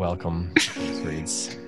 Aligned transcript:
Welcome. 0.00 0.50
to 0.56 0.80
Reads. 1.04 1.58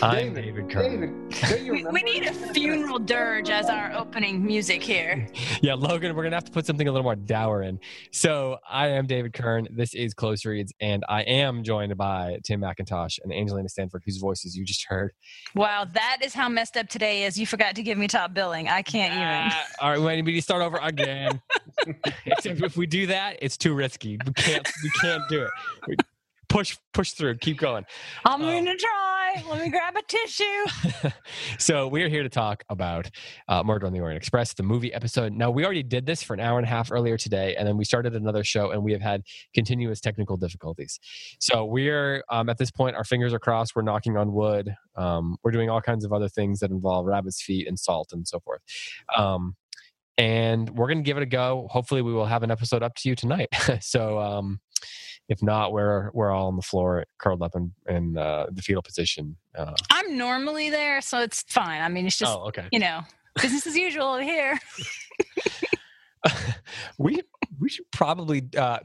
I'm 0.00 0.32
David 0.32 0.70
Kern. 0.70 1.28
David, 1.28 1.68
We, 1.72 1.84
we 1.86 2.02
need 2.04 2.24
a 2.24 2.32
funeral 2.32 3.00
dirge 3.00 3.50
as 3.50 3.68
our 3.68 3.92
opening 3.94 4.46
music 4.46 4.80
here. 4.80 5.26
Yeah, 5.60 5.74
Logan, 5.74 6.14
we're 6.14 6.22
gonna 6.22 6.36
have 6.36 6.44
to 6.44 6.52
put 6.52 6.66
something 6.66 6.86
a 6.86 6.92
little 6.92 7.02
more 7.04 7.14
dour 7.16 7.62
in. 7.62 7.78
So 8.12 8.58
I 8.68 8.88
am 8.88 9.06
David 9.06 9.32
Kern. 9.32 9.66
This 9.72 9.92
is 9.94 10.12
Close 10.14 10.44
Reads, 10.44 10.72
and 10.80 11.04
I 11.08 11.22
am 11.22 11.64
joined 11.64 11.96
by 11.96 12.38
Tim 12.44 12.60
McIntosh 12.60 13.18
and 13.24 13.32
Angelina 13.32 13.68
Stanford, 13.68 14.02
whose 14.04 14.18
voices 14.18 14.56
you 14.56 14.64
just 14.64 14.84
heard. 14.86 15.12
Wow, 15.56 15.84
that 15.84 16.18
is 16.22 16.34
how 16.34 16.48
messed 16.48 16.76
up 16.76 16.88
today 16.88 17.24
is. 17.24 17.38
You 17.38 17.46
forgot 17.46 17.74
to 17.76 17.82
give 17.82 17.98
me 17.98 18.06
top 18.08 18.34
billing. 18.34 18.68
I 18.68 18.82
can't 18.82 19.14
even. 19.14 19.26
Ah, 19.26 19.66
all 19.80 19.90
right, 19.90 20.00
we 20.00 20.22
need 20.22 20.34
to 20.36 20.42
start 20.42 20.62
over 20.62 20.78
again. 20.82 21.40
Except 22.26 22.60
if 22.62 22.76
we 22.76 22.86
do 22.86 23.06
that, 23.08 23.36
it's 23.40 23.56
too 23.56 23.74
risky. 23.74 24.18
We 24.26 24.32
can't. 24.32 24.68
We 24.84 24.90
can't 25.00 25.22
do 25.28 25.42
it. 25.42 25.50
We- 25.88 25.96
Push, 26.52 26.76
push 26.92 27.12
through. 27.12 27.36
Keep 27.38 27.58
going. 27.58 27.84
I'm 28.26 28.42
Oh. 28.42 28.44
gonna 28.44 28.76
try. 28.76 29.42
Let 29.48 29.62
me 29.62 29.70
grab 29.70 29.96
a 29.96 30.02
tissue. 30.02 31.10
so 31.58 31.88
we 31.88 32.02
are 32.02 32.10
here 32.10 32.22
to 32.22 32.28
talk 32.28 32.62
about 32.68 33.08
uh, 33.48 33.62
Murder 33.62 33.86
on 33.86 33.94
the 33.94 34.00
Orient 34.00 34.18
Express, 34.18 34.52
the 34.52 34.62
movie 34.62 34.92
episode. 34.92 35.32
Now 35.32 35.50
we 35.50 35.64
already 35.64 35.82
did 35.82 36.04
this 36.04 36.22
for 36.22 36.34
an 36.34 36.40
hour 36.40 36.58
and 36.58 36.66
a 36.66 36.68
half 36.68 36.92
earlier 36.92 37.16
today, 37.16 37.56
and 37.56 37.66
then 37.66 37.78
we 37.78 37.86
started 37.86 38.14
another 38.14 38.44
show, 38.44 38.70
and 38.70 38.82
we 38.84 38.92
have 38.92 39.00
had 39.00 39.22
continuous 39.54 39.98
technical 40.02 40.36
difficulties. 40.36 41.00
So 41.40 41.64
we're 41.64 42.22
um, 42.30 42.50
at 42.50 42.58
this 42.58 42.70
point, 42.70 42.96
our 42.96 43.04
fingers 43.04 43.32
are 43.32 43.38
crossed. 43.38 43.74
We're 43.74 43.80
knocking 43.80 44.18
on 44.18 44.34
wood. 44.34 44.74
Um, 44.94 45.36
we're 45.42 45.52
doing 45.52 45.70
all 45.70 45.80
kinds 45.80 46.04
of 46.04 46.12
other 46.12 46.28
things 46.28 46.60
that 46.60 46.70
involve 46.70 47.06
rabbit's 47.06 47.40
feet 47.40 47.66
and 47.66 47.78
salt 47.78 48.10
and 48.12 48.28
so 48.28 48.40
forth. 48.40 48.60
Um, 49.16 49.56
and 50.18 50.68
we're 50.70 50.86
going 50.88 50.98
to 50.98 51.02
give 51.04 51.16
it 51.16 51.22
a 51.22 51.26
go. 51.26 51.66
Hopefully, 51.70 52.02
we 52.02 52.12
will 52.12 52.26
have 52.26 52.42
an 52.42 52.50
episode 52.50 52.82
up 52.82 52.94
to 52.96 53.08
you 53.08 53.14
tonight. 53.14 53.48
so. 53.80 54.18
Um, 54.18 54.60
if 55.32 55.42
not, 55.42 55.72
we're 55.72 56.10
we're 56.12 56.30
all 56.30 56.46
on 56.46 56.56
the 56.56 56.62
floor, 56.62 57.04
curled 57.18 57.42
up 57.42 57.56
in, 57.56 57.72
in 57.88 58.16
uh, 58.16 58.46
the 58.50 58.62
fetal 58.62 58.82
position. 58.82 59.36
Uh, 59.56 59.74
I'm 59.90 60.16
normally 60.16 60.70
there, 60.70 61.00
so 61.00 61.20
it's 61.20 61.42
fine. 61.48 61.82
I 61.82 61.88
mean, 61.88 62.06
it's 62.06 62.18
just 62.18 62.32
oh, 62.32 62.48
okay. 62.48 62.66
you 62.70 62.78
know 62.78 63.00
business 63.40 63.66
as 63.66 63.76
usual 63.76 64.06
over 64.06 64.22
here. 64.22 64.58
we 66.98 67.20
we 67.58 67.68
should 67.68 67.90
probably 67.90 68.48
uh 68.56 68.78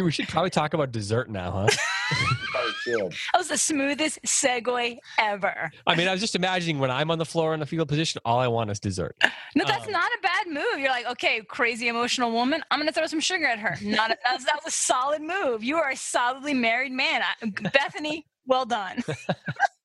we 0.00 0.10
should 0.12 0.28
probably 0.28 0.50
talk 0.50 0.74
about 0.74 0.92
dessert 0.92 1.28
now, 1.28 1.68
huh? 1.68 2.26
Probably 2.52 2.72
should. 2.84 3.12
That 3.32 3.38
was 3.38 3.48
the 3.48 3.58
smoothest 3.58 4.20
segue 4.22 4.98
ever. 5.18 5.70
I 5.86 5.94
mean, 5.96 6.06
I 6.08 6.12
was 6.12 6.20
just 6.20 6.34
imagining 6.34 6.78
when 6.78 6.90
I'm 6.90 7.10
on 7.10 7.18
the 7.18 7.24
floor 7.24 7.54
in 7.54 7.60
the 7.60 7.66
fetal 7.66 7.86
position, 7.86 8.20
all 8.24 8.38
I 8.38 8.48
want 8.48 8.70
is 8.70 8.78
dessert. 8.80 9.16
No, 9.56 9.64
that's 9.66 9.86
Um, 9.86 9.92
not 9.92 10.10
a 10.12 10.22
bad 10.22 10.46
move. 10.48 10.78
You're 10.78 10.90
like, 10.90 11.06
okay, 11.06 11.40
crazy 11.48 11.88
emotional 11.88 12.30
woman. 12.32 12.62
I'm 12.70 12.78
gonna 12.78 12.92
throw 12.92 13.06
some 13.06 13.20
sugar 13.20 13.46
at 13.46 13.58
her. 13.58 13.76
Not 13.82 14.10
a, 14.10 14.18
that, 14.24 14.34
was, 14.34 14.44
that 14.44 14.56
was 14.64 14.72
a 14.72 14.76
solid 14.76 15.22
move. 15.22 15.64
You 15.64 15.76
are 15.78 15.90
a 15.90 15.96
solidly 15.96 16.54
married 16.54 16.92
man. 16.92 17.22
I, 17.22 17.46
Bethany, 17.70 18.26
well 18.46 18.64
done. 18.64 19.02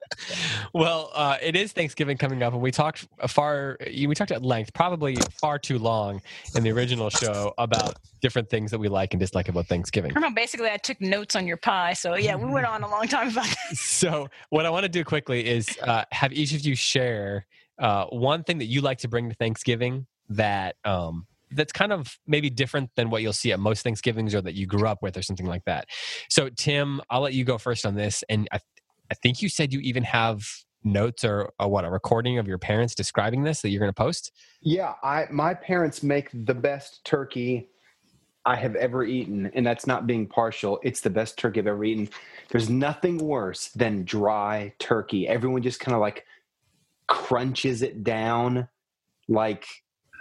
Well, 0.73 1.11
uh, 1.13 1.37
it 1.41 1.55
is 1.55 1.71
Thanksgiving 1.71 2.17
coming 2.17 2.43
up, 2.43 2.53
and 2.53 2.61
we 2.61 2.71
talked 2.71 3.07
far 3.27 3.77
we 3.85 4.13
talked 4.15 4.31
at 4.31 4.43
length, 4.43 4.73
probably 4.73 5.15
far 5.39 5.59
too 5.59 5.79
long 5.79 6.21
in 6.55 6.63
the 6.63 6.71
original 6.71 7.09
show 7.09 7.53
about 7.57 7.95
different 8.21 8.49
things 8.49 8.71
that 8.71 8.79
we 8.79 8.87
like 8.87 9.13
and 9.13 9.19
dislike 9.19 9.49
about 9.49 9.67
Thanksgiving. 9.67 10.11
I 10.15 10.19
know. 10.19 10.31
Basically, 10.31 10.69
I 10.69 10.77
took 10.77 10.99
notes 11.01 11.35
on 11.35 11.47
your 11.47 11.57
pie. 11.57 11.93
So 11.93 12.15
yeah, 12.15 12.35
we 12.35 12.49
went 12.49 12.65
on 12.65 12.83
a 12.83 12.89
long 12.89 13.07
time 13.07 13.29
about 13.29 13.45
that. 13.45 13.55
So, 13.77 14.29
what 14.49 14.65
I 14.65 14.69
want 14.69 14.83
to 14.83 14.89
do 14.89 15.03
quickly 15.03 15.45
is 15.45 15.77
uh, 15.81 16.03
have 16.11 16.31
each 16.31 16.53
of 16.53 16.61
you 16.61 16.75
share 16.75 17.45
uh, 17.79 18.05
one 18.05 18.43
thing 18.43 18.59
that 18.59 18.65
you 18.65 18.81
like 18.81 18.99
to 18.99 19.07
bring 19.07 19.29
to 19.29 19.35
Thanksgiving 19.35 20.07
that 20.29 20.75
um, 20.83 21.25
that's 21.51 21.71
kind 21.71 21.93
of 21.93 22.17
maybe 22.27 22.49
different 22.49 22.89
than 22.95 23.09
what 23.09 23.21
you'll 23.21 23.33
see 23.33 23.51
at 23.51 23.59
most 23.59 23.83
Thanksgivings 23.83 24.35
or 24.35 24.41
that 24.41 24.55
you 24.55 24.65
grew 24.65 24.87
up 24.87 25.01
with 25.01 25.17
or 25.17 25.21
something 25.21 25.45
like 25.45 25.63
that. 25.65 25.87
So, 26.29 26.49
Tim, 26.49 27.01
I'll 27.09 27.21
let 27.21 27.33
you 27.33 27.43
go 27.43 27.57
first 27.57 27.85
on 27.85 27.95
this, 27.95 28.23
and 28.29 28.47
I, 28.51 28.59
I 29.11 29.15
think 29.15 29.41
you 29.41 29.49
said 29.49 29.73
you 29.73 29.79
even 29.79 30.03
have 30.03 30.45
notes 30.83 31.23
or, 31.23 31.51
what 31.59 31.85
a 31.85 31.89
recording 31.89 32.37
of 32.37 32.47
your 32.47 32.57
parents 32.57 32.95
describing 32.95 33.43
this 33.43 33.61
that 33.61 33.69
you're 33.69 33.79
going 33.79 33.89
to 33.89 33.93
post. 33.93 34.31
Yeah, 34.61 34.93
I 35.03 35.25
my 35.31 35.53
parents 35.53 36.03
make 36.03 36.29
the 36.33 36.53
best 36.53 37.03
turkey 37.05 37.69
I 38.45 38.55
have 38.55 38.75
ever 38.75 39.03
eaten, 39.03 39.51
and 39.53 39.65
that's 39.65 39.85
not 39.85 40.07
being 40.07 40.27
partial. 40.27 40.79
It's 40.83 41.01
the 41.01 41.09
best 41.09 41.37
turkey 41.37 41.59
I've 41.59 41.67
ever 41.67 41.83
eaten. 41.83 42.09
There's 42.49 42.69
nothing 42.69 43.17
worse 43.17 43.69
than 43.69 44.05
dry 44.05 44.73
turkey. 44.79 45.27
Everyone 45.27 45.61
just 45.61 45.79
kind 45.79 45.93
of 45.95 46.01
like 46.01 46.25
crunches 47.07 47.81
it 47.81 48.03
down 48.03 48.67
like 49.29 49.65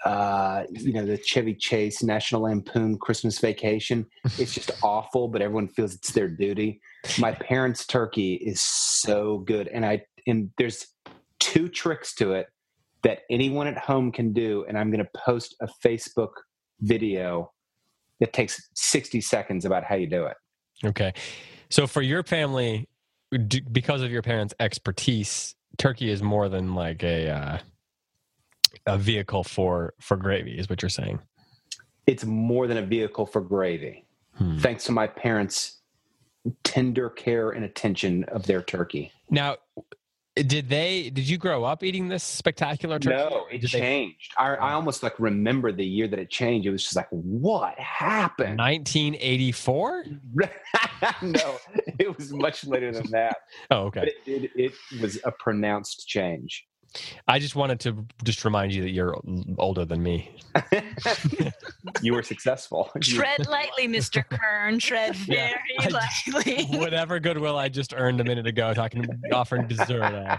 uh 0.04 0.64
you 0.70 0.92
know 0.92 1.04
the 1.04 1.16
Chevy 1.16 1.54
Chase 1.54 2.02
National 2.02 2.42
Lampoon 2.42 2.98
Christmas 2.98 3.38
Vacation. 3.38 4.06
It's 4.38 4.54
just 4.54 4.70
awful, 4.82 5.28
but 5.28 5.42
everyone 5.42 5.68
feels 5.68 5.94
it's 5.94 6.12
their 6.12 6.28
duty. 6.28 6.80
My 7.18 7.32
parents' 7.32 7.86
turkey 7.86 8.34
is 8.34 8.60
so 8.62 9.38
good, 9.38 9.68
and 9.68 9.84
I 9.84 10.04
and 10.26 10.50
there's 10.58 10.86
two 11.38 11.68
tricks 11.68 12.14
to 12.16 12.32
it 12.32 12.48
that 13.02 13.20
anyone 13.30 13.66
at 13.66 13.78
home 13.78 14.10
can 14.10 14.32
do, 14.32 14.64
and 14.68 14.76
I'm 14.76 14.90
going 14.90 15.04
to 15.04 15.10
post 15.24 15.54
a 15.60 15.68
Facebook 15.84 16.30
video 16.80 17.52
that 18.20 18.32
takes 18.32 18.68
60 18.74 19.20
seconds 19.20 19.64
about 19.64 19.84
how 19.84 19.94
you 19.94 20.06
do 20.06 20.24
it. 20.24 20.36
Okay. 20.84 21.12
So, 21.68 21.86
for 21.86 22.02
your 22.02 22.22
family, 22.22 22.88
because 23.72 24.02
of 24.02 24.10
your 24.10 24.22
parents' 24.22 24.54
expertise, 24.60 25.54
turkey 25.78 26.10
is 26.10 26.22
more 26.22 26.48
than 26.48 26.74
like 26.74 27.02
a 27.02 27.30
uh, 27.30 27.58
a 28.86 28.98
vehicle 28.98 29.44
for 29.44 29.94
for 30.00 30.16
gravy, 30.16 30.58
is 30.58 30.68
what 30.68 30.82
you're 30.82 30.88
saying. 30.88 31.20
It's 32.06 32.24
more 32.24 32.66
than 32.66 32.76
a 32.76 32.86
vehicle 32.86 33.26
for 33.26 33.40
gravy, 33.40 34.06
Hmm. 34.36 34.58
thanks 34.58 34.84
to 34.84 34.92
my 34.92 35.06
parents' 35.06 35.80
tender 36.64 37.10
care 37.10 37.50
and 37.50 37.64
attention 37.64 38.24
of 38.24 38.46
their 38.46 38.62
turkey. 38.62 39.12
Now, 39.30 39.56
did 40.34 40.68
they? 40.68 41.08
Did 41.10 41.28
you 41.28 41.38
grow 41.38 41.64
up 41.64 41.82
eating 41.82 42.08
this 42.08 42.22
spectacular 42.22 42.98
turkey? 42.98 43.16
No, 43.16 43.46
it 43.50 43.62
did 43.62 43.70
they- 43.70 43.80
changed. 43.80 44.34
I, 44.36 44.54
I 44.54 44.72
oh. 44.72 44.74
almost 44.74 45.02
like 45.02 45.18
remember 45.18 45.72
the 45.72 45.84
year 45.86 46.08
that 46.08 46.18
it 46.18 46.28
changed. 46.28 46.66
It 46.66 46.70
was 46.70 46.82
just 46.82 46.94
like, 46.96 47.08
what 47.10 47.78
happened? 47.78 48.58
1984. 48.58 50.04
no, 51.22 51.56
it 51.98 52.16
was 52.16 52.32
much 52.32 52.66
later 52.66 52.92
than 52.92 53.10
that. 53.12 53.36
Oh, 53.70 53.90
But 53.90 54.08
okay. 54.08 54.12
it, 54.26 54.50
it, 54.54 54.72
it 54.90 55.00
was 55.00 55.18
a 55.24 55.32
pronounced 55.32 56.06
change. 56.06 56.66
I 57.28 57.38
just 57.38 57.56
wanted 57.56 57.80
to 57.80 58.06
just 58.24 58.44
remind 58.44 58.72
you 58.74 58.82
that 58.82 58.90
you're 58.90 59.16
older 59.58 59.84
than 59.84 60.02
me. 60.02 60.36
you 62.02 62.14
were 62.14 62.22
successful. 62.22 62.90
Tread 63.02 63.46
lightly, 63.48 63.88
Mr. 63.88 64.24
Kern. 64.28 64.78
Tread 64.78 65.14
very 65.16 65.54
I- 65.80 65.88
lightly. 65.88 66.64
Whatever 66.78 67.20
goodwill 67.20 67.58
I 67.58 67.68
just 67.68 67.94
earned 67.96 68.20
a 68.20 68.24
minute 68.24 68.46
ago, 68.46 68.72
talking 68.74 69.06
offering 69.32 69.66
dessert. 69.66 70.02
uh. 70.02 70.38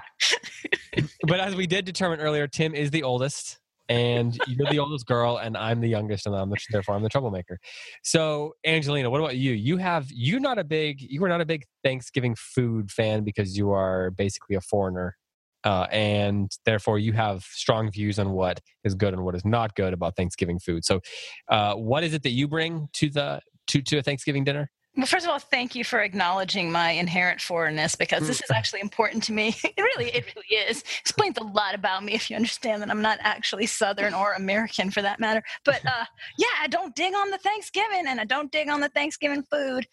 but 1.23 1.39
as 1.39 1.55
we 1.55 1.67
did 1.67 1.85
determine 1.85 2.19
earlier, 2.19 2.47
Tim 2.47 2.73
is 2.73 2.89
the 2.91 3.03
oldest, 3.03 3.59
and 3.89 4.37
you're 4.47 4.69
the 4.69 4.79
oldest 4.79 5.05
girl, 5.05 5.37
and 5.37 5.55
I'm 5.55 5.79
the 5.81 5.87
youngest, 5.87 6.25
and 6.25 6.35
I'm 6.35 6.49
the, 6.49 6.57
therefore 6.71 6.95
I'm 6.95 7.03
the 7.03 7.09
troublemaker. 7.09 7.59
So, 8.03 8.53
Angelina, 8.65 9.09
what 9.09 9.19
about 9.21 9.37
you? 9.37 9.53
You 9.53 9.77
have 9.77 10.07
you're 10.11 10.39
not 10.39 10.57
a 10.59 10.63
big 10.63 11.01
you 11.01 11.21
were 11.21 11.29
not 11.29 11.41
a 11.41 11.45
big 11.45 11.63
Thanksgiving 11.83 12.35
food 12.35 12.91
fan 12.91 13.23
because 13.23 13.57
you 13.57 13.71
are 13.71 14.11
basically 14.11 14.55
a 14.55 14.61
foreigner. 14.61 15.15
Uh, 15.63 15.87
and 15.91 16.51
therefore, 16.65 16.99
you 16.99 17.13
have 17.13 17.43
strong 17.43 17.91
views 17.91 18.19
on 18.19 18.31
what 18.31 18.59
is 18.83 18.95
good 18.95 19.13
and 19.13 19.23
what 19.23 19.35
is 19.35 19.43
not 19.43 19.75
good 19.75 19.93
about 19.93 20.15
Thanksgiving 20.15 20.59
food. 20.59 20.85
So, 20.85 21.01
uh, 21.49 21.75
what 21.75 22.03
is 22.03 22.13
it 22.13 22.23
that 22.23 22.31
you 22.31 22.47
bring 22.47 22.89
to 22.93 23.09
the 23.09 23.41
to 23.67 23.81
to 23.81 23.97
a 23.97 24.03
Thanksgiving 24.03 24.43
dinner? 24.43 24.69
Well, 24.97 25.05
first 25.05 25.27
of 25.27 25.31
all, 25.31 25.37
thank 25.37 25.75
you 25.75 25.83
for 25.83 25.99
acknowledging 25.99 26.71
my 26.71 26.89
inherent 26.89 27.39
foreignness 27.39 27.95
because 27.95 28.27
this 28.27 28.41
is 28.41 28.49
actually 28.53 28.81
important 28.81 29.23
to 29.23 29.33
me. 29.33 29.55
It 29.63 29.81
really, 29.81 30.09
it 30.09 30.25
really 30.35 30.69
is. 30.69 30.83
Explains 31.01 31.37
a 31.37 31.43
lot 31.43 31.75
about 31.75 32.03
me 32.03 32.13
if 32.13 32.31
you 32.31 32.35
understand 32.35 32.81
that 32.81 32.89
I'm 32.89 33.01
not 33.01 33.19
actually 33.21 33.67
Southern 33.67 34.15
or 34.15 34.33
American 34.33 34.89
for 34.89 35.03
that 35.03 35.19
matter. 35.19 35.43
But 35.63 35.85
uh, 35.85 36.05
yeah, 36.39 36.47
I 36.59 36.67
don't 36.67 36.95
dig 36.95 37.13
on 37.13 37.29
the 37.29 37.37
Thanksgiving 37.37 38.05
and 38.07 38.19
I 38.19 38.25
don't 38.25 38.51
dig 38.51 38.69
on 38.69 38.79
the 38.79 38.89
Thanksgiving 38.89 39.43
food. 39.43 39.85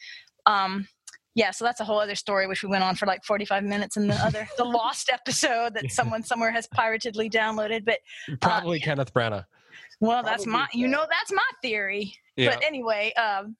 Um, 0.47 0.89
yeah, 1.35 1.51
so 1.51 1.65
that's 1.65 1.81
a 1.81 1.85
whole 1.85 1.99
other 1.99 2.15
story, 2.15 2.47
which 2.47 2.63
we 2.63 2.69
went 2.69 2.85
on 2.85 2.95
for 2.95 3.07
like 3.07 3.25
45 3.25 3.65
minutes 3.65 3.97
in 3.97 4.07
the 4.07 4.15
other, 4.15 4.49
the 4.57 4.65
lost 4.65 5.11
episode 5.13 5.75
that 5.75 5.91
someone 5.91 6.23
somewhere 6.23 6.53
has 6.53 6.67
piratedly 6.69 7.31
downloaded. 7.31 7.85
But 7.85 7.99
uh, 8.31 8.37
Probably 8.41 8.79
Kenneth 8.79 9.13
Branagh. 9.13 9.45
Well, 10.01 10.23
that's 10.23 10.47
my, 10.47 10.59
Probably 10.59 10.81
you 10.81 10.89
know, 10.89 11.07
that's 11.11 11.33
my 11.33 11.43
theory. 11.63 12.15
Yeah. 12.37 12.51
But 12.51 12.65
anyway, 12.65 13.13
um, 13.15 13.55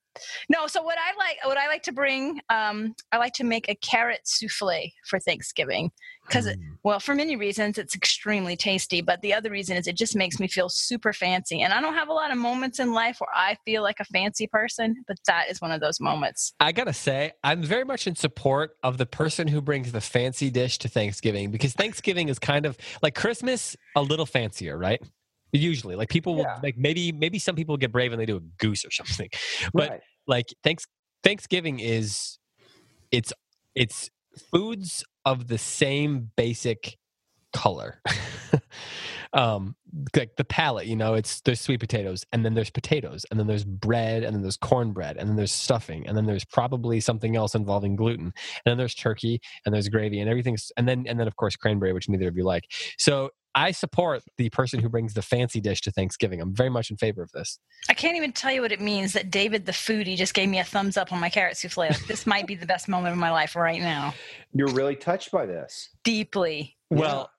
no. 0.49 0.67
So 0.67 0.83
what 0.83 0.97
I 0.97 1.17
like, 1.17 1.37
what 1.45 1.57
I 1.57 1.67
like 1.67 1.83
to 1.83 1.93
bring, 1.93 2.41
um, 2.49 2.93
I 3.13 3.17
like 3.17 3.31
to 3.35 3.45
make 3.45 3.69
a 3.69 3.75
carrot 3.75 4.21
souffle 4.25 4.91
for 5.05 5.17
Thanksgiving 5.17 5.91
because, 6.27 6.47
Mm. 6.47 6.57
well, 6.83 6.99
for 6.99 7.15
many 7.15 7.37
reasons, 7.37 7.77
it's 7.77 7.95
extremely 7.95 8.57
tasty. 8.57 8.99
But 8.99 9.21
the 9.21 9.33
other 9.33 9.49
reason 9.49 9.77
is 9.77 9.87
it 9.87 9.95
just 9.95 10.13
makes 10.13 10.41
me 10.41 10.49
feel 10.49 10.67
super 10.67 11.13
fancy, 11.13 11.61
and 11.61 11.71
I 11.71 11.79
don't 11.79 11.93
have 11.93 12.09
a 12.09 12.13
lot 12.13 12.31
of 12.31 12.37
moments 12.37 12.79
in 12.79 12.91
life 12.91 13.21
where 13.21 13.29
I 13.33 13.57
feel 13.63 13.81
like 13.81 14.01
a 14.01 14.05
fancy 14.05 14.45
person, 14.47 15.05
but 15.07 15.15
that 15.25 15.49
is 15.49 15.61
one 15.61 15.71
of 15.71 15.79
those 15.79 16.01
moments. 16.01 16.53
I 16.59 16.73
gotta 16.73 16.93
say, 16.93 17.31
I'm 17.45 17.63
very 17.63 17.85
much 17.85 18.07
in 18.07 18.15
support 18.17 18.75
of 18.83 18.97
the 18.97 19.05
person 19.05 19.47
who 19.47 19.61
brings 19.61 19.93
the 19.93 20.01
fancy 20.01 20.49
dish 20.49 20.79
to 20.79 20.89
Thanksgiving 20.89 21.49
because 21.49 21.71
Thanksgiving 21.71 22.27
is 22.27 22.39
kind 22.39 22.65
of 22.65 22.77
like 23.01 23.15
Christmas, 23.15 23.77
a 23.95 24.01
little 24.01 24.25
fancier, 24.25 24.77
right? 24.77 25.01
Usually, 25.55 25.95
like 25.95 26.09
people 26.09 26.35
will 26.35 26.43
Yeah. 26.43 26.59
like 26.61 26.77
maybe 26.77 27.11
maybe 27.11 27.39
some 27.39 27.55
people 27.55 27.77
get 27.77 27.91
brave 27.91 28.11
and 28.11 28.21
they 28.21 28.25
do 28.25 28.37
a 28.37 28.41
goose 28.57 28.85
or 28.85 28.91
something, 28.99 29.29
but 29.73 29.89
right. 29.89 30.01
like 30.27 30.47
thanks 30.63 30.85
Thanksgiving 31.23 31.79
is 31.79 32.37
it's 33.11 33.33
it's 33.75 34.09
foods 34.51 35.03
of 35.25 35.47
the 35.47 35.57
same 35.57 36.31
basic 36.35 36.97
color. 37.53 38.01
um 39.33 39.75
like 40.15 40.35
the 40.35 40.43
palette, 40.43 40.87
you 40.87 40.95
know, 40.95 41.13
it's 41.13 41.41
there's 41.41 41.61
sweet 41.61 41.79
potatoes 41.79 42.25
and 42.31 42.43
then 42.45 42.53
there's 42.53 42.69
potatoes 42.69 43.25
and 43.31 43.39
then 43.39 43.47
there's 43.47 43.63
bread 43.63 44.23
and 44.23 44.35
then 44.35 44.41
there's 44.41 44.57
cornbread 44.57 45.17
and 45.17 45.29
then 45.29 45.35
there's 45.35 45.51
stuffing 45.53 46.05
and 46.07 46.15
then 46.17 46.25
there's 46.25 46.45
probably 46.45 46.99
something 46.99 47.35
else 47.35 47.55
involving 47.55 47.95
gluten 47.95 48.25
and 48.25 48.33
then 48.65 48.77
there's 48.77 48.93
turkey 48.95 49.39
and 49.65 49.73
there's 49.73 49.87
gravy 49.89 50.19
and 50.19 50.29
everything's 50.29 50.71
and 50.77 50.87
then 50.87 51.05
and 51.07 51.19
then 51.19 51.27
of 51.27 51.35
course 51.37 51.55
cranberry 51.55 51.93
which 51.93 52.09
neither 52.09 52.27
of 52.27 52.35
you 52.37 52.43
like. 52.43 52.65
So 52.97 53.29
I 53.55 53.71
support 53.71 54.21
the 54.37 54.49
person 54.49 54.81
who 54.81 54.89
brings 54.89 55.13
the 55.13 55.21
fancy 55.21 55.61
dish 55.61 55.79
to 55.81 55.91
Thanksgiving. 55.91 56.41
I'm 56.41 56.53
very 56.53 56.69
much 56.69 56.91
in 56.91 56.97
favor 56.97 57.21
of 57.23 57.31
this. 57.31 57.57
I 57.89 57.93
can't 57.93 58.17
even 58.17 58.33
tell 58.33 58.51
you 58.51 58.61
what 58.61 58.73
it 58.73 58.81
means 58.81 59.13
that 59.13 59.31
David 59.31 59.65
the 59.65 59.71
foodie 59.71 60.17
just 60.17 60.33
gave 60.33 60.49
me 60.49 60.59
a 60.59 60.63
thumbs 60.65 60.97
up 60.97 61.13
on 61.13 61.21
my 61.21 61.29
carrot 61.29 61.55
souffle. 61.55 61.85
Like, 61.87 62.05
this 62.07 62.27
might 62.27 62.47
be 62.47 62.55
the 62.55 62.65
best 62.65 62.89
moment 62.89 63.13
of 63.13 63.17
my 63.17 63.31
life 63.31 63.55
right 63.55 63.79
now. 63.79 64.13
You're 64.53 64.67
really 64.67 64.97
touched 64.97 65.31
by 65.31 65.45
this. 65.45 65.89
Deeply. 66.03 66.75
Well, 66.89 67.31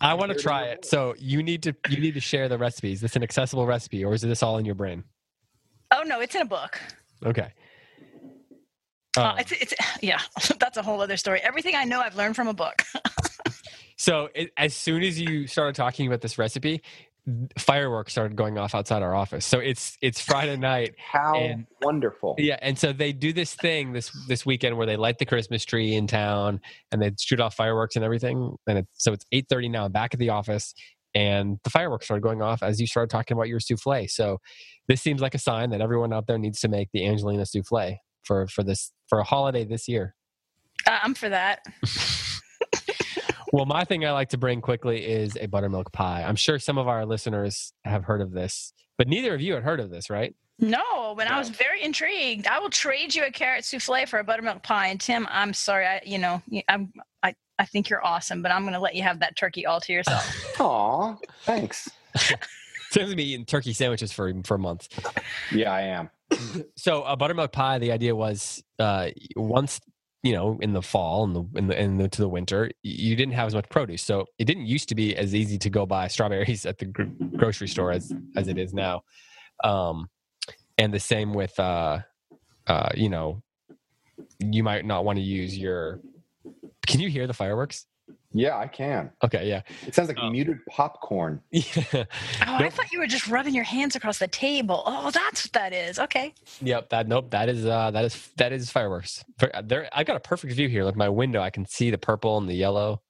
I 0.00 0.14
want 0.14 0.32
to 0.32 0.38
try 0.38 0.64
it. 0.64 0.86
So 0.86 1.14
you 1.18 1.42
need 1.42 1.62
to 1.64 1.74
you 1.90 2.00
need 2.00 2.14
to 2.14 2.20
share 2.20 2.48
the 2.48 2.56
recipes. 2.56 2.98
Is 2.98 3.00
this 3.02 3.16
an 3.16 3.22
accessible 3.22 3.66
recipe, 3.66 4.04
or 4.04 4.14
is 4.14 4.22
this 4.22 4.42
all 4.42 4.56
in 4.56 4.64
your 4.64 4.74
brain? 4.74 5.04
Oh 5.90 6.02
no, 6.02 6.20
it's 6.20 6.34
in 6.34 6.40
a 6.40 6.46
book. 6.46 6.80
Okay. 7.24 7.52
Uh, 9.18 9.20
Um, 9.20 9.38
it's, 9.38 9.52
it's 9.52 9.74
yeah, 10.00 10.20
that's 10.58 10.78
a 10.78 10.82
whole 10.82 11.02
other 11.02 11.18
story. 11.18 11.40
Everything 11.42 11.74
I 11.76 11.84
know, 11.84 12.00
I've 12.00 12.16
learned 12.16 12.36
from 12.36 12.48
a 12.48 12.54
book. 12.54 12.82
so 13.96 14.28
it, 14.34 14.50
as 14.56 14.74
soon 14.74 15.02
as 15.02 15.20
you 15.20 15.46
started 15.46 15.74
talking 15.74 16.06
about 16.06 16.20
this 16.20 16.38
recipe, 16.38 16.82
fireworks 17.56 18.12
started 18.12 18.36
going 18.36 18.58
off 18.58 18.74
outside 18.74 19.02
our 19.02 19.14
office. 19.14 19.46
So 19.46 19.58
it's 19.60 19.96
it's 20.02 20.20
Friday 20.20 20.56
night. 20.56 20.94
How 20.98 21.34
And- 21.36 21.66
wonderful. 21.80 22.34
Yeah, 22.38 22.58
and 22.60 22.78
so 22.78 22.92
they 22.92 23.12
do 23.12 23.32
this 23.32 23.54
thing 23.54 23.92
this 23.92 24.10
this 24.26 24.44
weekend 24.44 24.76
where 24.76 24.86
they 24.86 24.96
light 24.96 25.18
the 25.18 25.26
Christmas 25.26 25.64
tree 25.64 25.94
in 25.94 26.06
town 26.06 26.60
and 26.90 27.00
they 27.00 27.12
shoot 27.18 27.40
off 27.40 27.54
fireworks 27.54 27.94
and 27.96 28.04
everything. 28.04 28.56
And 28.66 28.78
it, 28.78 28.88
so 28.94 29.12
it's 29.12 29.24
eight 29.32 29.46
thirty 29.48 29.68
now. 29.68 29.88
Back 29.88 30.14
at 30.14 30.20
the 30.20 30.30
office, 30.30 30.74
and 31.14 31.58
the 31.62 31.70
fireworks 31.70 32.06
started 32.06 32.22
going 32.22 32.42
off 32.42 32.62
as 32.62 32.80
you 32.80 32.86
started 32.86 33.10
talking 33.10 33.36
about 33.36 33.48
your 33.48 33.60
souffle. 33.60 34.08
So 34.08 34.38
this 34.88 35.00
seems 35.00 35.20
like 35.20 35.34
a 35.36 35.38
sign 35.38 35.70
that 35.70 35.80
everyone 35.80 36.12
out 36.12 36.26
there 36.26 36.38
needs 36.38 36.58
to 36.60 36.68
make 36.68 36.88
the 36.92 37.06
Angelina 37.06 37.46
souffle 37.46 37.98
for 38.24 38.48
for 38.48 38.64
this 38.64 38.90
for 39.06 39.20
a 39.20 39.24
holiday 39.24 39.64
this 39.64 39.86
year. 39.86 40.16
Uh, 40.86 40.98
I'm 41.04 41.14
for 41.14 41.28
that. 41.28 41.60
Well, 43.52 43.66
my 43.66 43.84
thing 43.84 44.04
I 44.06 44.12
like 44.12 44.30
to 44.30 44.38
bring 44.38 44.62
quickly 44.62 45.04
is 45.04 45.36
a 45.38 45.46
buttermilk 45.46 45.92
pie. 45.92 46.24
I'm 46.26 46.36
sure 46.36 46.58
some 46.58 46.78
of 46.78 46.88
our 46.88 47.04
listeners 47.04 47.74
have 47.84 48.04
heard 48.04 48.22
of 48.22 48.32
this, 48.32 48.72
but 48.96 49.08
neither 49.08 49.34
of 49.34 49.42
you 49.42 49.52
had 49.54 49.62
heard 49.62 49.78
of 49.78 49.90
this, 49.90 50.08
right? 50.08 50.34
No, 50.58 51.14
but 51.16 51.30
I 51.30 51.38
was 51.38 51.50
very 51.50 51.82
intrigued. 51.82 52.46
I 52.46 52.58
will 52.60 52.70
trade 52.70 53.14
you 53.14 53.24
a 53.24 53.30
carrot 53.30 53.64
souffle 53.64 54.06
for 54.06 54.20
a 54.20 54.24
buttermilk 54.24 54.62
pie. 54.62 54.86
And 54.88 55.00
Tim, 55.00 55.26
I'm 55.30 55.52
sorry, 55.52 55.86
I 55.86 56.00
you 56.04 56.18
know 56.18 56.40
I'm 56.68 56.92
I, 57.22 57.34
I 57.58 57.64
think 57.66 57.90
you're 57.90 58.04
awesome, 58.04 58.42
but 58.42 58.52
I'm 58.52 58.62
going 58.62 58.74
to 58.74 58.80
let 58.80 58.94
you 58.94 59.02
have 59.02 59.20
that 59.20 59.36
turkey 59.36 59.66
all 59.66 59.80
to 59.80 59.92
yourself. 59.92 60.34
Aw, 60.60 61.16
thanks. 61.42 61.90
Tim's 62.92 63.10
been 63.10 63.20
eating 63.20 63.44
turkey 63.44 63.72
sandwiches 63.72 64.12
for 64.12 64.32
for 64.44 64.56
months. 64.56 64.88
Yeah, 65.50 65.72
I 65.72 65.82
am. 65.82 66.10
so 66.76 67.02
a 67.02 67.16
buttermilk 67.16 67.52
pie 67.52 67.78
the 67.78 67.92
idea 67.92 68.14
was 68.14 68.62
uh 68.78 69.08
once 69.36 69.80
you 70.22 70.32
know 70.32 70.58
in 70.60 70.72
the 70.72 70.82
fall 70.82 71.24
and 71.24 71.34
the 71.34 71.58
in 71.58 71.66
the 71.66 72.02
the, 72.02 72.08
to 72.08 72.22
the 72.22 72.28
winter 72.28 72.70
you 72.82 73.16
didn't 73.16 73.34
have 73.34 73.46
as 73.46 73.54
much 73.54 73.68
produce. 73.68 74.02
So 74.02 74.26
it 74.38 74.44
didn't 74.44 74.66
used 74.66 74.88
to 74.90 74.94
be 74.94 75.16
as 75.16 75.34
easy 75.34 75.58
to 75.58 75.70
go 75.70 75.86
buy 75.86 76.08
strawberries 76.08 76.66
at 76.66 76.78
the 76.78 76.86
gr- 76.86 77.04
grocery 77.36 77.68
store 77.68 77.90
as 77.90 78.12
as 78.36 78.48
it 78.48 78.58
is 78.58 78.72
now. 78.72 79.02
Um 79.64 80.08
and 80.78 80.92
the 80.92 81.00
same 81.00 81.34
with 81.34 81.58
uh 81.58 82.00
uh 82.66 82.90
you 82.94 83.08
know 83.08 83.42
you 84.40 84.62
might 84.62 84.84
not 84.84 85.04
want 85.04 85.18
to 85.18 85.22
use 85.22 85.56
your 85.56 86.00
can 86.86 87.00
you 87.00 87.08
hear 87.08 87.26
the 87.26 87.34
fireworks 87.34 87.86
Yeah, 88.34 88.56
I 88.58 88.66
can. 88.66 89.10
okay 89.22 89.46
yeah 89.48 89.62
It 89.86 89.94
sounds 89.94 90.08
like 90.08 90.18
Oh. 90.20 90.30
muted 90.30 90.58
popcorn. 90.68 91.40
yeah 91.50 91.62
Oh, 91.94 92.04
I 92.46 92.70
thought 92.70 92.90
you 92.92 92.98
were 92.98 93.06
just 93.06 93.28
rubbing 93.28 93.54
your 93.54 93.64
hands 93.64 93.96
across 93.96 94.18
the 94.18 94.28
table. 94.28 94.82
Oh, 94.86 95.10
that's 95.10 95.44
what 95.46 95.52
that 95.52 95.72
is. 95.72 95.98
Okay. 95.98 96.34
Yep, 96.60 96.90
that 96.90 97.08
nope, 97.08 97.30
that 97.30 97.48
is 97.48 97.64
uh 97.66 97.90
that 97.90 98.04
is 98.04 98.30
that 98.36 98.52
is 98.52 98.70
fireworks. 98.70 99.24
Uh, 99.42 99.62
There 99.62 99.88
I 99.92 100.04
got 100.04 100.16
a 100.16 100.20
perfect 100.20 100.52
view 100.54 100.68
here. 100.68 100.84
Like 100.84 100.96
my 100.96 101.08
window, 101.08 101.40
I 101.40 101.50
can 101.50 101.66
see 101.66 101.90
the 101.90 101.98
purple 101.98 102.38
and 102.38 102.48
the 102.48 102.54
yellow. 102.54 103.02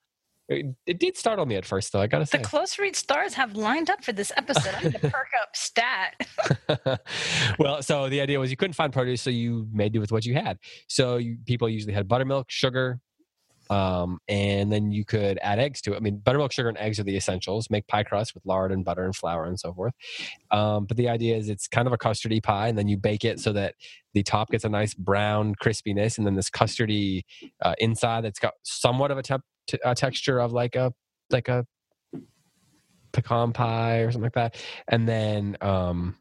It, 0.48 0.66
it 0.86 0.98
did 0.98 1.16
startle 1.16 1.46
me 1.46 1.54
at 1.56 1.64
first 1.64 1.92
though, 1.92 2.00
I 2.00 2.08
gotta 2.08 2.26
say, 2.26 2.38
The 2.38 2.44
close 2.44 2.78
read 2.78 2.96
stars 2.96 3.32
have 3.34 3.54
lined 3.54 3.88
up 3.88 4.04
for 4.04 4.12
this 4.12 4.32
episode. 4.36 4.74
I 4.74 4.82
need 4.82 4.92
to 4.94 4.98
perk 4.98 5.28
up 5.40 5.54
stat. 5.54 6.14
well, 7.58 7.82
so 7.82 8.08
the 8.08 8.20
idea 8.20 8.38
was 8.40 8.50
you 8.50 8.56
couldn't 8.56 8.74
find 8.74 8.92
produce, 8.92 9.22
so 9.22 9.30
you 9.30 9.66
made 9.72 9.92
do 9.92 10.00
with 10.00 10.12
what 10.12 10.24
you 10.24 10.34
had. 10.34 10.58
So 10.88 11.16
you, 11.16 11.38
people 11.46 11.68
usually 11.68 11.92
had 11.94 12.08
buttermilk, 12.08 12.50
sugar, 12.50 13.00
um, 13.72 14.18
and 14.28 14.70
then 14.70 14.92
you 14.92 15.02
could 15.02 15.38
add 15.40 15.58
eggs 15.58 15.80
to 15.80 15.94
it. 15.94 15.96
I 15.96 16.00
mean, 16.00 16.18
buttermilk, 16.18 16.52
sugar, 16.52 16.68
and 16.68 16.76
eggs 16.76 17.00
are 17.00 17.04
the 17.04 17.16
essentials. 17.16 17.70
Make 17.70 17.86
pie 17.86 18.02
crust 18.02 18.34
with 18.34 18.44
lard 18.44 18.70
and 18.70 18.84
butter 18.84 19.04
and 19.04 19.16
flour 19.16 19.46
and 19.46 19.58
so 19.58 19.72
forth. 19.72 19.94
Um, 20.50 20.84
but 20.84 20.98
the 20.98 21.08
idea 21.08 21.36
is 21.36 21.48
it's 21.48 21.68
kind 21.68 21.86
of 21.86 21.94
a 21.94 21.98
custardy 21.98 22.42
pie, 22.42 22.68
and 22.68 22.76
then 22.76 22.86
you 22.86 22.98
bake 22.98 23.24
it 23.24 23.40
so 23.40 23.52
that 23.54 23.74
the 24.12 24.22
top 24.22 24.50
gets 24.50 24.64
a 24.64 24.68
nice 24.68 24.92
brown 24.92 25.54
crispiness, 25.54 26.18
and 26.18 26.26
then 26.26 26.34
this 26.34 26.50
custardy 26.50 27.22
uh, 27.62 27.74
inside 27.78 28.24
that's 28.24 28.38
got 28.38 28.52
somewhat 28.62 29.10
of 29.10 29.16
a, 29.16 29.22
t- 29.22 29.78
a 29.82 29.94
texture 29.94 30.38
of 30.38 30.52
like 30.52 30.76
a 30.76 30.92
like 31.30 31.48
a 31.48 31.64
pecan 33.12 33.54
pie 33.54 34.00
or 34.00 34.12
something 34.12 34.24
like 34.24 34.34
that, 34.34 34.56
and 34.88 35.08
then 35.08 35.56
um, 35.62 36.16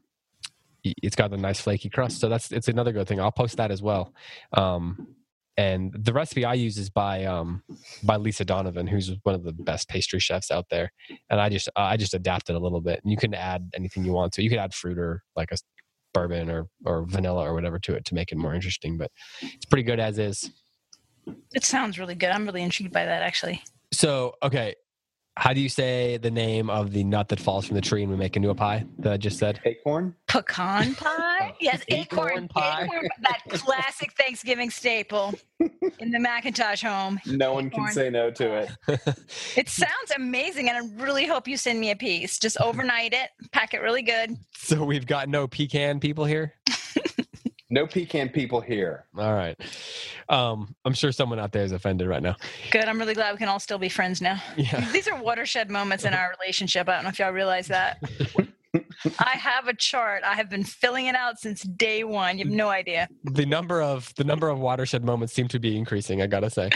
it's 0.82 1.16
got 1.16 1.32
a 1.34 1.36
nice 1.36 1.60
flaky 1.60 1.90
crust. 1.90 2.18
So 2.18 2.30
that's 2.30 2.50
it's 2.50 2.68
another 2.68 2.92
good 2.92 3.06
thing. 3.06 3.20
I'll 3.20 3.30
post 3.30 3.58
that 3.58 3.70
as 3.70 3.82
well. 3.82 4.14
Um, 4.54 5.16
and 5.56 5.92
the 5.94 6.12
recipe 6.12 6.44
I 6.44 6.54
use 6.54 6.78
is 6.78 6.88
by 6.88 7.24
um, 7.24 7.62
by 8.02 8.16
Lisa 8.16 8.44
Donovan, 8.44 8.86
who's 8.86 9.12
one 9.22 9.34
of 9.34 9.44
the 9.44 9.52
best 9.52 9.88
pastry 9.88 10.18
chefs 10.18 10.50
out 10.50 10.66
there. 10.70 10.90
And 11.28 11.40
I 11.40 11.48
just 11.48 11.68
I 11.76 11.96
just 11.96 12.14
adapted 12.14 12.56
a 12.56 12.58
little 12.58 12.80
bit. 12.80 13.00
And 13.02 13.10
you 13.10 13.18
can 13.18 13.34
add 13.34 13.70
anything 13.74 14.04
you 14.04 14.12
want 14.12 14.32
to. 14.34 14.42
You 14.42 14.48
could 14.48 14.58
add 14.58 14.72
fruit 14.72 14.98
or 14.98 15.22
like 15.36 15.52
a 15.52 15.56
bourbon 16.14 16.50
or 16.50 16.68
or 16.84 17.04
vanilla 17.06 17.42
or 17.42 17.54
whatever 17.54 17.78
to 17.80 17.94
it 17.94 18.04
to 18.06 18.14
make 18.14 18.32
it 18.32 18.38
more 18.38 18.54
interesting. 18.54 18.96
But 18.96 19.10
it's 19.42 19.66
pretty 19.66 19.82
good 19.82 20.00
as 20.00 20.18
is. 20.18 20.50
It 21.54 21.64
sounds 21.64 21.98
really 21.98 22.14
good. 22.14 22.30
I'm 22.30 22.46
really 22.46 22.62
intrigued 22.62 22.92
by 22.92 23.04
that, 23.04 23.22
actually. 23.22 23.62
So 23.92 24.34
okay, 24.42 24.74
how 25.36 25.52
do 25.52 25.60
you 25.60 25.68
say 25.68 26.18
the 26.18 26.30
name 26.30 26.68
of 26.68 26.92
the 26.92 27.04
nut 27.04 27.28
that 27.28 27.40
falls 27.40 27.64
from 27.66 27.74
the 27.76 27.80
tree 27.80 28.02
and 28.02 28.10
we 28.10 28.16
make 28.18 28.36
into 28.36 28.50
a 28.50 28.54
pie 28.54 28.84
that 28.98 29.12
I 29.12 29.16
just 29.16 29.38
said? 29.38 29.60
Acorn? 29.64 30.14
Pecan 30.28 30.94
pie? 30.96 31.54
Yes, 31.60 31.82
Acorn 31.88 32.28
acorn, 32.28 32.48
pie. 32.48 32.82
acorn 32.84 33.08
that 33.22 33.40
classic 33.48 34.12
Thanksgiving 34.12 34.68
staple 34.70 35.34
in 35.98 36.10
the 36.10 36.18
McIntosh 36.18 36.86
home. 36.86 37.18
No 37.26 37.54
one 37.54 37.70
can 37.70 37.90
say 37.92 38.10
no 38.10 38.30
to 38.32 38.54
it. 38.54 38.70
It 39.56 39.68
sounds 39.68 40.10
amazing, 40.16 40.68
and 40.68 40.76
I 40.78 41.02
really 41.02 41.26
hope 41.26 41.46
you 41.46 41.56
send 41.56 41.78
me 41.80 41.90
a 41.90 41.96
piece. 41.96 42.38
Just 42.38 42.58
overnight 42.60 43.12
it, 43.12 43.30
pack 43.52 43.74
it 43.74 43.80
really 43.82 44.02
good. 44.02 44.36
So 44.54 44.84
we've 44.84 45.06
got 45.06 45.28
no 45.28 45.46
pecan 45.46 46.00
people 46.00 46.24
here. 46.24 46.54
No 47.72 47.86
pecan 47.86 48.28
people 48.28 48.60
here. 48.60 49.06
All 49.16 49.32
right. 49.32 49.58
Um, 50.28 50.74
I'm 50.84 50.92
sure 50.92 51.10
someone 51.10 51.38
out 51.38 51.52
there 51.52 51.64
is 51.64 51.72
offended 51.72 52.06
right 52.06 52.22
now. 52.22 52.36
Good. 52.70 52.84
I'm 52.84 52.98
really 52.98 53.14
glad 53.14 53.32
we 53.32 53.38
can 53.38 53.48
all 53.48 53.58
still 53.58 53.78
be 53.78 53.88
friends 53.88 54.20
now. 54.20 54.42
Yeah. 54.58 54.86
These 54.92 55.08
are 55.08 55.20
watershed 55.22 55.70
moments 55.70 56.04
in 56.04 56.12
our 56.12 56.34
relationship. 56.38 56.86
I 56.86 56.96
don't 56.96 57.04
know 57.04 57.08
if 57.08 57.18
y'all 57.18 57.32
realize 57.32 57.68
that. 57.68 57.98
I 59.18 59.30
have 59.36 59.68
a 59.68 59.74
chart. 59.74 60.22
I 60.24 60.34
have 60.34 60.48
been 60.48 60.64
filling 60.64 61.06
it 61.06 61.14
out 61.14 61.38
since 61.38 61.62
day 61.62 62.04
one. 62.04 62.38
You 62.38 62.44
have 62.44 62.52
no 62.52 62.68
idea. 62.68 63.08
The 63.24 63.46
number 63.46 63.82
of 63.82 64.14
the 64.16 64.24
number 64.24 64.48
of 64.48 64.58
watershed 64.58 65.04
moments 65.04 65.32
seem 65.32 65.48
to 65.48 65.58
be 65.58 65.76
increasing. 65.76 66.22
I 66.22 66.26
gotta 66.26 66.50
say, 66.50 66.70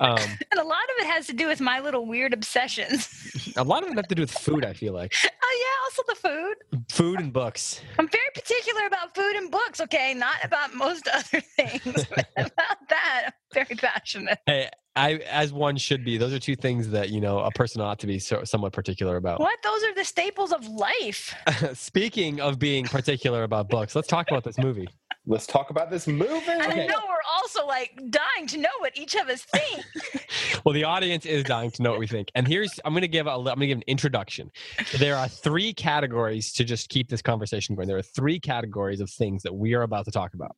um, 0.00 0.18
And 0.50 0.60
a 0.60 0.64
lot 0.64 0.84
of 0.84 1.04
it 1.04 1.06
has 1.06 1.26
to 1.28 1.32
do 1.32 1.46
with 1.46 1.60
my 1.60 1.80
little 1.80 2.06
weird 2.06 2.32
obsessions. 2.32 3.08
a 3.56 3.64
lot 3.64 3.82
of 3.82 3.88
them 3.88 3.96
have 3.96 4.08
to 4.08 4.14
do 4.14 4.22
with 4.22 4.30
food. 4.30 4.64
I 4.64 4.72
feel 4.72 4.92
like, 4.92 5.14
oh, 5.24 5.60
yeah, 5.60 5.84
also 5.84 6.02
the 6.08 6.14
food. 6.14 6.84
food 6.90 7.20
and 7.20 7.32
books. 7.32 7.80
I'm 7.98 8.08
very 8.08 8.30
particular 8.34 8.86
about 8.86 9.14
food 9.14 9.36
and 9.36 9.50
books, 9.50 9.80
okay? 9.80 10.14
Not 10.14 10.36
about 10.44 10.74
most 10.74 11.08
other 11.12 11.40
things. 11.40 12.06
but 12.14 12.28
about 12.36 12.88
that, 12.90 13.30
very 13.54 13.76
passionate. 13.76 14.38
Hey, 14.46 14.68
I 14.96 15.14
as 15.30 15.52
one 15.52 15.76
should 15.76 16.04
be. 16.04 16.18
Those 16.18 16.32
are 16.32 16.38
two 16.38 16.54
things 16.54 16.90
that 16.90 17.10
you 17.10 17.20
know 17.20 17.40
a 17.40 17.50
person 17.50 17.80
ought 17.80 17.98
to 18.00 18.06
be 18.06 18.18
so, 18.18 18.44
somewhat 18.44 18.72
particular 18.72 19.16
about. 19.16 19.40
What? 19.40 19.58
Those 19.62 19.82
are 19.84 19.94
the 19.94 20.04
staples 20.04 20.52
of 20.52 20.66
life. 20.68 21.34
Speaking 21.74 22.40
of 22.40 22.58
being 22.58 22.84
particular 22.84 23.42
about 23.42 23.68
books, 23.68 23.94
let's 23.96 24.08
talk 24.08 24.30
about 24.30 24.44
this 24.44 24.58
movie. 24.58 24.88
Let's 25.26 25.46
talk 25.46 25.70
about 25.70 25.90
this 25.90 26.06
movie. 26.06 26.50
And 26.50 26.62
I 26.62 26.86
know 26.86 27.00
we're 27.08 27.14
also 27.38 27.66
like 27.66 27.98
dying 28.10 28.46
to 28.48 28.58
know 28.58 28.68
what 28.80 28.96
each 28.96 29.14
of 29.14 29.28
us 29.28 29.42
think. 29.42 29.84
well, 30.64 30.74
the 30.74 30.84
audience 30.84 31.24
is 31.24 31.44
dying 31.44 31.70
to 31.72 31.82
know 31.82 31.90
what 31.90 31.98
we 31.98 32.06
think. 32.06 32.30
And 32.34 32.46
here's 32.46 32.78
I'm 32.84 32.92
going 32.92 33.02
to 33.02 33.08
give 33.08 33.26
a 33.26 33.30
I'm 33.30 33.44
going 33.44 33.60
to 33.60 33.66
give 33.66 33.78
an 33.78 33.84
introduction. 33.86 34.50
There 34.98 35.16
are 35.16 35.26
three 35.26 35.72
categories 35.72 36.52
to 36.54 36.64
just 36.64 36.90
keep 36.90 37.08
this 37.08 37.22
conversation 37.22 37.74
going. 37.74 37.88
There 37.88 37.96
are 37.96 38.02
three 38.02 38.38
categories 38.38 39.00
of 39.00 39.10
things 39.10 39.42
that 39.42 39.54
we 39.54 39.74
are 39.74 39.82
about 39.82 40.04
to 40.04 40.10
talk 40.10 40.34
about. 40.34 40.56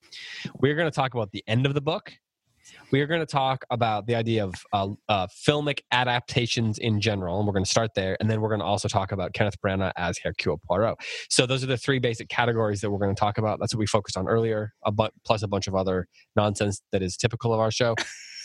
We're 0.58 0.74
going 0.74 0.90
to 0.90 0.94
talk 0.94 1.14
about 1.14 1.30
the 1.30 1.44
end 1.46 1.64
of 1.64 1.74
the 1.74 1.80
book. 1.80 2.12
We 2.90 3.00
are 3.00 3.06
going 3.06 3.20
to 3.20 3.26
talk 3.26 3.64
about 3.70 4.06
the 4.06 4.14
idea 4.14 4.44
of 4.44 4.54
uh, 4.72 4.88
uh, 5.08 5.26
filmic 5.26 5.80
adaptations 5.92 6.78
in 6.78 7.00
general, 7.00 7.38
and 7.38 7.46
we're 7.46 7.52
going 7.52 7.64
to 7.64 7.70
start 7.70 7.94
there. 7.94 8.16
And 8.20 8.30
then 8.30 8.40
we're 8.40 8.48
going 8.48 8.60
to 8.60 8.66
also 8.66 8.88
talk 8.88 9.12
about 9.12 9.32
Kenneth 9.32 9.60
Branagh 9.60 9.92
as 9.96 10.18
Hercule 10.18 10.60
Poirot. 10.66 10.96
So 11.28 11.46
those 11.46 11.62
are 11.62 11.66
the 11.66 11.76
three 11.76 11.98
basic 11.98 12.28
categories 12.28 12.80
that 12.80 12.90
we're 12.90 12.98
going 12.98 13.14
to 13.14 13.18
talk 13.18 13.38
about. 13.38 13.58
That's 13.60 13.74
what 13.74 13.80
we 13.80 13.86
focused 13.86 14.16
on 14.16 14.28
earlier, 14.28 14.72
a 14.84 14.92
bu- 14.92 15.08
plus 15.24 15.42
a 15.42 15.48
bunch 15.48 15.66
of 15.66 15.74
other 15.74 16.06
nonsense 16.36 16.80
that 16.92 17.02
is 17.02 17.16
typical 17.16 17.52
of 17.52 17.60
our 17.60 17.70
show. 17.70 17.94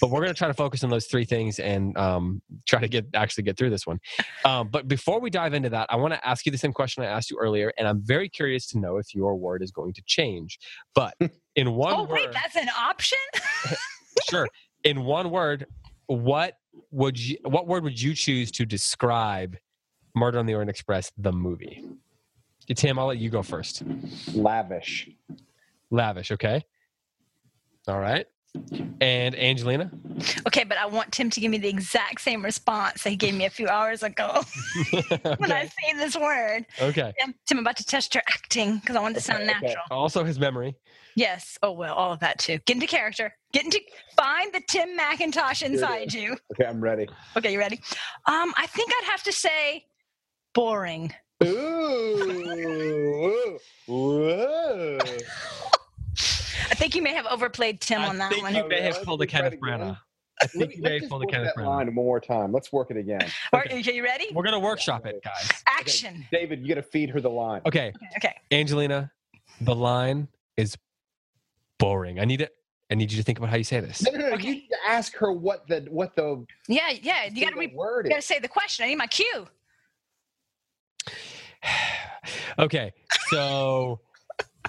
But 0.02 0.10
we're 0.10 0.22
going 0.22 0.34
to 0.34 0.38
try 0.38 0.48
to 0.48 0.54
focus 0.56 0.84
on 0.84 0.90
those 0.90 1.06
three 1.06 1.26
things 1.26 1.60
and 1.60 1.96
um, 1.96 2.42
try 2.68 2.80
to 2.80 2.88
get 2.88 3.06
actually 3.14 3.44
get 3.44 3.56
through 3.56 3.70
this 3.70 3.86
one. 3.86 4.00
Um, 4.44 4.70
but 4.70 4.88
before 4.88 5.20
we 5.22 5.30
dive 5.30 5.54
into 5.54 5.70
that, 5.70 5.86
I 5.92 5.96
want 5.98 6.16
to 6.16 6.28
ask 6.28 6.44
you 6.44 6.52
the 6.52 6.58
same 6.58 6.74
question 6.74 7.04
I 7.04 7.06
asked 7.06 7.30
you 7.30 7.38
earlier, 7.40 7.72
and 7.78 7.88
I'm 7.88 8.02
very 8.04 8.28
curious 8.28 8.66
to 8.70 8.80
know 8.80 8.98
if 8.98 9.14
your 9.14 9.36
word 9.36 9.62
is 9.62 9.70
going 9.70 9.94
to 9.94 10.02
change. 10.08 10.58
But 10.96 11.14
in 11.56 11.74
one 11.74 11.94
oh, 11.94 12.04
word, 12.06 12.10
wait, 12.10 12.32
that's 12.32 12.56
an 12.56 12.70
option? 12.70 13.20
sure. 14.30 14.48
In 14.84 15.04
one 15.04 15.30
word, 15.30 15.66
what 16.08 16.58
would 16.92 17.20
you 17.20 17.38
what 17.44 17.68
word 17.68 17.84
would 17.84 18.02
you 18.02 18.14
choose 18.14 18.52
to 18.52 18.66
describe 18.66 19.58
Murder 20.16 20.40
on 20.40 20.46
the 20.46 20.54
Orient 20.54 20.70
Express 20.70 21.12
the 21.18 21.32
movie? 21.32 21.84
Tim, 22.76 22.98
I'll 22.98 23.08
let 23.08 23.18
you 23.18 23.30
go 23.30 23.44
first. 23.44 23.84
Lavish. 24.34 25.10
Lavish, 25.90 26.32
okay. 26.32 26.64
All 27.88 28.00
right. 28.00 28.26
And 29.02 29.34
Angelina? 29.36 29.90
Okay, 30.48 30.64
but 30.66 30.78
I 30.78 30.86
want 30.86 31.12
Tim 31.14 31.30
to 31.30 31.40
give 31.40 31.50
me 31.52 31.58
the 31.58 31.70
exact 31.70 32.22
same 32.22 32.44
response 32.44 33.04
that 33.04 33.10
he 33.10 33.16
gave 33.16 33.34
me 33.34 33.46
a 33.46 33.50
few 33.50 33.68
hours 33.70 34.04
ago 34.04 34.42
when 35.38 35.52
I 35.52 35.66
say 35.68 35.94
this 35.98 36.16
word. 36.18 36.66
okay. 36.82 37.14
Tim, 37.20 37.34
Tim, 37.48 37.58
I'm 37.58 37.64
about 37.64 37.78
to 37.78 37.86
test 37.86 38.14
your 38.14 38.24
acting 38.28 38.78
because 38.80 38.96
I 38.96 39.02
want 39.02 39.16
it 39.16 39.20
to 39.20 39.26
sound 39.26 39.44
Okay, 39.44 39.52
okay. 39.58 39.68
natural. 39.68 39.84
Also 39.90 40.24
his 40.26 40.38
memory. 40.40 40.76
Yes. 41.16 41.58
Oh, 41.64 41.72
well, 41.72 41.94
all 41.94 42.12
of 42.14 42.20
that 42.20 42.40
too. 42.40 42.60
Get 42.66 42.76
into 42.76 42.88
character. 42.88 43.34
Get 43.52 43.66
into, 43.66 43.82
find 44.16 44.54
the 44.54 44.62
Tim 44.68 44.98
McIntosh 44.98 45.62
inside 45.64 46.14
you. 46.14 46.38
Okay, 46.54 46.66
I'm 46.66 46.80
ready. 46.82 47.08
Okay, 47.36 47.52
you 47.54 47.60
ready? 47.60 47.78
Um, 48.26 48.54
I 48.58 48.68
think 48.68 48.92
I'd 48.98 49.06
have 49.12 49.24
to 49.24 49.32
say 49.34 49.86
boring. 50.54 51.14
Ooh. 51.44 53.58
Whoa. 53.88 54.98
I 56.70 56.74
think 56.76 56.96
you 56.96 57.02
may 57.02 57.14
have 57.14 57.26
overplayed 57.26 57.82
Tim 57.82 58.02
I 58.02 58.08
on 58.08 58.18
that 58.20 58.32
think 58.32 58.44
one. 58.44 58.56
you 58.56 58.68
may 58.68 58.82
have 58.82 59.04
pulled 59.04 59.22
a 59.22 59.26
try 59.26 59.40
it 59.40 59.44
Kenneth. 59.44 59.60
Branagh. 59.60 59.98
I 60.42 60.48
think 60.48 60.76
you 60.76 60.82
may 60.82 61.00
have 61.00 61.10
pulled 61.10 61.24
a 61.24 61.28
Kenneth 61.28 61.54
Branagh. 61.58 61.66
line 61.66 61.86
one 61.88 61.96
more 61.96 62.20
time. 62.20 62.52
Let's 62.54 62.72
work 62.72 62.90
it 62.90 62.98
again. 62.98 63.22
All 63.54 63.60
right, 63.60 63.72
okay, 63.72 63.94
you 63.96 64.04
ready? 64.04 64.28
We're 64.34 64.44
gonna 64.44 64.60
workshop 64.60 65.06
it, 65.06 65.22
guys. 65.24 65.52
Action. 65.68 66.26
David, 66.32 66.62
you 66.62 66.70
got 66.70 66.76
to 66.76 66.84
feed 66.84 67.10
her 67.12 67.20
the 67.20 67.30
line. 67.30 67.62
Okay, 67.66 67.92
Okay. 67.96 68.08
okay. 68.18 68.36
Angelina, 68.52 69.12
the 69.60 69.76
line 69.76 70.28
is 70.58 70.78
boring. 71.78 72.20
I 72.20 72.26
need 72.26 72.42
it. 72.42 72.56
I 72.92 72.96
need 72.96 73.10
you 73.10 73.18
to 73.18 73.24
think 73.24 73.38
about 73.38 73.50
how 73.50 73.56
you 73.56 73.64
say 73.64 73.80
this. 73.80 74.04
No, 74.04 74.12
no, 74.12 74.18
no. 74.18 74.34
Okay. 74.36 74.48
You 74.48 74.54
need 74.56 74.68
to 74.68 74.78
ask 74.86 75.16
her 75.16 75.32
what 75.32 75.66
the 75.68 75.88
what 75.90 76.14
the, 76.16 76.46
Yeah, 76.68 76.90
yeah. 77.02 77.30
You 77.32 77.46
gotta 77.46 77.58
re- 77.58 77.72
word 77.74 78.06
you 78.06 78.10
gotta 78.10 78.22
say 78.22 78.38
the 78.38 78.50
question. 78.50 78.84
I 78.84 78.90
need 78.90 78.98
my 78.98 79.08
cue. 79.08 79.48
okay, 82.60 82.92
so 83.30 84.02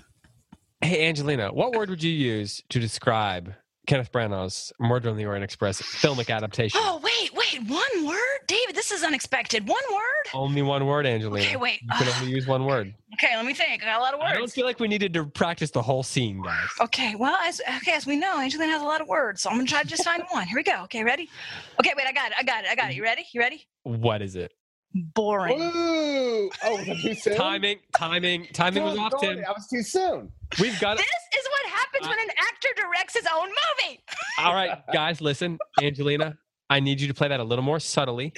hey, 0.83 1.09
Angelina, 1.09 1.52
what 1.52 1.75
word 1.75 1.91
would 1.91 2.02
you 2.02 2.12
use 2.12 2.62
to 2.69 2.79
describe 2.79 3.52
Kenneth 3.88 4.12
Branagh's 4.12 4.73
Murder 4.79 5.11
on 5.11 5.17
the 5.17 5.26
Orient 5.26 5.43
Express 5.43 5.83
filmic 5.83 6.33
adaptation? 6.33 6.81
Oh, 6.83 7.00
wait, 7.02 7.35
wait. 7.35 7.69
One 7.69 8.07
word? 8.07 8.32
David, 8.46 8.75
this 8.75 8.90
is 8.90 9.02
unexpected. 9.02 9.66
One 9.68 9.82
word? 9.92 10.26
Only 10.34 10.62
one 10.62 10.87
word, 10.87 11.06
Angelina. 11.06 11.46
Okay, 11.46 11.56
wait. 11.56 11.80
You 11.82 11.88
can 11.96 12.08
only 12.20 12.32
use 12.32 12.46
one 12.46 12.64
word. 12.64 12.94
Okay, 13.22 13.37
let 13.37 13.44
me 13.44 13.52
think. 13.52 13.82
I 13.82 13.84
got 13.87 13.99
a 14.00 14.02
lot 14.02 14.14
of 14.14 14.20
words. 14.20 14.32
I 14.32 14.37
don't 14.38 14.50
feel 14.50 14.64
like 14.64 14.80
we 14.80 14.88
needed 14.88 15.12
to 15.12 15.26
practice 15.26 15.70
the 15.70 15.82
whole 15.82 16.02
scene, 16.02 16.40
guys. 16.42 16.66
Okay, 16.80 17.14
well, 17.14 17.37
as 17.44 17.61
okay, 17.76 17.92
as 17.92 18.06
we 18.06 18.16
know, 18.16 18.40
Angelina 18.40 18.72
has 18.72 18.80
a 18.80 18.87
lot 18.87 19.02
of 19.02 19.06
words, 19.06 19.42
so 19.42 19.50
I'm 19.50 19.56
gonna 19.56 19.68
try 19.68 19.82
to 19.82 19.87
just 19.87 20.02
find 20.02 20.22
one. 20.30 20.46
Here 20.46 20.56
we 20.56 20.62
go. 20.62 20.82
Okay, 20.84 21.04
ready? 21.04 21.28
Okay, 21.78 21.92
wait, 21.94 22.06
I 22.06 22.12
got 22.12 22.30
it. 22.30 22.38
I 22.38 22.42
got 22.42 22.64
it. 22.64 22.70
I 22.70 22.75
got 22.75 22.90
it. 22.90 22.96
You 22.96 23.02
ready? 23.02 23.26
You 23.32 23.40
ready? 23.42 23.66
What 23.82 24.22
is 24.22 24.34
it? 24.34 24.54
Boring. 24.94 25.61
Ooh. 25.61 26.50
Oh, 26.64 26.76
was 26.88 27.02
too 27.02 27.14
soon? 27.14 27.37
Timing, 27.37 27.78
timing, 27.94 28.46
timing 28.54 28.82
was 28.82 28.99
off, 28.99 29.12
Tim. 29.20 29.44
I 29.46 29.52
was 29.52 29.66
too 29.68 29.82
soon. 29.82 30.32
We've 30.58 30.80
got 30.80 30.96
This 30.96 31.06
is 31.06 31.49
what 31.50 31.70
happens 31.70 32.06
uh, 32.06 32.08
when 32.08 32.18
an 32.18 32.34
actor 32.38 32.68
directs 32.76 33.14
his 33.14 33.26
own 33.26 33.49
movie. 33.49 34.00
All 34.38 34.54
right, 34.54 34.78
guys, 34.92 35.20
listen, 35.20 35.58
Angelina. 35.82 36.38
I 36.73 36.81
need 36.81 37.00
you 37.02 37.09
to 37.09 37.14
play 37.14 37.29
that 37.29 37.38
a 37.41 37.45
little 37.45 37.64
more 37.64 37.79
subtly, 37.81 38.33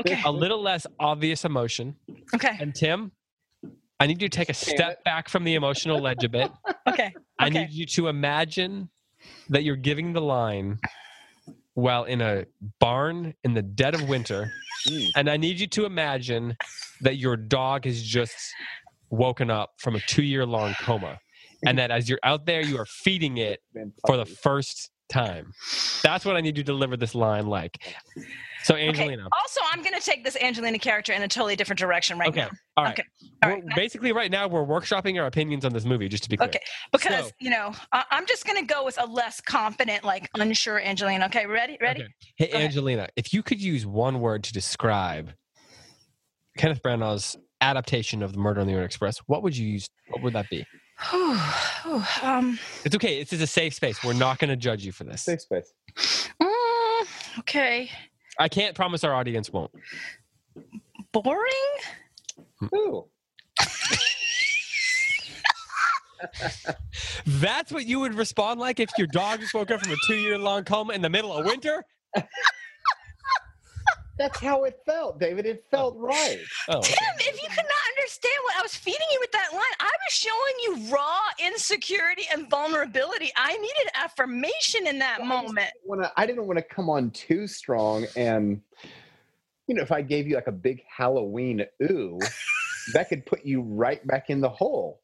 Okay. 0.00 0.20
a 0.24 0.32
little 0.32 0.62
less 0.62 0.86
obvious 0.98 1.44
emotion. 1.44 1.96
Okay. 2.34 2.56
And 2.58 2.74
Tim, 2.74 3.12
I 4.00 4.06
need 4.06 4.22
you 4.22 4.28
to 4.28 4.36
take 4.36 4.48
a 4.48 4.54
step 4.54 5.04
back 5.04 5.28
from 5.28 5.44
the 5.44 5.54
emotional 5.54 5.98
ledge 6.00 6.24
a 6.24 6.28
bit. 6.28 6.50
Okay. 6.88 7.12
I 7.38 7.48
Okay. 7.48 7.58
need 7.66 7.72
you 7.72 7.84
to 7.96 8.06
imagine 8.08 8.88
that 9.50 9.64
you're 9.64 9.76
giving 9.76 10.12
the 10.12 10.20
line 10.22 10.78
while 11.74 12.04
in 12.04 12.20
a 12.22 12.44
barn 12.80 13.34
in 13.44 13.54
the 13.54 13.60
dead 13.62 13.94
of 13.94 14.08
winter. 14.08 14.50
Mm. 14.88 15.08
And 15.16 15.28
I 15.28 15.36
need 15.36 15.58
you 15.60 15.66
to 15.66 15.84
imagine 15.84 16.56
that 17.02 17.16
your 17.16 17.36
dog 17.36 17.84
has 17.84 18.02
just 18.02 18.34
woken 19.10 19.50
up 19.50 19.72
from 19.78 19.96
a 19.96 20.00
two 20.00 20.22
year 20.22 20.46
long 20.46 20.74
coma. 20.80 21.18
And 21.66 21.76
that 21.78 21.90
as 21.90 22.08
you're 22.08 22.20
out 22.22 22.46
there, 22.46 22.60
you 22.62 22.78
are 22.78 22.86
feeding 22.86 23.36
it 23.38 23.60
for 24.06 24.16
the 24.16 24.24
puppy. 24.24 24.34
first 24.42 24.90
time. 25.08 25.52
That's 26.02 26.24
what 26.24 26.36
I 26.36 26.40
need 26.40 26.56
you 26.56 26.62
to 26.62 26.72
deliver 26.72 26.96
this 26.96 27.14
line 27.14 27.46
like. 27.46 27.78
So, 28.64 28.74
Angelina. 28.74 29.22
Okay. 29.22 29.30
Also, 29.40 29.60
I'm 29.72 29.80
going 29.82 29.94
to 29.94 30.00
take 30.04 30.24
this 30.24 30.36
Angelina 30.42 30.78
character 30.78 31.12
in 31.12 31.22
a 31.22 31.28
totally 31.28 31.54
different 31.54 31.78
direction 31.78 32.18
right 32.18 32.28
Okay. 32.30 32.40
now. 32.40 32.50
All 32.76 32.84
right. 32.84 32.92
Okay. 32.98 33.04
All 33.44 33.50
right. 33.50 33.62
Basically, 33.76 34.10
right 34.12 34.30
now, 34.30 34.48
we're 34.48 34.64
workshopping 34.64 35.20
our 35.20 35.26
opinions 35.26 35.64
on 35.64 35.72
this 35.72 35.84
movie, 35.84 36.08
just 36.08 36.24
to 36.24 36.28
be 36.28 36.36
clear. 36.36 36.48
Okay. 36.48 36.58
Because, 36.90 37.26
So- 37.26 37.30
you 37.40 37.50
know, 37.50 37.72
I- 37.92 38.04
I'm 38.10 38.26
just 38.26 38.44
going 38.44 38.58
to 38.58 38.64
go 38.74 38.84
with 38.84 39.00
a 39.00 39.06
less 39.06 39.40
confident, 39.40 40.02
like 40.02 40.28
unsure 40.34 40.80
Angelina. 40.80 41.26
Okay. 41.26 41.46
Ready? 41.46 41.78
Ready? 41.80 42.02
Okay. 42.02 42.12
Hey, 42.36 42.46
Go 42.48 42.52
ahead. 42.56 42.66
Angelina, 42.66 43.08
if 43.14 43.32
you 43.32 43.42
could 43.44 43.60
use 43.62 43.86
one 43.86 44.20
word 44.20 44.42
to 44.44 44.52
describe 44.52 45.32
Kenneth 46.58 46.82
Branagh's 46.82 47.36
adaptation 47.60 48.22
of 48.22 48.32
the 48.32 48.38
Murder 48.38 48.60
on 48.60 48.66
the 48.66 48.72
Orient 48.72 48.90
Express, 48.90 49.18
what 49.26 49.42
would 49.44 49.56
you 49.56 49.66
use? 49.68 49.86
What 50.08 50.22
would 50.22 50.32
that 50.32 50.48
be? 50.50 50.66
Whew, 51.10 51.36
whew, 51.82 52.02
um, 52.22 52.58
It's 52.84 52.94
okay. 52.94 53.22
This 53.22 53.32
is 53.34 53.42
a 53.42 53.46
safe 53.46 53.74
space. 53.74 54.02
We're 54.02 54.14
not 54.14 54.38
going 54.38 54.48
to 54.50 54.56
judge 54.56 54.84
you 54.84 54.92
for 54.92 55.04
this. 55.04 55.22
Safe 55.22 55.42
space. 55.42 55.72
mm, 56.40 57.38
okay. 57.40 57.90
I 58.38 58.48
can't 58.48 58.74
promise 58.74 59.04
our 59.04 59.14
audience 59.14 59.52
won't. 59.52 59.70
Boring? 61.12 61.52
Ooh. 62.74 63.06
That's 67.26 67.72
what 67.72 67.86
you 67.86 68.00
would 68.00 68.14
respond 68.14 68.58
like 68.60 68.80
if 68.80 68.90
your 68.96 69.06
dog 69.08 69.40
just 69.40 69.52
woke 69.54 69.70
up 69.70 69.82
from 69.82 69.92
a 69.92 69.96
two-year-long 70.06 70.64
coma 70.64 70.94
in 70.94 71.02
the 71.02 71.10
middle 71.10 71.32
of 71.32 71.44
winter. 71.44 71.84
That's 74.18 74.38
how 74.40 74.64
it 74.64 74.80
felt, 74.86 75.20
David. 75.20 75.44
It 75.44 75.64
felt 75.70 75.94
right. 75.98 76.40
Oh, 76.68 76.78
okay. 76.78 76.94
Tim, 76.94 77.14
if 77.18 77.42
you 77.42 77.48
could 77.50 77.56
not 77.64 77.85
understand 78.06 78.34
what 78.44 78.56
I 78.56 78.62
was 78.62 78.76
feeding 78.76 79.06
you 79.12 79.18
with 79.20 79.32
that 79.32 79.48
line, 79.52 79.62
I 79.80 79.90
was 79.90 80.12
showing 80.12 80.54
you 80.62 80.94
raw 80.94 81.18
insecurity 81.44 82.22
and 82.32 82.48
vulnerability. 82.48 83.32
I 83.36 83.56
needed 83.56 83.90
affirmation 83.94 84.86
in 84.86 85.00
that 85.00 85.18
Well, 85.20 85.42
moment. 85.42 85.70
I 86.16 86.24
didn't 86.24 86.46
want 86.46 86.58
to 86.58 86.62
come 86.64 86.88
on 86.88 87.10
too 87.10 87.48
strong, 87.48 88.06
and 88.16 88.60
you 89.66 89.74
know, 89.74 89.82
if 89.82 89.90
I 89.90 90.02
gave 90.02 90.28
you 90.28 90.36
like 90.36 90.46
a 90.46 90.52
big 90.52 90.82
Halloween 90.88 91.64
ooh, 91.82 92.18
that 92.92 93.08
could 93.08 93.26
put 93.26 93.44
you 93.44 93.62
right 93.62 94.04
back 94.06 94.30
in 94.30 94.40
the 94.40 94.50
hole. 94.50 95.00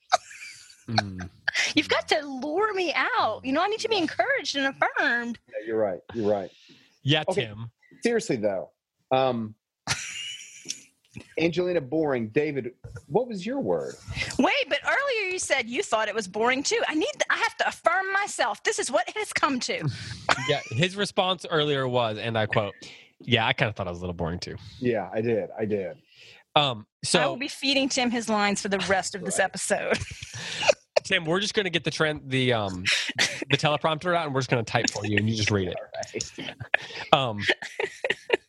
Mm. 0.88 1.28
You've 1.75 1.88
got 1.88 2.06
to 2.09 2.21
lure 2.25 2.73
me 2.73 2.94
out. 2.94 3.44
You 3.44 3.52
know, 3.52 3.62
I 3.62 3.66
need 3.66 3.80
to 3.80 3.88
be 3.88 3.99
encouraged 3.99 4.56
and 4.56 4.66
affirmed. 4.66 5.40
Yeah, 5.49 5.66
you're 5.66 5.78
right. 5.78 6.00
You're 6.14 6.30
right. 6.30 6.50
Yeah, 7.02 7.25
Okay. 7.28 7.47
Tim. 7.47 7.71
Seriously 8.04 8.37
though, 8.37 8.71
um, 9.11 9.54
Angelina 11.38 11.81
boring. 11.81 12.28
David, 12.28 12.73
what 13.07 13.28
was 13.28 13.45
your 13.45 13.61
word? 13.61 13.95
Wait, 14.38 14.54
but 14.69 14.78
earlier 14.85 15.31
you 15.31 15.38
said 15.38 15.69
you 15.69 15.83
thought 15.83 16.09
it 16.09 16.14
was 16.14 16.26
boring 16.26 16.62
too. 16.62 16.81
I 16.88 16.95
need 16.95 17.11
I 17.31 17.37
have 17.37 17.57
to 17.59 17.69
affirm 17.69 18.12
myself. 18.12 18.62
This 18.62 18.78
is 18.78 18.90
what 18.90 19.09
it 19.09 19.16
has 19.16 19.33
come 19.33 19.61
to. 19.61 19.88
Yeah, 20.49 20.61
his 20.71 20.97
response 20.97 21.45
earlier 21.49 21.87
was, 21.87 22.19
and 22.19 22.37
I 22.38 22.47
quote, 22.47 22.75
"Yeah, 23.21 23.47
I 23.47 23.52
kind 23.52 23.69
of 23.69 23.76
thought 23.76 23.87
it 23.87 23.90
was 23.90 23.99
a 23.99 24.00
little 24.00 24.14
boring 24.14 24.38
too." 24.38 24.57
Yeah, 24.81 25.09
I 25.12 25.21
did. 25.21 25.50
I 25.57 25.66
did. 25.66 25.99
Um, 26.57 26.87
so 27.04 27.21
I 27.21 27.26
will 27.26 27.37
be 27.37 27.49
feeding 27.49 27.88
Tim 27.88 28.11
his 28.11 28.28
lines 28.28 28.61
for 28.61 28.69
the 28.69 28.78
rest 28.81 29.14
of 29.14 29.25
this 29.25 29.38
episode. 29.38 29.99
Tim, 31.04 31.25
we're 31.25 31.40
just 31.40 31.54
going 31.54 31.64
to 31.64 31.71
get 31.71 31.85
the 31.85 31.90
trend, 31.90 32.23
the 32.26 32.52
um, 32.52 32.85
the 33.50 33.57
teleprompter 33.57 34.16
out, 34.16 34.26
and 34.26 34.35
we're 34.35 34.40
just 34.40 34.50
going 34.50 34.64
to 34.64 34.71
type 34.71 34.90
for 34.90 35.04
you, 35.07 35.16
and 35.16 35.28
you 35.28 35.37
just 35.37 35.50
read 35.50 35.69
it. 35.69 36.31
Um, 37.12 37.38
but 38.31 38.40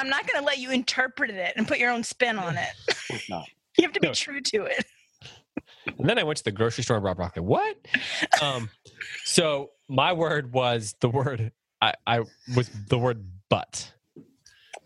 I'm 0.00 0.08
not 0.08 0.26
going 0.26 0.40
to 0.40 0.46
let 0.46 0.58
you 0.58 0.70
interpret 0.70 1.30
it 1.30 1.52
and 1.56 1.68
put 1.68 1.78
your 1.78 1.90
own 1.90 2.02
spin 2.02 2.38
on 2.38 2.56
it. 2.56 3.22
not. 3.28 3.46
You 3.78 3.84
have 3.84 3.92
to 3.92 4.00
be 4.00 4.08
No. 4.08 4.12
true 4.14 4.40
to 4.40 4.64
it. 4.64 4.84
and 5.98 6.08
then 6.08 6.18
I 6.18 6.22
went 6.24 6.36
to 6.38 6.44
the 6.44 6.50
grocery 6.52 6.82
store 6.84 6.96
and 6.96 7.02
brought 7.04 7.16
broccoli. 7.16 7.42
What? 7.42 7.76
Um, 8.42 8.68
so 9.24 9.70
my 9.88 10.12
word 10.12 10.52
was 10.52 10.94
the 11.00 11.08
word 11.08 11.52
I, 11.80 11.94
I 12.06 12.20
was 12.56 12.68
the 12.88 12.98
word 12.98 13.24
but. 13.48 13.92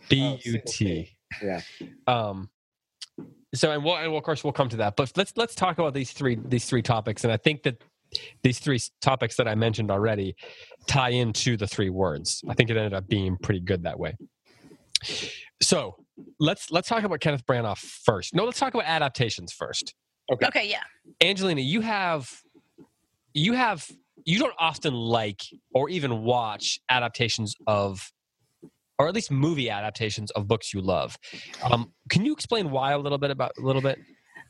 B 0.08 0.38
U 0.44 0.60
T. 0.66 1.16
Yeah. 1.42 1.62
Um, 2.06 2.50
so 3.54 3.72
and 3.72 3.82
we'll, 3.82 3.96
and 3.96 4.10
we'll, 4.10 4.18
of 4.18 4.24
course 4.24 4.44
we'll 4.44 4.52
come 4.52 4.68
to 4.68 4.76
that, 4.76 4.96
but 4.96 5.10
let's 5.16 5.32
let's 5.36 5.54
talk 5.54 5.78
about 5.78 5.94
these 5.94 6.12
three 6.12 6.38
these 6.46 6.66
three 6.66 6.82
topics, 6.82 7.24
and 7.24 7.32
I 7.32 7.36
think 7.38 7.62
that 7.64 7.82
these 8.42 8.58
three 8.58 8.80
topics 9.00 9.36
that 9.36 9.48
I 9.48 9.54
mentioned 9.54 9.90
already 9.90 10.36
tie 10.86 11.08
into 11.10 11.56
the 11.56 11.66
three 11.66 11.90
words. 11.90 12.44
I 12.48 12.54
think 12.54 12.70
it 12.70 12.76
ended 12.76 12.92
up 12.94 13.08
being 13.08 13.36
pretty 13.38 13.60
good 13.60 13.82
that 13.84 13.98
way. 13.98 14.16
So 15.62 15.96
let's 16.38 16.70
let's 16.70 16.88
talk 16.88 17.04
about 17.04 17.20
Kenneth 17.20 17.44
Branagh 17.46 17.78
first. 17.78 18.34
No, 18.34 18.44
let's 18.44 18.58
talk 18.58 18.74
about 18.74 18.86
adaptations 18.86 19.52
first. 19.52 19.94
Okay. 20.32 20.46
Okay, 20.46 20.68
yeah. 20.68 20.82
Angelina, 21.22 21.60
you 21.60 21.80
have 21.80 22.30
you 23.32 23.52
have 23.52 23.86
you 24.24 24.38
don't 24.38 24.54
often 24.58 24.94
like 24.94 25.42
or 25.74 25.88
even 25.90 26.22
watch 26.22 26.80
adaptations 26.88 27.54
of 27.66 28.12
or 28.98 29.08
at 29.08 29.14
least 29.14 29.30
movie 29.30 29.70
adaptations 29.70 30.30
of 30.32 30.46
books 30.46 30.72
you 30.72 30.80
love. 30.80 31.16
Um, 31.62 31.92
can 32.08 32.24
you 32.24 32.32
explain 32.32 32.70
why 32.70 32.92
a 32.92 32.98
little 32.98 33.18
bit 33.18 33.30
about 33.30 33.52
a 33.58 33.60
little 33.60 33.82
bit? 33.82 33.98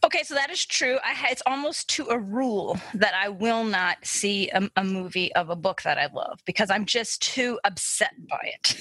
Okay, 0.02 0.22
so 0.22 0.34
that 0.34 0.50
is 0.50 0.64
true. 0.66 0.98
It's 1.30 1.42
almost 1.46 1.88
to 1.90 2.08
a 2.08 2.18
rule 2.18 2.78
that 2.94 3.14
I 3.14 3.28
will 3.28 3.64
not 3.64 3.98
see 4.04 4.50
a, 4.50 4.68
a 4.76 4.84
movie 4.84 5.34
of 5.34 5.48
a 5.50 5.56
book 5.56 5.82
that 5.82 5.98
I 5.98 6.08
love 6.12 6.40
because 6.44 6.70
I'm 6.70 6.84
just 6.84 7.22
too 7.22 7.58
upset 7.64 8.12
by 8.28 8.40
it. 8.42 8.76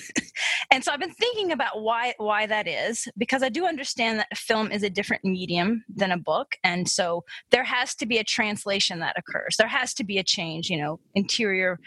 and 0.72 0.84
so 0.84 0.92
I've 0.92 1.00
been 1.00 1.14
thinking 1.14 1.52
about 1.52 1.82
why 1.82 2.14
why 2.18 2.46
that 2.48 2.68
is 2.68 3.08
because 3.18 3.42
I 3.42 3.50
do 3.50 3.66
understand 3.66 4.20
that 4.20 4.28
a 4.32 4.36
film 4.36 4.72
is 4.72 4.84
a 4.84 4.90
different 4.90 5.24
medium 5.24 5.84
than 5.94 6.12
a 6.12 6.18
book, 6.18 6.56
and 6.64 6.90
so 6.90 7.24
there 7.52 7.64
has 7.64 7.96
to 7.96 8.06
be 8.06 8.18
a 8.18 8.24
translation 8.24 9.00
that 9.00 9.18
occurs. 9.18 9.56
There 9.58 9.68
has 9.68 9.94
to 9.96 10.04
be 10.04 10.18
a 10.18 10.24
change. 10.24 10.70
You 10.70 10.78
know, 10.78 11.00
interior 11.16 11.80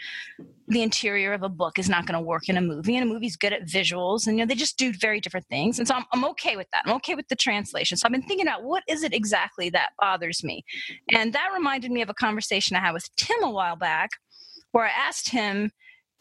the 0.67 0.81
interior 0.81 1.33
of 1.33 1.43
a 1.43 1.49
book 1.49 1.79
is 1.79 1.87
not 1.87 2.05
going 2.05 2.19
to 2.19 2.25
work 2.25 2.49
in 2.49 2.57
a 2.57 2.61
movie 2.61 2.95
and 2.95 3.09
a 3.09 3.13
movie's 3.13 3.37
good 3.37 3.53
at 3.53 3.65
visuals 3.65 4.27
and 4.27 4.37
you 4.37 4.43
know 4.43 4.47
they 4.47 4.55
just 4.55 4.77
do 4.77 4.91
very 4.93 5.21
different 5.21 5.47
things 5.47 5.79
and 5.79 5.87
so 5.87 5.95
I'm, 5.95 6.05
I'm 6.11 6.25
okay 6.25 6.55
with 6.55 6.67
that. 6.71 6.83
I'm 6.85 6.93
okay 6.95 7.15
with 7.15 7.27
the 7.29 7.35
translation. 7.35 7.97
So 7.97 8.05
i've 8.05 8.11
been 8.11 8.21
thinking 8.21 8.47
about 8.47 8.63
what 8.63 8.83
is 8.87 9.03
it 9.03 9.13
exactly 9.13 9.69
that 9.69 9.89
bothers 9.99 10.43
me? 10.43 10.63
And 11.13 11.33
that 11.33 11.49
reminded 11.53 11.91
me 11.91 12.01
of 12.01 12.09
a 12.09 12.13
conversation 12.13 12.75
i 12.75 12.79
had 12.79 12.93
with 12.93 13.07
tim 13.15 13.43
a 13.43 13.49
while 13.49 13.75
back 13.75 14.09
where 14.71 14.85
i 14.85 14.89
asked 14.89 15.29
him 15.29 15.71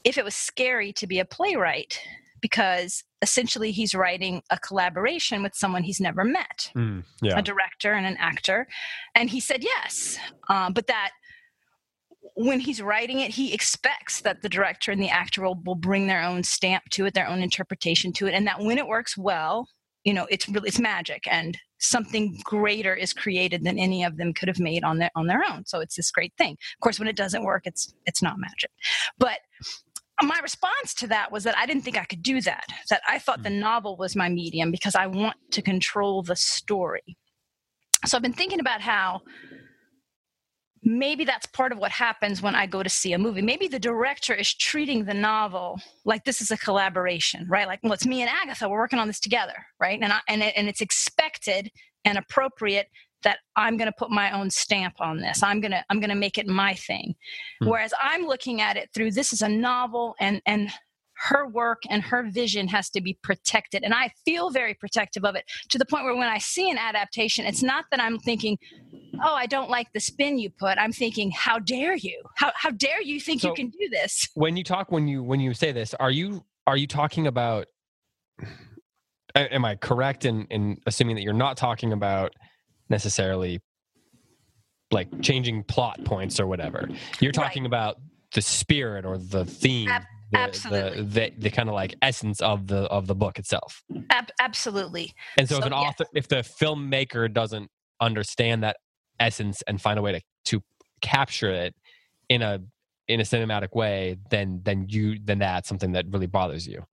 if 0.05 0.17
it 0.17 0.25
was 0.25 0.35
scary 0.35 0.93
to 0.93 1.07
be 1.07 1.19
a 1.19 1.25
playwright 1.25 2.01
because 2.41 3.03
essentially 3.23 3.73
he's 3.73 3.95
writing 3.95 4.43
a 4.51 4.59
collaboration 4.59 5.43
with 5.43 5.55
someone 5.55 5.83
he's 5.83 6.01
never 6.01 6.23
met 6.23 6.71
yeah. 7.23 7.39
a 7.39 7.43
director 7.43 7.93
and 7.93 8.07
an 8.07 8.17
actor 8.19 8.69
and 9.15 9.31
he 9.31 9.41
said 9.41 9.65
yes 9.65 10.19
um, 10.49 10.73
but 10.73 10.87
that 10.87 11.11
when 12.37 12.61
he's 12.61 12.83
writing 12.83 13.21
it 13.21 13.31
he 13.31 13.53
expects 13.53 14.21
that 14.21 14.43
the 14.43 14.49
director 14.49 14.93
and 14.93 15.03
the 15.03 15.09
actor 15.09 15.43
will, 15.43 15.61
will 15.65 15.75
bring 15.75 16.07
their 16.07 16.23
own 16.23 16.43
stamp 16.43 16.85
to 16.91 17.07
it 17.07 17.15
their 17.15 17.27
own 17.27 17.43
interpretation 17.43 18.13
to 18.13 18.27
it 18.27 18.35
and 18.35 18.47
that 18.47 18.61
when 18.61 18.79
it 18.79 18.87
works 18.87 19.17
well 19.17 19.67
you 20.05 20.13
know 20.13 20.27
it's 20.31 20.49
really 20.49 20.69
it's 20.69 20.79
magic 20.79 21.27
and 21.31 21.59
something 21.79 22.39
greater 22.45 22.95
is 22.95 23.13
created 23.13 23.65
than 23.65 23.79
any 23.79 24.05
of 24.05 24.19
them 24.19 24.33
could 24.33 24.49
have 24.49 24.61
made 24.61 24.85
on 24.85 24.99
their 24.99 25.11
on 25.17 25.27
their 25.27 25.43
own 25.51 25.65
so 25.65 25.81
it's 25.81 25.97
this 25.97 26.11
great 26.11 26.33
thing 26.37 26.53
of 26.53 26.81
course 26.81 26.99
when 26.99 27.09
it 27.09 27.17
doesn't 27.17 27.45
work 27.45 27.63
it's 27.65 27.95
it's 28.05 28.23
not 28.23 28.39
magic 28.39 28.71
but 29.19 29.39
my 30.23 30.39
response 30.43 30.95
to 30.95 31.07
that 31.09 31.31
was 31.31 31.45
that 31.45 31.57
I 31.59 31.67
didn't 31.67 31.83
think 31.83 31.99
I 31.99 32.05
could 32.05 32.23
do 32.23 32.41
that. 32.41 32.65
That 32.89 33.03
I 33.07 33.19
thought 33.19 33.43
the 33.43 33.51
hmm. 33.51 33.61
novel 33.61 33.99
was 33.99 34.17
my 34.17 34.31
medium 34.31 34.71
because 34.71 34.95
I 34.95 35.07
want 35.07 35.37
to 35.51 35.61
control 35.61 36.23
the 36.23 36.37
story. 36.37 37.19
So 38.07 38.17
I've 38.17 38.23
been 38.23 38.33
thinking 38.33 38.61
about 38.61 38.81
how 38.81 39.21
maybe 40.87 41.25
that's 41.25 41.47
part 41.47 41.73
of 41.73 41.79
what 41.79 41.91
happens 41.91 42.41
when 42.41 42.55
I 42.55 42.67
go 42.67 42.83
to 42.83 42.89
see 42.89 43.13
a 43.13 43.19
movie. 43.19 43.43
Maybe 43.43 43.67
the 43.67 43.79
director 43.79 44.33
is 44.33 44.55
treating 44.55 45.05
the 45.05 45.15
novel 45.15 45.81
like 46.05 46.25
this 46.25 46.41
is 46.41 46.53
a 46.53 46.57
collaboration, 46.57 47.45
right? 47.49 47.67
Like, 47.67 47.81
well, 47.83 47.93
it's 47.93 48.07
me 48.07 48.23
and 48.23 48.31
Agatha, 48.31 48.69
we're 48.69 48.79
working 48.79 49.01
on 49.01 49.09
this 49.09 49.19
together, 49.19 49.67
right? 49.81 49.99
And 50.01 50.13
I, 50.13 50.21
and 50.29 50.45
it, 50.45 50.55
and 50.57 50.69
it's 50.69 50.81
expected 50.81 51.73
and 52.05 52.17
appropriate 52.17 52.87
that 53.25 53.39
I'm 53.57 53.77
going 53.77 53.91
to 53.91 53.97
put 53.99 54.11
my 54.11 54.31
own 54.31 54.49
stamp 54.49 55.01
on 55.01 55.19
this. 55.19 55.43
I'm 55.43 55.61
going 55.61 55.73
to 55.73 55.85
I'm 55.91 55.99
going 55.99 56.11
to 56.11 56.17
make 56.17 56.39
it 56.39 56.47
my 56.47 56.75
thing. 56.75 57.17
Hmm. 57.61 57.69
Whereas 57.69 57.93
I'm 58.01 58.23
looking 58.23 58.61
at 58.61 58.77
it 58.77 58.89
through 58.95 59.11
this 59.11 59.33
is 59.33 59.43
a 59.43 59.49
novel 59.49 60.15
and 60.21 60.41
and 60.47 60.71
her 61.19 61.47
work 61.49 61.83
and 61.89 62.03
her 62.03 62.23
vision 62.31 62.69
has 62.69 62.91
to 62.91 63.01
be 63.01 63.19
protected 63.23 63.83
and 63.85 63.95
I 63.95 64.13
feel 64.25 64.51
very 64.51 64.75
protective 64.75 65.25
of 65.25 65.35
it 65.35 65.45
to 65.71 65.79
the 65.79 65.85
point 65.87 66.05
where 66.05 66.15
when 66.15 66.29
I 66.29 66.39
see 66.39 66.71
an 66.71 66.79
adaptation 66.79 67.45
it's 67.47 67.63
not 67.63 67.87
that 67.91 68.01
I'm 68.01 68.19
thinking 68.19 68.59
oh 69.25 69.35
I 69.35 69.47
don't 69.47 69.71
like 69.71 69.93
the 69.95 70.01
spin 70.01 70.39
you 70.39 70.51
put. 70.51 70.79
I'm 70.79 70.93
thinking 70.93 71.31
how 71.31 71.59
dare 71.59 71.97
you? 71.97 72.23
How 72.37 72.53
how 72.55 72.71
dare 72.71 73.01
you 73.03 73.21
think 73.21 73.43
you 73.43 73.55
can 73.55 73.69
do 73.71 73.89
this? 73.91 74.29
When 74.35 74.57
you 74.57 74.65
talk 74.65 74.93
when 74.93 75.09
you 75.09 75.23
when 75.23 75.41
you 75.41 75.55
say 75.55 75.73
this, 75.73 75.95
are 75.95 76.11
you 76.11 76.45
are 76.67 76.77
you 76.77 76.87
talking 76.87 77.27
about 77.27 77.67
am 79.35 79.65
I 79.65 79.77
correct 79.77 80.25
in 80.25 80.45
in 80.47 80.79
assuming 80.87 81.17
that 81.17 81.23
you're 81.23 81.33
not 81.33 81.57
talking 81.57 81.93
about 81.93 82.33
necessarily 82.89 83.61
like 84.93 85.09
changing 85.21 85.65
plot 85.65 86.05
points 86.05 86.39
or 86.39 86.47
whatever. 86.47 86.89
You're 87.21 87.31
Right. 87.31 87.35
talking 87.35 87.67
about 87.67 87.97
the 88.35 88.43
spirit 88.43 89.05
or 89.05 89.19
the 89.19 89.45
theme. 89.45 89.89
Ab- 89.89 90.03
the, 90.33 90.39
absolutely. 90.39 91.03
the, 91.03 91.03
the, 91.03 91.33
the 91.39 91.51
kind 91.51 91.69
of 91.69 91.75
like 91.75 91.95
essence 92.03 92.41
of 92.41 92.67
the 92.67 92.83
of 92.85 93.07
the 93.07 93.15
book 93.15 93.39
itself. 93.39 93.83
Ab- 94.11 94.31
absolutely. 94.41 95.13
And 95.39 95.49
so, 95.49 95.59
if 95.59 95.65
an 95.65 95.73
yes. 95.73 95.81
author, 95.81 96.05
if 96.15 96.29
the 96.29 96.37
filmmaker 96.37 97.33
doesn't 97.33 97.71
understand 98.01 98.63
that 98.63 98.77
essence 99.21 99.63
and 99.67 99.81
find 99.81 99.99
a 99.99 100.03
way 100.03 100.13
to 100.13 100.21
to 100.47 100.63
capture 101.01 101.51
it 101.51 101.75
in 102.29 102.43
a 102.43 102.61
in 103.09 103.21
a 103.21 103.23
cinematic 103.23 103.75
way, 103.75 104.17
then 104.31 104.61
then 104.65 104.87
you 104.89 105.19
then 105.23 105.39
that's 105.39 105.69
something 105.69 105.93
that 105.93 106.07
really 106.11 106.27
bothers 106.27 106.67
you. 106.67 106.85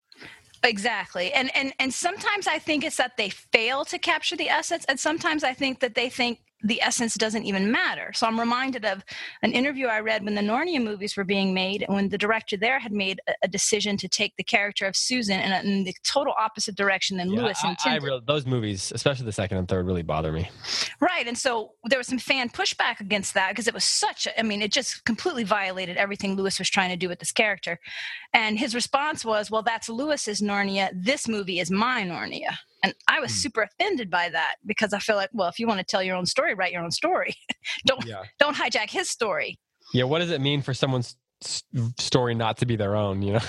Exactly. 0.64 1.34
And 1.34 1.56
and 1.56 1.74
and 1.80 1.94
sometimes 1.94 2.48
I 2.48 2.60
think 2.60 2.84
it's 2.84 2.98
that 2.98 3.18
they 3.18 3.30
fail 3.30 3.84
to 3.86 3.98
capture 3.98 4.36
the 4.36 4.50
essence 4.50 4.86
and 4.88 5.00
sometimes 5.00 5.44
I 5.44 5.54
think 5.54 5.80
that 5.80 5.96
they 5.96 6.10
think 6.10 6.40
the 6.64 6.82
essence 6.82 7.16
doesn't 7.16 7.44
even 7.44 7.72
matter. 7.72 8.12
So 8.14 8.26
I'm 8.26 8.40
reminded 8.40 8.86
of 8.86 9.04
an 9.42 9.52
interview 9.52 9.88
I 9.88 10.00
read 10.00 10.24
when 10.24 10.36
the 10.36 10.42
Narnia 10.42 10.82
movies 10.82 11.18
were 11.18 11.26
being 11.26 11.54
made 11.54 11.84
and 11.84 11.94
when 11.94 12.10
the 12.10 12.18
director 12.18 12.56
there 12.56 12.80
had 12.80 12.94
made 12.94 13.20
a, 13.28 13.34
a 13.44 13.48
decision 13.48 13.98
to 13.98 14.08
take 14.08 14.36
the 14.38 14.44
character 14.44 14.86
of 14.86 14.96
Susan 14.96 15.40
in, 15.40 15.52
a, 15.52 15.60
in 15.60 15.84
the 15.84 15.94
total 16.04 16.34
opposite 16.40 16.76
direction 16.76 17.18
than 17.18 17.32
Yeah, 17.32 17.42
Lewis 17.42 17.60
I, 17.64 17.68
I 17.68 17.70
intended. 17.72 18.04
real, 18.04 18.22
those 18.22 18.46
movies, 18.46 18.92
especially 18.96 19.26
the 19.26 19.34
second 19.34 19.58
and 19.58 19.68
third, 19.68 19.86
really 19.86 20.04
bother 20.04 20.32
me. 20.32 20.50
Right. 21.00 21.28
And 21.28 21.38
so 21.38 21.74
there 21.86 22.00
was 22.00 22.08
some 22.08 22.20
fan 22.20 22.50
pushback 22.50 23.02
against 23.02 23.34
that 23.34 23.50
because 23.50 23.68
it 23.68 23.74
was 23.74 23.84
such 23.84 24.26
a, 24.26 24.40
I 24.40 24.44
mean, 24.44 24.62
it 24.62 24.72
just 24.72 25.04
completely 25.04 25.44
violated 25.44 25.98
everything 25.98 26.36
Lewis 26.36 26.60
was 26.60 26.70
trying 26.70 26.92
to 26.92 26.98
do 26.98 27.10
with 27.10 27.20
this 27.20 27.32
character. 27.32 27.80
And 28.34 28.58
his 28.58 28.74
response 28.74 29.26
was, 29.26 29.52
well, 29.52 29.64
that's 29.64 29.90
Lewis's 29.90 30.42
Narnia. 30.42 30.90
This 30.94 31.28
movie 31.28 31.60
is 31.60 31.70
my 31.70 32.04
Narnia. 32.04 32.56
And 32.84 32.94
I 33.08 33.20
was 33.22 33.32
Hmm. 33.32 33.38
super 33.38 33.62
offended 33.64 34.10
by 34.10 34.30
that 34.30 34.56
because 34.66 34.94
I 34.94 35.00
feel 35.00 35.16
like, 35.16 35.30
well, 35.34 35.48
if 35.48 35.58
you 35.58 35.66
want 35.68 35.80
to 35.80 35.86
tell 35.86 36.04
your 36.04 36.16
own 36.16 36.26
story, 36.26 36.54
write 36.54 36.72
your 36.74 36.84
own 36.84 36.92
story. 36.92 37.34
don't 37.86 38.06
Yeah, 38.06 38.24
don't 38.40 38.56
hijack 38.56 38.90
his 38.92 39.10
story. 39.10 39.58
yeah. 39.94 40.04
What 40.04 40.20
does 40.20 40.32
it 40.32 40.42
mean 40.42 40.62
for 40.62 40.74
someone's 40.74 41.16
story 42.00 42.36
not 42.36 42.58
to 42.58 42.66
be 42.66 42.76
their 42.76 42.96
own? 42.96 43.22
You 43.22 43.34
know, 43.34 43.42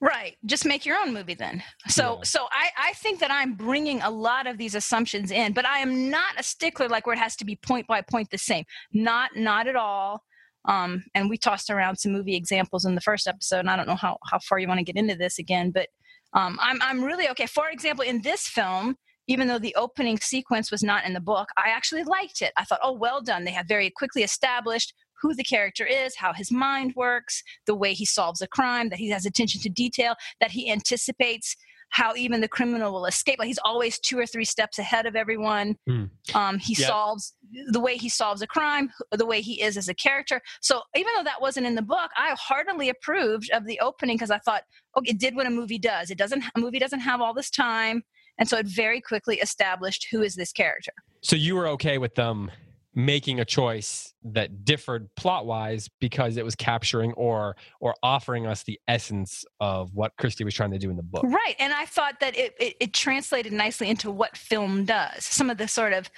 Right. 0.00 0.36
Just 0.46 0.64
make 0.64 0.86
your 0.86 0.96
own 0.96 1.12
movie 1.12 1.34
then. 1.34 1.60
So 1.88 2.18
Yeah. 2.18 2.22
so 2.22 2.46
I 2.52 2.70
I 2.76 2.92
think 2.94 3.18
that 3.18 3.32
I'm 3.32 3.54
bringing 3.54 4.00
a 4.02 4.10
lot 4.10 4.46
of 4.46 4.56
these 4.56 4.76
assumptions 4.76 5.32
in, 5.32 5.52
but 5.54 5.66
I 5.66 5.78
am 5.78 6.08
not 6.08 6.38
a 6.38 6.42
stickler 6.44 6.88
like 6.88 7.06
where 7.06 7.14
it 7.16 7.18
has 7.18 7.34
to 7.36 7.44
be 7.44 7.56
point 7.56 7.86
by 7.88 8.02
point 8.02 8.30
the 8.30 8.38
same. 8.38 8.64
Not 8.92 9.34
not 9.36 9.66
at 9.66 9.74
all. 9.74 10.22
Um, 10.66 11.04
and 11.14 11.28
we 11.30 11.36
tossed 11.38 11.70
around 11.70 11.96
some 11.96 12.12
movie 12.12 12.36
examples 12.36 12.84
in 12.84 12.94
the 12.94 13.00
first 13.00 13.26
episode, 13.26 13.60
and 13.60 13.70
I 13.70 13.76
don't 13.76 13.88
know 13.88 13.96
how 13.96 14.18
how 14.30 14.38
far 14.38 14.58
you 14.60 14.68
want 14.68 14.78
to 14.78 14.84
get 14.84 14.96
into 14.96 15.16
this 15.16 15.38
again, 15.40 15.70
but 15.72 15.88
um, 16.32 16.58
I'm 16.60 16.80
I'm 16.82 17.02
really 17.02 17.28
okay. 17.30 17.46
For 17.46 17.68
example, 17.70 18.04
in 18.04 18.22
this 18.22 18.46
film, 18.46 18.96
even 19.28 19.48
though 19.48 19.58
the 19.58 19.74
opening 19.74 20.18
sequence 20.18 20.70
was 20.70 20.82
not 20.82 21.04
in 21.04 21.12
the 21.12 21.20
book, 21.20 21.48
I 21.56 21.70
actually 21.70 22.04
liked 22.04 22.42
it. 22.42 22.52
I 22.56 22.64
thought, 22.64 22.80
oh, 22.82 22.92
well 22.92 23.20
done. 23.20 23.44
They 23.44 23.52
have 23.52 23.66
very 23.68 23.90
quickly 23.90 24.22
established 24.22 24.94
who 25.20 25.34
the 25.34 25.44
character 25.44 25.84
is, 25.84 26.16
how 26.16 26.32
his 26.32 26.50
mind 26.50 26.94
works, 26.96 27.42
the 27.66 27.74
way 27.74 27.92
he 27.92 28.04
solves 28.04 28.40
a 28.40 28.46
crime, 28.46 28.88
that 28.88 28.98
he 28.98 29.10
has 29.10 29.26
attention 29.26 29.60
to 29.62 29.68
detail, 29.68 30.14
that 30.40 30.52
he 30.52 30.70
anticipates 30.70 31.56
how 31.90 32.14
even 32.14 32.40
the 32.40 32.48
criminal 32.48 32.92
will 32.92 33.06
escape. 33.06 33.38
Like 33.38 33.48
he's 33.48 33.58
always 33.64 33.98
two 33.98 34.18
or 34.18 34.26
three 34.26 34.44
steps 34.44 34.78
ahead 34.78 35.06
of 35.06 35.16
everyone. 35.16 35.76
Hmm. 35.86 36.04
Um, 36.34 36.58
he 36.58 36.74
Yeah. 36.78 36.88
solves 36.88 37.34
the 37.70 37.80
way 37.80 37.96
he 37.96 38.08
solves 38.08 38.42
a 38.42 38.46
crime, 38.46 38.90
the 39.10 39.26
way 39.26 39.40
he 39.40 39.62
is 39.62 39.76
as 39.76 39.88
a 39.88 39.94
character. 39.94 40.42
So 40.60 40.82
even 40.94 41.12
though 41.16 41.24
that 41.24 41.40
wasn't 41.40 41.66
in 41.66 41.74
the 41.74 41.82
book, 41.82 42.10
I 42.16 42.34
heartily 42.38 42.88
approved 42.88 43.50
of 43.52 43.64
the 43.64 43.80
opening 43.80 44.16
because 44.16 44.30
I 44.30 44.38
thought, 44.38 44.62
okay, 44.96 45.10
it 45.12 45.18
did 45.18 45.34
what 45.34 45.46
a 45.46 45.50
movie 45.50 45.78
does. 45.78 46.10
It 46.10 46.18
doesn't. 46.18 46.44
A 46.54 46.60
movie 46.60 46.78
doesn't 46.78 47.00
have 47.00 47.20
all 47.20 47.32
this 47.34 47.50
time. 47.50 48.02
And 48.38 48.48
so 48.48 48.56
it 48.58 48.66
very 48.66 49.00
quickly 49.00 49.36
established 49.40 50.06
who 50.10 50.22
is 50.22 50.34
this 50.34 50.52
character. 50.52 50.92
So 51.22 51.36
you 51.36 51.56
were 51.56 51.66
okay 51.68 51.98
with 51.98 52.14
them 52.14 52.50
making 52.98 53.38
a 53.38 53.44
choice 53.44 54.12
that 54.24 54.64
differed 54.64 55.08
plot 55.14 55.46
wise 55.46 55.88
because 56.00 56.36
it 56.36 56.44
was 56.44 56.56
capturing 56.56 57.12
or 57.12 57.56
or 57.80 57.94
offering 58.02 58.44
us 58.44 58.64
the 58.64 58.78
essence 58.88 59.44
of 59.60 59.94
what 59.94 60.12
Christie 60.18 60.42
was 60.42 60.52
trying 60.52 60.72
to 60.72 60.78
do 60.78 60.90
in 60.90 60.96
the 60.96 61.02
book. 61.04 61.22
Right. 61.24 61.54
And 61.60 61.72
I 61.72 61.84
thought 61.84 62.18
that 62.18 62.36
it, 62.36 62.54
it, 62.58 62.74
it 62.80 62.92
translated 62.92 63.52
nicely 63.52 63.88
into 63.88 64.10
what 64.10 64.36
film 64.36 64.84
does. 64.84 65.24
Some 65.24 65.48
of 65.48 65.58
the 65.58 65.68
sort 65.68 65.92
of 65.92 66.10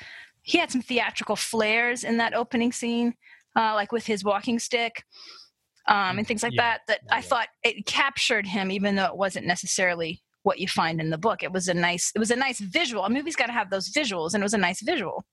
he 0.43 0.57
had 0.57 0.71
some 0.71 0.81
theatrical 0.81 1.37
flares 1.37 2.03
in 2.03 2.17
that 2.17 2.33
opening 2.33 2.73
scene, 2.73 3.13
uh, 3.55 3.75
like 3.75 3.93
with 3.93 4.07
his 4.07 4.25
walking 4.25 4.59
stick. 4.59 5.05
Um, 5.87 6.17
and 6.17 6.27
things 6.27 6.43
like 6.43 6.55
Yeah. 6.55 6.63
that 6.63 6.81
that 6.89 7.01
I 7.11 7.21
thought 7.21 7.49
it 7.63 7.85
captured 7.85 8.47
him 8.47 8.71
even 8.71 8.97
though 8.97 9.05
it 9.07 9.17
wasn't 9.19 9.47
necessarily 9.47 10.23
what 10.45 10.59
you 10.59 10.67
find 10.67 10.99
in 10.99 11.11
the 11.11 11.19
book. 11.19 11.43
It 11.43 11.53
was 11.53 11.69
a 11.69 11.75
nice 11.75 12.11
it 12.15 12.19
was 12.19 12.31
a 12.31 12.37
nice 12.37 12.59
visual. 12.59 13.05
A 13.05 13.11
movie's 13.11 13.37
got 13.37 13.47
to 13.47 13.53
have 13.53 13.69
those 13.69 13.91
visuals 13.91 14.33
and 14.33 14.43
it 14.43 14.47
was 14.47 14.55
a 14.55 14.59
nice 14.59 14.81
visual. 14.81 15.27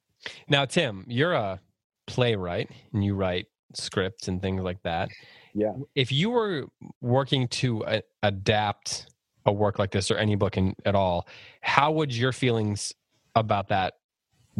Now, 0.47 0.65
Tim, 0.65 1.05
you're 1.07 1.33
a 1.33 1.59
playwright 2.07 2.69
and 2.93 3.03
you 3.03 3.15
write 3.15 3.47
scripts 3.73 4.27
and 4.27 4.41
things 4.41 4.61
like 4.61 4.81
that. 4.83 5.09
Yeah. 5.53 5.73
If 5.95 6.11
you 6.11 6.29
were 6.29 6.67
working 7.01 7.47
to 7.49 7.83
a- 7.87 8.03
adapt 8.23 9.07
a 9.45 9.51
work 9.51 9.79
like 9.79 9.91
this 9.91 10.11
or 10.11 10.17
any 10.17 10.35
book 10.35 10.57
in, 10.57 10.75
at 10.85 10.95
all, 10.95 11.27
how 11.61 11.91
would 11.93 12.15
your 12.15 12.31
feelings 12.31 12.93
about 13.35 13.69
that 13.69 13.93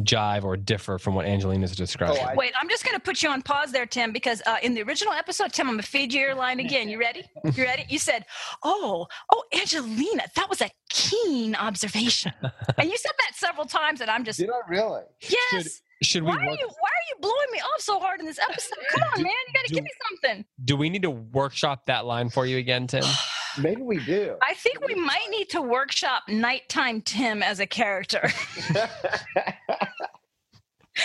jive 0.04 0.44
or 0.44 0.56
differ 0.58 0.98
from 0.98 1.16
what 1.16 1.26
Angelina's 1.26 1.76
describing? 1.76 2.18
Oh, 2.22 2.26
I- 2.26 2.36
Wait, 2.36 2.54
I'm 2.60 2.70
just 2.70 2.84
going 2.84 2.96
to 2.96 3.00
put 3.00 3.22
you 3.24 3.30
on 3.30 3.42
pause 3.42 3.72
there, 3.72 3.86
Tim, 3.86 4.12
because 4.12 4.42
uh, 4.46 4.58
in 4.62 4.74
the 4.74 4.84
original 4.84 5.14
episode, 5.14 5.54
Tim, 5.54 5.68
I'm 5.68 5.74
going 5.76 5.82
to 5.84 5.88
feed 5.88 6.14
you 6.14 6.22
your 6.22 6.36
line 6.36 6.60
again. 6.60 6.90
You 6.90 7.00
ready? 7.00 7.24
You 7.54 7.64
ready? 7.64 7.86
You 7.90 8.00
said, 8.00 8.26
"Oh, 8.64 9.08
oh, 9.34 9.44
Angelina, 9.60 10.24
that 10.36 10.50
was 10.50 10.62
a 10.62 10.70
keen 10.90 11.56
observation," 11.56 12.32
and 12.78 12.90
you 12.90 12.98
said 12.98 13.12
that 13.20 13.36
several 13.36 13.66
times, 13.66 14.02
and 14.02 14.10
I'm 14.10 14.24
just, 14.24 14.40
Did 14.40 14.50
I 14.50 14.60
really? 14.70 15.02
yes. 15.22 15.82
Should 16.04 16.22
we 16.22 16.30
Why 16.30 16.36
are 16.36 16.44
you 16.44 16.68
Why 16.68 16.90
are 16.90 17.06
you 17.10 17.16
blowing 17.22 17.48
me 17.52 17.58
off 17.58 17.82
so 17.82 18.00
hard 18.00 18.20
in 18.20 18.28
this 18.28 18.38
episode? 18.38 18.76
Come 18.92 19.02
on, 19.02 19.18
Do- 19.18 19.24
man, 19.24 19.32
you 19.48 19.54
got 19.54 19.62
to 19.66 19.68
do- 19.70 19.76
give 19.76 19.84
me 19.84 19.90
something. 20.10 20.46
do 20.64 20.76
we 20.78 20.92
need 20.92 21.02
to 21.02 21.10
workshop 21.10 21.88
that 21.88 22.06
line 22.06 22.30
for 22.30 22.46
you 22.46 22.58
again, 22.58 22.86
Tim? 22.86 23.04
Maybe 23.60 23.82
we 23.82 24.00
do. 24.06 24.36
I 24.48 24.54
think 24.54 24.86
we 24.88 24.96
might 24.96 25.28
need 25.30 25.50
to 25.50 25.62
workshop 25.62 26.24
nighttime 26.30 27.02
Tim 27.02 27.42
as 27.44 27.60
a 27.60 27.66
character 27.68 28.22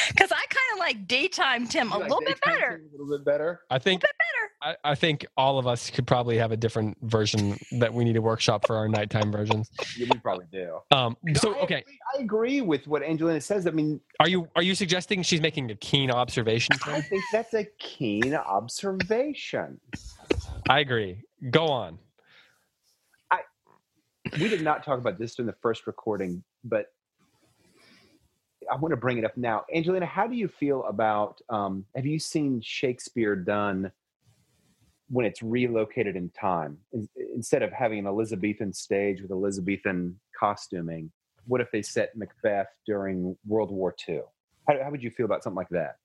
because 0.09 0.33
I 0.33 0.45
kind 0.49 0.73
of 0.73 0.79
like 0.79 1.07
daytime 1.07 1.67
Tim 1.67 1.93
a 1.93 1.99
like 1.99 2.09
little 2.09 2.21
bit 2.27 2.41
better. 2.43 2.79
things 2.79 2.91
A 2.95 2.99
little 3.03 3.19
bit 3.19 3.25
better. 3.25 3.61
I 3.71 3.77
A 3.77 3.81
think 3.81 4.01
bit 4.03 4.11
better. 4.19 4.77
I, 4.85 4.93
I 4.93 4.95
think 4.95 5.27
all 5.37 5.59
of 5.59 5.67
us 5.67 5.91
could 5.91 6.07
probably 6.07 6.39
have 6.39 6.53
a 6.53 6.57
different 6.57 6.97
version 7.03 7.59
that 7.73 7.93
we 7.93 8.05
need 8.05 8.13
to 8.15 8.23
workshop 8.23 8.67
for 8.67 8.77
our 8.77 8.89
nighttime 8.89 9.33
versions. 9.33 9.69
Yeah, 9.99 10.07
we 10.13 10.19
probably 10.21 10.47
do. 10.53 10.79
Um, 10.93 11.17
so 11.35 11.51
No, 11.53 11.59
I 11.59 11.63
okay, 11.63 11.75
agree- 11.81 11.99
I 12.19 12.23
agree 12.23 12.61
with 12.61 12.87
what 12.87 13.03
Angelina 13.03 13.41
says. 13.41 13.67
I 13.67 13.71
mean, 13.71 14.01
are 14.21 14.29
you 14.29 14.49
are 14.57 14.63
you 14.63 14.75
suggesting 14.75 15.23
she's 15.23 15.41
making 15.41 15.71
a 15.71 15.75
keen 15.77 16.11
observation? 16.11 16.77
I 16.87 17.01
think 17.01 17.23
that's 17.33 17.55
a 17.55 17.65
keen 17.79 18.35
observation. 18.35 19.81
I 20.71 20.81
agree. 20.81 21.23
Go 21.51 21.67
on. 21.67 21.99
We 24.41 24.49
did 24.49 24.63
not 24.63 24.83
talk 24.85 24.99
about 24.99 25.19
this 25.19 25.39
in 25.39 25.47
the 25.47 25.55
first 25.61 25.87
recording, 25.87 26.43
but 26.65 26.87
I 28.71 28.77
want 28.77 28.93
to 28.93 28.97
bring 28.97 29.19
it 29.19 29.25
up 29.25 29.37
now. 29.37 29.65
Angelina, 29.75 30.07
how 30.07 30.27
do 30.27 30.35
you 30.35 30.49
feel 30.49 30.85
about? 30.85 31.41
Um, 31.51 31.85
have 31.95 32.07
you 32.07 32.19
seen 32.19 32.61
Shakespeare 32.63 33.37
done 33.37 33.93
when 35.11 35.27
it's 35.27 35.43
relocated 35.43 36.17
in 36.17 36.31
time 36.31 36.79
In- 36.93 37.09
instead 37.35 37.63
of 37.63 37.71
having 37.73 37.99
an 37.99 38.07
Elizabethan 38.07 38.73
stage 38.73 39.21
with 39.21 39.31
Elizabethan 39.31 40.19
costuming? 40.39 41.11
What 41.47 41.61
if 41.61 41.71
they 41.71 41.83
set 41.83 42.17
Macbeth 42.17 42.69
during 42.87 43.37
World 43.47 43.71
War 43.71 43.95
II? 44.09 44.21
How, 44.69 44.83
how 44.83 44.91
would 44.91 45.03
you 45.03 45.11
feel 45.11 45.27
about 45.27 45.43
something 45.43 45.57
like 45.57 45.69
that? 45.71 45.97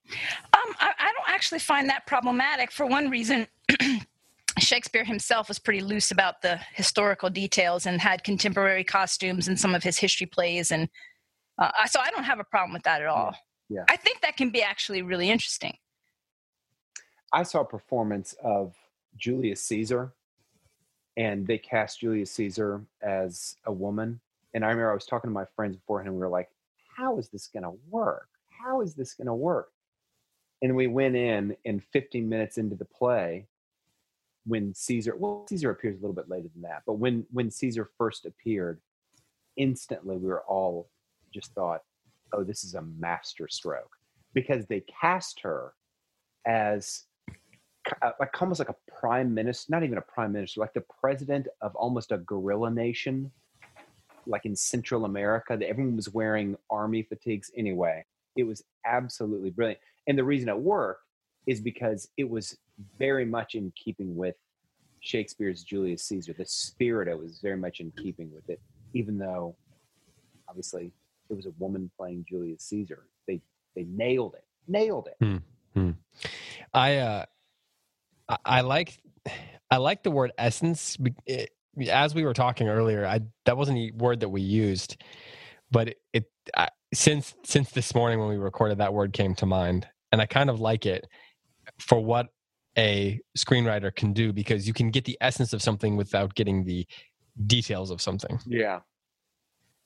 Um, 0.53 0.75
I, 0.79 0.91
I 0.97 1.13
don't 1.13 1.29
actually 1.29 1.59
find 1.59 1.89
that 1.89 2.07
problematic 2.07 2.71
for 2.71 2.85
one 2.85 3.09
reason. 3.09 3.47
Shakespeare 4.60 5.04
himself 5.04 5.48
was 5.48 5.60
pretty 5.60 5.82
loose 5.82 6.12
about 6.12 6.41
the 6.41 6.60
historical 6.74 7.30
details 7.30 7.86
and 7.86 8.02
had 8.02 8.24
contemporary 8.24 8.84
costumes 8.84 9.48
in 9.48 9.58
some 9.58 9.76
of 9.76 9.84
his 9.84 9.98
history 9.98 10.28
plays, 10.28 10.72
and 10.72 10.89
uh, 11.58 11.72
so 11.88 12.00
I 12.00 12.10
don't 12.12 12.24
have 12.24 12.39
a 12.39 12.43
problem 12.43 12.74
with 12.74 12.84
that 12.84 13.02
at 13.02 13.08
all. 13.08 13.36
yeah. 13.70 13.86
I 13.89 13.96
think 13.96 14.22
that 14.22 14.38
can 14.38 14.50
be 14.50 14.62
actually 14.62 15.02
really 15.02 15.30
interesting. 15.30 15.78
I 17.34 17.43
saw 17.43 17.62
a 17.62 17.65
performance 17.65 18.34
of 18.43 18.76
Julius 19.17 19.62
Caesar, 19.63 20.13
and 21.17 21.46
they 21.46 21.58
cast 21.58 22.00
Julius 22.00 22.32
Caesar 22.32 22.82
as 23.02 23.56
a 23.65 23.72
woman. 23.72 24.20
And 24.54 24.63
I 24.63 24.70
remember 24.70 24.91
I 24.91 24.93
was 24.93 25.06
talking 25.06 25.30
to 25.30 25.34
my 25.34 25.46
friends 25.56 25.76
beforehand, 25.76 26.08
and 26.08 26.15
we 26.15 26.22
were 26.22 26.30
like, 26.30 26.50
"How 26.96 27.17
is 27.17 27.30
this 27.30 27.48
going 27.48 27.63
to 27.63 27.78
work? 27.89 28.30
How 28.50 28.82
is 28.82 28.96
this 28.96 29.13
going 29.13 29.28
to 29.28 29.34
work?" 29.34 29.72
And 30.62 30.76
we 30.76 30.88
went 30.88 31.15
in, 31.15 31.56
and 31.65 31.84
15 31.84 32.28
minutes 32.28 32.58
into 32.58 32.76
the 32.76 32.86
play, 32.86 33.48
when 34.47 34.73
Caesar, 34.73 35.15
well, 35.17 35.45
Caesar 35.49 35.71
appears 35.71 35.97
a 35.97 36.01
little 36.01 36.15
bit 36.15 36.29
later 36.29 36.47
than 36.53 36.63
that, 36.63 36.83
but 36.86 36.93
when 36.93 37.25
when 37.31 37.51
Caesar 37.51 37.89
first 37.97 38.25
appeared, 38.25 38.79
instantly 39.57 40.17
we 40.17 40.27
were 40.27 40.43
all 40.47 40.89
just 41.33 41.53
thought, 41.53 41.81
"Oh, 42.31 42.43
this 42.43 42.63
is 42.63 42.75
a 42.75 42.81
master 42.81 43.47
stroke," 43.49 43.97
because 44.33 44.65
they 44.65 44.81
cast 44.81 45.41
her 45.41 45.73
as 46.45 47.03
uh, 48.01 48.12
like 48.19 48.41
almost 48.41 48.60
like 48.60 48.69
a 48.69 48.75
prime 48.99 49.33
minister, 49.33 49.71
not 49.71 49.83
even 49.83 49.97
a 49.97 50.01
prime 50.01 50.31
minister, 50.31 50.62
like 50.62 50.73
the 50.73 50.86
president 51.01 51.47
of 51.62 51.75
almost 51.75 52.12
a 52.13 52.17
guerrilla 52.19 52.71
nation, 52.71 53.31
like 54.25 54.45
in 54.45 54.55
Central 54.55 55.03
America. 55.05 55.57
That 55.57 55.67
everyone 55.67 55.97
was 55.97 56.13
wearing 56.13 56.55
army 56.69 57.03
fatigues 57.03 57.51
anyway. 57.55 58.05
It 58.38 58.43
was 58.43 58.63
absolutely 58.86 59.49
brilliant, 59.49 59.81
and 60.07 60.17
the 60.17 60.23
reason 60.23 60.47
it 60.47 60.57
worked 60.57 61.01
is 61.47 61.62
because 61.62 62.10
it 62.17 62.29
was 62.29 62.55
very 62.99 63.25
much 63.25 63.55
in 63.55 63.71
keeping 63.81 64.15
with 64.15 64.36
Shakespeare's 64.99 65.63
Julius 65.63 66.03
Caesar. 66.03 66.36
The 66.38 66.45
spirit 66.45 67.07
of 67.07 67.19
it 67.19 67.23
was 67.23 67.39
very 67.41 67.57
much 67.57 67.79
in 67.79 67.91
keeping 67.91 68.31
with 68.33 68.49
it, 68.49 68.60
even 68.93 69.17
though 69.17 69.55
obviously 70.49 70.91
it 71.29 71.33
was 71.33 71.45
a 71.45 71.51
woman 71.57 71.89
playing 71.97 72.25
Julius 72.27 72.63
Caesar. 72.63 73.07
They 73.27 73.41
they 73.75 73.86
nailed 73.86 74.36
it, 74.36 74.43
nailed 74.67 75.07
it. 75.07 75.15
Hmm, 75.23 75.38
hmm. 75.73 75.91
I 76.73 76.97
uh, 76.97 77.25
I, 78.45 78.62
like 78.62 78.99
I 79.71 79.77
like 79.77 80.03
the 80.03 80.12
word 80.12 80.33
essence. 80.38 80.97
It, 81.25 81.51
eh, 81.79 81.89
as 81.89 82.13
we 82.13 82.25
were 82.25 82.33
talking 82.33 82.67
earlier, 82.67 83.05
I 83.05 83.21
that 83.45 83.55
wasn't 83.55 83.77
a 83.77 83.91
word 83.95 84.19
that 84.19 84.29
we 84.29 84.41
used, 84.41 85.01
but 85.71 85.89
it, 85.89 85.97
it 86.12 86.25
I, 86.55 86.69
since 86.93 87.36
since 87.45 87.71
this 87.71 87.95
morning 87.95 88.19
when 88.19 88.29
we 88.29 88.38
recorded, 88.38 88.79
that 88.79 88.93
word 88.93 89.13
came 89.13 89.36
to 89.36 89.45
mind, 89.45 89.88
and 90.12 90.21
I 90.21 90.25
kind 90.25 90.49
of 90.49 90.60
like 90.60 90.86
it 90.86 91.07
for 91.80 91.99
what 92.03 92.27
a 92.77 93.19
screenwriter 93.38 93.93
can 93.95 94.13
do 94.13 94.32
because 94.32 94.67
you 94.67 94.73
can 94.73 94.91
get 94.91 95.06
the 95.06 95.17
essence 95.21 95.53
of 95.53 95.62
something 95.62 95.95
without 95.95 96.36
getting 96.36 96.63
the 96.63 96.86
details 97.45 97.91
of 97.91 98.01
something. 98.01 98.39
Yeah. 98.45 98.82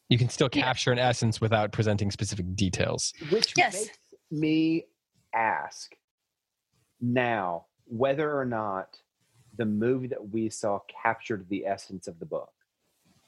You 0.09 0.17
can 0.17 0.27
still 0.29 0.49
capture 0.49 0.91
an 0.91 0.99
essence 0.99 1.39
without 1.39 1.71
presenting 1.71 2.11
specific 2.11 2.53
details. 2.55 3.13
Which 3.29 3.53
Yes. 3.55 3.73
makes 3.75 3.97
me 4.29 4.85
ask 5.33 5.95
now 6.99 7.67
whether 7.85 8.37
or 8.37 8.45
not 8.45 8.97
the 9.57 9.65
movie 9.65 10.07
that 10.07 10.29
we 10.29 10.49
saw 10.49 10.79
captured 11.03 11.47
the 11.49 11.65
essence 11.65 12.07
of 12.07 12.19
the 12.19 12.25
book. 12.25 12.51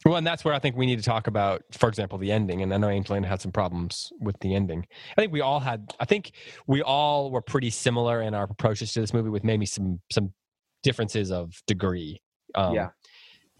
Well, 0.05 0.15
and 0.15 0.27
that's 0.27 0.43
where 0.43 0.53
I 0.53 0.59
think 0.59 0.75
we 0.75 0.85
need 0.85 0.97
to 0.97 1.03
talk 1.03 1.27
about, 1.27 1.63
for 1.71 1.87
example, 1.87 2.17
the 2.17 2.31
ending. 2.31 2.61
And 2.61 2.73
I 2.73 2.77
know 2.77 2.89
Angelina 2.89 3.27
had 3.27 3.41
some 3.41 3.51
problems 3.51 4.11
with 4.19 4.37
the 4.41 4.53
ending. 4.53 4.85
I 5.17 5.21
think 5.21 5.31
we 5.31 5.41
all 5.41 5.59
had. 5.59 5.93
I 5.99 6.05
think 6.05 6.33
we 6.67 6.81
all 6.81 7.31
were 7.31 7.41
pretty 7.41 7.69
similar 7.69 8.21
in 8.21 8.33
our 8.33 8.43
approaches 8.43 8.93
to 8.93 9.01
this 9.01 9.13
movie, 9.13 9.29
with 9.29 9.43
maybe 9.43 9.65
some 9.65 10.01
some 10.11 10.33
differences 10.83 11.31
of 11.31 11.53
degree. 11.67 12.21
Um, 12.55 12.73
Yeah. 12.75 12.89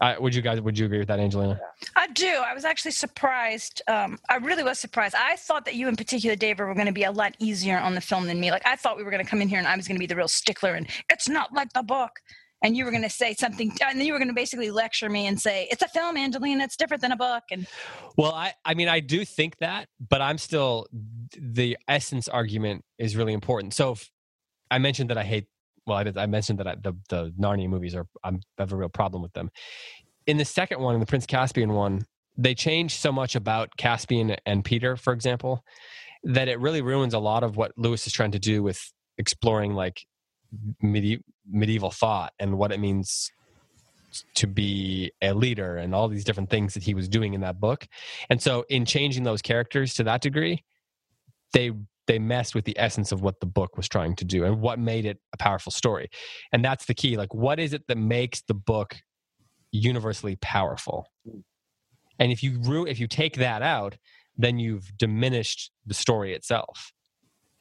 I, 0.00 0.18
would 0.18 0.34
you 0.34 0.42
guys? 0.42 0.60
Would 0.60 0.78
you 0.78 0.86
agree 0.86 0.98
with 0.98 1.08
that, 1.08 1.20
Angelina? 1.20 1.58
I 1.96 2.08
do. 2.08 2.26
I 2.26 2.52
was 2.52 2.64
actually 2.64 2.90
surprised. 2.90 3.80
Um, 3.86 4.18
I 4.28 4.36
really 4.36 4.64
was 4.64 4.78
surprised. 4.78 5.14
I 5.14 5.36
thought 5.36 5.64
that 5.66 5.76
you, 5.76 5.88
in 5.88 5.96
particular, 5.96 6.34
David, 6.36 6.64
were 6.64 6.74
going 6.74 6.88
to 6.88 6.92
be 6.92 7.04
a 7.04 7.12
lot 7.12 7.36
easier 7.38 7.78
on 7.78 7.94
the 7.94 8.00
film 8.00 8.26
than 8.26 8.40
me. 8.40 8.50
Like 8.50 8.66
I 8.66 8.76
thought 8.76 8.96
we 8.96 9.04
were 9.04 9.10
going 9.10 9.24
to 9.24 9.30
come 9.30 9.40
in 9.40 9.48
here 9.48 9.58
and 9.58 9.68
I 9.68 9.76
was 9.76 9.86
going 9.86 9.96
to 9.96 10.00
be 10.00 10.06
the 10.06 10.16
real 10.16 10.28
stickler, 10.28 10.74
and 10.74 10.88
it's 11.08 11.28
not 11.28 11.54
like 11.54 11.72
the 11.72 11.82
book. 11.82 12.20
And 12.64 12.76
you 12.76 12.84
were 12.86 12.90
going 12.90 13.02
to 13.02 13.10
say 13.10 13.34
something, 13.34 13.76
and 13.86 14.00
then 14.00 14.06
you 14.06 14.14
were 14.14 14.18
going 14.18 14.28
to 14.28 14.34
basically 14.34 14.70
lecture 14.70 15.10
me 15.10 15.26
and 15.26 15.38
say, 15.38 15.68
"It's 15.70 15.82
a 15.82 15.88
film, 15.88 16.16
Angelina. 16.16 16.64
It's 16.64 16.76
different 16.76 17.02
than 17.02 17.12
a 17.12 17.16
book." 17.16 17.44
And 17.50 17.66
Well, 18.16 18.32
I, 18.32 18.54
I 18.64 18.72
mean, 18.72 18.88
I 18.88 19.00
do 19.00 19.24
think 19.26 19.58
that, 19.58 19.88
but 20.00 20.22
I'm 20.22 20.38
still 20.38 20.86
the 21.38 21.76
essence 21.86 22.26
argument 22.26 22.82
is 22.98 23.16
really 23.16 23.34
important. 23.34 23.74
So 23.74 23.92
if 23.92 24.10
I 24.70 24.78
mentioned 24.78 25.10
that 25.10 25.18
I 25.18 25.24
hate, 25.24 25.46
well, 25.86 25.98
I, 25.98 26.12
I 26.16 26.26
mentioned 26.26 26.58
that 26.60 26.66
I, 26.66 26.74
the 26.74 26.96
the 27.10 27.32
Narnia 27.38 27.68
movies 27.68 27.94
are 27.94 28.06
I'm, 28.24 28.40
I 28.58 28.62
have 28.62 28.72
a 28.72 28.76
real 28.76 28.88
problem 28.88 29.22
with 29.22 29.34
them. 29.34 29.50
In 30.26 30.38
the 30.38 30.44
second 30.46 30.80
one, 30.80 30.94
in 30.94 31.00
the 31.00 31.06
Prince 31.06 31.26
Caspian 31.26 31.74
one, 31.74 32.06
they 32.36 32.54
changed 32.54 32.98
so 32.98 33.12
much 33.12 33.36
about 33.36 33.76
Caspian 33.76 34.36
and 34.46 34.64
Peter, 34.64 34.96
for 34.96 35.12
example, 35.12 35.62
that 36.22 36.48
it 36.48 36.58
really 36.58 36.80
ruins 36.80 37.12
a 37.12 37.18
lot 37.18 37.44
of 37.44 37.56
what 37.56 37.72
Lewis 37.76 38.06
is 38.06 38.12
trying 38.12 38.32
to 38.32 38.38
do 38.38 38.62
with 38.62 38.90
exploring 39.18 39.74
like 39.74 40.06
medi- 40.82 41.22
medieval 41.48 41.90
thought 41.90 42.32
and 42.38 42.58
what 42.58 42.72
it 42.72 42.80
means 42.80 43.30
to 44.36 44.46
be 44.46 45.12
a 45.22 45.34
leader 45.34 45.76
and 45.76 45.94
all 45.94 46.08
these 46.08 46.24
different 46.24 46.50
things 46.50 46.74
that 46.74 46.82
he 46.82 46.94
was 46.94 47.08
doing 47.08 47.34
in 47.34 47.40
that 47.40 47.60
book. 47.60 47.86
And 48.30 48.40
so 48.40 48.64
in 48.68 48.84
changing 48.84 49.24
those 49.24 49.42
characters 49.42 49.94
to 49.94 50.04
that 50.04 50.20
degree, 50.20 50.64
they 51.52 51.72
they 52.06 52.18
messed 52.18 52.54
with 52.54 52.66
the 52.66 52.78
essence 52.78 53.12
of 53.12 53.22
what 53.22 53.40
the 53.40 53.46
book 53.46 53.78
was 53.78 53.88
trying 53.88 54.14
to 54.14 54.26
do 54.26 54.44
and 54.44 54.60
what 54.60 54.78
made 54.78 55.06
it 55.06 55.18
a 55.32 55.38
powerful 55.38 55.72
story. 55.72 56.10
And 56.52 56.62
that's 56.62 56.84
the 56.84 56.94
key. 56.94 57.16
Like 57.16 57.32
what 57.32 57.58
is 57.58 57.72
it 57.72 57.86
that 57.88 57.96
makes 57.96 58.42
the 58.42 58.54
book 58.54 58.96
universally 59.72 60.36
powerful? 60.36 61.06
And 62.18 62.30
if 62.30 62.42
you 62.42 62.58
ru- 62.60 62.86
if 62.86 63.00
you 63.00 63.08
take 63.08 63.36
that 63.36 63.62
out, 63.62 63.96
then 64.36 64.58
you've 64.58 64.96
diminished 64.96 65.70
the 65.86 65.94
story 65.94 66.34
itself. 66.34 66.92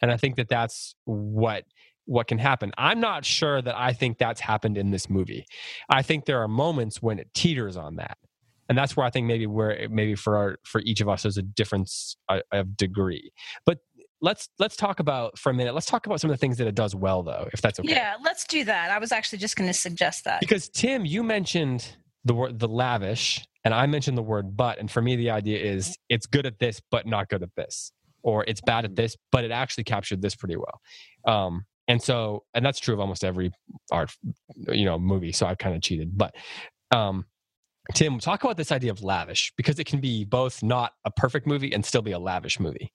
And 0.02 0.12
I 0.12 0.18
think 0.18 0.36
that 0.36 0.50
that's 0.50 0.96
what 1.06 1.64
what 2.06 2.28
can 2.28 2.38
happen. 2.38 2.72
I'm 2.78 3.00
not 3.00 3.26
sure 3.26 3.62
that 3.62 3.78
I 3.78 3.94
think 3.94 4.18
that's 4.18 4.42
happened 4.42 4.78
in 4.78 4.92
this 4.92 5.10
movie. 5.10 5.46
I 5.90 6.02
think 6.02 6.26
there 6.26 6.42
are 6.42 6.48
moments 6.48 7.02
when 7.02 7.20
it 7.20 7.34
teeters 7.34 7.78
on 7.78 7.96
that. 7.98 8.18
And 8.70 8.78
that's 8.78 8.96
where 8.96 9.06
I 9.06 9.10
think 9.10 9.28
maybe 9.28 9.46
where 9.46 9.88
maybe 9.90 10.16
for 10.16 10.38
our, 10.38 10.58
for 10.64 10.82
each 10.82 11.02
of 11.02 11.10
us 11.10 11.24
there's 11.24 11.38
a 11.38 11.44
difference 11.44 12.16
uh, 12.30 12.40
of 12.52 12.78
degree. 12.78 13.32
But 13.66 13.80
let's 14.22 14.50
let's 14.58 14.76
talk 14.76 15.00
about 15.00 15.38
for 15.38 15.50
a 15.50 15.54
minute. 15.54 15.74
Let's 15.74 15.86
talk 15.86 16.06
about 16.06 16.22
some 16.22 16.32
of 16.32 16.38
the 16.38 16.40
things 16.40 16.58
that 16.58 16.68
it 16.68 16.76
does 16.76 16.96
well 16.96 17.24
though, 17.24 17.48
if 17.54 17.62
that's 17.62 17.80
okay. 17.80 17.90
Yeah, 17.92 18.16
let's 18.24 18.46
do 18.46 18.64
that. 18.64 18.90
I 18.90 18.98
was 18.98 19.12
actually 19.12 19.40
just 19.40 19.56
going 19.56 19.70
to 19.70 19.74
suggest 19.74 20.24
that. 20.24 20.40
Because 20.40 20.70
Tim, 20.70 21.06
you 21.06 21.24
mentioned 21.24 21.96
the 22.26 22.34
word 22.34 22.58
the 22.58 22.68
lavish 22.68 23.46
and 23.66 23.74
I 23.74 23.86
mentioned 23.86 24.18
the 24.18 24.24
word 24.24 24.56
but 24.56 24.80
and 24.80 24.90
for 24.90 25.02
me 25.02 25.18
the 25.18 25.30
idea 25.30 25.60
is 25.60 25.98
it's 26.10 26.26
good 26.26 26.46
at 26.46 26.58
this 26.60 26.82
but 26.90 27.06
not 27.06 27.28
good 27.28 27.44
at 27.44 27.50
this 27.56 27.92
or 28.24 28.46
it's 28.48 28.62
bad 28.62 28.86
at 28.86 28.96
this 28.96 29.18
but 29.32 29.44
it 29.44 29.52
actually 29.52 29.84
captured 29.84 30.22
this 30.22 30.36
pretty 30.36 30.56
well. 30.56 30.82
Um, 31.28 31.66
and 31.88 32.02
so 32.02 32.44
and 32.54 32.66
that's 32.66 32.80
true 32.80 32.94
of 32.94 33.00
almost 33.00 33.24
every 33.24 33.52
art 33.92 34.12
you 34.70 34.86
know 34.86 34.98
movie 34.98 35.32
so 35.32 35.46
i 35.46 35.56
kind 35.56 35.76
of 35.76 35.82
cheated 35.82 36.18
but 36.18 36.34
um 36.92 37.26
tim 37.94 38.20
talk 38.20 38.44
about 38.44 38.58
this 38.58 38.72
idea 38.72 38.92
of 38.92 39.04
lavish 39.04 39.54
because 39.58 39.80
it 39.80 39.86
can 39.86 40.00
be 40.00 40.24
both 40.24 40.64
not 40.64 40.94
a 41.06 41.12
perfect 41.12 41.46
movie 41.46 41.74
and 41.74 41.86
still 41.86 42.02
be 42.02 42.12
a 42.12 42.20
lavish 42.20 42.60
movie. 42.60 42.94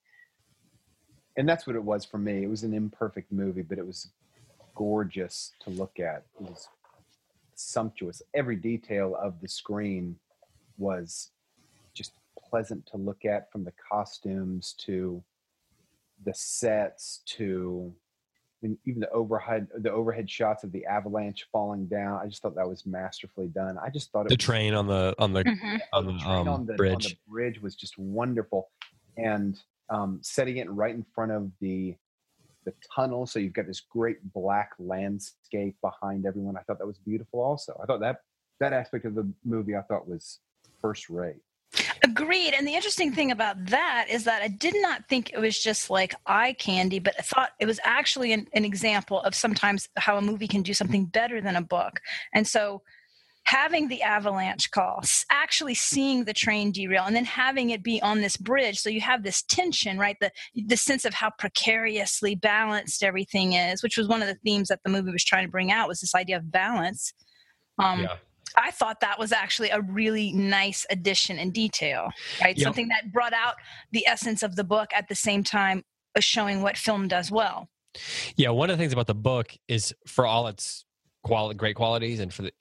And 1.37 1.49
that's 1.49 1.67
what 1.67 1.77
it 1.77 1.85
was 1.85 2.05
for 2.05 2.19
me. 2.19 2.43
It 2.43 2.51
was 2.51 2.65
an 2.65 2.75
imperfect 2.75 3.31
movie 3.31 3.63
but 3.63 3.79
it 3.79 3.87
was 3.87 4.11
gorgeous 4.75 5.53
to 5.61 5.71
look 5.71 6.01
at. 6.01 6.25
It 6.41 6.49
was 6.49 6.69
sumptuous. 7.55 8.23
Every 8.35 8.57
detail 8.57 9.17
of 9.21 9.41
the 9.41 9.49
screen 9.49 10.17
was 10.79 11.31
just 11.95 12.13
pleasant 12.49 12.87
to 12.87 12.97
look 12.97 13.25
at 13.25 13.51
from 13.53 13.65
the 13.65 13.73
costumes 13.73 14.75
to 14.79 15.23
the 16.25 16.33
sets 16.35 17.21
to 17.27 17.93
even 18.63 19.01
the 19.01 19.11
overhead 19.11 19.69
the 19.79 19.91
overhead 19.91 20.29
shots 20.29 20.65
of 20.65 20.73
the 20.73 20.85
avalanche 20.87 21.47
falling 21.53 21.87
down 21.87 22.21
i 22.23 22.27
just 22.27 22.43
thought 22.43 22.55
that 22.57 22.69
was 22.69 22.85
masterfully 22.87 23.49
done. 23.49 23.79
I 23.79 23.89
just 23.91 24.11
thought 24.11 24.29
the 24.29 24.35
was, 24.35 24.45
train 24.45 24.75
on 24.75 24.87
the 24.87 25.15
on 25.19 25.33
the 25.33 25.45
Mhm. 25.45 25.81
on 25.93 26.07
the, 26.07 26.13
um, 26.13 26.49
on 26.49 26.67
the 26.67 26.75
bridge 26.75 26.93
on 26.93 26.99
the 27.01 27.17
bridge 27.29 27.63
was 27.63 27.75
just 27.77 27.99
wonderful. 27.99 28.71
And 29.17 29.59
um, 29.91 30.21
setting 30.23 30.59
it 30.59 30.71
right 30.71 30.95
in 30.95 31.05
front 31.15 31.33
of 31.33 31.51
the 31.61 31.97
the 32.65 32.75
tunnel 32.95 33.27
so 33.27 33.39
you've 33.39 33.55
got 33.55 33.67
this 33.67 33.81
great 33.81 34.19
black 34.35 34.73
landscape 34.79 35.77
behind 35.81 36.27
everyone 36.27 36.57
i 36.57 36.61
thought 36.63 36.79
that 36.79 36.87
was 36.87 36.99
beautiful 36.99 37.41
also. 37.41 37.79
I 37.83 37.87
thought 37.87 38.01
that 38.01 38.21
that 38.61 38.73
aspect 38.73 39.07
of 39.07 39.15
the 39.15 39.33
movie 39.45 39.75
i 39.77 39.83
thought 39.83 40.07
was 40.07 40.41
first 40.81 41.09
rate 41.09 41.41
Agreed. 42.03 42.55
And 42.55 42.67
the 42.67 42.75
interesting 42.75 43.13
thing 43.13 43.31
about 43.31 43.67
that 43.67 44.07
is 44.11 44.25
that 44.25 44.43
I 44.43 44.49
did 44.49 44.75
not 44.77 45.09
think 45.09 45.33
it 45.33 45.39
was 45.39 45.59
just 45.59 45.91
like 45.91 46.15
eye 46.27 46.55
candy, 46.59 46.99
but 46.99 47.15
I 47.19 47.23
thought 47.23 47.51
it 47.61 47.67
was 47.67 47.81
actually 47.85 48.33
an, 48.33 48.47
an 48.53 48.65
example 48.65 49.21
of 49.23 49.35
sometimes 49.35 49.89
how 49.97 50.17
a 50.17 50.23
movie 50.23 50.49
can 50.49 50.63
do 50.63 50.75
something 50.75 51.07
better 51.07 51.41
than 51.41 51.57
a 51.57 51.63
book. 51.63 52.01
And 52.35 52.47
so 52.47 52.83
having 53.45 53.89
the 53.89 54.03
avalanche 54.03 54.71
call, 54.71 55.03
actually 55.31 55.75
seeing 55.75 56.25
the 56.25 56.35
train 56.35 56.71
derail, 56.71 57.05
and 57.05 57.17
then 57.17 57.25
having 57.25 57.71
it 57.71 57.83
be 57.83 58.01
on 58.03 58.21
this 58.21 58.37
bridge, 58.37 58.79
so 58.79 58.91
you 58.91 59.01
have 59.01 59.23
this 59.23 59.43
tension, 59.43 59.99
right? 59.99 60.17
The 60.21 60.31
the 60.67 60.77
sense 60.77 61.05
of 61.05 61.15
how 61.15 61.31
precariously 61.39 62.35
balanced 62.35 63.03
everything 63.03 63.55
is, 63.55 63.83
which 63.83 63.97
was 63.97 64.07
one 64.07 64.23
of 64.23 64.29
the 64.29 64.39
themes 64.45 64.69
that 64.69 64.81
the 64.85 64.91
movie 64.91 65.13
was 65.13 65.25
trying 65.25 65.47
to 65.47 65.51
bring 65.51 65.73
out 65.73 65.89
was 65.89 66.01
this 66.01 66.15
idea 66.15 66.37
of 66.37 66.53
balance. 66.53 67.13
Um, 67.79 68.03
yeah 68.03 68.17
I 68.57 68.71
thought 68.71 69.01
that 69.01 69.19
was 69.19 69.33
actually 69.33 69.71
a 69.71 69.81
really 69.81 70.33
nice 70.33 70.87
addition 70.91 71.39
and 71.39 71.53
detail, 71.53 72.11
right? 72.43 72.57
Yep. 72.57 72.65
Something 72.65 72.89
that 72.89 73.13
brought 73.13 73.33
out 73.33 73.55
the 73.93 74.07
essence 74.07 74.43
of 74.43 74.57
the 74.57 74.65
book 74.65 74.91
at 74.95 75.09
the 75.09 75.15
same 75.15 75.43
time 75.45 75.85
as 76.15 76.25
showing 76.25 76.63
what 76.63 76.77
film 76.77 77.09
does 77.09 77.31
well. 77.31 77.69
Yeah, 78.37 78.51
one 78.51 78.71
of 78.71 78.77
the 78.79 78.83
things 78.83 78.93
about 78.93 79.07
the 79.07 79.15
book 79.15 79.53
is 79.67 79.95
for 80.07 80.27
all 80.27 80.47
its 80.47 80.85
quali- 81.25 81.55
great 81.55 81.77
qualities 81.77 82.21
and 82.21 82.33
for 82.33 82.43
the, 82.43 82.53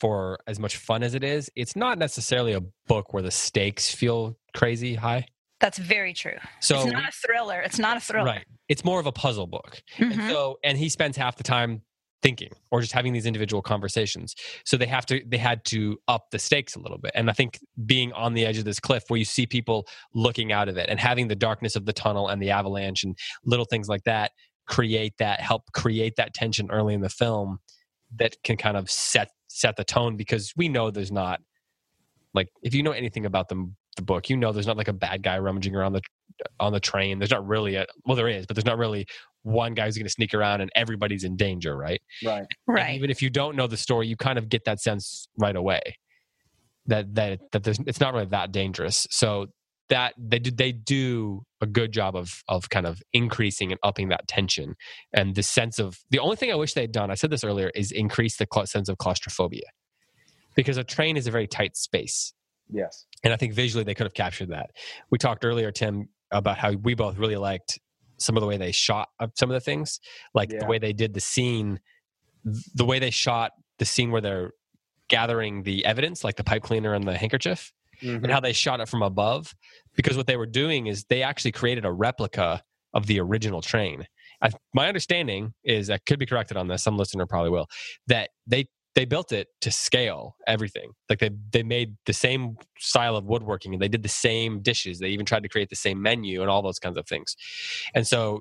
for 0.00 0.38
as 0.46 0.58
much 0.58 0.76
fun 0.76 1.02
as 1.02 1.14
it 1.14 1.24
is, 1.24 1.50
it's 1.56 1.76
not 1.76 1.98
necessarily 1.98 2.52
a 2.52 2.60
book 2.86 3.12
where 3.12 3.22
the 3.22 3.30
stakes 3.30 3.92
feel 3.94 4.36
crazy 4.54 4.94
high. 4.94 5.26
That's 5.60 5.78
very 5.78 6.12
true. 6.12 6.36
So 6.60 6.76
it's 6.82 6.92
not 6.92 7.08
a 7.08 7.12
thriller. 7.12 7.60
It's 7.60 7.78
not 7.78 7.96
a 7.96 8.00
thriller. 8.00 8.26
right, 8.26 8.44
it's 8.68 8.84
more 8.84 9.00
of 9.00 9.06
a 9.06 9.12
puzzle 9.12 9.46
book. 9.46 9.80
And 9.98 10.12
Mhm. 10.12 10.28
so 10.30 10.58
and 10.62 10.76
he 10.76 10.90
spends 10.90 11.16
half 11.16 11.36
the 11.36 11.44
time 11.44 11.80
thinking 12.22 12.50
or 12.70 12.80
just 12.80 12.92
having 12.92 13.12
these 13.12 13.26
individual 13.26 13.62
conversations. 13.62 14.34
So 14.64 14.76
they 14.76 14.86
have 14.86 15.06
to 15.06 15.22
they 15.26 15.36
had 15.36 15.64
to 15.66 15.98
up 16.08 16.26
the 16.30 16.38
stakes 16.38 16.74
a 16.74 16.80
little 16.80 16.98
bit. 16.98 17.12
And 17.14 17.30
I 17.30 17.32
think 17.32 17.58
being 17.84 18.12
on 18.12 18.34
the 18.34 18.46
edge 18.46 18.58
of 18.58 18.64
this 18.64 18.80
cliff 18.80 19.04
where 19.08 19.18
you 19.18 19.24
see 19.24 19.46
people 19.46 19.86
looking 20.14 20.52
out 20.52 20.68
of 20.68 20.76
it 20.76 20.88
and 20.88 20.98
having 20.98 21.28
the 21.28 21.36
darkness 21.36 21.76
of 21.76 21.86
the 21.86 21.92
tunnel 21.92 22.28
and 22.28 22.40
the 22.42 22.50
avalanche 22.50 23.04
and 23.04 23.16
little 23.44 23.66
things 23.66 23.88
like 23.88 24.04
that 24.04 24.32
create 24.66 25.14
that 25.18 25.40
help 25.40 25.62
create 25.72 26.14
that 26.16 26.34
tension 26.34 26.68
early 26.70 26.94
in 26.94 27.00
the 27.00 27.08
film 27.08 27.58
that 28.18 28.36
can 28.42 28.56
kind 28.56 28.76
of 28.76 28.90
set 28.90 29.30
set 29.48 29.76
the 29.76 29.84
tone 29.84 30.16
because 30.16 30.52
we 30.56 30.68
know 30.68 30.90
there's 30.90 31.12
not 31.12 31.40
like 32.34 32.48
if 32.62 32.74
you 32.74 32.82
know 32.82 32.92
anything 32.92 33.26
about 33.26 33.48
the 33.48 33.70
the 33.96 34.02
book 34.02 34.28
you 34.28 34.36
know 34.36 34.52
there's 34.52 34.66
not 34.66 34.76
like 34.76 34.88
a 34.88 34.92
bad 34.92 35.22
guy 35.22 35.38
rummaging 35.38 35.74
around 35.74 35.92
the 35.92 36.02
on 36.60 36.72
the 36.72 36.80
train 36.80 37.18
there's 37.18 37.30
not 37.30 37.46
really 37.46 37.76
a 37.76 37.86
well 38.04 38.16
there 38.16 38.28
is 38.28 38.44
but 38.44 38.54
there's 38.54 38.66
not 38.66 38.76
really 38.76 39.06
one 39.46 39.74
guy's 39.74 39.96
going 39.96 40.06
to 40.06 40.10
sneak 40.10 40.34
around 40.34 40.60
and 40.60 40.70
everybody's 40.74 41.22
in 41.24 41.36
danger 41.36 41.76
right? 41.76 42.00
Right. 42.24 42.38
And 42.66 42.76
Right. 42.76 42.94
even 42.96 43.10
if 43.10 43.22
you 43.22 43.30
don't 43.30 43.54
know 43.56 43.66
the 43.68 43.76
story 43.76 44.06
you 44.08 44.16
kind 44.16 44.38
of 44.38 44.48
get 44.48 44.64
that 44.64 44.80
sense 44.80 45.28
right 45.38 45.54
away 45.56 45.80
that 46.86 47.14
that 47.14 47.40
that 47.52 47.62
there's, 47.64 47.78
it's 47.86 48.00
not 48.00 48.12
really 48.14 48.26
that 48.26 48.52
dangerous. 48.52 49.06
So 49.10 49.46
that 49.88 50.14
they 50.18 50.38
do 50.40 50.50
they 50.50 50.72
do 50.72 51.42
a 51.60 51.66
good 51.66 51.92
job 51.92 52.16
of 52.16 52.42
of 52.48 52.68
kind 52.70 52.86
of 52.86 53.00
increasing 53.12 53.70
and 53.70 53.78
upping 53.84 54.08
that 54.08 54.26
tension 54.26 54.74
and 55.12 55.36
the 55.36 55.42
sense 55.44 55.78
of 55.78 55.98
the 56.10 56.18
only 56.18 56.34
thing 56.34 56.50
i 56.50 56.56
wish 56.56 56.72
they'd 56.74 56.90
done 56.90 57.08
i 57.08 57.14
said 57.14 57.30
this 57.30 57.44
earlier 57.44 57.70
is 57.72 57.92
increase 57.92 58.36
the 58.36 58.46
cla- 58.46 58.66
sense 58.66 58.88
of 58.88 58.98
claustrophobia 58.98 59.62
because 60.56 60.76
a 60.76 60.82
train 60.82 61.16
is 61.16 61.26
a 61.28 61.30
very 61.30 61.46
tight 61.46 61.76
space. 61.76 62.32
Yes. 62.68 63.06
And 63.22 63.32
I 63.32 63.36
think 63.36 63.52
visually 63.54 63.84
they 63.84 63.94
could 63.94 64.06
have 64.06 64.14
captured 64.14 64.48
that. 64.48 64.70
We 65.10 65.18
talked 65.18 65.44
earlier, 65.44 65.70
Tim, 65.70 66.08
about 66.32 66.58
how 66.58 66.72
we 66.72 66.94
both 66.94 67.16
really 67.18 67.36
liked 67.36 67.78
some 68.18 68.36
of 68.36 68.40
the 68.40 68.46
way 68.46 68.56
they 68.56 68.72
shot 68.72 69.08
some 69.34 69.50
of 69.50 69.54
the 69.54 69.60
things, 69.60 70.00
like 70.34 70.50
the 70.50 70.66
way 70.66 70.78
they 70.78 70.92
did 70.92 71.14
the 71.14 71.20
scene, 71.20 71.80
the 72.74 72.84
way 72.84 72.98
they 72.98 73.10
shot 73.10 73.52
the 73.78 73.84
scene 73.84 74.10
where 74.10 74.20
they're 74.20 74.52
gathering 75.08 75.62
the 75.62 75.84
evidence, 75.84 76.24
like 76.24 76.36
the 76.36 76.44
pipe 76.44 76.62
cleaner 76.62 76.94
and 76.94 77.06
the 77.06 77.16
handkerchief, 77.16 77.72
Mhm. 78.02 78.24
and 78.24 78.30
how 78.32 78.40
they 78.40 78.52
shot 78.52 78.80
it 78.80 78.88
from 78.88 79.02
above. 79.02 79.54
Because 79.94 80.16
what 80.16 80.26
they 80.26 80.36
were 80.36 80.46
doing 80.46 80.86
is 80.86 81.04
they 81.04 81.22
actually 81.22 81.52
created 81.52 81.84
a 81.84 81.92
replica 81.92 82.62
of 82.92 83.06
the 83.06 83.20
original 83.20 83.62
train. 83.62 84.06
I, 84.42 84.50
my 84.74 84.88
understanding 84.88 85.54
is 85.64 85.88
I 85.90 85.98
could 85.98 86.18
be 86.18 86.26
corrected 86.26 86.56
on 86.56 86.68
this. 86.68 86.82
Some 86.82 86.96
listener 86.98 87.26
probably 87.26 87.50
will. 87.50 87.68
That 88.06 88.30
they 88.46 88.66
they 88.96 89.04
built 89.04 89.30
it 89.30 89.48
to 89.60 89.70
scale 89.70 90.36
everything. 90.46 90.90
Like 91.08 91.20
they 91.20 91.30
they 91.52 91.62
made 91.62 91.96
the 92.06 92.14
same 92.14 92.56
style 92.78 93.14
of 93.14 93.26
woodworking 93.26 93.74
and 93.74 93.80
they 93.80 93.88
did 93.88 94.02
the 94.02 94.08
same 94.08 94.62
dishes. 94.62 94.98
They 94.98 95.08
even 95.08 95.26
tried 95.26 95.42
to 95.44 95.48
create 95.50 95.68
the 95.68 95.76
same 95.76 96.02
menu 96.02 96.40
and 96.40 96.50
all 96.50 96.62
those 96.62 96.78
kinds 96.80 96.96
of 96.96 97.06
things. 97.06 97.36
And 97.94 98.06
so 98.06 98.40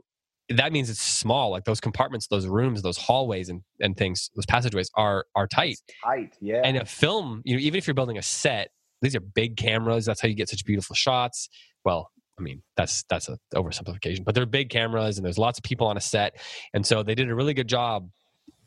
that 0.50 0.72
means 0.72 0.90
it's 0.90 1.02
small. 1.02 1.52
Like 1.52 1.66
those 1.66 1.82
compartments, 1.82 2.28
those 2.28 2.48
rooms, 2.48 2.82
those 2.82 2.98
hallways 2.98 3.50
and, 3.50 3.62
and 3.82 3.98
things, 3.98 4.32
those 4.36 4.46
passageways 4.46 4.90
are 4.96 5.26
are 5.36 5.46
tight. 5.46 5.78
It's 5.88 5.98
tight 6.04 6.38
yeah 6.40 6.62
And 6.64 6.78
a 6.78 6.86
film, 6.86 7.42
you 7.44 7.56
know, 7.58 7.62
even 7.62 7.78
if 7.78 7.86
you're 7.86 7.94
building 7.94 8.18
a 8.18 8.24
set, 8.24 8.70
these 9.02 9.16
are 9.16 9.20
big 9.20 9.58
cameras. 9.58 10.06
That's 10.06 10.22
how 10.22 10.30
you 10.30 10.36
get 10.36 10.50
such 10.50 10.66
beautiful 10.66 10.96
shots. 10.96 11.50
Well, 11.84 12.12
I 12.40 12.42
mean, 12.42 12.64
that's 12.78 13.04
that's 13.10 13.28
a 13.28 13.38
oversimplification, 13.54 14.24
but 14.24 14.36
they're 14.36 14.46
big 14.46 14.70
cameras 14.70 15.18
and 15.18 15.26
there's 15.26 15.38
lots 15.38 15.60
of 15.60 15.64
people 15.64 15.88
on 15.88 15.98
a 15.98 16.02
set. 16.02 16.40
And 16.74 16.86
so 16.86 17.04
they 17.04 17.16
did 17.16 17.30
a 17.30 17.36
really 17.36 17.54
good 17.54 17.68
job 17.68 18.10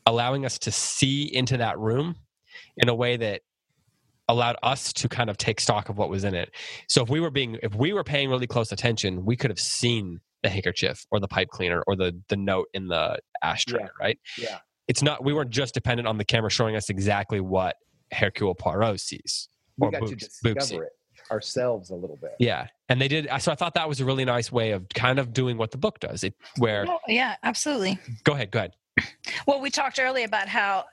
allowing 0.09 0.45
us 0.45 0.57
to 0.59 0.71
see 0.71 1.23
into 1.33 1.57
that 1.57 1.77
room 1.79 2.15
in 2.77 2.89
a 2.89 2.95
way 2.95 3.15
that 3.17 3.41
allowed 4.27 4.57
us 4.61 4.91
to 4.93 5.07
kind 5.09 5.29
of 5.29 5.37
take 5.37 5.59
stock 5.59 5.89
of 5.89 5.97
what 5.97 6.09
was 6.09 6.23
in 6.23 6.33
it. 6.35 6.51
So 6.87 7.01
if 7.03 7.09
we 7.09 7.19
were 7.19 7.31
being 7.31 7.57
if 7.63 7.73
we 7.75 7.93
were 7.93 8.03
paying 8.03 8.29
really 8.29 8.47
close 8.47 8.71
attention, 8.71 9.25
we 9.25 9.35
could 9.35 9.49
have 9.51 9.59
seen 9.59 10.19
the 10.43 10.49
handkerchief 10.49 11.05
or 11.11 11.19
the 11.19 11.27
pipe 11.27 11.49
cleaner 11.49 11.83
or 11.87 11.95
the 11.95 12.19
the 12.29 12.37
note 12.37 12.67
in 12.73 12.87
the 12.87 13.17
ashtray, 13.43 13.81
Yeah. 13.81 13.87
right? 13.99 14.19
yeah 14.37 14.59
It's 14.87 15.01
not 15.01 15.23
we 15.23 15.33
weren't 15.33 15.49
just 15.51 15.73
dependent 15.73 16.07
on 16.07 16.17
the 16.17 16.25
camera 16.25 16.49
showing 16.49 16.75
us 16.75 16.89
exactly 16.89 17.39
what 17.39 17.75
Hercule 18.11 18.55
Poirot 18.55 18.99
sees 18.99 19.49
we 19.77 19.87
or 19.87 19.91
got 19.91 19.99
to 20.07 20.15
Books- 20.15 20.39
Books 20.43 20.71
it 20.71 20.79
ourselves 21.31 21.89
a 21.91 21.95
little 21.95 22.17
bit 22.19 22.31
Yeah, 22.39 22.67
and 22.87 22.99
they 22.99 23.07
did. 23.07 23.27
So 23.39 23.51
I 23.51 23.55
thought 23.55 23.73
that 23.75 23.87
was 23.87 23.99
a 23.99 24.05
really 24.05 24.25
nice 24.25 24.51
way 24.51 24.71
of 24.71 24.87
kind 24.95 25.19
of 25.19 25.31
doing 25.33 25.57
what 25.57 25.69
the 25.71 25.77
book 25.77 25.99
does. 25.99 26.23
It 26.23 26.33
where 26.57 26.85
Well, 26.85 27.01
yeah, 27.07 27.35
absolutely. 27.43 27.99
go 28.23 28.33
ahead, 28.33 28.49
go 28.51 28.59
ahead. 28.59 28.71
Well, 29.45 29.61
we 29.61 29.69
talked 29.69 29.99
earlier 29.99 30.25
about 30.25 30.47
how 30.47 30.85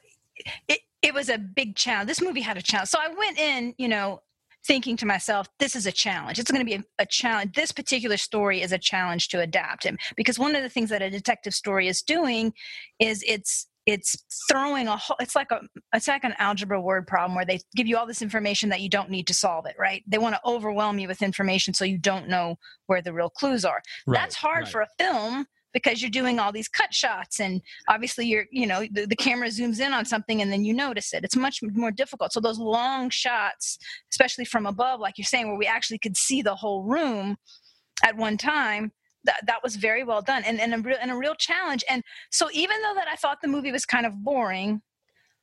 it, 0.68 0.80
it 1.02 1.14
was 1.14 1.28
a 1.28 1.38
big 1.38 1.76
challenge. 1.76 2.08
This 2.08 2.22
movie 2.22 2.40
had 2.40 2.56
a 2.56 2.62
challenge. 2.62 2.88
So 2.88 2.98
I 3.00 3.08
went 3.14 3.38
in, 3.38 3.74
you 3.78 3.88
know, 3.88 4.20
thinking 4.66 4.96
to 4.96 5.06
myself, 5.06 5.48
this 5.58 5.76
is 5.76 5.86
a 5.86 5.92
challenge. 5.92 6.38
It's 6.38 6.50
going 6.50 6.60
to 6.60 6.66
be 6.66 6.74
a, 6.74 6.84
a, 6.98 7.06
challenge. 7.06 7.54
This 7.54 7.70
particular 7.72 8.16
story 8.16 8.62
is 8.62 8.72
a 8.72 8.78
challenge 8.78 9.28
to 9.28 9.40
adapt 9.40 9.84
him 9.84 9.96
because 10.16 10.38
one 10.38 10.56
of 10.56 10.62
the 10.62 10.68
things 10.68 10.90
that 10.90 11.02
a 11.02 11.10
detective 11.10 11.54
story 11.54 11.88
is 11.88 12.02
doing 12.02 12.52
is 12.98 13.22
it's 13.26 13.68
it's 13.86 14.16
throwing 14.50 14.88
a 14.88 14.96
whole 14.96 15.16
it's 15.20 15.36
like 15.36 15.52
a 15.52 15.60
it's 15.94 16.08
like 16.08 16.24
an 16.24 16.34
algebra 16.38 16.80
word 16.80 17.06
problem 17.06 17.36
where 17.36 17.44
they 17.44 17.60
give 17.76 17.86
you 17.86 17.96
all 17.96 18.06
this 18.06 18.20
information 18.20 18.68
that 18.68 18.80
you 18.80 18.88
don't 18.88 19.10
need 19.10 19.28
to 19.28 19.34
solve 19.34 19.64
it 19.64 19.76
right 19.78 20.02
they 20.08 20.18
want 20.18 20.34
to 20.34 20.40
overwhelm 20.44 20.98
you 20.98 21.06
with 21.06 21.22
information 21.22 21.72
so 21.72 21.84
you 21.84 21.96
don't 21.96 22.28
know 22.28 22.56
where 22.86 23.00
the 23.00 23.12
real 23.12 23.30
clues 23.30 23.64
are 23.64 23.80
right, 24.06 24.18
that's 24.18 24.34
hard 24.34 24.64
right. 24.64 24.72
for 24.72 24.80
a 24.80 24.88
film 24.98 25.46
because 25.76 26.00
you're 26.00 26.10
doing 26.10 26.38
all 26.38 26.52
these 26.52 26.68
cut 26.68 26.94
shots 26.94 27.38
and 27.38 27.60
obviously 27.86 28.24
you're 28.24 28.46
you 28.50 28.66
know 28.66 28.86
the, 28.92 29.04
the, 29.04 29.14
camera 29.14 29.48
zooms 29.48 29.78
in 29.78 29.92
on 29.92 30.06
something 30.06 30.40
and 30.40 30.50
then 30.50 30.64
you 30.64 30.72
notice 30.72 31.12
it 31.12 31.22
it's 31.22 31.36
much 31.36 31.60
more 31.74 31.90
difficult 31.90 32.32
so 32.32 32.40
those 32.40 32.58
long 32.58 33.10
shots 33.10 33.76
especially 34.10 34.46
from 34.46 34.64
above 34.64 35.00
like 35.00 35.18
you're 35.18 35.24
saying 35.26 35.48
where 35.48 35.58
we 35.58 35.66
actually 35.66 35.98
could 35.98 36.16
see 36.16 36.40
the 36.40 36.54
whole 36.54 36.82
room 36.82 37.36
at 38.02 38.16
one 38.16 38.38
time 38.38 38.90
that, 39.24 39.44
that 39.46 39.62
was 39.62 39.76
very 39.76 40.02
well 40.02 40.22
done 40.22 40.44
and, 40.46 40.60
and, 40.60 40.72
a 40.72 40.78
real, 40.78 40.96
and 40.98 41.10
a 41.10 41.14
real 41.14 41.34
challenge 41.34 41.84
and 41.90 42.02
so 42.30 42.48
even 42.54 42.80
though 42.80 42.94
that 42.94 43.08
i 43.08 43.16
thought 43.16 43.38
the 43.42 43.48
movie 43.48 43.70
was 43.70 43.84
kind 43.84 44.06
of 44.06 44.24
boring 44.24 44.80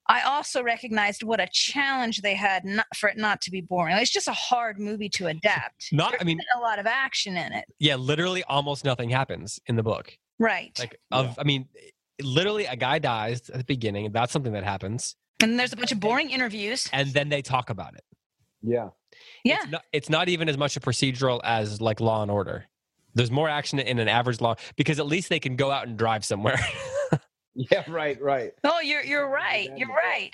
I 0.07 0.21
also 0.23 0.61
recognized 0.61 1.23
what 1.23 1.39
a 1.39 1.47
challenge 1.51 2.21
they 2.21 2.35
had 2.35 2.65
not, 2.65 2.85
for 2.95 3.07
it 3.07 3.17
not 3.17 3.39
to 3.41 3.51
be 3.51 3.61
boring. 3.61 3.95
It's 3.97 4.11
just 4.11 4.27
a 4.27 4.33
hard 4.33 4.79
movie 4.79 5.09
to 5.09 5.27
adapt. 5.27 5.87
Not, 5.93 6.11
There's 6.11 6.21
I 6.21 6.25
mean, 6.25 6.39
a 6.57 6.59
lot 6.59 6.77
of 6.77 6.85
action 6.85 7.37
in 7.37 7.53
it. 7.53 7.65
Yeah, 7.79 7.95
literally, 7.95 8.43
almost 8.43 8.83
nothing 8.83 9.09
happens 9.09 9.61
in 9.67 9.75
the 9.77 9.83
book. 9.83 10.17
Right. 10.43 10.77
Like, 10.77 10.99
of, 11.11 11.25
yeah. 11.25 11.33
I 11.37 11.43
mean, 11.43 11.67
literally, 12.21 12.65
a 12.65 12.75
guy 12.75 12.99
dies 12.99 13.49
at 13.49 13.57
the 13.57 13.63
beginning. 13.63 14.11
That's 14.11 14.31
something 14.31 14.53
that 14.53 14.63
happens. 14.63 15.15
And 15.41 15.59
there's 15.59 15.73
a 15.73 15.75
bunch 15.75 15.91
of 15.91 15.99
boring 15.99 16.29
interviews. 16.29 16.89
And 16.91 17.09
then 17.09 17.29
they 17.29 17.41
talk 17.41 17.69
about 17.69 17.95
it. 17.95 18.03
Yeah. 18.61 18.89
Yeah. 19.43 19.59
It's 19.61 19.71
not, 19.71 19.83
it's 19.91 20.09
not 20.09 20.29
even 20.29 20.49
as 20.49 20.57
much 20.57 20.77
a 20.77 20.79
procedural 20.79 21.39
as 21.43 21.81
like 21.81 21.99
Law 21.99 22.21
and 22.21 22.31
Order. 22.31 22.65
There's 23.15 23.31
more 23.31 23.47
action 23.49 23.79
in 23.79 23.99
an 23.99 24.07
average 24.07 24.41
law 24.41 24.55
because 24.75 24.99
at 24.99 25.05
least 25.05 25.29
they 25.29 25.39
can 25.39 25.55
go 25.55 25.69
out 25.69 25.87
and 25.87 25.97
drive 25.97 26.25
somewhere. 26.25 26.59
Yeah, 27.55 27.83
right, 27.87 28.19
right. 28.21 28.51
Oh, 28.63 28.79
you're 28.79 29.03
you're 29.03 29.29
right. 29.29 29.69
You're 29.77 29.89
right. 29.89 30.31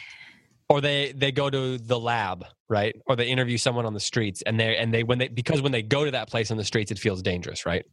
Or 0.70 0.82
they 0.82 1.12
they 1.12 1.32
go 1.32 1.50
to 1.50 1.78
the 1.78 2.00
lab, 2.00 2.46
right? 2.70 2.96
Or 3.08 3.16
they 3.16 3.28
interview 3.28 3.58
someone 3.58 3.86
on 3.86 3.94
the 3.94 4.00
streets, 4.00 4.42
and 4.44 4.60
they 4.60 4.78
and 4.78 4.94
they 4.94 5.04
when 5.04 5.18
they 5.18 5.28
because 5.28 5.62
when 5.62 5.72
they 5.72 5.82
go 5.82 6.06
to 6.06 6.12
that 6.12 6.30
place 6.30 6.52
on 6.52 6.58
the 6.58 6.64
streets, 6.64 6.92
it 6.92 7.00
feels 7.00 7.22
dangerous, 7.22 7.66
right? 7.66 7.86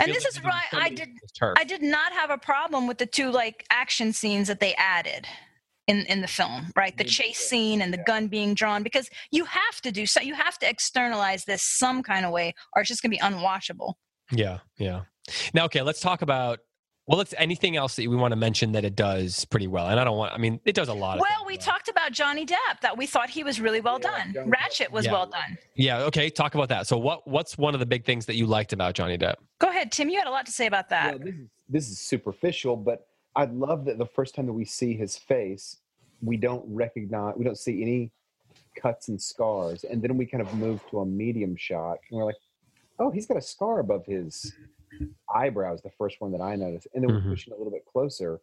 And 0.00 0.12
this 0.12 0.24
is 0.24 0.42
right. 0.42 0.66
I 0.72 0.90
did 0.90 1.08
I 1.56 1.64
did 1.64 1.82
not 1.82 2.12
have 2.12 2.30
a 2.30 2.38
problem 2.38 2.86
with 2.86 2.98
the 2.98 3.06
two 3.06 3.30
like 3.30 3.66
action 3.70 4.12
scenes 4.12 4.48
that 4.48 4.60
they 4.60 4.74
added 4.74 5.26
in 5.86 6.00
in 6.06 6.20
the 6.20 6.28
film 6.28 6.72
right? 6.76 6.96
The 6.96 7.04
chase 7.04 7.38
scene 7.38 7.80
and 7.82 7.92
the 7.92 8.02
gun 8.06 8.28
being 8.28 8.54
drawn 8.54 8.82
because 8.82 9.08
you 9.30 9.44
have 9.44 9.80
to 9.82 9.92
do 9.92 10.06
so 10.06 10.20
you 10.20 10.34
have 10.34 10.58
to 10.58 10.68
externalize 10.68 11.44
this 11.44 11.62
some 11.62 12.02
kind 12.02 12.24
of 12.24 12.32
way 12.32 12.54
or 12.74 12.82
it's 12.82 12.88
just 12.88 13.02
going 13.02 13.10
to 13.10 13.16
be 13.16 13.22
unwatchable. 13.22 13.94
Yeah 14.32 14.58
yeah. 14.78 15.02
Now 15.54 15.64
okay 15.66 15.82
let's 15.82 16.00
talk 16.00 16.22
about 16.22 16.60
well, 17.06 17.20
it's 17.20 17.34
anything 17.38 17.76
else 17.76 17.94
that 17.96 18.08
we 18.08 18.16
want 18.16 18.32
to 18.32 18.36
mention 18.36 18.72
that 18.72 18.84
it 18.84 18.96
does 18.96 19.44
pretty 19.44 19.68
well. 19.68 19.86
And 19.88 20.00
I 20.00 20.04
don't 20.04 20.16
want, 20.16 20.32
I 20.32 20.38
mean, 20.38 20.58
it 20.64 20.74
does 20.74 20.88
a 20.88 20.94
lot. 20.94 21.20
Well, 21.20 21.46
we 21.46 21.52
well. 21.52 21.62
talked 21.62 21.88
about 21.88 22.10
Johnny 22.10 22.44
Depp 22.44 22.80
that 22.82 22.96
we 22.96 23.06
thought 23.06 23.30
he 23.30 23.44
was 23.44 23.60
really 23.60 23.80
well 23.80 24.00
yeah, 24.02 24.10
done. 24.10 24.32
Johnny 24.34 24.50
Ratchett 24.50 24.90
was 24.90 25.04
yeah. 25.04 25.12
well 25.12 25.26
done. 25.26 25.56
Yeah. 25.76 26.00
Okay. 26.00 26.30
Talk 26.30 26.56
about 26.56 26.68
that. 26.70 26.88
So 26.88 26.98
what, 26.98 27.26
what's 27.28 27.56
one 27.56 27.74
of 27.74 27.80
the 27.80 27.86
big 27.86 28.04
things 28.04 28.26
that 28.26 28.34
you 28.34 28.46
liked 28.46 28.72
about 28.72 28.94
Johnny 28.94 29.16
Depp? 29.16 29.36
Go 29.60 29.68
ahead, 29.68 29.92
Tim. 29.92 30.08
You 30.08 30.18
had 30.18 30.26
a 30.26 30.30
lot 30.30 30.46
to 30.46 30.52
say 30.52 30.66
about 30.66 30.88
that. 30.88 31.18
Yeah, 31.18 31.24
this, 31.24 31.34
is, 31.34 31.48
this 31.68 31.88
is 31.90 32.00
superficial, 32.00 32.76
but 32.76 33.06
I 33.36 33.44
love 33.44 33.84
that 33.84 33.98
the 33.98 34.06
first 34.06 34.34
time 34.34 34.46
that 34.46 34.52
we 34.52 34.64
see 34.64 34.94
his 34.94 35.16
face, 35.16 35.76
we 36.22 36.36
don't 36.36 36.64
recognize, 36.66 37.34
we 37.36 37.44
don't 37.44 37.58
see 37.58 37.82
any 37.82 38.10
cuts 38.74 39.08
and 39.08 39.20
scars. 39.20 39.84
And 39.84 40.02
then 40.02 40.16
we 40.16 40.26
kind 40.26 40.42
of 40.42 40.52
move 40.54 40.80
to 40.90 41.00
a 41.00 41.06
medium 41.06 41.54
shot 41.54 41.98
and 42.10 42.18
we're 42.18 42.24
like, 42.24 42.36
oh, 42.98 43.10
he's 43.10 43.26
got 43.26 43.36
a 43.36 43.42
scar 43.42 43.78
above 43.78 44.06
his 44.06 44.52
eyebrows, 45.34 45.82
the 45.82 45.90
first 45.98 46.20
one 46.20 46.32
that 46.32 46.40
I 46.40 46.56
noticed. 46.56 46.88
And 46.94 47.02
then 47.02 47.12
we're 47.12 47.20
mm-hmm. 47.20 47.30
pushing 47.30 47.52
a 47.52 47.56
little 47.56 47.72
bit 47.72 47.84
closer, 47.84 48.40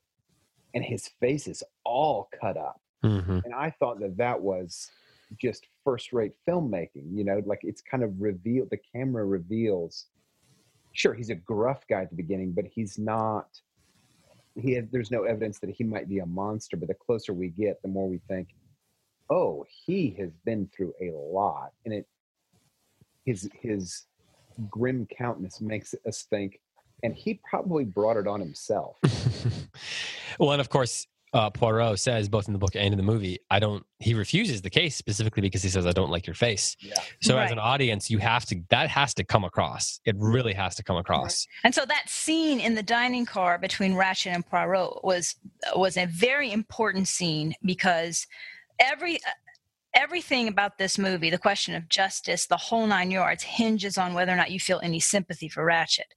and 0.74 0.84
his 0.84 1.10
face 1.20 1.48
is 1.48 1.64
all 1.84 2.30
cut 2.40 2.58
up. 2.58 2.82
Mm-hmm. 3.04 3.40
And 3.46 3.54
I 3.54 3.70
thought 3.72 4.00
that 4.00 4.18
that 4.18 4.42
was 4.42 4.90
just 5.38 5.68
first 5.84 6.14
rate 6.14 6.34
filmmaking, 6.48 7.12
you 7.12 7.24
know, 7.24 7.42
like 7.46 7.60
it's 7.64 7.82
kind 7.82 8.04
of 8.04 8.22
revealed, 8.22 8.70
the 8.70 8.80
camera 8.94 9.26
reveals. 9.26 10.06
Sure, 10.94 11.14
he's 11.14 11.30
a 11.30 11.36
gruff 11.36 11.86
guy 11.90 12.02
at 12.04 12.10
the 12.10 12.16
beginning, 12.16 12.52
but 12.52 12.66
he's 12.66 12.98
not. 13.00 13.48
He 14.56 14.74
had, 14.74 14.92
there's 14.92 15.10
no 15.10 15.24
evidence 15.24 15.58
that 15.60 15.72
he 15.72 15.84
might 15.84 16.08
be 16.08 16.20
a 16.20 16.26
monster. 16.26 16.78
But 16.78 16.88
the 16.88 16.94
closer 16.94 17.34
we 17.34 17.50
get, 17.50 17.82
the 17.82 17.88
more 17.88 18.08
we 18.08 18.20
think, 18.28 18.50
oh, 19.30 19.66
he 19.86 20.16
has 20.20 20.30
been 20.46 20.70
through 20.76 20.94
a 21.02 21.10
lot, 21.12 21.72
and 21.86 21.94
it 21.94 22.08
his 23.26 23.50
his 23.60 24.04
grim 24.70 25.08
countenance 25.18 25.62
makes 25.62 25.96
us 26.08 26.24
think, 26.30 26.60
and 27.04 27.16
he 27.16 27.40
probably 27.50 27.86
brought 27.86 28.18
it 28.18 28.28
on 28.28 28.40
himself. 28.40 28.98
well, 30.40 30.52
and 30.52 30.62
of 30.62 30.70
course, 30.70 31.08
uh, 31.34 31.50
Poirot 31.50 32.00
says 32.00 32.30
both 32.30 32.48
in 32.48 32.54
the 32.54 32.60
book 32.60 32.76
and 32.76 32.94
in 32.94 32.98
the 32.98 33.04
movie, 33.04 33.40
I 33.50 33.60
don't. 33.60 33.84
He 34.00 34.14
refuses 34.14 34.62
the 34.62 34.70
case 34.70 34.96
specifically 34.96 35.42
because 35.42 35.64
he 35.64 35.70
says, 35.70 35.88
"I 35.88 35.92
don't 35.92 36.12
like 36.12 36.28
your 36.28 36.36
face." 36.36 36.78
Yeah. 36.80 36.94
So 37.22 37.36
right. 37.36 37.46
as 37.46 37.52
an 37.52 37.60
audience, 37.60 38.12
you 38.12 38.20
have 38.20 38.46
to. 38.46 38.62
That 38.70 38.90
has 38.90 39.14
to 39.16 39.24
come 39.24 39.44
across. 39.44 40.00
It 40.06 40.16
really 40.18 40.54
has 40.54 40.76
to 40.76 40.84
come 40.84 40.98
across. 40.98 41.48
And 41.64 41.74
so 41.74 41.86
that 41.86 42.08
scene 42.08 42.60
in 42.60 42.76
the 42.76 42.84
dining 42.84 43.26
car 43.26 43.58
between 43.58 43.96
Ratchett 43.96 44.34
and 44.34 44.46
Poirot 44.46 45.04
was 45.04 45.36
was 45.76 45.98
a 45.98 46.06
very 46.06 46.52
important 46.52 47.08
scene 47.08 47.56
because 47.64 48.28
every 48.80 49.20
everything 49.96 50.48
about 50.48 50.78
this 50.78 50.98
movie, 50.98 51.30
the 51.30 51.38
question 51.38 51.76
of 51.76 51.90
justice, 51.90 52.46
the 52.48 52.58
whole 52.58 52.88
nine 52.88 53.12
yards, 53.12 53.44
hinges 53.44 53.98
on 53.98 54.14
whether 54.14 54.32
or 54.32 54.36
not 54.36 54.52
you 54.52 54.60
feel 54.60 54.80
any 54.84 55.00
sympathy 55.00 55.50
for 55.50 55.66
Ratchett. 55.66 56.12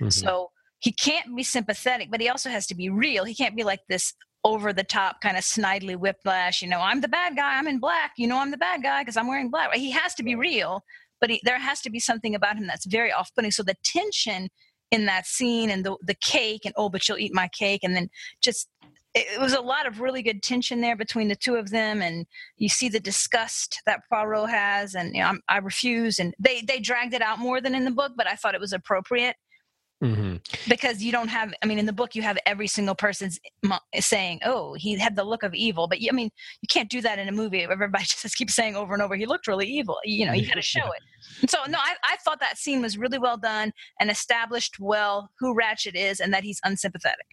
Mm-hmm. 0.00 0.08
So 0.08 0.50
he 0.78 0.92
can't 0.92 1.34
be 1.36 1.42
sympathetic, 1.42 2.10
but 2.10 2.20
he 2.20 2.28
also 2.28 2.50
has 2.50 2.66
to 2.66 2.74
be 2.74 2.88
real. 2.88 3.24
He 3.24 3.34
can't 3.34 3.56
be 3.56 3.64
like 3.64 3.80
this 3.88 4.14
over 4.44 4.72
the 4.72 4.82
top 4.82 5.20
kind 5.20 5.36
of 5.36 5.44
snidely 5.44 5.96
whiplash. 5.96 6.62
You 6.62 6.68
know, 6.68 6.80
I'm 6.80 7.00
the 7.00 7.08
bad 7.08 7.36
guy. 7.36 7.56
I'm 7.56 7.68
in 7.68 7.78
black. 7.78 8.12
You 8.16 8.26
know, 8.26 8.38
I'm 8.38 8.50
the 8.50 8.56
bad 8.56 8.82
guy 8.82 9.02
because 9.02 9.16
I'm 9.16 9.28
wearing 9.28 9.50
black. 9.50 9.72
He 9.74 9.92
has 9.92 10.14
to 10.16 10.24
be 10.24 10.34
real, 10.34 10.82
but 11.20 11.30
he, 11.30 11.40
there 11.44 11.58
has 11.58 11.80
to 11.82 11.90
be 11.90 12.00
something 12.00 12.34
about 12.34 12.56
him 12.56 12.66
that's 12.66 12.86
very 12.86 13.12
off-putting. 13.12 13.52
So 13.52 13.62
the 13.62 13.76
tension 13.84 14.48
in 14.90 15.06
that 15.06 15.26
scene 15.26 15.70
and 15.70 15.86
the 15.86 15.96
the 16.02 16.14
cake 16.14 16.62
and 16.64 16.74
oh, 16.76 16.90
but 16.90 17.08
you'll 17.08 17.18
eat 17.18 17.32
my 17.32 17.48
cake, 17.48 17.80
and 17.82 17.96
then 17.96 18.10
just 18.42 18.68
it 19.14 19.40
was 19.40 19.52
a 19.52 19.60
lot 19.60 19.86
of 19.86 20.00
really 20.00 20.22
good 20.22 20.42
tension 20.42 20.80
there 20.80 20.96
between 20.96 21.28
the 21.28 21.36
two 21.36 21.56
of 21.56 21.70
them, 21.70 22.00
and 22.00 22.26
you 22.56 22.68
see 22.68 22.88
the 22.88 23.00
disgust 23.00 23.82
that 23.84 24.00
Poirot 24.10 24.48
has, 24.48 24.94
and 24.94 25.14
you 25.14 25.22
know, 25.22 25.38
i 25.48 25.58
refuse, 25.58 26.18
and 26.18 26.34
they 26.38 26.62
they 26.62 26.80
dragged 26.80 27.12
it 27.12 27.22
out 27.22 27.38
more 27.38 27.60
than 27.60 27.74
in 27.74 27.84
the 27.84 27.90
book, 27.90 28.12
but 28.16 28.26
I 28.26 28.36
thought 28.36 28.54
it 28.54 28.60
was 28.60 28.72
appropriate. 28.72 29.36
Mm-hmm. 30.02 30.36
Because 30.68 31.00
you 31.00 31.12
don't 31.12 31.28
have, 31.28 31.54
I 31.62 31.66
mean, 31.66 31.78
in 31.78 31.86
the 31.86 31.92
book 31.92 32.16
you 32.16 32.22
have 32.22 32.36
every 32.44 32.66
single 32.66 32.96
person's 32.96 33.38
saying, 34.00 34.40
"Oh, 34.44 34.74
he 34.74 34.98
had 34.98 35.14
the 35.14 35.24
look 35.24 35.42
of 35.42 35.54
evil," 35.54 35.86
but 35.86 35.98
I 35.98 36.12
mean, 36.12 36.30
you 36.60 36.66
can't 36.68 36.90
do 36.90 37.00
that 37.02 37.18
in 37.18 37.28
a 37.28 37.32
movie. 37.32 37.62
Everybody 37.62 38.04
just 38.08 38.36
keeps 38.36 38.54
saying 38.54 38.76
over 38.76 38.94
and 38.94 39.02
over, 39.02 39.14
"He 39.14 39.26
looked 39.26 39.46
really 39.46 39.66
evil." 39.66 39.98
You 40.04 40.26
know, 40.26 40.32
you 40.32 40.46
got 40.46 40.54
to 40.54 40.62
show 40.62 40.86
it. 40.86 41.02
And 41.42 41.50
so, 41.50 41.58
no, 41.68 41.78
I, 41.78 41.94
I 42.04 42.16
thought 42.16 42.40
that 42.40 42.58
scene 42.58 42.82
was 42.82 42.98
really 42.98 43.18
well 43.18 43.36
done 43.36 43.72
and 44.00 44.10
established 44.10 44.80
well 44.80 45.30
who 45.38 45.54
Ratchett 45.54 45.94
is 45.94 46.18
and 46.18 46.32
that 46.34 46.42
he's 46.42 46.60
unsympathetic 46.64 47.26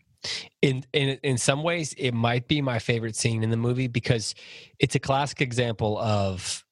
in 0.61 0.83
in 0.93 1.17
in 1.23 1.37
some 1.37 1.63
ways 1.63 1.93
it 1.97 2.13
might 2.13 2.47
be 2.47 2.61
my 2.61 2.79
favorite 2.79 3.15
scene 3.15 3.43
in 3.43 3.49
the 3.49 3.57
movie 3.57 3.87
because 3.87 4.35
it's 4.79 4.95
a 4.95 4.99
classic 4.99 5.41
example 5.41 5.97
of 5.97 6.65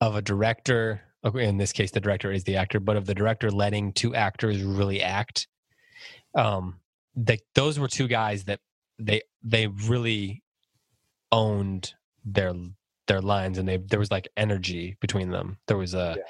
of 0.00 0.14
a 0.14 0.22
director 0.22 1.00
in 1.34 1.56
this 1.56 1.72
case 1.72 1.90
the 1.90 2.00
director 2.00 2.30
is 2.30 2.44
the 2.44 2.56
actor 2.56 2.78
but 2.78 2.96
of 2.96 3.06
the 3.06 3.14
director 3.14 3.50
letting 3.50 3.92
two 3.92 4.14
actors 4.14 4.62
really 4.62 5.02
act. 5.02 5.48
Um 6.34 6.80
they, 7.18 7.38
those 7.54 7.78
were 7.78 7.88
two 7.88 8.08
guys 8.08 8.44
that 8.44 8.60
they 8.98 9.22
they 9.42 9.68
really 9.68 10.42
owned 11.32 11.94
their 12.24 12.52
their 13.06 13.22
lines 13.22 13.56
and 13.56 13.66
they 13.66 13.78
there 13.78 13.98
was 13.98 14.10
like 14.10 14.28
energy 14.36 14.96
between 15.00 15.30
them. 15.30 15.56
There 15.66 15.78
was 15.78 15.94
a 15.94 16.16
yeah. 16.18 16.22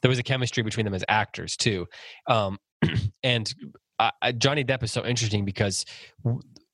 there 0.00 0.08
was 0.08 0.20
a 0.20 0.22
chemistry 0.22 0.62
between 0.62 0.84
them 0.84 0.94
as 0.94 1.04
actors 1.08 1.56
too. 1.56 1.86
Um 2.28 2.58
and 3.24 3.52
uh, 3.98 4.32
Johnny 4.32 4.64
Depp 4.64 4.82
is 4.82 4.92
so 4.92 5.04
interesting 5.04 5.44
because 5.44 5.84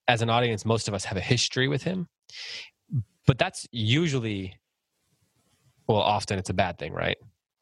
as 0.08 0.22
an 0.22 0.30
audience, 0.30 0.64
most 0.64 0.88
of 0.88 0.94
us 0.94 1.04
have 1.04 1.16
a 1.16 1.20
history 1.22 1.68
with 1.68 1.82
him, 1.82 2.08
but 3.26 3.38
that's 3.38 3.66
usually, 3.72 4.58
well, 5.86 5.98
often 5.98 6.38
it's 6.38 6.50
a 6.50 6.54
bad 6.54 6.78
thing, 6.78 6.92
right? 6.92 7.16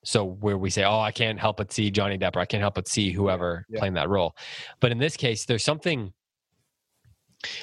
So 0.05 0.24
where 0.24 0.59
we 0.59 0.68
say, 0.70 0.82
"Oh, 0.82 0.99
I 0.99 1.12
can't 1.12 1.39
help 1.39 1.59
but 1.59 1.72
see 1.72 1.91
Johnny 1.91 2.18
Depp," 2.18 2.34
or 2.34 2.41
"I 2.41 2.45
can't 2.45 2.61
help 2.61 2.74
but 2.74 2.89
see 2.89 3.12
whoever 3.12 3.64
yeah. 3.68 3.78
playing 3.78 3.95
that 3.95 4.09
role," 4.09 4.34
but 4.80 4.91
in 4.91 4.99
this 4.99 5.16
case, 5.16 5.45
there's 5.45 5.62
something 5.62 6.12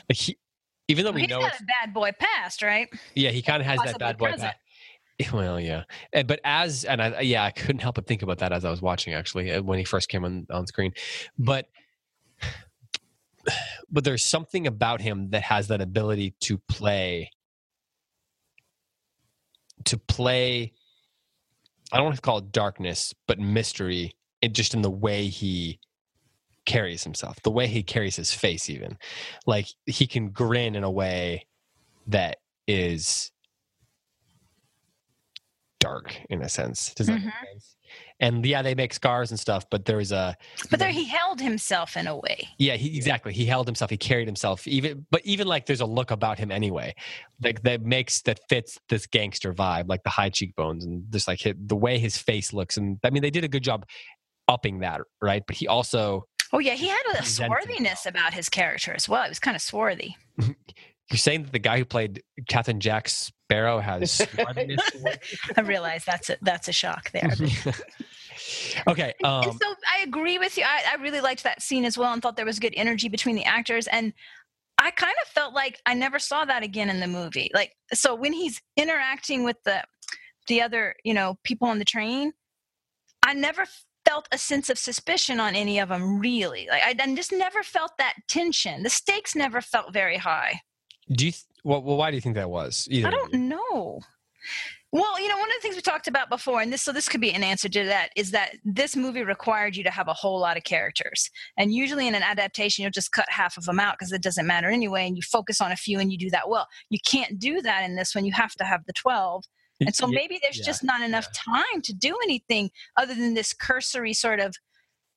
like 0.10 0.18
he, 0.18 0.38
even 0.88 1.04
though 1.04 1.12
well, 1.12 1.22
we 1.22 1.28
know 1.28 1.46
it's 1.46 1.60
a 1.60 1.66
bad 1.66 1.94
boy 1.94 2.12
past, 2.18 2.62
right? 2.62 2.90
Yeah, 3.14 3.32
he 3.32 3.42
kind 3.42 3.62
of 3.62 3.68
has 3.68 3.80
that 3.84 4.00
bad 4.00 4.18
boy 4.18 4.32
past. 4.32 4.56
Well, 5.34 5.60
yeah, 5.60 5.84
but 6.14 6.40
as 6.46 6.86
and 6.86 7.02
I, 7.02 7.20
yeah, 7.20 7.44
I 7.44 7.52
couldn't 7.52 7.80
help 7.80 7.96
but 7.96 8.08
think 8.08 8.22
about 8.22 8.38
that 8.38 8.54
as 8.54 8.64
I 8.64 8.72
was 8.72 8.82
watching 8.82 9.14
actually 9.14 9.52
uh, 9.52 9.62
when 9.62 9.78
he 9.78 9.84
first 9.84 10.08
came 10.08 10.24
on 10.24 10.48
on 10.50 10.66
screen, 10.66 10.94
but 11.38 11.66
but 13.90 14.04
there's 14.04 14.24
something 14.24 14.68
about 14.68 15.02
him 15.02 15.30
that 15.32 15.44
has 15.44 15.68
that 15.68 15.82
ability 15.82 16.36
to 16.42 16.58
play 16.70 17.32
to 19.86 19.98
play 19.98 20.74
I 21.92 21.98
don't 21.98 22.06
want 22.06 22.16
to 22.18 22.22
call 22.22 22.38
it 22.40 22.52
darkness, 22.52 23.14
but 23.28 23.40
mystery 23.40 24.16
it 24.42 24.54
just 24.54 24.74
in 24.74 24.82
the 24.82 24.92
way 24.92 25.28
he 25.28 25.80
carries 26.66 27.04
himself, 27.04 27.42
the 27.44 27.52
way 27.52 27.68
he 27.68 27.84
carries 27.84 28.16
his 28.16 28.34
face 28.34 28.70
even. 28.70 28.98
Like 29.48 29.68
he 29.86 30.08
can 30.08 30.30
grin 30.32 30.76
in 30.76 30.84
a 30.84 30.92
way 30.92 31.48
that 32.08 32.38
is 32.68 33.32
dark 35.80 36.18
in 36.30 36.42
a 36.42 36.50
sense. 36.50 36.94
Does 36.94 37.08
that 37.08 37.20
Mhm. 37.20 37.26
make 37.26 37.34
sense? 37.54 37.76
And 38.22 38.46
yeah, 38.46 38.62
they 38.62 38.76
make 38.76 38.94
scars 38.94 39.32
and 39.32 39.40
stuff, 39.40 39.70
but 39.70 39.86
there's 39.86 40.12
a 40.12 40.36
But 40.70 40.80
there 40.80 40.90
he 40.90 41.06
held 41.06 41.40
himself 41.40 41.96
in 41.96 42.06
a 42.06 42.18
way. 42.18 42.50
yeah, 42.58 42.76
he 42.76 42.98
exactly. 42.98 43.32
He 43.32 43.46
held 43.46 43.66
himself. 43.66 43.90
He 43.90 43.98
carried 43.98 44.28
himself. 44.28 44.68
Even, 44.68 45.06
but 45.10 45.22
even 45.24 45.48
like 45.48 45.66
there's 45.66 45.82
a 45.82 45.86
look 45.86 46.12
about 46.12 46.38
him 46.38 46.52
anyway, 46.52 46.94
like 47.42 47.58
mm-hmm. 47.58 47.68
that 47.68 47.82
makes 47.84 48.22
that 48.24 48.42
fits 48.50 48.78
this 48.90 49.08
gangster 49.08 49.54
vibe, 49.54 49.88
like 49.88 50.04
the 50.04 50.10
high 50.10 50.30
cheekbones 50.30 50.86
and 50.86 51.04
just 51.12 51.28
like 51.28 51.42
hi- 51.42 51.54
the 51.58 51.76
way 51.76 51.98
his 51.98 52.18
face 52.18 52.52
looks. 52.52 52.76
And 52.78 53.00
I 53.04 53.10
mean, 53.10 53.22
they 53.22 53.32
did 53.32 53.46
a 53.46 53.50
good 53.50 53.64
job 53.64 53.86
upping 54.50 54.80
that, 54.80 55.02
right? 55.22 55.44
But 55.46 55.56
he 55.56 55.68
also, 55.68 56.26
Oh 56.52 56.60
yeah, 56.60 56.74
he 56.74 56.88
had 56.88 57.04
a 57.18 57.24
swarthiness 57.24 58.06
about 58.06 58.34
his 58.34 58.50
character 58.50 58.94
as 58.94 59.08
well. 59.08 59.24
He 59.24 59.30
was 59.30 59.40
kind 59.40 59.56
of 59.56 59.62
swarthy. 59.62 60.18
you're 60.40 61.18
saying 61.18 61.44
that 61.44 61.52
the 61.52 61.60
guy 61.60 61.78
who 61.78 61.86
played 61.86 62.24
Captain 62.48 62.80
Jack 62.80 63.10
Sparrow 63.50 63.80
has. 63.80 64.12
swarthiness 64.12 64.92
to 64.92 64.98
him? 65.00 65.18
I 65.58 65.62
realize 65.62 66.06
that's 66.06 66.30
a 66.30 66.38
that's 66.42 66.68
a 66.68 66.72
shock 66.72 67.12
there. 67.12 67.32
okay. 68.88 69.14
Um, 69.24 69.44
and 69.44 69.54
so 69.60 69.76
I 69.92 70.04
agree 70.04 70.38
with 70.38 70.56
you. 70.56 70.64
I, 70.64 70.84
I 70.92 71.02
really 71.02 71.20
liked 71.20 71.44
that 71.44 71.64
scene 71.64 71.84
as 71.84 71.98
well 71.98 72.14
and 72.14 72.22
thought 72.22 72.36
there 72.38 72.46
was 72.46 72.60
good 72.60 72.74
energy 72.78 73.10
between 73.10 73.36
the 73.36 73.46
actors. 73.46 73.88
And 73.88 74.14
I 74.78 74.92
kind 74.92 75.16
of 75.24 75.28
felt 75.30 75.56
like 75.56 75.82
I 75.88 75.96
never 75.96 76.20
saw 76.20 76.46
that 76.46 76.62
again 76.62 76.90
in 76.92 77.00
the 77.00 77.08
movie. 77.08 77.50
Like, 77.54 77.76
so 77.92 78.14
when 78.14 78.34
he's 78.34 78.62
interacting 78.78 79.44
with 79.44 79.58
the 79.66 79.84
the 80.48 80.62
other, 80.62 80.96
you 81.04 81.16
know, 81.16 81.38
people 81.44 81.68
on 81.68 81.80
the 81.80 81.86
train, 81.86 82.34
I 83.26 83.34
never 83.34 83.66
felt 84.06 84.28
a 84.32 84.38
sense 84.38 84.70
of 84.70 84.78
suspicion 84.78 85.40
on 85.40 85.56
any 85.56 85.80
of 85.80 85.90
them. 85.90 86.20
Really, 86.20 86.68
like 86.70 86.84
I, 86.84 86.96
I 87.00 87.16
just 87.16 87.32
never 87.32 87.64
felt 87.64 87.94
that 87.98 88.14
tension. 88.28 88.84
The 88.84 88.90
stakes 88.92 89.36
never 89.36 89.60
felt 89.60 89.92
very 89.92 90.18
high. 90.18 90.62
do 91.12 91.26
you? 91.26 91.34
Well, 91.64 91.82
well, 91.82 91.98
why 91.98 92.12
do 92.12 92.16
you 92.16 92.22
think 92.22 92.36
that 92.36 92.50
was? 92.50 92.88
Either 92.90 93.08
I 93.08 93.12
don't 93.12 93.34
know. 93.34 94.02
Well, 94.92 95.22
you 95.22 95.28
know, 95.28 95.38
one 95.38 95.50
of 95.50 95.56
the 95.58 95.62
things 95.62 95.76
we 95.76 95.82
talked 95.82 96.08
about 96.08 96.30
before, 96.30 96.62
and 96.62 96.74
this 96.74 96.82
so 96.82 96.92
this 96.92 97.08
could 97.08 97.22
be 97.22 97.32
an 97.32 97.44
answer 97.44 97.70
to 97.70 97.84
that, 97.86 98.10
is 98.16 98.32
that 98.32 98.56
this 98.66 98.96
movie 98.96 99.24
required 99.24 99.76
you 99.76 99.84
to 99.84 99.92
have 99.92 100.08
a 100.08 100.14
whole 100.14 100.40
lot 100.40 100.58
of 100.58 100.64
characters. 100.64 101.30
And 101.58 101.72
usually 101.72 102.08
in 102.08 102.16
an 102.16 102.24
adaptation, 102.24 102.82
you'll 102.82 102.92
just 102.92 103.12
cut 103.12 103.30
half 103.30 103.56
of 103.56 103.66
them 103.66 103.80
out 103.80 103.98
because 104.00 104.12
it 104.12 104.24
doesn't 104.24 104.48
matter 104.48 104.70
anyway, 104.70 105.06
and 105.06 105.16
you 105.16 105.22
focus 105.22 105.62
on 105.62 105.72
a 105.72 105.76
few 105.76 106.00
and 106.00 106.12
you 106.12 106.18
do 106.18 106.32
that 106.32 106.50
well. 106.50 106.68
You 106.90 106.98
can't 107.06 107.38
do 107.38 107.62
that 107.62 107.84
in 107.84 107.96
this 107.96 108.16
one. 108.16 108.26
You 108.26 108.34
have 108.34 108.54
to 108.56 108.64
have 108.64 108.82
the 108.88 108.94
12. 108.94 109.44
And 109.82 109.96
so 109.96 110.08
maybe 110.08 110.40
there's 110.42 110.58
yeah, 110.58 110.66
just 110.66 110.84
not 110.84 111.02
enough 111.02 111.28
time 111.34 111.82
to 111.84 111.94
do 111.94 112.18
anything 112.24 112.70
other 112.98 113.14
than 113.16 113.34
this 113.34 113.54
cursory 113.54 114.14
sort 114.14 114.40
of 114.40 114.56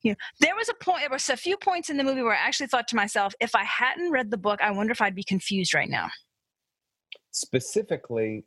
you 0.03 0.12
know, 0.12 0.16
there 0.40 0.55
was 0.57 0.68
a 0.68 0.74
point, 0.74 1.01
there 1.01 1.11
was 1.11 1.28
a 1.28 1.36
few 1.36 1.57
points 1.57 1.88
in 1.88 1.97
the 1.97 2.05
movie 2.05 2.22
where 2.22 2.34
I 2.34 2.38
actually 2.38 2.66
thought 2.66 2.88
to 2.88 2.97
myself, 2.97 3.34
if 3.40 3.55
I 3.55 3.64
hadn't 3.64 4.11
read 4.11 4.30
the 4.30 4.36
book, 4.36 4.61
I 4.61 4.70
wonder 4.72 4.90
if 4.90 5.01
I'd 5.01 5.14
be 5.14 5.22
confused 5.22 5.74
right 5.74 5.88
now. 5.88 6.09
Specifically, 7.32 8.44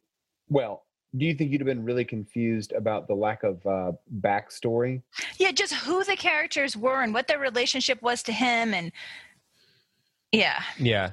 well, 0.49 0.86
do 1.17 1.25
you 1.25 1.33
think 1.33 1.51
you'd 1.51 1.61
have 1.61 1.67
been 1.67 1.83
really 1.83 2.05
confused 2.05 2.71
about 2.73 3.07
the 3.07 3.13
lack 3.13 3.43
of 3.43 3.65
uh, 3.65 3.91
backstory? 4.19 5.01
yeah 5.38 5.51
just 5.51 5.73
who 5.73 6.03
the 6.03 6.15
characters 6.15 6.75
were 6.75 7.01
and 7.01 7.13
what 7.13 7.27
their 7.27 7.39
relationship 7.39 8.01
was 8.01 8.21
to 8.23 8.31
him 8.31 8.73
and 8.73 8.91
yeah 10.31 10.61
Yeah. 10.77 11.11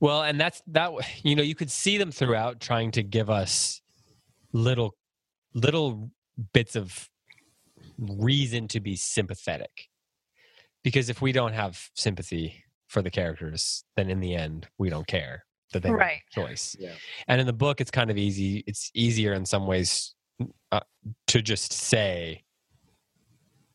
Well, 0.00 0.22
and 0.22 0.40
that's 0.40 0.62
that. 0.68 0.92
You 1.24 1.34
know, 1.34 1.42
you 1.42 1.54
could 1.54 1.70
see 1.70 1.98
them 1.98 2.12
throughout 2.12 2.60
trying 2.60 2.92
to 2.92 3.02
give 3.02 3.30
us 3.30 3.80
little, 4.52 4.94
little 5.54 6.10
bits 6.52 6.76
of 6.76 7.10
reason 7.98 8.68
to 8.68 8.80
be 8.80 8.94
sympathetic. 8.94 9.88
Because 10.84 11.08
if 11.08 11.20
we 11.20 11.32
don't 11.32 11.52
have 11.52 11.90
sympathy 11.94 12.64
for 12.86 13.02
the 13.02 13.10
characters, 13.10 13.84
then 13.96 14.08
in 14.08 14.20
the 14.20 14.36
end, 14.36 14.68
we 14.78 14.88
don't 14.88 15.06
care 15.06 15.44
that 15.72 15.82
they 15.82 15.90
made 15.90 15.96
Right. 15.96 16.20
a 16.30 16.34
choice. 16.34 16.76
Yeah. 16.78 16.92
And 17.26 17.40
in 17.40 17.46
the 17.46 17.52
book, 17.52 17.80
it's 17.80 17.90
kind 17.90 18.10
of 18.10 18.16
easy. 18.18 18.64
It's 18.66 18.90
easier 18.94 19.32
in 19.34 19.44
some 19.46 19.66
ways 19.66 20.14
uh, 20.72 20.80
to 21.28 21.42
just 21.42 21.72
say 21.72 22.44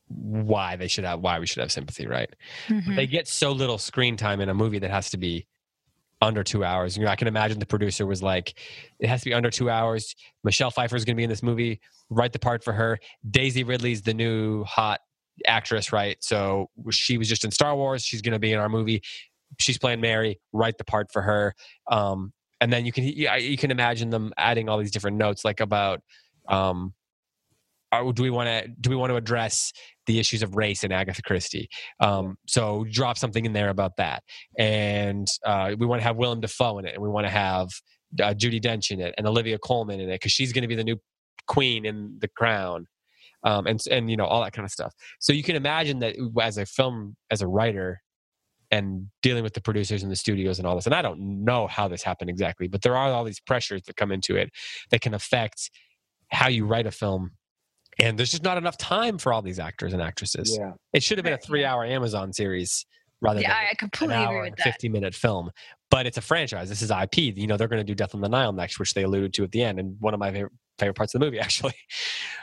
why 0.08 0.76
they 0.76 0.88
should 0.88 1.04
have 1.04 1.20
why 1.20 1.40
we 1.40 1.46
should 1.48 1.60
have 1.62 1.72
sympathy, 1.72 2.06
right? 2.08 2.30
Mhm. 2.68 2.96
they 2.96 3.08
get 3.08 3.28
so 3.28 3.52
little 3.52 3.78
screen 3.78 4.16
time 4.18 4.42
in 4.42 4.50
a 4.50 4.54
movie 4.54 4.80
that 4.80 4.92
has 4.92 5.10
to 5.12 5.18
be 5.18 5.48
under 6.22 6.44
two 6.44 6.64
hours. 6.64 6.96
You 6.96 7.04
know, 7.04 7.10
I 7.10 7.16
can 7.18 7.28
imagine 7.28 7.60
the 7.60 7.66
producer 7.66 8.06
was 8.06 8.24
like, 8.24 8.58
it 9.00 9.10
has 9.10 9.22
to 9.24 9.26
be 9.30 9.34
under 9.34 9.50
two 9.50 9.70
hours. 9.70 10.16
Michelle 10.44 10.72
Pfeiffer 10.72 10.96
is 10.96 11.04
going 11.04 11.16
to 11.16 11.18
be 11.18 11.24
in 11.24 11.30
this 11.30 11.44
movie. 11.44 11.82
Write 12.10 12.32
the 12.32 12.40
part 12.40 12.64
for 12.64 12.72
her. 12.74 12.98
Daisy 13.30 13.64
Ridley's 13.64 14.02
the 14.04 14.14
new 14.14 14.64
hot 14.64 15.02
actress, 15.48 15.92
right? 15.92 16.16
So 16.24 16.70
she 16.92 17.18
was 17.18 17.28
just 17.28 17.44
in 17.44 17.52
Star 17.52 17.76
Wars. 17.76 18.06
She's 18.06 18.22
going 18.22 18.34
to 18.34 18.40
be 18.40 18.54
in 18.54 18.60
our 18.60 18.70
movie. 18.70 19.02
She's 19.60 19.78
playing 19.78 20.02
Mary. 20.02 20.40
Write 20.52 20.78
the 20.78 20.84
part 20.84 21.08
for 21.12 21.22
her. 21.22 21.54
Um, 21.90 22.34
and 22.62 22.72
then 22.72 22.86
you 22.86 22.92
can 22.92 23.04
you, 23.04 23.58
can 23.58 23.72
imagine 23.72 24.10
them 24.10 24.32
adding 24.38 24.70
all 24.70 24.78
these 24.78 24.92
different 24.92 25.18
notes, 25.18 25.44
like 25.44 25.60
about 25.60 26.02
um, 26.48 26.94
are, 27.94 28.12
do 28.12 28.24
we 28.24 28.30
want 28.30 28.48
to 28.48 28.68
do 28.82 28.90
we 28.90 28.96
want 28.96 29.12
to 29.12 29.16
address 29.16 29.72
the 30.08 30.20
issues 30.20 30.42
of 30.42 30.56
race 30.56 30.84
in 30.84 30.92
Agatha 30.92 31.22
Christie? 31.22 31.70
Um, 32.00 32.38
so 32.48 32.86
drop 32.90 33.18
something 33.18 33.46
in 33.46 33.54
there 33.54 33.70
about 33.70 33.98
that, 33.98 34.24
and 34.58 35.28
uh, 35.46 35.76
we 35.78 35.86
want 35.86 36.02
to 36.02 36.08
have 36.08 36.18
Willem 36.18 36.42
Dafoe 36.42 36.80
in 36.80 36.86
it, 36.86 36.96
and 36.96 37.04
we 37.04 37.10
want 37.10 37.28
to 37.28 37.32
have 37.32 37.70
uh, 38.22 38.34
Judi 38.34 38.62
Dench 38.62 38.92
in 38.92 39.00
it, 39.00 39.14
and 39.18 39.28
Olivia 39.28 39.60
Colman 39.60 40.00
in 40.00 40.10
it 40.10 40.16
because 40.16 40.32
she's 40.32 40.52
going 40.52 40.64
to 40.64 40.68
be 40.68 40.76
the 40.76 40.84
new 40.84 40.98
queen 41.48 41.86
in 41.86 42.18
The 42.20 42.28
Crown, 42.30 42.88
um, 43.44 43.68
and 43.68 43.80
and 43.92 44.10
you 44.10 44.18
know 44.18 44.26
all 44.26 44.42
that 44.44 44.54
kind 44.54 44.66
of 44.66 44.72
stuff. 44.72 44.94
So 45.20 45.32
you 45.32 45.44
can 45.44 45.56
imagine 45.56 46.00
that 46.00 46.16
as 46.42 46.58
a 46.58 46.66
film 46.66 47.16
as 47.30 47.42
a 47.42 47.48
writer. 47.48 48.02
And 48.74 49.10
dealing 49.22 49.44
with 49.44 49.54
the 49.54 49.62
producers 49.62 50.02
and 50.02 50.12
the 50.12 50.16
studios 50.16 50.58
and 50.58 50.68
all 50.68 50.76
this, 50.76 50.88
and 50.88 50.96
I 50.96 51.04
don't 51.04 51.44
know 51.46 51.68
how 51.68 51.88
this 51.88 52.02
happened 52.02 52.32
exactly, 52.32 52.68
but 52.68 52.82
there 52.82 52.98
are 52.98 53.12
all 53.12 53.24
these 53.24 53.40
pressures 53.40 53.84
that 53.84 53.98
come 53.98 54.12
into 54.12 54.36
it 54.36 54.50
that 54.90 55.02
can 55.02 55.14
affect 55.14 55.70
how 56.30 56.48
you 56.48 56.66
write 56.66 56.88
a 56.88 56.92
film 56.92 57.32
and 58.00 58.18
there's 58.18 58.32
just 58.32 58.44
not 58.44 58.58
enough 58.58 58.78
time 58.78 59.18
for 59.18 59.34
all 59.34 59.42
these 59.42 59.60
actors 59.60 59.94
and 59.94 60.02
actresses. 60.02 60.58
Yeah. 60.60 60.72
It 60.94 61.04
should 61.04 61.18
have 61.18 61.26
been 61.26 61.34
a 61.34 61.38
three-hour 61.38 61.86
Amazon 61.86 62.34
series 62.34 62.86
rather 63.22 63.40
yeah 63.40 63.50
than 63.50 63.58
I, 63.58 63.62
I 63.62 63.70
an 63.70 63.76
completely 63.78 64.16
agree 64.16 64.26
hour 64.26 64.42
with 64.42 64.48
and 64.48 64.58
that 64.58 64.82
50-minute 64.82 65.16
film. 65.16 65.52
But 65.90 66.06
it's 66.06 66.18
a 66.18 66.22
franchise. 66.22 66.70
This 66.70 66.82
is 66.82 66.92
IP. 66.92 67.18
You 67.18 67.48
know, 67.48 67.56
they're 67.56 67.68
going 67.68 67.80
to 67.80 67.84
do 67.84 67.96
Death 67.96 68.16
on 68.16 68.22
the 68.22 68.30
Nile 68.30 68.52
next, 68.52 68.80
which 68.80 68.94
they 68.94 69.04
alluded 69.04 69.34
to 69.36 69.44
at 69.44 69.52
the 69.52 69.62
end, 69.62 69.80
and 69.80 69.96
one 70.00 70.14
of 70.14 70.20
my 70.20 70.32
favorite, 70.32 70.54
favorite 70.80 70.96
parts 70.96 71.14
of 71.14 71.20
the 71.20 71.26
movie 71.26 71.40
actually. 71.48 71.76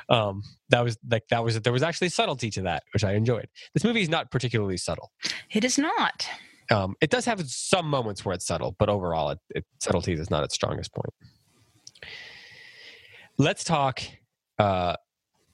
Um, 0.08 0.42
that 0.70 0.82
was 0.84 0.98
like 1.08 1.28
that 1.28 1.44
was 1.44 1.60
there 1.60 1.72
was 1.72 1.82
actually 1.82 2.08
subtlety 2.08 2.50
to 2.50 2.62
that, 2.62 2.84
which 2.92 3.04
I 3.04 3.12
enjoyed. 3.14 3.48
This 3.74 3.84
movie 3.84 4.02
is 4.02 4.08
not 4.08 4.30
particularly 4.30 4.76
subtle. 4.76 5.12
it 5.50 5.64
is 5.64 5.78
not 5.78 6.28
Um, 6.70 6.94
it 7.00 7.10
does 7.10 7.24
have 7.24 7.40
some 7.48 7.86
moments 7.86 8.24
where 8.24 8.34
it's 8.34 8.46
subtle, 8.46 8.76
but 8.78 8.88
overall, 8.88 9.30
it, 9.30 9.38
it 9.54 9.64
subtlety 9.80 10.12
is 10.12 10.30
not 10.30 10.44
its 10.44 10.54
strongest 10.54 10.94
point. 10.94 11.12
Let's 13.38 13.64
talk. 13.64 14.02
Uh, 14.58 14.94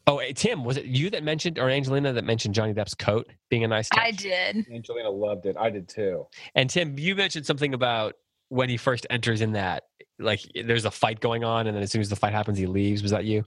oh, 0.07 0.19
hey, 0.19 0.33
Tim, 0.33 0.65
was 0.65 0.77
it 0.77 0.87
you 0.87 1.09
that 1.11 1.23
mentioned, 1.23 1.59
or 1.59 1.71
Angelina 1.71 2.13
that 2.13 2.25
mentioned 2.25 2.55
Johnny 2.55 2.75
Depp's 2.75 2.95
coat 2.95 3.27
being 3.49 3.65
a 3.65 3.69
nice 3.69 3.89
touch? 3.89 4.03
i 4.03 4.11
did 4.11 4.67
Angelina 4.73 5.09
loved 5.11 5.47
it. 5.47 5.57
I 5.59 5.71
did 5.71 5.89
too. 5.89 6.27
And 6.55 6.69
Tim, 6.69 6.99
you 6.99 7.15
mentioned 7.15 7.47
something 7.47 7.75
about 7.75 8.15
when 8.49 8.69
he 8.69 8.77
first 8.77 9.07
enters 9.11 9.41
in 9.41 9.53
that, 9.53 9.85
like 10.19 10.41
there's 10.55 10.85
a 10.85 10.91
fight 10.91 11.21
going 11.21 11.45
on, 11.45 11.67
and 11.67 11.77
then 11.77 11.83
as 11.83 11.91
soon 11.91 12.01
as 12.01 12.09
the 12.09 12.17
fight 12.17 12.33
happens, 12.33 12.59
he 12.59 12.67
leaves. 12.67 13.03
Was 13.03 13.11
that 13.13 13.25
you? 13.25 13.45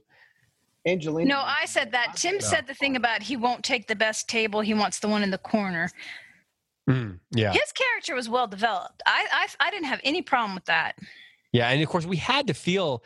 Angelina. 0.86 1.28
no 1.28 1.42
i 1.44 1.66
said 1.66 1.92
that 1.92 2.14
tim 2.16 2.36
No. 2.36 2.40
said 2.40 2.66
the 2.66 2.72
thing 2.72 2.96
about 2.96 3.22
he 3.22 3.36
won't 3.36 3.62
take 3.62 3.86
the 3.86 3.94
best 3.94 4.30
table 4.30 4.62
he 4.62 4.72
wants 4.72 4.98
the 4.98 5.08
one 5.08 5.22
in 5.22 5.30
the 5.30 5.36
corner 5.36 5.90
Mm, 6.88 7.18
yeah, 7.32 7.52
his 7.52 7.70
character 7.72 8.14
was 8.14 8.30
well 8.30 8.46
developed 8.46 9.02
I, 9.04 9.26
I 9.30 9.66
i 9.66 9.70
didn't 9.70 9.84
have 9.88 10.00
any 10.04 10.22
problem 10.22 10.54
with 10.54 10.64
that 10.64 10.96
yeah, 11.52 11.68
and 11.68 11.82
of 11.82 11.88
course 11.88 12.06
we 12.06 12.16
had 12.16 12.46
to 12.46 12.54
feel, 12.54 13.02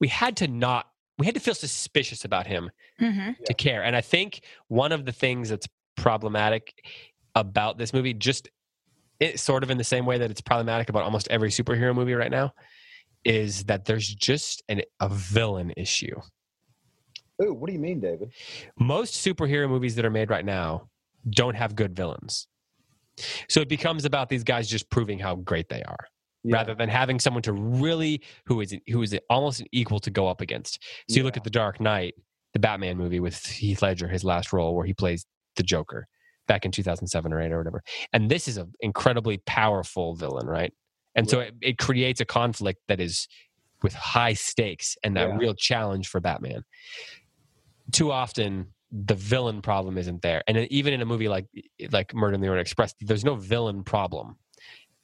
we 0.00 0.08
had 0.08 0.36
to 0.38 0.48
not, 0.48 0.88
we 1.18 1.26
had 1.26 1.34
to 1.34 1.40
feel 1.40 1.54
suspicious 1.54 2.24
about 2.24 2.46
him 2.46 2.70
hmm 2.98 3.30
to 3.46 3.54
care. 3.54 3.82
And 3.82 3.96
I 3.96 4.00
think 4.00 4.42
one 4.68 4.92
of 4.92 5.04
the 5.04 5.12
things 5.12 5.48
that's 5.48 5.68
problematic 5.96 6.84
about 7.34 7.76
this 7.78 7.92
movie, 7.92 8.14
just 8.14 8.48
it 9.22 9.38
sort 9.38 9.62
of 9.62 9.70
in 9.70 9.78
the 9.78 9.84
same 9.84 10.04
way 10.04 10.18
that 10.18 10.30
it's 10.30 10.40
problematic 10.40 10.88
about 10.88 11.04
almost 11.04 11.28
every 11.30 11.48
superhero 11.48 11.94
movie 11.94 12.14
right 12.14 12.30
now, 12.30 12.52
is 13.24 13.64
that 13.64 13.84
there's 13.84 14.12
just 14.12 14.64
an, 14.68 14.82
a 14.98 15.08
villain 15.08 15.72
issue. 15.76 16.20
Ooh, 17.40 17.54
what 17.54 17.68
do 17.68 17.72
you 17.72 17.78
mean, 17.78 18.00
David? 18.00 18.32
Most 18.80 19.14
superhero 19.14 19.68
movies 19.68 19.94
that 19.94 20.04
are 20.04 20.10
made 20.10 20.28
right 20.28 20.44
now 20.44 20.88
don't 21.30 21.54
have 21.54 21.76
good 21.76 21.94
villains. 21.94 22.48
So 23.48 23.60
it 23.60 23.68
becomes 23.68 24.04
about 24.04 24.28
these 24.28 24.42
guys 24.42 24.68
just 24.68 24.90
proving 24.90 25.20
how 25.20 25.36
great 25.36 25.68
they 25.68 25.82
are. 25.82 26.04
Yeah. 26.44 26.56
rather 26.56 26.74
than 26.74 26.88
having 26.88 27.20
someone 27.20 27.44
to 27.44 27.52
really 27.52 28.20
who 28.46 28.60
is 28.62 28.74
who 28.88 29.00
is 29.02 29.16
almost 29.30 29.60
an 29.60 29.68
equal 29.70 30.00
to 30.00 30.10
go 30.10 30.26
up 30.26 30.40
against. 30.40 30.82
So 31.08 31.18
you 31.18 31.22
look 31.22 31.36
at 31.36 31.44
the 31.44 31.50
Dark 31.50 31.80
Knight, 31.80 32.14
the 32.52 32.58
Batman 32.58 32.98
movie 32.98 33.20
with 33.20 33.46
Heath 33.46 33.80
Ledger, 33.80 34.08
his 34.08 34.24
last 34.24 34.52
role 34.52 34.74
where 34.74 34.84
he 34.84 34.92
plays 34.92 35.24
the 35.54 35.62
Joker 35.62 36.08
back 36.48 36.64
in 36.64 36.70
2007 36.72 37.32
or 37.32 37.40
8 37.40 37.52
or 37.52 37.58
whatever. 37.58 37.82
And 38.12 38.30
this 38.30 38.48
is 38.48 38.56
an 38.56 38.72
incredibly 38.80 39.38
powerful 39.46 40.14
villain, 40.14 40.46
right? 40.46 40.72
And 41.14 41.28
so 41.28 41.40
it, 41.40 41.54
it 41.60 41.78
creates 41.78 42.20
a 42.20 42.24
conflict 42.24 42.80
that 42.88 43.00
is 43.00 43.28
with 43.82 43.92
high 43.94 44.32
stakes 44.32 44.96
and 45.04 45.16
that 45.16 45.28
Yeah. 45.28 45.36
real 45.36 45.54
challenge 45.54 46.08
for 46.08 46.20
Batman. 46.20 46.62
Too 47.92 48.10
often 48.10 48.72
the 48.90 49.14
villain 49.14 49.62
problem 49.62 49.96
isn't 49.98 50.22
there. 50.22 50.42
And 50.46 50.56
even 50.70 50.92
in 50.92 51.00
a 51.00 51.06
movie 51.06 51.28
like 51.28 51.46
like 51.90 52.14
Murder 52.14 52.34
in 52.34 52.40
the 52.40 52.48
Orient 52.48 52.66
Express, 52.66 52.94
there's 53.00 53.24
no 53.24 53.34
villain 53.34 53.82
problem. 53.84 54.36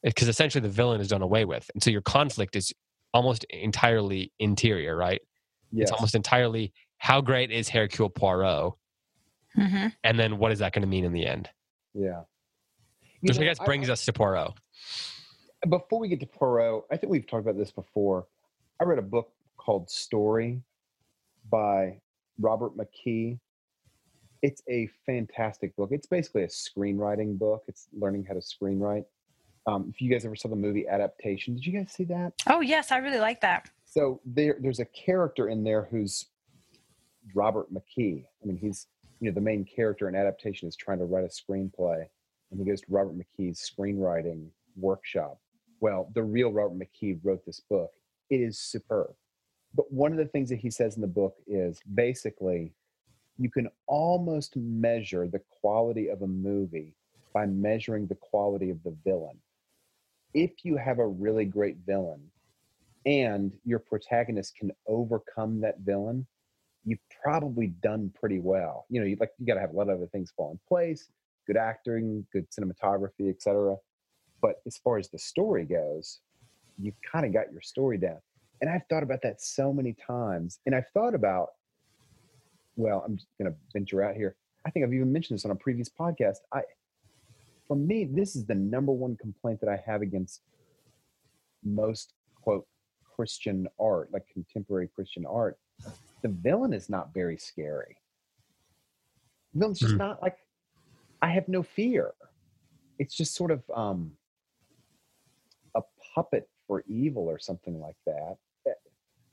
Eh, 0.05 0.11
because 0.11 0.29
essentially 0.29 0.63
the 0.63 0.69
villain 0.69 1.01
is 1.01 1.09
done 1.09 1.23
away 1.23 1.45
with. 1.45 1.71
And 1.75 1.83
so 1.83 1.91
your 1.91 2.03
conflict 2.03 2.55
is 2.57 2.73
almost 3.15 3.45
entirely 3.45 4.33
interior, 4.39 4.97
right? 4.97 5.21
Yes. 5.73 5.85
It's 5.85 5.93
almost 5.93 6.15
entirely 6.15 6.73
how 6.99 7.21
great 7.21 7.51
is 7.51 7.69
Hercule 7.69 8.11
Poirot? 8.11 8.75
Hmm 9.55 9.87
And 10.05 10.19
then 10.19 10.39
what 10.39 10.53
is 10.53 10.59
that 10.61 10.73
going 10.73 10.83
to 10.83 10.89
mean 10.89 11.05
in 11.05 11.13
the 11.13 11.27
end? 11.27 11.49
yeah. 11.95 12.23
You 13.21 13.29
Which 13.29 13.39
I 13.41 13.45
guess 13.45 13.59
brings 13.59 13.91
us 13.91 14.05
to 14.05 14.13
Poirot. 14.13 14.53
before 15.69 15.99
we 15.99 16.09
get 16.09 16.21
to 16.21 16.27
Poirot, 16.27 16.85
I 16.93 16.97
think 16.97 17.11
we've 17.11 17.27
talked 17.27 17.43
about 17.43 17.57
this 17.59 17.73
before. 17.73 18.27
I 18.81 18.85
read 18.85 19.01
a 19.01 19.03
book 19.03 19.33
called 19.57 19.91
Story 19.91 20.63
by 21.51 21.99
Robert 22.39 22.77
McKee. 22.77 23.41
It's 24.43 24.63
a 24.71 24.89
fantastic 25.05 25.75
book. 25.75 25.89
It's 25.91 26.07
basically 26.07 26.45
a 26.45 26.47
screenwriting 26.47 27.37
book. 27.37 27.65
It's 27.67 27.89
learning 27.93 28.25
how 28.25 28.35
to 28.35 28.41
screenwrite. 28.41 29.05
Um, 29.67 29.91
if 29.93 30.01
you 30.01 30.09
guys 30.11 30.25
ever 30.25 30.37
saw 30.37 30.49
the 30.49 30.55
movie 30.55 30.87
Adaptation, 30.87 31.57
did 31.57 31.67
you 31.67 31.73
guys 31.73 31.91
see 31.91 32.05
that? 32.05 32.35
Oh 32.47 32.61
yes, 32.61 32.93
I 32.93 32.99
really 32.99 33.19
like 33.19 33.41
that. 33.41 33.69
So 33.85 34.21
there, 34.25 34.57
there's 34.61 34.79
a 34.79 34.85
character 34.85 35.49
in 35.49 35.65
there 35.65 35.89
who's 35.91 36.27
Robert 37.35 37.67
McKee. 37.75 38.25
I 38.43 38.47
mean, 38.47 38.59
he's 38.59 38.87
you 39.21 39.29
know 39.29 39.35
the 39.35 39.41
main 39.41 39.65
character 39.65 40.09
in 40.09 40.15
Adaptation 40.15 40.69
is 40.69 40.77
trying 40.77 40.99
to 40.99 41.05
write 41.05 41.25
a 41.25 41.29
screenplay, 41.29 42.05
and 42.51 42.61
he 42.61 42.65
goes 42.65 42.81
to 42.81 42.87
Robert 42.89 43.17
McKee's 43.17 43.59
screenwriting 43.61 44.49
workshop. 44.77 45.39
Well, 45.81 46.11
the 46.15 46.23
real 46.23 46.53
Robert 46.53 46.79
McKee 46.79 47.19
wrote 47.23 47.45
this 47.45 47.61
book. 47.61 47.91
It 48.31 48.41
is 48.41 48.59
superb. 48.59 49.11
But 49.75 49.93
one 49.93 50.13
of 50.13 50.19
the 50.19 50.27
things 50.27 50.49
that 50.49 50.59
he 50.59 50.71
says 50.71 50.97
in 50.97 51.03
the 51.03 51.07
book 51.07 51.35
is 51.47 51.81
basically 51.95 52.73
you 53.39 53.51
can 53.51 53.69
almost 53.87 54.57
measure 54.57 55.29
the 55.29 55.41
quality 55.61 56.09
of 56.09 56.23
a 56.23 56.27
movie 56.27 56.95
by 57.33 57.47
measuring 57.47 58.07
the 58.07 58.17
quality 58.17 58.71
of 58.71 58.83
the 58.83 58.97
villain. 59.05 59.39
If 60.35 60.65
you 60.65 60.77
have 60.77 60.99
a 60.99 61.07
really 61.07 61.45
great 61.45 61.77
villain 61.87 62.21
and 63.07 63.57
your 63.65 63.79
protagonist 63.79 64.57
can 64.57 64.73
overcome 64.87 65.61
that 65.61 65.81
villain, 65.81 66.27
you've 66.85 66.99
probably 67.23 67.69
done 67.83 68.13
pretty 68.19 68.41
well. 68.41 68.87
You 68.89 69.01
know, 69.01 69.07
you 69.07 69.17
like 69.21 69.31
you 69.39 69.47
got 69.47 69.55
to 69.55 69.61
have 69.61 69.71
a 69.71 69.77
lot 69.77 69.89
of 69.89 69.99
other 69.99 70.07
things 70.07 70.33
fall 70.37 70.51
in 70.51 70.61
place, 70.69 71.11
good 71.47 71.57
acting, 71.57 72.27
good 72.33 72.47
cinematography, 72.51 73.31
etc. 73.31 73.77
But 74.41 74.57
as 74.67 74.77
far 74.79 74.99
as 74.99 75.09
the 75.09 75.19
story 75.19 75.65
goes, 75.65 76.21
you've 76.79 77.01
kind 77.11 77.27
of 77.27 77.33
got 77.33 77.53
your 77.53 77.61
story 77.61 77.99
down. 77.99 78.19
And 78.61 78.71
I've 78.71 78.87
thought 78.89 79.03
about 79.03 79.21
that 79.23 79.41
so 79.41 79.73
many 79.73 79.95
times. 80.05 80.61
And 80.67 80.75
I've 80.75 80.89
thought 80.95 81.15
about, 81.15 81.49
well, 82.77 83.03
I'm 83.07 83.17
just 83.17 83.29
going 83.41 83.51
to 83.51 83.59
venture 83.73 84.03
out 84.03 84.15
here. 84.15 84.37
I 84.67 84.71
think 84.71 84.85
I've 84.85 84.93
even 84.93 85.13
mentioned 85.13 85.39
this 85.39 85.45
on 85.45 85.51
a 85.51 85.57
previous 85.57 85.89
podcast. 85.89 86.39
I, 86.53 86.63
for 87.67 87.77
me, 87.77 88.05
this 88.05 88.35
is 88.35 88.47
the 88.47 88.55
number 88.55 88.93
one 88.93 89.17
complaint 89.17 89.61
that 89.61 89.69
I 89.69 89.81
have 89.87 90.03
against 90.03 90.43
most 91.65 92.15
quote 92.41 92.67
Christian 93.15 93.67
art, 93.81 94.11
like 94.13 94.23
contemporary 94.33 94.89
Christian 94.95 95.25
art. 95.27 95.59
The 96.23 96.29
villain 96.29 96.73
is 96.73 96.89
not 96.89 97.13
very 97.15 97.37
scary. 97.37 97.97
The 99.55 99.61
villain's 99.61 99.79
just 99.81 99.95
Mhm. 99.95 99.99
not 99.99 100.23
like 100.23 100.37
I 101.23 101.29
have 101.31 101.49
no 101.49 101.63
fear. 101.63 102.15
It's 102.99 103.15
just 103.15 103.35
sort 103.35 103.51
of 103.51 103.63
um 103.75 104.17
a 105.75 105.83
puppet 106.15 106.49
for 106.67 106.83
evil 106.87 107.29
or 107.29 107.39
something 107.39 107.81
like 107.81 107.97
that. 108.07 108.37
Eh, 108.67 108.73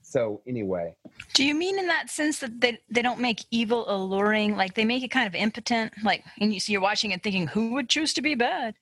So 0.01 0.41
anyway, 0.47 0.95
Do 1.33 1.43
you 1.43 1.55
mean 1.55 1.79
in 1.79 1.87
that 1.87 2.09
sense 2.09 2.39
that 2.39 2.61
they, 2.61 2.79
they 2.89 3.01
don't 3.01 3.19
make 3.19 3.43
evil 3.51 3.89
alluring? 3.89 4.55
Like 4.55 4.73
they 4.75 4.85
make 4.85 5.03
it 5.03 5.09
kind 5.11 5.27
of 5.27 5.35
impotent? 5.35 5.93
Like, 6.03 6.23
and 6.39 6.53
you, 6.53 6.59
so 6.59 6.71
you're 6.71 6.81
watching 6.81 7.11
it 7.11 7.23
thinking, 7.23 7.47
who 7.47 7.73
would 7.73 7.89
choose 7.89 8.13
to 8.13 8.21
be 8.21 8.35
bad? 8.35 8.75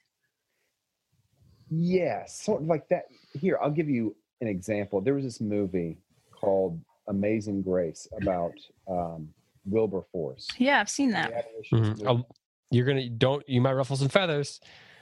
Yes, 1.69 2.39
sort 2.41 2.61
of 2.61 2.67
like 2.67 2.87
that. 2.89 3.05
Here, 3.33 3.57
I'll 3.61 3.71
give 3.71 3.89
you 3.89 4.15
an 4.41 4.47
example. 4.47 5.01
There 5.01 5.15
was 5.15 5.23
this 5.23 5.41
movie 5.41 5.97
called 6.31 6.79
Amazing 7.07 7.61
Grace 7.63 8.07
about 8.21 8.53
um, 8.87 9.29
Wilberforce. 9.65 10.47
Yeah, 10.57 10.79
I've 10.79 10.89
seen 10.89 11.11
that. 11.11 11.29
the 11.29 11.37
abolitionist 11.37 12.03
Mhm. 12.03 12.07
Oh, 12.21 12.25
you're 12.71 12.85
gonna 12.85 13.09
don't 13.09 13.47
you 13.47 13.61
might 13.61 13.73
ruffle 13.73 13.95
some 13.95 14.09
feathers. 14.09 14.59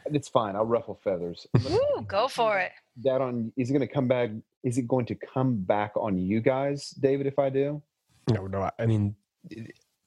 It's 0.08 0.28
fine. 0.28 0.56
I'll 0.56 0.66
ruffle 0.66 1.00
feathers. 1.04 1.46
Woo, 1.70 2.02
go 2.08 2.28
for 2.28 2.58
it. 2.60 2.72
that 3.04 3.22
on 3.22 3.54
is 3.56 3.70
it 3.70 3.74
going 3.74 3.88
to 3.88 3.94
come 3.94 4.08
back? 4.08 4.32
Is 4.64 4.78
it 4.80 4.88
going 4.88 5.06
to 5.06 5.16
come 5.16 5.58
back 5.58 5.92
on 5.96 6.18
you 6.18 6.42
guys, 6.42 6.90
David? 6.92 7.28
If 7.28 7.38
I 7.38 7.50
do, 7.50 7.82
No, 8.34 8.48
no. 8.48 8.70
I 8.80 8.86
mean, 8.88 9.16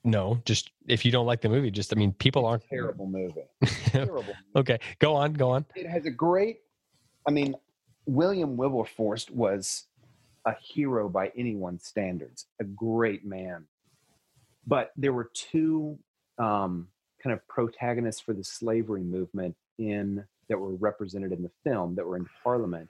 no. 0.02 0.40
Just 0.44 0.72
if 0.88 1.04
you 1.04 1.12
don't 1.12 1.26
like 1.26 1.40
the 1.42 1.48
movie, 1.48 1.70
just 1.70 1.92
I 1.92 1.96
mean, 1.96 2.12
people 2.12 2.44
aren't 2.44 2.64
terrible 2.68 3.06
movie. 3.06 3.44
terrible. 3.86 4.14
movie. 4.22 4.32
okay, 4.56 4.78
go 4.98 5.14
on, 5.14 5.32
go 5.32 5.50
on. 5.50 5.64
it 5.76 5.86
has 5.86 6.06
a 6.06 6.10
great 6.10 6.58
i 7.26 7.30
mean 7.30 7.54
william 8.06 8.54
wilberforce 8.56 9.30
was 9.30 9.86
a 10.46 10.54
hero 10.60 11.08
by 11.08 11.32
anyone's 11.36 11.86
standards 11.86 12.46
a 12.60 12.64
great 12.64 13.24
man. 13.24 13.64
But 14.66 14.92
there 14.96 15.12
were 15.12 15.30
two 15.34 15.98
um, 16.38 16.88
kind 17.22 17.32
of 17.32 17.46
protagonists 17.48 18.20
for 18.20 18.34
the 18.34 18.44
slavery 18.44 19.02
movement 19.02 19.56
in 19.78 20.24
that 20.48 20.58
were 20.58 20.74
represented 20.74 21.32
in 21.32 21.42
the 21.42 21.50
film 21.64 21.94
that 21.94 22.06
were 22.06 22.16
in 22.16 22.28
parliament. 22.42 22.88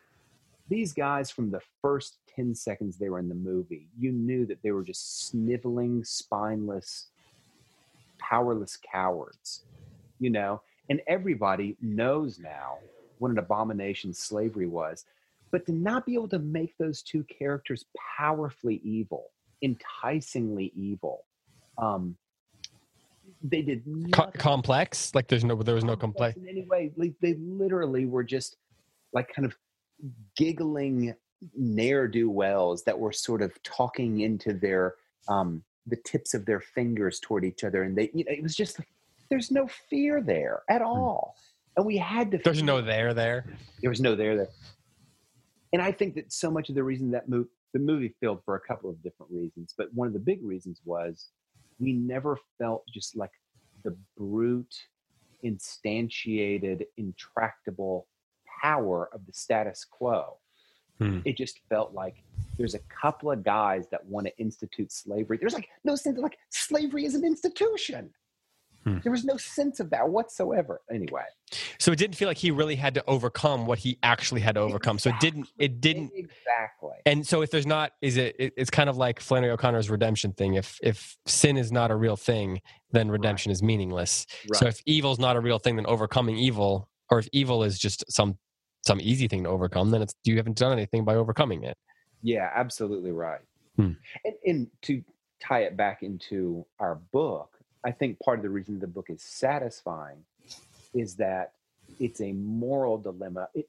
These 0.69 0.93
guys 0.93 1.31
from 1.31 1.51
the 1.51 1.61
first 1.83 2.19
10 2.35 2.55
seconds 2.55 2.97
they 2.97 3.09
were 3.09 3.19
in 3.19 3.29
the 3.29 3.35
movie 3.35 3.89
you 3.99 4.11
knew 4.11 4.47
that 4.47 4.63
they 4.63 4.73
were 4.73 4.83
just 4.83 5.29
sniveling 5.29 6.03
spineless 6.03 7.09
powerless 8.19 8.79
cowards 8.79 9.63
you 10.19 10.31
know? 10.31 10.63
And 10.89 11.01
everybody 11.07 11.77
knows 11.81 12.39
now 12.39 12.79
what 13.19 13.31
an 13.31 13.39
abomination 13.39 14.13
slavery 14.13 14.67
was 14.67 15.05
but 15.55 15.65
to 15.67 15.73
not 15.73 16.05
be 16.05 16.15
able 16.15 16.27
to 16.37 16.41
make 16.41 16.77
those 16.79 17.01
two 17.01 17.23
characters 17.39 17.85
powerfully 18.19 18.81
evil 18.83 19.27
enticingly 19.63 20.73
evil 20.75 21.25
um 21.79 22.17
they 23.43 23.63
did 23.63 23.83
Co- 24.13 24.31
complex, 24.37 25.15
like 25.15 25.29
there's 25.29 25.45
no 25.45 25.55
there 25.63 25.75
was 25.75 25.85
no 25.85 25.97
complex. 25.97 26.37
in 26.37 26.49
any 26.49 26.65
way 26.73 26.93
like 26.97 27.15
they 27.21 27.35
literally 27.35 28.05
were 28.07 28.25
just 28.25 28.57
like 29.13 29.29
kind 29.35 29.47
of 29.47 29.55
giggling 30.37 31.15
ne'er-do-wells 31.57 32.83
that 32.85 32.99
were 32.99 33.13
sort 33.13 33.41
of 33.43 33.51
talking 33.63 34.21
into 34.21 34.53
their 34.55 34.95
um 35.29 35.63
the 35.87 35.97
tips 36.11 36.35
of 36.35 36.47
their 36.47 36.61
fingers 36.61 37.21
toward 37.21 37.45
each 37.45 37.63
other 37.65 37.83
and 37.85 37.97
they 37.97 38.11
you 38.15 38.25
know 38.25 38.33
it 38.33 38.43
was 38.43 38.57
just 38.57 38.81
there's 39.31 39.51
no 39.51 39.69
fear 39.91 40.21
there 40.21 40.63
at 40.69 40.83
all 40.83 41.37
and 41.77 41.85
we 41.87 41.97
had 41.97 42.31
to 42.31 42.37
Hmm. 42.39 42.43
There's 42.45 42.63
no 42.63 42.81
there 42.81 43.13
there. 43.15 43.45
there 43.83 43.91
was 43.91 44.01
no 44.01 44.15
there 44.15 44.37
there 44.37 44.49
and 45.75 45.83
i 45.83 45.93
think 45.93 46.15
that 46.15 46.33
so 46.33 46.51
much 46.51 46.71
of 46.71 46.75
the 46.75 46.83
reason 46.83 47.11
that 47.11 47.29
the 47.29 47.79
movie 47.79 48.15
failed 48.21 48.41
for 48.45 48.55
a 48.55 48.61
couple 48.61 48.89
of 48.89 49.03
different 49.03 49.31
reasons 49.31 49.75
but 49.77 49.93
one 49.93 50.07
of 50.07 50.15
the 50.15 50.19
big 50.19 50.43
reasons 50.43 50.81
was 50.87 51.29
we 51.79 51.93
never 51.93 52.39
felt 52.59 52.83
just 52.93 53.15
like 53.17 53.33
the 53.83 53.95
brute 54.17 54.75
instantiated 55.45 56.85
intractable 56.97 58.07
power 58.63 59.11
of 59.13 59.27
the 59.27 59.33
status 59.33 59.85
quo. 59.85 60.39
Hmm. 60.99 61.19
it 61.25 61.37
just 61.37 61.59
felt 61.69 61.93
like 61.93 62.23
there's 62.57 62.75
a 62.75 62.81
couple 62.89 63.33
of 63.33 63.43
guys 63.43 63.87
that 63.91 64.07
want 64.07 64.29
to 64.29 64.39
institute 64.39 64.93
slavery. 64.93 65.39
There's 65.39 65.55
like 65.55 65.69
no 65.83 65.97
sense 65.97 66.17
of 66.19 66.23
like 66.23 66.39
slavery 66.51 67.05
is 67.05 67.17
an 67.17 67.25
institution 67.25 68.11
Hmm. 68.85 68.99
there 69.03 69.11
was 69.13 69.25
no 69.25 69.37
sense 69.39 69.81
of 69.81 69.89
that 69.91 70.09
whatsoever 70.09 70.83
anyway 70.93 71.25
So 71.79 71.91
it 71.93 71.99
didn't 71.99 72.17
feel 72.17 72.29
like 72.29 72.37
he 72.37 72.51
really 72.51 72.77
had 72.77 72.95
to 72.95 73.05
overcome 73.07 73.67
what 73.67 73.79
he 73.79 73.99
actually 74.03 74.41
had 74.43 74.57
to 74.57 74.61
overcome. 74.61 74.99
So 74.99 75.11
it 75.11 75.17
didn't. 75.21 75.49
It 75.59 75.81
didn't. 75.81 76.11
exactly 76.15 76.97
And 77.07 77.27
so 77.27 77.43
if 77.43 77.51
there's 77.51 77.67
not, 77.67 77.93
is 78.03 78.17
it? 78.17 78.35
it- 78.39 78.53
It's 78.57 78.71
kind 78.71 78.91
of 78.91 78.97
like 78.97 79.21
Flannery 79.21 79.51
O'Connor's 79.53 79.89
redemption 79.89 80.33
thing. 80.33 80.55
If 80.55 80.79
if 80.83 81.17
sin 81.27 81.57
is 81.57 81.71
not 81.73 81.91
a 81.91 81.97
real 81.97 82.17
thing, 82.17 82.61
then 82.91 83.11
redemption 83.11 83.53
is 83.53 83.63
meaningless. 83.63 84.27
So 84.55 84.67
if 84.67 84.81
evil's 84.87 85.19
not 85.19 85.37
a 85.37 85.41
real 85.41 85.59
thing, 85.59 85.77
then 85.77 85.87
overcoming 85.87 86.37
evil, 86.37 86.89
or 87.11 87.19
if 87.21 87.29
evil 87.33 87.63
is 87.65 87.79
just 87.79 88.05
some 88.13 88.37
some 88.87 89.01
easy 89.01 89.29
thing 89.29 89.45
to 89.45 89.49
overcome, 89.51 89.91
then 89.93 90.03
it's 90.03 90.15
you 90.25 90.37
haven't 90.37 90.57
done 90.59 90.73
anything 90.73 91.05
by 91.05 91.15
overcoming 91.15 91.63
it. 91.65 91.77
Yeah, 92.23 92.51
absolutely 92.55 93.13
right. 93.13 93.41
Hmm. 93.77 93.93
And, 94.25 94.35
and 94.45 94.67
to 94.83 95.03
tie 95.41 95.63
it 95.63 95.77
back 95.77 96.03
into 96.03 96.67
our 96.81 96.97
book, 97.13 97.51
I 97.85 97.93
think 97.93 98.19
part 98.21 98.39
of 98.39 98.43
the 98.43 98.51
reason 98.51 98.79
the 98.81 98.87
book 98.87 99.07
is 99.11 99.23
satisfying 99.23 100.25
is 100.95 101.17
that 101.17 101.53
it's 102.01 102.21
a 102.21 102.33
moral 102.33 102.99
dilemma. 102.99 103.49
It, 103.55 103.67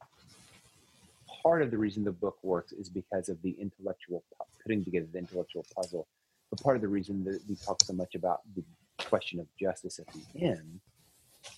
part 1.43 1.61
of 1.61 1.71
the 1.71 1.77
reason 1.77 2.03
the 2.03 2.11
book 2.11 2.37
works 2.43 2.71
is 2.71 2.89
because 2.89 3.29
of 3.29 3.41
the 3.41 3.51
intellectual 3.59 4.23
putting 4.63 4.83
together 4.83 5.07
the 5.11 5.19
intellectual 5.19 5.67
puzzle. 5.75 6.07
But 6.49 6.61
part 6.61 6.75
of 6.75 6.81
the 6.81 6.87
reason 6.87 7.23
that 7.25 7.41
we 7.47 7.55
talk 7.55 7.81
so 7.81 7.93
much 7.93 8.15
about 8.15 8.41
the 8.55 8.63
question 9.09 9.39
of 9.39 9.47
justice 9.59 9.99
at 9.99 10.07
the 10.13 10.45
end 10.45 10.81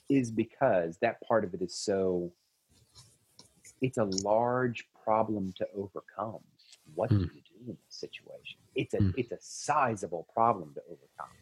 is 0.10 0.32
because 0.32 0.98
that 1.00 1.22
part 1.28 1.44
of 1.44 1.54
it 1.54 1.62
is 1.62 1.76
so 1.76 2.32
it's 3.82 3.98
a 3.98 4.04
large 4.04 4.86
problem 5.04 5.54
to 5.58 5.68
overcome 5.76 6.40
what 6.96 7.10
Hmm. 7.10 7.18
do 7.18 7.26
you 7.26 7.42
do 7.42 7.72
in 7.72 7.78
this 7.86 7.96
situation? 8.00 8.60
It's 8.76 8.94
a 8.94 9.00
Hmm. 9.00 9.10
it's 9.16 9.32
a 9.32 9.38
sizable 9.42 10.28
problem 10.34 10.74
to 10.76 10.82
overcome. 10.90 11.34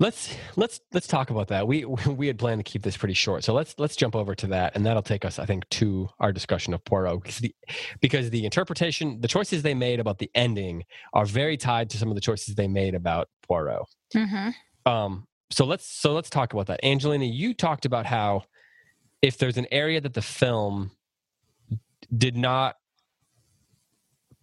Let's 0.00 0.36
let's 0.54 0.80
let's 0.92 1.08
talk 1.08 1.30
about 1.30 1.48
that. 1.48 1.66
We 1.66 1.84
we 2.06 2.28
had 2.28 2.38
planned 2.38 2.64
to 2.64 2.70
keep 2.70 2.82
this 2.82 2.96
pretty 2.96 3.14
short, 3.14 3.42
so 3.44 3.52
let's 3.52 3.74
let's 3.78 3.96
jump 3.96 4.14
over 4.14 4.34
to 4.36 4.46
that, 4.48 4.76
and 4.76 4.86
that'll 4.86 5.02
take 5.02 5.24
us, 5.24 5.38
I 5.38 5.44
think, 5.46 5.68
to 5.70 6.08
our 6.20 6.32
discussion 6.32 6.72
of 6.72 6.84
Poirot 6.84 7.22
because 7.22 7.38
the 7.38 7.54
because 8.00 8.30
the 8.30 8.44
interpretation, 8.44 9.20
the 9.20 9.28
choices 9.28 9.62
they 9.62 9.74
made 9.74 9.98
about 9.98 10.18
the 10.18 10.30
ending 10.34 10.84
are 11.12 11.26
very 11.26 11.56
tied 11.56 11.90
to 11.90 11.98
some 11.98 12.08
of 12.08 12.14
the 12.14 12.20
choices 12.20 12.54
they 12.54 12.68
made 12.68 12.94
about 12.94 13.28
Poirot. 13.42 13.86
hmm 14.12 14.50
Um, 14.86 15.26
so 15.50 15.64
let's 15.64 15.86
so 15.86 16.12
let's 16.12 16.30
talk 16.30 16.52
about 16.52 16.66
that. 16.66 16.84
Angelina, 16.84 17.24
you 17.24 17.52
talked 17.52 17.84
about 17.84 18.06
how 18.06 18.44
if 19.20 19.36
there's 19.36 19.56
an 19.56 19.66
area 19.72 20.00
that 20.00 20.14
the 20.14 20.22
film 20.22 20.92
did 22.16 22.36
not 22.36 22.76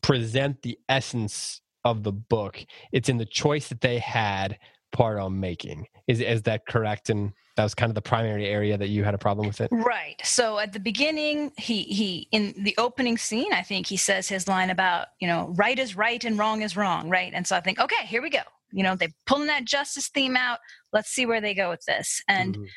present 0.01 0.61
the 0.63 0.77
essence 0.89 1.61
of 1.85 2.03
the 2.03 2.11
book, 2.11 2.65
it's 2.91 3.07
in 3.07 3.17
the 3.17 3.25
choice 3.25 3.69
that 3.69 3.81
they 3.81 3.99
had 3.99 4.57
Poirot 4.95 5.31
making. 5.31 5.87
Is 6.07 6.21
is 6.21 6.41
that 6.43 6.65
correct? 6.67 7.09
And 7.09 7.33
that 7.57 7.63
was 7.63 7.75
kind 7.75 7.89
of 7.89 7.95
the 7.95 8.01
primary 8.01 8.47
area 8.47 8.77
that 8.77 8.87
you 8.87 9.03
had 9.03 9.13
a 9.13 9.17
problem 9.17 9.45
with 9.45 9.59
it. 9.59 9.69
Right. 9.71 10.15
So 10.23 10.57
at 10.57 10.71
the 10.71 10.79
beginning, 10.79 11.51
he 11.57 11.83
he 11.83 12.29
in 12.31 12.53
the 12.63 12.73
opening 12.77 13.17
scene, 13.17 13.51
I 13.51 13.61
think 13.61 13.87
he 13.87 13.97
says 13.97 14.29
his 14.29 14.47
line 14.47 14.69
about 14.69 15.07
you 15.19 15.27
know 15.27 15.53
right 15.57 15.77
is 15.77 15.97
right 15.97 16.23
and 16.23 16.39
wrong 16.39 16.61
is 16.61 16.77
wrong, 16.77 17.09
right? 17.09 17.33
And 17.33 17.45
so 17.45 17.57
I 17.57 17.59
think, 17.59 17.77
okay, 17.79 18.05
here 18.05 18.21
we 18.21 18.29
go. 18.29 18.39
You 18.71 18.83
know, 18.83 18.95
they're 18.95 19.09
pulling 19.25 19.47
that 19.47 19.65
justice 19.65 20.07
theme 20.07 20.37
out. 20.37 20.59
Let's 20.93 21.09
see 21.09 21.25
where 21.25 21.41
they 21.41 21.53
go 21.53 21.69
with 21.69 21.83
this. 21.85 22.21
And 22.29 22.57
Mhm. 22.57 22.67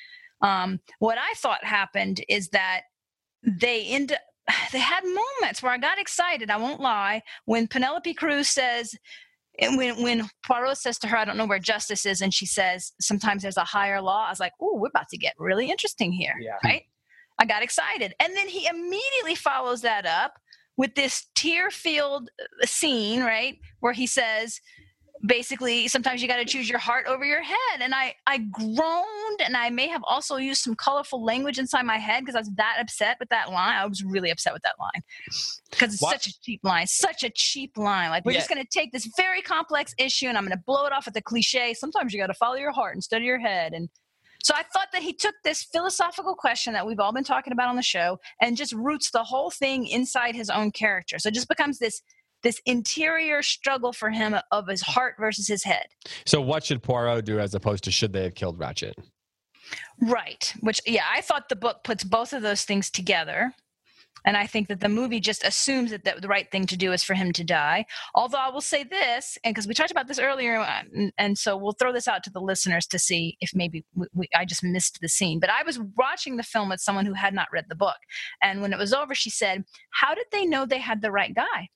um, 0.49 0.81
what 0.99 1.19
I 1.19 1.33
thought 1.37 1.65
happened 1.65 2.25
is 2.29 2.49
that 2.49 2.83
they 3.45 3.85
end 3.87 4.17
they 4.73 4.81
had 4.81 5.05
moments 5.05 5.63
where 5.63 5.71
I 5.73 5.79
got 5.79 6.01
excited. 6.01 6.51
I 6.51 6.57
won't 6.57 6.81
lie 6.81 7.23
when 7.45 7.69
Penelope 7.69 8.15
Cruz 8.15 8.49
says. 8.49 8.97
And 9.61 9.77
when 9.77 10.03
when 10.03 10.29
Poirot 10.47 10.79
says 10.79 10.99
to 11.01 11.09
her, 11.09 11.17
"I 11.17 11.25
don't 11.25 11.37
know 11.37 11.47
where 11.47 11.59
justice 11.59 12.07
is," 12.07 12.21
and 12.21 12.33
she 12.33 12.47
says, 12.47 12.93
"Sometimes 13.01 13.43
there's 13.43 13.57
a 13.57 13.65
higher 13.65 14.01
law," 14.01 14.27
I 14.27 14.31
was 14.31 14.41
like, 14.41 14.53
"Oh, 14.61 14.77
we're 14.77 14.89
about 14.89 15.09
to 15.11 15.19
get 15.19 15.35
really 15.39 15.71
interesting 15.71 16.13
here." 16.13 16.35
Yeah. 16.41 16.57
Hmm. 16.63 16.69
right? 16.69 16.83
I 17.41 17.45
got 17.45 17.63
excited. 17.63 18.15
And 18.21 18.37
then 18.37 18.49
he 18.49 18.67
immediately 18.67 19.35
follows 19.35 19.83
that 19.83 20.07
up 20.07 20.35
with 20.77 20.95
this 20.95 21.27
tear 21.35 21.71
filled 21.71 22.31
uh, 22.41 22.67
scene, 22.67 23.23
right? 23.23 23.59
Where 23.81 23.93
he 23.93 24.07
says, 24.07 24.61
basically, 25.27 25.89
sometimes 25.89 26.23
you 26.23 26.29
got 26.29 26.37
to 26.37 26.45
choose 26.45 26.69
your 26.69 26.79
heart 26.79 27.07
over 27.07 27.25
your 27.25 27.43
head. 27.43 27.81
And 27.81 27.95
I, 27.95 28.15
I 28.27 28.39
groaned 28.39 29.41
and 29.45 29.57
I 29.57 29.71
may 29.71 29.89
have 29.89 30.03
also 30.09 30.37
used 30.37 30.63
some 30.63 30.75
colorful 30.75 31.25
language 31.25 31.59
inside 31.59 31.85
my 31.85 31.99
head 31.99 32.21
because 32.21 32.35
I 32.37 32.41
was 32.41 32.51
that 32.57 32.77
upset 32.81 33.17
with 33.21 33.29
that 33.31 33.51
line. 33.51 33.77
I 33.77 33.87
was 33.87 34.05
really 34.05 34.31
upset 34.31 34.53
with 34.53 34.63
that 34.63 34.75
line 34.79 35.03
because 35.71 35.95
it's 35.95 36.01
such 36.01 36.27
a 36.27 36.41
cheap 36.41 36.61
line, 36.63 36.87
such 36.87 37.23
a 37.25 37.31
cheap 37.31 37.77
line. 37.77 38.11
Like, 38.11 38.25
we're 38.25 38.33
Yeah. 38.33 38.39
just 38.39 38.51
going 38.51 38.63
to 38.63 38.69
take 38.71 38.93
this 38.93 39.09
very 39.17 39.43
complex 39.43 39.95
issue 39.99 40.27
and 40.27 40.37
I'm 40.39 40.45
going 40.45 40.57
to 40.57 40.63
blow 40.67 40.87
it 40.87 40.93
off 40.93 41.07
with 41.07 41.17
a 41.17 41.23
cliche. 41.23 41.75
Sometimes 41.75 42.13
you 42.13 42.21
got 42.21 42.29
to 42.29 42.35
follow 42.35 42.57
your 42.57 42.73
heart 42.73 42.95
instead 42.95 43.19
of 43.19 43.25
your 43.25 43.39
head. 43.39 43.73
And 43.73 43.89
so 44.43 44.55
I 44.55 44.63
thought 44.73 44.89
that 44.93 45.03
he 45.03 45.13
took 45.13 45.35
this 45.43 45.65
philosophical 45.65 46.35
question 46.37 46.73
that 46.73 46.87
we've 46.87 47.01
all 47.01 47.13
been 47.13 47.25
talking 47.25 47.53
about 47.53 47.69
on 47.69 47.77
the 47.77 47.83
show 47.83 48.19
and 48.41 48.57
just 48.57 48.73
roots 48.73 49.11
the 49.11 49.25
whole 49.25 49.51
thing 49.51 49.87
inside 49.87 50.37
his 50.37 50.49
own 50.49 50.71
character. 50.71 51.19
So 51.19 51.29
it 51.29 51.35
just 51.35 51.49
becomes 51.49 51.79
this 51.81 52.01
this 52.43 52.61
interior 52.67 53.43
struggle 53.43 53.93
for 53.93 54.11
him 54.11 54.37
of 54.51 54.69
his 54.69 54.83
heart 54.83 55.15
versus 55.19 55.49
his 55.49 55.65
head. 55.65 55.87
So 56.27 56.41
what 56.41 56.65
should 56.65 56.83
Poirot 56.83 57.25
do 57.25 57.39
as 57.39 57.55
opposed 57.55 57.85
to 57.85 57.91
should 57.91 58.13
they 58.13 58.25
have 58.25 58.35
killed 58.35 58.59
Ratchett? 58.59 58.95
Right. 60.01 60.55
Which 60.61 60.81
yeah, 60.87 61.05
I 61.13 61.21
thought 61.21 61.49
the 61.49 61.57
book 61.57 61.85
puts 61.85 62.05
both 62.05 62.33
of 62.33 62.43
those 62.43 62.65
things 62.65 62.91
together. 62.91 63.53
And 64.25 64.37
I 64.37 64.47
think 64.47 64.69
that 64.69 64.81
the 64.81 64.89
movie 64.89 65.21
just 65.21 65.45
assumes 65.45 65.91
that 65.91 66.05
the, 66.05 66.29
right 66.29 66.51
thing 66.51 66.67
to 66.67 66.77
do 66.77 66.93
is 66.93 67.03
for 67.03 67.15
him 67.15 67.33
to 67.33 67.45
die. 67.45 67.87
Although 68.15 68.39
I 68.39 68.51
will 68.51 68.61
say 68.61 68.83
this, 68.83 69.39
and 69.45 69.55
because 69.55 69.67
we 69.67 69.75
talked 69.75 69.91
about 69.91 70.09
this 70.09 70.19
earlier, 70.19 70.59
uh, 70.59 70.83
and, 70.93 71.13
and 71.17 71.39
so 71.39 71.57
we'll 71.57 71.73
throw 71.73 71.93
this 71.93 72.09
out 72.09 72.25
to 72.25 72.31
the 72.31 72.41
listeners 72.41 72.87
to 72.89 72.99
see 72.99 73.37
if 73.41 73.53
maybe 73.55 73.85
we, 73.95 74.07
we, 74.13 74.29
I 74.35 74.45
just 74.45 74.65
missed 74.65 74.99
the 75.01 75.09
scene. 75.09 75.41
But 75.41 75.51
I 75.51 75.63
was 75.63 75.79
watching 75.97 76.37
the 76.37 76.43
film 76.43 76.69
with 76.69 76.81
someone 76.81 77.07
who 77.07 77.15
had 77.15 77.33
not 77.33 77.49
read 77.53 77.67
the 77.69 77.75
book. 77.77 77.97
And 78.43 78.61
when 78.61 78.73
it 78.73 78.79
was 78.79 78.93
over, 78.93 79.15
she 79.15 79.31
said, 79.31 79.65
How 79.91 80.15
did 80.15 80.27
they 80.33 80.45
know 80.45 80.67
they 80.67 80.79
had 80.79 81.01
the 81.01 81.13
right 81.13 81.35
guy? 81.35 81.69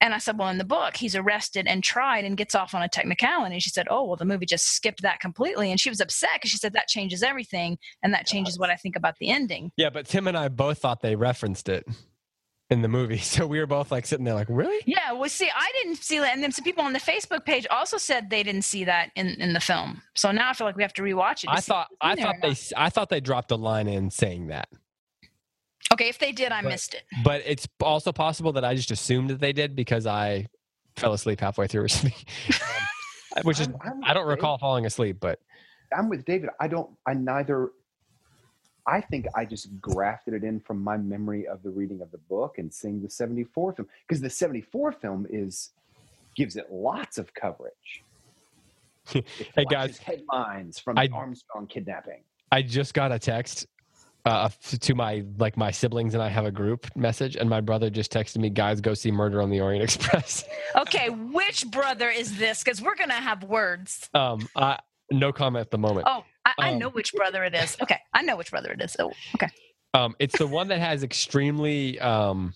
And 0.00 0.14
I 0.14 0.18
said, 0.18 0.38
Well, 0.38 0.48
in 0.48 0.58
the 0.58 0.64
book, 0.64 0.96
he's 0.96 1.16
arrested 1.16 1.66
and 1.66 1.82
tried 1.82 2.24
and 2.24 2.36
gets 2.36 2.54
off 2.54 2.74
on 2.74 2.82
a 2.82 2.88
technicality. 2.88 3.54
And 3.54 3.62
she 3.62 3.70
said, 3.70 3.86
Oh, 3.90 4.04
well, 4.04 4.16
the 4.16 4.24
movie 4.24 4.46
just 4.46 4.66
skipped 4.66 5.02
that 5.02 5.20
completely. 5.20 5.70
And 5.70 5.80
she 5.80 5.88
was 5.90 6.00
upset 6.00 6.30
because 6.34 6.50
she 6.50 6.58
said 6.58 6.72
that 6.74 6.88
changes 6.88 7.22
everything. 7.22 7.78
And 8.02 8.12
that 8.14 8.26
changes 8.26 8.58
what 8.58 8.70
I 8.70 8.76
think 8.76 8.96
about 8.96 9.16
the 9.18 9.30
ending. 9.30 9.72
Yeah, 9.76 9.90
but 9.90 10.06
Tim 10.06 10.28
and 10.28 10.36
I 10.36 10.48
both 10.48 10.78
thought 10.78 11.00
they 11.00 11.16
referenced 11.16 11.68
it 11.68 11.86
in 12.70 12.82
the 12.82 12.88
movie. 12.88 13.18
So 13.34 13.46
we 13.46 13.58
were 13.58 13.66
both 13.66 13.90
like 13.90 14.06
sitting 14.06 14.24
there 14.24 14.34
like, 14.34 14.46
really? 14.48 14.80
Yeah, 14.86 15.12
well, 15.12 15.28
see, 15.28 15.50
I 15.52 15.72
didn't 15.82 15.96
see 15.96 16.18
that. 16.20 16.34
And 16.34 16.42
then 16.42 16.52
some 16.52 16.64
people 16.64 16.84
on 16.84 16.92
the 16.92 17.00
Facebook 17.00 17.44
page 17.44 17.66
also 17.68 17.96
said 17.96 18.30
they 18.30 18.42
didn't 18.42 18.62
see 18.62 18.84
that 18.84 19.10
in, 19.16 19.28
in 19.40 19.54
the 19.54 19.60
film. 19.60 20.02
So 20.14 20.30
now 20.30 20.50
I 20.50 20.52
feel 20.52 20.66
like 20.66 20.76
we 20.76 20.82
have 20.82 20.92
to 20.94 21.02
rewatch 21.02 21.42
it. 21.42 21.46
to 21.46 21.52
I 21.52 21.60
thought 21.60 21.88
I 22.00 22.14
thought 22.14 22.36
they. 22.42 22.54
I 22.76 22.90
thought 22.90 23.08
they 23.08 23.20
dropped 23.20 23.50
a 23.50 23.56
line 23.56 23.88
in 23.88 24.10
saying 24.10 24.48
that. 24.48 24.68
Okay, 25.94 26.08
if 26.08 26.18
they 26.18 26.32
did, 26.32 26.50
I 26.52 26.60
But- 26.62 26.68
missed 26.70 26.94
it. 26.94 27.04
But 27.24 27.42
it's 27.46 27.66
also 27.80 28.12
possible 28.12 28.52
that 28.52 28.64
I 28.64 28.74
just 28.74 28.90
assumed 28.90 29.30
that 29.30 29.40
they 29.40 29.52
did 29.52 29.74
because 29.76 30.06
I 30.06 30.46
fell 30.96 31.12
asleep 31.12 31.40
halfway 31.40 31.66
through, 31.68 31.86
Um, 33.36 33.42
which 33.44 33.60
is 33.60 33.68
I'm- 33.68 33.78
I'm 33.84 34.04
I 34.04 34.12
don't 34.14 34.26
Dave. 34.28 34.36
recall 34.36 34.58
falling 34.58 34.86
asleep, 34.86 35.16
but 35.20 35.40
I'm 35.96 36.08
with 36.08 36.24
David. 36.24 36.50
I 36.60 36.68
don't. 36.68 36.90
I 37.06 37.14
neither. 37.14 37.70
I 38.86 39.00
think 39.00 39.26
I 39.34 39.44
just 39.44 39.80
grafted 39.80 40.34
it 40.34 40.44
in 40.44 40.60
from 40.60 40.82
my 40.82 40.96
memory 40.96 41.46
of 41.46 41.62
the 41.62 41.70
reading 41.70 42.00
of 42.02 42.10
the 42.10 42.18
book 42.18 42.58
and 42.58 42.72
seeing 42.72 43.00
the 43.02 43.08
'74 43.10 43.72
film 43.74 43.88
because 44.06 44.20
the 44.20 44.28
'74 44.30 44.92
film 44.92 45.26
is 45.30 45.70
gives 46.36 46.56
it 46.56 46.70
lots 46.72 47.18
of 47.18 47.32
coverage. 47.34 48.02
Hey, 49.54 49.64
guys, 49.70 49.98
headlines 49.98 50.78
from 50.78 50.98
I- 50.98 51.06
the 51.08 51.12
Armstrong 51.14 51.66
kidnapping. 51.66 52.22
I 52.52 52.62
just 52.62 52.94
got 52.94 53.10
a 53.12 53.18
text 53.18 53.66
uh, 54.24 54.48
to 54.80 54.94
my 54.94 55.24
like 55.38 55.56
my 55.56 55.70
siblings 55.70 56.14
and 56.14 56.22
I 56.22 56.28
have 56.28 56.44
a 56.46 56.50
group 56.50 56.86
message, 56.96 57.36
and 57.36 57.48
my 57.50 57.60
brother 57.60 57.90
just 57.90 58.12
texted 58.12 58.38
me, 58.38 58.50
"Guys, 58.50 58.80
go 58.80 58.94
see 58.94 59.10
Murder 59.10 59.42
on 59.42 59.50
the 59.50 59.60
Orient 59.60 59.82
Express." 59.94 60.44
Okay, 60.76 61.10
which 61.10 61.70
brother 61.70 62.08
is 62.08 62.38
this? 62.38 62.62
Because 62.64 62.80
we're 62.80 62.94
going 62.96 63.10
to 63.10 63.14
have 63.16 63.44
words. 63.44 64.08
um, 64.14 64.48
I, 64.56 64.78
no 65.10 65.32
comment 65.32 65.60
at 65.60 65.70
the 65.70 65.78
moment. 65.78 66.06
Oh, 66.08 66.24
I, 66.46 66.52
I 66.58 66.72
Um, 66.72 66.78
know 66.78 66.88
which 66.88 67.12
brother 67.12 67.44
it 67.44 67.54
is. 67.54 67.76
Okay, 67.82 67.98
I 68.14 68.22
know 68.22 68.36
which 68.36 68.50
brother 68.50 68.72
it 68.72 68.80
is. 68.80 68.96
Oh, 68.98 69.12
okay. 69.34 69.48
Um, 69.92 70.16
it's 70.18 70.38
the 70.38 70.46
one 70.46 70.68
that 70.68 70.80
has 70.80 71.02
extremely 71.04 72.00
um, 72.00 72.54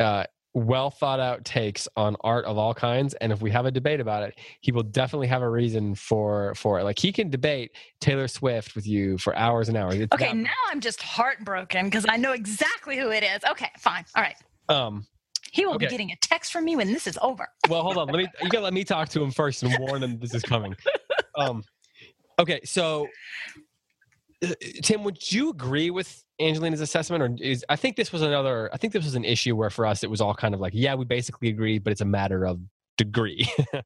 uh, 0.00 0.24
well 0.54 0.88
thought 0.90 1.18
out 1.20 1.44
takes 1.44 1.88
on 1.96 2.16
art 2.22 2.44
of 2.44 2.56
all 2.56 2.72
kinds. 2.74 3.14
And 3.14 3.32
if 3.32 3.42
we 3.42 3.50
have 3.50 3.66
a 3.66 3.70
debate 3.70 4.00
about 4.00 4.22
it, 4.22 4.38
he 4.60 4.70
will 4.72 4.82
definitely 4.84 5.26
have 5.26 5.42
a 5.42 5.48
reason 5.50 5.94
for 5.94 6.54
for 6.54 6.78
it. 6.78 6.84
Like 6.84 6.98
he 6.98 7.12
can 7.12 7.28
debate 7.28 7.72
Taylor 8.00 8.28
Swift 8.28 8.74
with 8.76 8.86
you 8.86 9.18
for 9.18 9.34
hours 9.36 9.68
and 9.68 9.76
hours. 9.76 9.96
It's 9.96 10.12
Okay, 10.14 10.26
that- 10.28 10.36
now 10.36 10.50
I'm 10.70 10.80
just 10.80 11.02
heartbroken 11.02 11.86
because 11.86 12.06
I 12.08 12.16
know 12.16 12.32
exactly 12.32 12.96
who 12.96 13.10
it 13.10 13.24
is. 13.24 13.40
Okay, 13.50 13.70
fine. 13.78 14.04
All 14.16 14.22
right. 14.22 14.36
um, 14.68 15.04
He 15.52 15.66
will 15.66 15.74
Okay. 15.74 15.86
be 15.86 15.90
getting 15.90 16.10
a 16.12 16.16
text 16.20 16.52
from 16.52 16.64
me 16.64 16.76
when 16.76 16.92
this 16.92 17.06
is 17.06 17.18
over. 17.20 17.48
well, 17.68 17.82
hold 17.82 17.98
on. 17.98 18.08
Let 18.08 18.18
me. 18.18 18.28
You 18.42 18.50
gotta 18.50 18.64
let 18.64 18.74
me 18.74 18.84
talk 18.84 19.08
to 19.10 19.22
him 19.22 19.30
first 19.30 19.62
and 19.62 19.76
warn 19.78 20.02
him 20.02 20.18
this 20.18 20.34
is 20.34 20.42
coming. 20.42 20.74
Um, 21.36 21.64
okay, 22.38 22.60
so 22.64 23.08
Tim, 24.82 25.04
would 25.04 25.30
you 25.32 25.50
agree 25.50 25.90
with 25.90 26.24
Angelina's 26.40 26.80
assessment, 26.80 27.22
or 27.22 27.36
is 27.44 27.64
I 27.68 27.76
think 27.76 27.96
this 27.96 28.12
was 28.12 28.22
another? 28.22 28.70
I 28.72 28.76
think 28.76 28.92
this 28.92 29.04
was 29.04 29.14
an 29.14 29.24
issue 29.24 29.54
where 29.56 29.70
for 29.70 29.86
us 29.86 30.02
it 30.02 30.10
was 30.10 30.20
all 30.20 30.34
kind 30.34 30.54
of 30.54 30.60
like, 30.60 30.72
yeah, 30.74 30.94
we 30.94 31.04
basically 31.04 31.48
agree, 31.48 31.78
but 31.78 31.90
it's 31.92 32.00
a 32.00 32.06
matter 32.06 32.44
of 32.44 32.60
degree. 32.96 33.48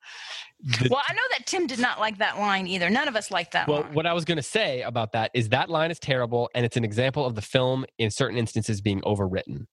The- 0.61 0.89
Well, 0.91 1.01
I 1.09 1.13
know 1.13 1.23
that 1.39 1.47
Tim 1.47 1.69
did 1.69 1.79
not 1.79 2.01
like 2.01 2.19
that 2.19 2.37
line 2.37 2.67
either. 2.67 2.91
None 2.91 3.07
of 3.07 3.15
us 3.15 3.31
liked 3.31 3.53
that 3.53 3.69
well, 3.69 3.83
line. 3.83 3.95
what 3.95 4.07
I 4.07 4.13
was 4.13 4.25
going 4.25 4.39
to 4.39 4.43
say 4.43 4.83
about 4.83 5.13
that 5.13 5.31
is 5.33 5.51
that 5.51 5.71
line 5.71 5.93
is 5.93 6.01
terrible, 6.01 6.51
and 6.53 6.67
it's 6.67 6.77
an 6.77 6.85
example 6.85 7.25
of 7.25 7.37
the 7.37 7.43
film 7.43 7.85
in 7.99 8.11
certain 8.11 8.37
instances 8.37 8.81
being 8.81 9.01
overwritten. 9.03 9.67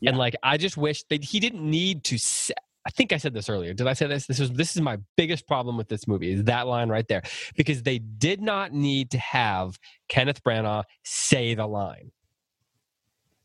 Yeah. 0.00 0.10
And 0.10 0.18
like, 0.18 0.36
I 0.44 0.58
just 0.58 0.76
wish 0.76 1.02
that 1.10 1.24
he 1.24 1.40
didn't 1.40 1.68
need 1.68 2.04
to. 2.04 2.18
Say, 2.18 2.54
I 2.84 2.90
think 2.90 3.12
I 3.12 3.16
said 3.16 3.34
this 3.34 3.48
earlier. 3.48 3.74
Did 3.74 3.86
I 3.86 3.92
say 3.92 4.06
this? 4.06 4.26
This 4.26 4.40
is 4.40 4.50
this 4.52 4.74
is 4.74 4.82
my 4.82 4.98
biggest 5.16 5.46
problem 5.46 5.76
with 5.76 5.88
this 5.88 6.08
movie 6.08 6.32
is 6.32 6.44
that 6.44 6.66
line 6.66 6.88
right 6.88 7.06
there 7.06 7.22
because 7.56 7.82
they 7.82 7.98
did 7.98 8.40
not 8.40 8.72
need 8.72 9.10
to 9.12 9.18
have 9.18 9.78
Kenneth 10.08 10.42
Branagh 10.42 10.84
say 11.04 11.54
the 11.54 11.66
line. 11.66 12.10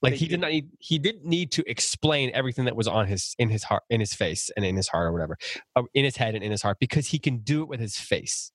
Like 0.02 0.14
he 0.14 0.26
did 0.26 0.32
did. 0.32 0.40
not 0.42 0.52
need 0.52 0.70
he 0.80 1.00
didn't 1.00 1.26
need 1.26 1.52
to 1.54 1.64
explain 1.70 2.32
everything 2.34 2.66
that 2.66 2.76
was 2.76 2.88
on 2.88 3.08
his 3.08 3.36
in 3.40 3.50
his 3.50 3.64
heart 3.64 3.84
in 3.90 4.00
his 4.00 4.14
face 4.14 4.50
and 4.56 4.66
in 4.66 4.76
his 4.76 4.88
heart 4.88 5.08
or 5.08 5.12
whatever 5.12 5.38
uh, 5.76 5.84
in 5.94 6.06
his 6.06 6.18
head 6.18 6.36
and 6.36 6.44
in 6.44 6.52
his 6.52 6.62
heart 6.62 6.78
because 6.80 7.08
he 7.08 7.20
can 7.20 7.40
do 7.40 7.62
it 7.62 7.68
with 7.68 7.80
his 7.80 7.98
face. 7.98 8.52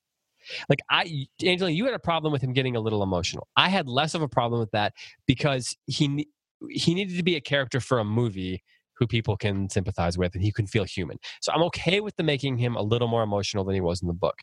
Like 0.68 0.80
I, 0.90 1.26
Angela, 1.44 1.70
you 1.70 1.84
had 1.84 1.94
a 1.94 2.00
problem 2.00 2.32
with 2.32 2.42
him 2.42 2.52
getting 2.52 2.74
a 2.74 2.80
little 2.80 3.02
emotional. 3.02 3.46
I 3.56 3.68
had 3.68 3.88
less 3.88 4.14
of 4.14 4.22
a 4.22 4.28
problem 4.28 4.60
with 4.60 4.72
that 4.72 4.94
because 5.26 5.76
he 5.86 6.28
he 6.70 6.94
needed 6.94 7.16
to 7.16 7.22
be 7.22 7.36
a 7.36 7.40
character 7.40 7.80
for 7.80 7.98
a 7.98 8.04
movie 8.04 8.62
who 9.02 9.06
people 9.08 9.36
can 9.36 9.68
sympathize 9.68 10.16
with 10.16 10.34
and 10.34 10.44
he 10.44 10.52
can 10.52 10.66
feel 10.66 10.84
human. 10.84 11.18
So 11.40 11.52
I'm 11.52 11.62
okay 11.64 12.00
with 12.00 12.14
the 12.16 12.22
making 12.22 12.58
him 12.58 12.76
a 12.76 12.82
little 12.82 13.08
more 13.08 13.24
emotional 13.24 13.64
than 13.64 13.74
he 13.74 13.80
was 13.80 14.00
in 14.00 14.06
the 14.06 14.14
book. 14.14 14.42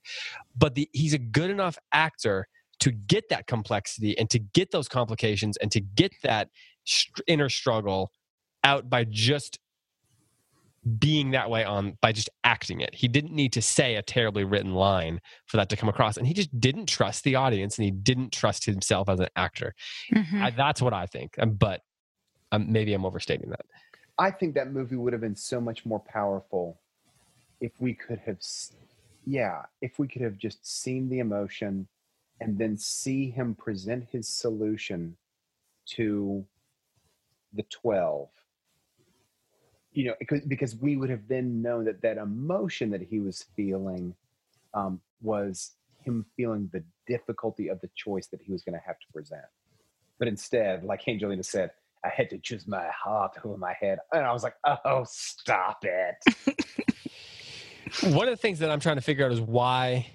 But 0.57 0.75
the, 0.75 0.89
he's 0.91 1.13
a 1.13 1.17
good 1.17 1.49
enough 1.49 1.77
actor 1.93 2.47
to 2.81 2.91
get 2.91 3.29
that 3.29 3.47
complexity 3.47 4.17
and 4.17 4.29
to 4.29 4.39
get 4.39 4.71
those 4.71 4.89
complications 4.89 5.55
and 5.57 5.71
to 5.71 5.79
get 5.79 6.11
that 6.23 6.49
inner 7.25 7.49
struggle 7.49 8.11
out 8.63 8.89
by 8.89 9.05
just 9.05 9.59
being 10.97 11.31
that 11.31 11.49
way 11.49 11.63
on 11.63 11.97
by 12.01 12.11
just 12.11 12.29
acting 12.43 12.81
it. 12.81 12.95
He 12.95 13.07
didn't 13.07 13.33
need 13.33 13.53
to 13.53 13.61
say 13.61 13.95
a 13.95 14.01
terribly 14.01 14.43
written 14.43 14.73
line 14.73 15.19
for 15.45 15.57
that 15.57 15.69
to 15.69 15.75
come 15.77 15.89
across, 15.89 16.17
and 16.17 16.25
he 16.25 16.33
just 16.33 16.57
didn't 16.59 16.87
trust 16.87 17.23
the 17.23 17.35
audience, 17.35 17.77
and 17.77 17.85
he 17.85 17.91
didn't 17.91 18.31
trust 18.31 18.65
himself 18.65 19.09
as 19.09 19.19
an 19.19 19.27
actor. 19.35 19.73
Mhm. 20.13 20.41
I, 20.41 20.49
that's 20.51 20.81
what 20.81 20.93
I 20.93 21.05
think, 21.05 21.35
Um, 21.37 21.51
but 21.51 21.81
um, 22.51 22.71
maybe 22.71 22.93
I'm 22.93 23.05
overstating 23.05 23.49
that. 23.49 23.65
I 24.19 24.31
think 24.31 24.53
that 24.55 24.73
movie 24.73 24.97
would 24.97 25.13
have 25.13 25.21
been 25.21 25.35
so 25.35 25.61
much 25.61 25.85
more 25.85 26.01
powerful 26.01 26.77
if 27.61 27.71
we 27.79 27.93
could 27.93 28.19
have, 28.19 28.39
yeah, 29.25 29.61
if 29.81 29.97
we 29.97 30.09
could 30.09 30.21
have 30.21 30.37
just 30.37 30.65
seen 30.67 31.09
the 31.09 31.19
emotion 31.19 31.87
and 32.41 32.57
then 32.57 32.77
see 32.77 33.29
him 33.29 33.55
present 33.55 34.05
his 34.11 34.27
solution 34.27 35.15
to 35.95 36.45
the 37.53 37.63
12. 37.63 38.27
You 39.93 40.05
know, 40.05 40.13
because, 40.47 40.75
we 40.75 40.97
would 40.97 41.09
have 41.09 41.27
then 41.27 41.61
known 41.61 41.85
that 41.85 42.01
that 42.01 42.17
emotion 42.17 42.91
that 42.91 43.01
he 43.01 43.19
was 43.19 43.45
feeling 43.55 44.13
um, 44.73 45.01
was 45.21 45.71
him 46.03 46.25
feeling 46.37 46.69
the 46.71 46.83
difficulty 47.07 47.69
of 47.69 47.81
the 47.81 47.89
choice 47.95 48.27
that 48.27 48.41
he 48.41 48.51
was 48.51 48.63
going 48.63 48.75
to 48.75 48.85
have 48.85 48.99
to 48.99 49.07
present. 49.13 49.41
But 50.19 50.27
instead, 50.27 50.83
like 50.83 51.07
Angelina 51.07 51.43
said, 51.43 51.71
I 52.03 52.09
had 52.09 52.29
to 52.29 52.37
choose 52.37 52.67
my 52.67 52.87
heart 52.87 53.33
over 53.43 53.57
my 53.57 53.73
head. 53.79 53.99
And 54.13 54.25
I 54.25 54.31
was 54.31 54.43
like, 54.43 54.55
oh, 54.85 55.05
stop 55.07 55.83
it. 55.83 56.15
One 58.03 58.27
of 58.27 58.31
the 58.31 58.37
things 58.37 58.59
that 58.59 58.69
I'm 58.69 58.79
trying 58.79 58.97
to 58.97 59.01
figure 59.01 59.25
out 59.25 59.31
is 59.31 59.41
why 59.41 60.07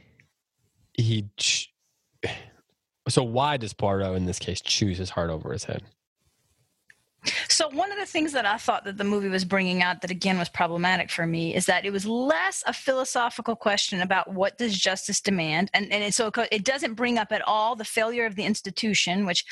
he. 0.92 1.28
Ch- 1.36 1.72
so 3.08 3.22
why 3.22 3.58
does 3.58 3.74
Poirot 3.74 4.16
in 4.16 4.24
this 4.24 4.38
case 4.38 4.60
choose 4.60 4.96
his 4.96 5.10
heart 5.10 5.28
over 5.28 5.52
his 5.52 5.64
head? 5.64 5.82
So 7.48 7.68
one 7.68 7.90
of 7.90 7.98
the 7.98 8.06
things 8.06 8.32
that 8.32 8.44
I 8.44 8.58
thought 8.58 8.84
that 8.84 8.98
the 8.98 9.04
movie 9.04 9.28
was 9.28 9.44
bringing 9.44 9.82
out 9.82 10.02
that 10.02 10.10
again 10.10 10.38
was 10.38 10.48
problematic 10.48 11.10
for 11.10 11.26
me 11.26 11.54
is 11.54 11.66
that 11.66 11.84
it 11.84 11.92
was 11.92 12.06
less 12.06 12.62
a 12.66 12.72
philosophical 12.72 13.56
question 13.56 14.00
about 14.00 14.32
what 14.32 14.58
does 14.58 14.78
justice 14.78 15.20
demand, 15.20 15.70
and 15.74 15.90
and 15.92 16.04
it, 16.04 16.14
so 16.14 16.30
it 16.50 16.64
doesn't 16.64 16.94
bring 16.94 17.18
up 17.18 17.32
at 17.32 17.42
all 17.42 17.76
the 17.76 17.84
failure 17.84 18.26
of 18.26 18.36
the 18.36 18.44
institution, 18.44 19.24
which 19.26 19.44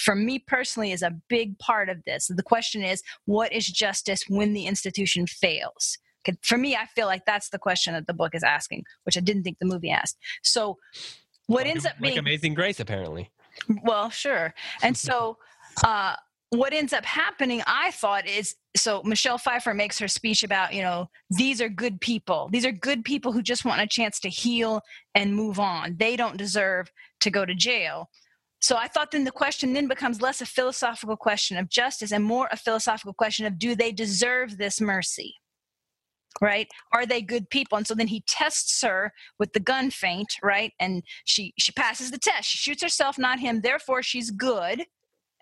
for 0.00 0.14
me 0.14 0.38
personally 0.38 0.92
is 0.92 1.02
a 1.02 1.10
big 1.28 1.58
part 1.58 1.88
of 1.90 2.02
this. 2.06 2.28
The 2.34 2.42
question 2.42 2.82
is, 2.82 3.02
what 3.26 3.52
is 3.52 3.66
justice 3.66 4.24
when 4.28 4.54
the 4.54 4.66
institution 4.66 5.26
fails? 5.26 5.98
For 6.42 6.56
me, 6.56 6.74
I 6.74 6.86
feel 6.86 7.06
like 7.06 7.24
that's 7.26 7.50
the 7.50 7.58
question 7.58 7.92
that 7.94 8.06
the 8.06 8.14
book 8.14 8.34
is 8.34 8.42
asking, 8.42 8.84
which 9.04 9.16
I 9.16 9.20
didn't 9.20 9.42
think 9.42 9.58
the 9.58 9.66
movie 9.66 9.90
asked. 9.90 10.16
So, 10.42 10.78
what 11.46 11.64
Like- 11.64 11.70
ends 11.72 11.86
up 11.86 11.92
like 12.00 12.02
being 12.14 12.18
Amazing 12.18 12.54
Grace, 12.54 12.80
apparently. 12.80 13.30
well, 13.82 14.08
sure. 14.10 14.54
And 14.82 14.96
so, 14.96 15.38
uh, 15.84 16.16
what 16.50 16.72
ends 16.72 16.92
up 16.92 17.04
happening, 17.04 17.62
I 17.66 17.90
thought, 17.92 18.26
is 18.26 18.56
so 18.76 19.02
Michelle 19.04 19.38
Pfeiffer 19.38 19.72
makes 19.74 19.98
her 19.98 20.08
speech 20.08 20.42
about, 20.42 20.74
you 20.74 20.82
know, 20.82 21.08
these 21.30 21.60
are 21.60 21.68
good 21.68 22.00
people. 22.00 22.48
These 22.50 22.64
are 22.66 22.72
good 22.72 23.04
people 23.04 23.32
who 23.32 23.42
just 23.42 23.64
want 23.64 23.80
a 23.80 23.86
chance 23.86 24.18
to 24.20 24.28
heal 24.28 24.80
and 25.14 25.34
move 25.34 25.60
on. 25.60 25.96
They 25.98 26.16
don't 26.16 26.36
deserve 26.36 26.90
to 27.20 27.30
go 27.30 27.44
to 27.44 27.54
jail. 27.54 28.10
So 28.60 28.76
I 28.76 28.88
thought 28.88 29.10
then 29.10 29.24
the 29.24 29.30
question 29.30 29.72
then 29.72 29.88
becomes 29.88 30.20
less 30.20 30.40
a 30.40 30.46
philosophical 30.46 31.16
question 31.16 31.56
of 31.56 31.68
justice 31.68 32.12
and 32.12 32.22
more 32.24 32.48
a 32.52 32.56
philosophical 32.56 33.14
question 33.14 33.46
of 33.46 33.58
do 33.58 33.74
they 33.74 33.90
deserve 33.92 34.58
this 34.58 34.80
mercy? 34.80 35.34
Right? 36.40 36.68
Are 36.92 37.06
they 37.06 37.22
good 37.22 37.50
people? 37.50 37.76
And 37.76 37.86
so 37.86 37.94
then 37.94 38.06
he 38.06 38.22
tests 38.26 38.82
her 38.82 39.12
with 39.38 39.52
the 39.52 39.60
gun 39.60 39.90
feint, 39.90 40.28
right? 40.42 40.72
And 40.78 41.02
she 41.24 41.52
she 41.58 41.72
passes 41.72 42.10
the 42.10 42.18
test. 42.18 42.48
She 42.48 42.58
shoots 42.58 42.82
herself, 42.82 43.18
not 43.18 43.40
him. 43.40 43.62
Therefore, 43.62 44.02
she's 44.02 44.30
good, 44.30 44.84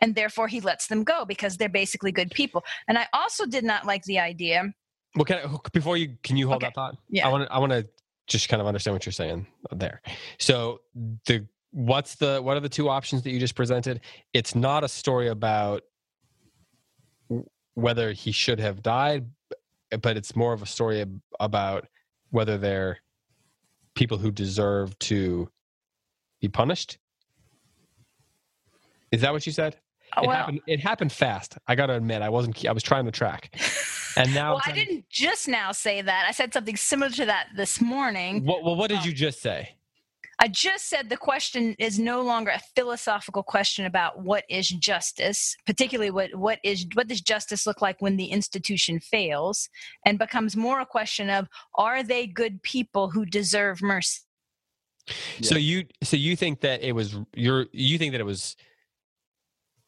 and 0.01 0.15
therefore 0.15 0.49
he 0.49 0.61
lets 0.61 0.87
them 0.87 1.05
go 1.05 1.25
because 1.27 1.57
they're 1.59 1.69
basically 1.69 2.11
good 2.11 2.31
people. 2.31 2.65
And 2.89 2.97
I 2.97 3.07
also 3.13 3.45
did 3.45 3.65
not 3.65 3.85
like 3.85 4.05
the 4.05 4.19
idea. 4.19 4.73
Well, 5.15 5.27
can 5.27 5.39
I, 5.39 5.57
before 5.73 5.97
you 5.99 6.17
can 6.23 6.37
you 6.39 6.47
hold 6.49 6.63
Okay. 6.63 6.69
that 6.69 6.75
thought? 6.75 6.97
Yeah. 7.11 7.29
I 7.29 7.31
want 7.33 7.45
to 7.47 7.53
I 7.53 7.59
want 7.59 7.73
to 7.73 7.87
just 8.27 8.49
kind 8.49 8.61
of 8.63 8.67
understand 8.67 8.95
what 8.95 9.05
you're 9.05 9.13
saying 9.13 9.47
there. 9.73 10.01
So 10.39 10.81
the 11.27 11.47
what's 11.71 12.15
the 12.17 12.41
what 12.43 12.57
are 12.57 12.61
the 12.61 12.69
two 12.69 12.89
options 12.89 13.23
that 13.23 13.31
you 13.31 13.39
just 13.39 13.55
presented? 13.55 14.01
It's 14.33 14.55
not 14.55 14.85
a 14.85 14.89
story 14.89 15.29
about 15.29 15.83
whether 17.75 18.13
he 18.13 18.33
should 18.33 18.59
have 18.61 18.83
died, 18.83 19.27
but 20.03 20.17
it's 20.17 20.35
more 20.35 20.53
of 20.53 20.63
a 20.63 20.67
story 20.67 21.05
about 21.41 21.87
whether 22.31 22.59
they're 22.59 22.99
people 23.95 24.19
who 24.19 24.31
deserve 24.31 24.99
to 25.01 25.49
be 26.41 26.49
punished. 26.49 26.99
Is 29.11 29.21
that 29.23 29.33
what 29.33 29.47
you 29.47 29.53
said? 29.53 29.77
It 30.21 30.27
well, 30.27 30.37
happened. 30.37 30.61
It 30.67 30.81
happened 30.81 31.13
fast. 31.13 31.59
I 31.67 31.75
got 31.75 31.87
to 31.87 31.95
admit, 31.95 32.23
I 32.23 32.29
wasn't. 32.31 32.65
I 32.67 32.73
was 32.73 32.83
trying 32.83 33.05
to 33.05 33.11
track, 33.11 33.55
and 34.17 34.35
now. 34.35 34.53
well, 34.55 34.63
I 34.65 34.71
to- 34.71 34.85
didn't 34.85 35.09
just 35.11 35.49
now 35.49 35.73
say 35.73 36.01
that. 36.01 36.25
I 36.27 36.33
said 36.33 36.53
something 36.53 36.77
similar 36.77 37.11
to 37.13 37.27
that 37.27 37.49
this 37.57 37.81
morning. 37.81 38.45
What, 38.45 38.65
well, 38.65 38.75
what 38.77 38.89
did 38.89 39.01
Um, 39.01 39.07
you 39.07 39.13
just 39.13 39.41
say? 39.41 39.77
I 40.41 40.49
just 40.49 40.89
said 40.89 41.09
the 41.09 41.17
question 41.17 41.75
is 41.79 41.99
no 41.99 42.23
longer 42.23 42.51
a 42.51 42.61
philosophical 42.77 43.43
question 43.43 43.87
about 43.87 44.21
what 44.21 44.45
is 44.49 44.69
justice, 44.69 45.57
particularly 45.67 46.11
what 46.11 46.35
what 46.35 46.61
is 46.63 46.87
what 46.95 47.09
does 47.09 47.21
justice 47.21 47.67
look 47.67 47.83
like 47.83 48.01
when 48.01 48.17
the 48.17 48.27
institution 48.27 49.01
fails, 49.01 49.69
and 50.07 50.19
becomes 50.19 50.57
more 50.57 50.81
a 50.81 50.87
question 50.87 51.29
of 51.29 51.49
are 51.75 52.03
they 52.03 52.27
good 52.27 52.63
people 52.63 53.11
who 53.11 53.27
deserve 53.27 53.83
mercy? 53.83 54.21
So 55.41 55.57
you, 55.57 55.87
so 56.03 56.17
you 56.17 56.37
think 56.37 56.61
that 56.61 56.83
it 56.83 56.93
was 56.93 57.17
you're 57.35 57.67
you 57.73 57.99
think 57.99 58.13
that 58.13 58.21
it 58.21 58.25
was, 58.25 58.57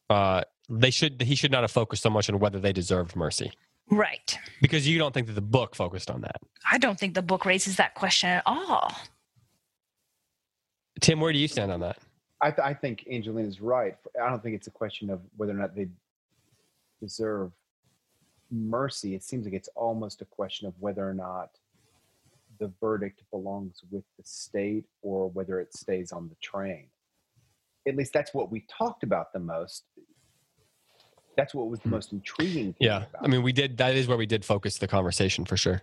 uh, 0.08 0.42
they 0.68 0.90
should 0.90 1.22
he 1.22 1.34
should 1.34 1.52
not 1.52 1.62
have 1.62 1.70
focused 1.70 2.02
so 2.02 2.10
much 2.10 2.28
on 2.28 2.38
whether 2.38 2.58
they 2.58 2.72
deserved 2.72 3.14
mercy 3.14 3.52
Right. 3.90 4.38
because 4.62 4.88
you 4.88 4.98
don't 4.98 5.12
think 5.12 5.26
that 5.26 5.34
the 5.34 5.40
book 5.40 5.74
focused 5.74 6.10
on 6.10 6.20
that. 6.22 6.36
I 6.70 6.78
don't 6.78 6.98
think 6.98 7.14
the 7.14 7.22
book 7.22 7.44
raises 7.44 7.76
that 7.76 7.94
question 7.94 8.30
at 8.30 8.42
all. 8.46 8.92
Tim, 11.00 11.20
where 11.20 11.32
do 11.32 11.38
you 11.38 11.48
stand 11.48 11.70
on 11.72 11.80
that? 11.80 11.98
I, 12.42 12.50
th- 12.50 12.64
I 12.64 12.74
think 12.74 13.06
Angelina's 13.10 13.60
right. 13.60 13.96
I 14.20 14.28
don't 14.28 14.42
think 14.42 14.54
it's 14.54 14.66
a 14.66 14.72
question 14.72 15.10
of 15.10 15.20
whether 15.36 15.52
or 15.52 15.56
not 15.56 15.74
they 15.74 15.88
deserve 17.00 17.52
mercy. 18.50 19.14
It 19.14 19.22
seems 19.22 19.44
like 19.44 19.54
it's 19.54 19.68
almost 19.74 20.22
a 20.22 20.24
question 20.24 20.66
of 20.66 20.74
whether 20.78 21.08
or 21.08 21.14
not 21.14 21.50
the 22.58 22.70
verdict 22.80 23.22
belongs 23.30 23.82
with 23.90 24.04
the 24.18 24.24
state 24.24 24.84
or 25.02 25.30
whether 25.30 25.60
it 25.60 25.74
stays 25.74 26.12
on 26.12 26.28
the 26.28 26.34
train. 26.42 26.86
At 27.88 27.96
least 27.96 28.12
that's 28.12 28.34
what 28.34 28.50
we 28.50 28.64
talked 28.68 29.02
about 29.02 29.32
the 29.32 29.38
most. 29.38 29.84
That's 31.36 31.54
what 31.54 31.68
was 31.68 31.80
the 31.80 31.88
hmm. 31.88 31.94
most 31.94 32.12
intriguing. 32.12 32.74
Yeah, 32.78 32.98
about 32.98 33.24
I 33.24 33.28
mean, 33.28 33.42
we 33.42 33.52
did. 33.52 33.78
That 33.78 33.94
is 33.94 34.06
where 34.06 34.18
we 34.18 34.26
did 34.26 34.44
focus 34.44 34.78
the 34.78 34.88
conversation 34.88 35.46
for 35.46 35.56
sure. 35.56 35.82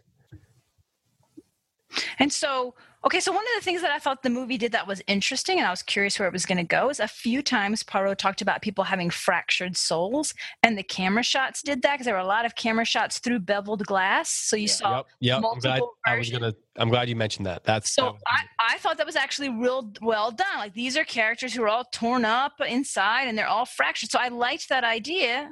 And 2.20 2.32
so, 2.32 2.76
okay, 3.06 3.20
so 3.20 3.32
one 3.32 3.44
of 3.44 3.50
the 3.58 3.64
things 3.64 3.82
that 3.82 3.92
I 3.92 4.00
thought 4.00 4.22
the 4.24 4.30
movie 4.30 4.58
did 4.58 4.72
that 4.74 4.88
was 4.88 5.02
interesting, 5.08 5.58
and 5.58 5.66
I 5.66 5.70
was 5.70 5.82
curious 5.82 6.20
where 6.20 6.28
it 6.28 6.34
was 6.34 6.46
going 6.46 6.58
to 6.58 6.64
go, 6.64 6.90
is 6.90 7.00
a 7.00 7.08
few 7.08 7.42
times 7.42 7.82
Poirot 7.84 8.18
talked 8.18 8.42
about 8.42 8.62
people 8.62 8.84
having 8.84 9.10
fractured 9.10 9.78
souls, 9.78 10.34
and 10.64 10.78
the 10.78 10.84
camera 10.84 11.24
shots 11.24 11.62
did 11.62 11.82
that 11.84 11.94
because 11.94 12.06
there 12.06 12.14
were 12.16 12.20
a 12.20 12.26
lot 12.26 12.46
of 12.46 12.56
camera 12.56 12.86
shots 12.86 13.20
through 13.20 13.40
beveled 13.40 13.86
glass. 13.86 14.30
So 14.30 14.56
you 14.56 14.68
saw. 14.68 14.98
yep, 14.98 15.06
yep. 15.20 15.44
I'm 15.52 15.60
glad. 15.60 15.82
I 16.06 16.18
was 16.18 16.30
gonna. 16.30 16.54
I'm 16.80 16.90
glad 16.90 17.10
you 17.10 17.16
mentioned 17.16 17.46
that. 17.48 17.64
That's 17.64 17.96
that 17.96 18.02
So 18.02 18.12
was- 18.12 18.22
I, 18.28 18.44
I 18.60 18.78
thought 18.78 18.98
that 18.98 19.06
was 19.06 19.16
actually 19.16 19.50
real 19.50 19.92
well 20.02 20.32
done. 20.32 20.58
Like 20.58 20.74
these 20.74 20.96
are 20.98 21.04
characters 21.04 21.54
who 21.54 21.64
are 21.64 21.70
all 21.70 21.86
torn 21.92 22.26
up 22.26 22.54
inside 22.68 23.28
and 23.28 23.38
they're 23.38 23.48
all 23.48 23.66
fractured. 23.66 24.12
So 24.12 24.20
I 24.20 24.28
liked 24.28 24.70
that 24.70 24.84
idea. 24.84 25.52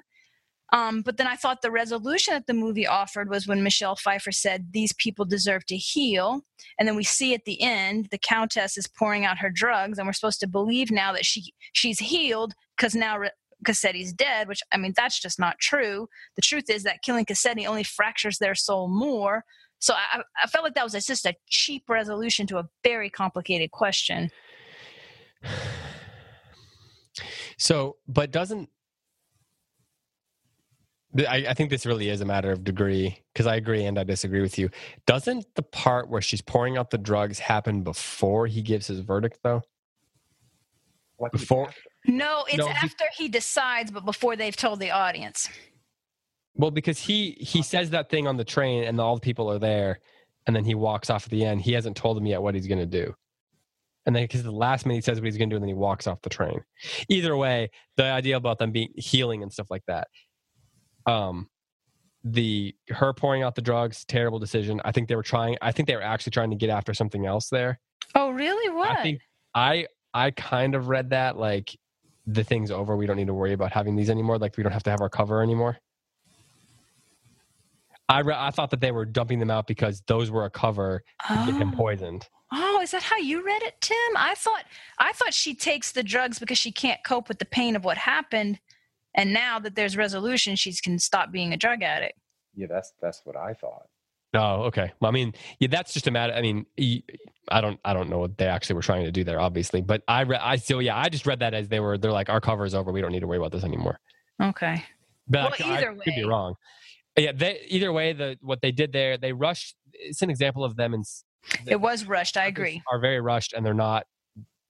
Um, 0.74 1.02
but 1.02 1.18
then 1.18 1.28
I 1.28 1.36
thought 1.36 1.62
the 1.62 1.72
resolution 1.72 2.34
that 2.34 2.48
the 2.48 2.54
movie 2.54 2.88
offered 2.88 3.30
was 3.30 3.48
when 3.48 3.64
Michelle 3.64 3.96
Pfeiffer 3.96 4.32
said, 4.32 4.72
These 4.72 4.94
people 4.94 5.26
deserve 5.26 5.66
to 5.68 5.78
heal. 5.78 6.42
And 6.80 6.88
then 6.88 6.96
we 6.96 7.04
see 7.04 7.34
at 7.34 7.46
the 7.46 7.62
end, 7.62 8.08
the 8.12 8.18
Countess 8.18 8.78
is 8.78 8.88
pouring 8.88 9.26
out 9.26 9.38
her 9.38 9.50
drugs, 9.50 9.98
and 9.98 10.08
we're 10.08 10.14
supposed 10.14 10.40
to 10.40 10.48
believe 10.48 10.92
now 10.92 11.14
that 11.14 11.26
she 11.26 11.54
she's 11.74 12.00
healed 12.00 12.54
because 12.76 12.96
now 12.96 13.18
Re- 13.18 13.30
Cassetti's 13.66 14.14
dead, 14.14 14.48
which 14.48 14.62
I 14.72 14.78
mean, 14.78 14.94
that's 14.96 15.20
just 15.20 15.40
not 15.40 15.60
true. 15.60 16.08
The 16.36 16.42
truth 16.42 16.70
is 16.70 16.84
that 16.84 17.04
killing 17.04 17.26
Cassetti 17.26 17.68
only 17.68 17.84
fractures 17.84 18.40
their 18.40 18.56
soul 18.56 18.88
more. 18.88 19.44
So 19.80 19.94
I, 19.94 20.22
I 20.44 20.48
felt 20.48 20.64
like 20.64 20.74
that 20.76 20.84
was 20.84 20.94
just 20.94 21.26
a 21.26 21.36
cheap 21.48 21.84
resolution 21.90 22.48
to 22.48 22.58
a 22.58 22.68
very 22.84 23.10
complicated 23.10 23.72
question. 23.72 24.32
So, 27.58 27.96
but 28.06 28.32
doesn't 28.32 28.68
I, 31.18 31.46
I 31.50 31.54
think 31.54 31.70
this 31.70 31.86
really 31.86 32.10
is 32.10 32.22
a 32.22 32.26
matter 32.26 32.52
of 32.52 32.64
degree 32.64 33.24
because 33.34 33.48
I 33.48 33.56
agree 33.56 33.86
and 33.86 33.98
I 33.98 34.04
disagree 34.04 34.42
with 34.42 34.58
you. 34.60 34.70
Doesn't 35.08 35.46
the 35.56 35.64
part 35.64 36.10
where 36.10 36.22
she's 36.22 36.42
pouring 36.42 36.78
out 36.78 36.90
the 36.90 36.98
drugs 36.98 37.40
happen 37.40 37.84
before 37.84 38.48
he 38.48 38.62
gives 38.62 38.88
his 38.88 39.00
verdict, 39.00 39.40
though? 39.44 39.62
What 41.18 41.32
Before, 41.32 41.70
No, 42.06 42.44
it's 42.48 42.58
No, 42.58 42.68
he- 42.68 42.74
after 42.74 43.06
he 43.18 43.30
decides, 43.30 43.92
but 43.92 44.04
before 44.04 44.36
they've 44.36 44.56
told 44.56 44.80
the 44.82 44.92
audience. 44.92 45.48
well, 46.56 46.72
because 46.72 47.00
he 47.00 47.32
he 47.40 47.62
says 47.62 47.90
that 47.92 48.10
thing 48.10 48.28
on 48.28 48.36
the 48.38 48.44
train 48.44 48.84
and 48.84 49.00
all 49.00 49.16
the 49.16 49.22
people 49.22 49.50
are 49.50 49.60
there, 49.60 50.00
and 50.48 50.56
then 50.56 50.66
he 50.66 50.76
walks 50.76 51.10
off 51.10 51.24
at 51.26 51.32
the 51.32 51.46
end. 51.46 51.62
He 51.62 51.72
hasn't 51.72 51.96
told 51.96 52.18
them 52.18 52.26
yet 52.26 52.42
what 52.42 52.54
he's 52.56 52.68
going 52.68 52.80
to 52.80 52.86
do, 52.86 53.14
and 54.06 54.14
then 54.14 54.24
because 54.26 54.44
the 54.44 54.52
last 54.52 54.86
minute 54.86 54.98
he 54.98 55.02
says 55.02 55.20
what 55.22 55.26
he's 55.26 55.38
going 55.38 55.50
to 55.50 55.54
do, 55.54 55.58
and 55.58 55.64
then 55.64 55.70
he 55.70 55.74
walks 55.74 56.06
off 56.08 56.22
the 56.22 56.30
train. 56.30 56.60
Either 57.08 57.38
way, 57.38 57.70
the 57.96 58.04
idea 58.04 58.36
about 58.36 58.60
them 58.60 58.72
being 58.74 58.90
healing 58.98 59.42
and 59.42 59.54
stuff 59.54 59.68
like 59.70 59.84
that, 59.88 60.10
um, 61.06 61.50
the 62.24 62.76
her 62.90 63.14
pouring 63.14 63.44
out 63.44 63.56
the 63.56 63.62
drugs, 63.62 64.04
terrible 64.06 64.40
decision. 64.40 64.82
I 64.84 64.92
think 64.92 65.08
they 65.08 65.16
were 65.16 65.24
trying. 65.24 65.58
I 65.62 65.72
think 65.72 65.88
they 65.88 65.96
were 65.96 66.02
actually 66.02 66.32
trying 66.32 66.50
to 66.50 66.56
get 66.56 66.70
after 66.70 66.94
something 66.94 67.26
else 67.26 67.50
there. 67.50 67.80
Oh, 68.16 68.32
really? 68.32 68.70
What? 68.74 68.90
I 68.98 69.04
think 69.04 69.20
I 69.54 69.88
I 70.14 70.32
kind 70.32 70.74
of 70.76 70.88
read 70.88 71.10
that 71.12 71.38
like 71.38 71.78
the 72.26 72.44
thing's 72.44 72.72
over. 72.72 72.96
We 72.98 73.06
don't 73.06 73.18
need 73.18 73.28
to 73.28 73.34
worry 73.34 73.54
about 73.54 73.72
having 73.72 73.96
these 73.96 74.10
anymore. 74.10 74.40
Like 74.40 74.58
we 74.58 74.64
don't 74.64 74.72
have 74.72 74.84
to 74.84 74.90
have 74.90 75.02
our 75.02 75.10
cover 75.10 75.44
anymore. 75.44 75.78
I 78.08 78.20
re- 78.20 78.36
I 78.38 78.52
thought 78.52 78.70
that 78.72 78.82
they 78.82 78.92
were 78.92 79.06
dumping 79.06 79.40
them 79.40 79.50
out 79.50 79.66
because 79.68 80.02
those 80.08 80.30
were 80.30 80.46
a 80.46 80.50
cover 80.50 81.04
to 81.28 81.34
get 81.46 81.56
him 81.56 81.72
Oh. 81.74 81.78
poisoned. 81.78 82.28
Oh, 82.52 82.80
is 82.82 82.92
that 82.92 83.02
how 83.02 83.18
you 83.18 83.44
read 83.44 83.64
it, 83.64 83.82
Tim? 83.82 83.98
I 84.16 84.36
thought 84.36 84.64
I 85.00 85.12
thought 85.14 85.34
she 85.34 85.56
takes 85.56 85.92
the 85.92 86.04
drugs 86.04 86.38
because 86.40 86.58
she 86.60 86.72
can't 86.72 87.04
cope 87.04 87.28
with 87.28 87.40
the 87.40 87.46
pain 87.46 87.76
of 87.76 87.84
what 87.84 87.98
happened, 87.98 88.60
and 89.16 89.34
now 89.34 89.60
that 89.60 89.76
there's 89.76 89.98
resolution, 89.98 90.56
she 90.56 90.74
can 90.84 91.00
stop 91.00 91.32
being 91.32 91.54
a 91.54 91.58
drug 91.58 91.82
addict. 91.82 92.18
Yeah, 92.56 92.68
that's 92.70 92.94
that's 93.02 93.22
what 93.26 93.36
I 93.36 93.54
thought. 93.54 93.88
Oh, 94.34 94.64
okay. 94.64 94.92
Well, 95.00 95.10
I 95.10 95.14
mean, 95.14 95.34
yeah, 95.60 95.70
that's 95.72 95.94
just 95.94 96.08
a 96.08 96.12
matter. 96.12 96.34
I 96.34 96.42
mean, 96.42 96.66
I 97.50 97.62
don't, 97.62 97.80
I 97.86 97.94
don't 97.94 98.10
know 98.10 98.20
what 98.20 98.38
they 98.38 98.48
actually 98.48 98.76
were 98.76 98.82
trying 98.82 99.06
to 99.06 99.12
do 99.12 99.24
there, 99.24 99.40
obviously. 99.40 99.82
But 99.82 100.04
I, 100.08 100.22
re- 100.22 100.40
I 100.42 100.58
still, 100.58 100.82
yeah, 100.82 100.98
I 100.98 101.08
just 101.08 101.26
read 101.26 101.40
that 101.40 101.54
as 101.54 101.70
they 101.70 101.80
were. 101.80 101.98
They're 101.98 102.12
like, 102.12 102.30
our 102.30 102.42
cover 102.42 102.66
is 102.66 102.76
over. 102.76 102.92
We 102.92 103.00
don't 103.00 103.14
need 103.14 103.22
to 103.22 103.28
worry 103.28 103.38
about 103.38 103.54
this 103.54 103.64
anymore. 103.64 103.98
Okay. 104.42 104.84
But 105.28 105.58
Well, 105.60 105.70
I, 105.70 105.74
I 105.74 105.78
either 105.78 105.94
could 105.94 106.16
be 106.16 106.26
wrong. 106.26 106.56
Yeah, 107.18 107.32
they, 107.32 107.62
either 107.68 107.94
way, 107.94 108.12
the 108.12 108.38
what 108.42 108.62
they 108.62 108.72
did 108.72 108.92
there, 108.92 109.18
they 109.18 109.32
rushed. 109.32 109.78
It's 109.94 110.22
an 110.22 110.30
example 110.30 110.66
of 110.66 110.76
them 110.76 110.94
and 110.94 111.06
It 111.66 111.80
was 111.80 112.06
rushed. 112.06 112.36
I 112.36 112.48
agree. 112.48 112.82
Are 112.92 113.00
very 113.00 113.22
rushed, 113.22 113.54
and 113.54 113.66
they're 113.66 113.74
not. 113.74 114.06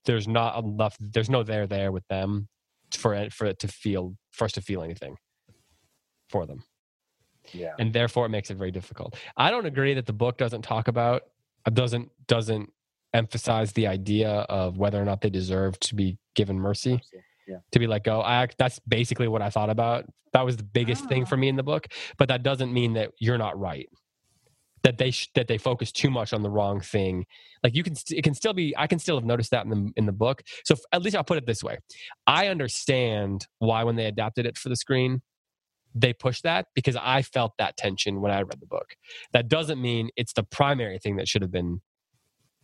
There's 0.06 0.28
not 0.28 0.64
enough. 0.64 0.96
There's 1.00 1.30
no 1.30 1.42
there 1.42 1.66
there 1.66 1.92
with 1.92 2.08
them 2.08 2.48
for 2.94 3.16
it 3.16 3.34
for 3.34 3.46
it 3.46 3.58
to 3.60 3.68
feel 3.68 4.16
for 4.36 4.46
us 4.46 4.52
to 4.54 4.62
feel 4.62 4.82
anything 4.84 5.18
for 6.30 6.46
them. 6.46 6.64
Yeah. 7.54 7.76
and 7.78 7.94
therefore 7.94 8.26
it 8.26 8.30
makes 8.30 8.50
it 8.50 8.58
very 8.58 8.72
difficult. 8.72 9.16
I 9.38 9.52
don't 9.52 9.68
agree 9.68 9.94
that 9.94 10.08
the 10.08 10.14
book 10.14 10.36
doesn't 10.38 10.64
talk 10.64 10.88
about 10.88 11.22
uh, 11.66 11.70
doesn't 11.70 12.10
doesn't 12.28 12.72
emphasize 13.14 13.72
the 13.74 13.86
idea 13.86 14.30
of 14.50 14.78
whether 14.80 15.00
or 15.00 15.06
not 15.06 15.22
they 15.22 15.30
deserve 15.30 15.80
to 15.82 15.94
be 15.96 16.18
given 16.34 16.60
mercy, 16.60 17.00
Yeah. 17.48 17.58
to 17.72 17.78
be 17.80 17.86
let 17.86 18.04
go. 18.04 18.22
I 18.22 18.48
that's 18.58 18.80
basically 18.88 19.28
what 19.28 19.44
I 19.44 19.52
thought 19.52 19.70
about. 19.70 20.06
That 20.34 20.44
was 20.44 20.58
the 20.58 20.64
biggest 20.64 21.08
thing 21.08 21.22
Oh. 21.22 21.26
for 21.28 21.38
me 21.38 21.48
in 21.48 21.56
the 21.56 21.64
book, 21.64 21.86
but 22.18 22.30
that 22.30 22.42
doesn't 22.42 22.74
mean 22.74 22.94
that 22.94 23.12
you're 23.20 23.38
not 23.38 23.58
right. 23.60 23.88
That 24.86 24.98
they 24.98 25.12
sh- 25.12 25.30
that 25.36 25.48
they 25.48 25.58
focus 25.58 25.92
too 25.92 26.10
much 26.10 26.32
on 26.32 26.44
the 26.44 26.50
wrong 26.50 26.80
thing. 26.80 27.26
Like 27.64 27.76
you 27.76 27.84
can, 27.84 27.96
st- 27.96 28.20
it 28.20 28.22
can 28.22 28.36
still 28.36 28.54
be. 28.54 28.74
I 28.78 28.88
can 28.88 29.00
still 29.00 29.18
have 29.18 29.26
noticed 29.26 29.52
that 29.52 29.66
in 29.66 29.70
the 29.72 29.92
in 29.98 30.06
the 30.06 30.12
book. 30.26 30.44
So 30.64 30.76
f- 30.76 30.82
at 30.92 31.02
least 31.02 31.16
I'll 31.16 31.24
put 31.24 31.38
it 31.38 31.48
this 31.48 31.64
way: 31.64 31.80
I 32.28 32.48
understand 32.48 33.48
why 33.60 33.84
when 33.84 33.96
they 33.96 34.06
adapted 34.06 34.46
it 34.46 34.58
for 34.58 34.70
the 34.70 34.76
screen, 34.76 35.22
they 35.96 36.14
pushed 36.14 36.44
that 36.44 36.68
because 36.76 36.96
I 37.02 37.24
felt 37.24 37.54
that 37.58 37.78
tension 37.78 38.22
when 38.22 38.32
I 38.32 38.42
read 38.42 38.60
the 38.60 38.68
book. 38.68 38.96
That 39.34 39.48
doesn't 39.48 39.82
mean 39.82 40.10
it's 40.16 40.34
the 40.34 40.44
primary 40.44 41.00
thing 41.00 41.16
that 41.16 41.28
should 41.28 41.42
have 41.42 41.52
been 41.52 41.82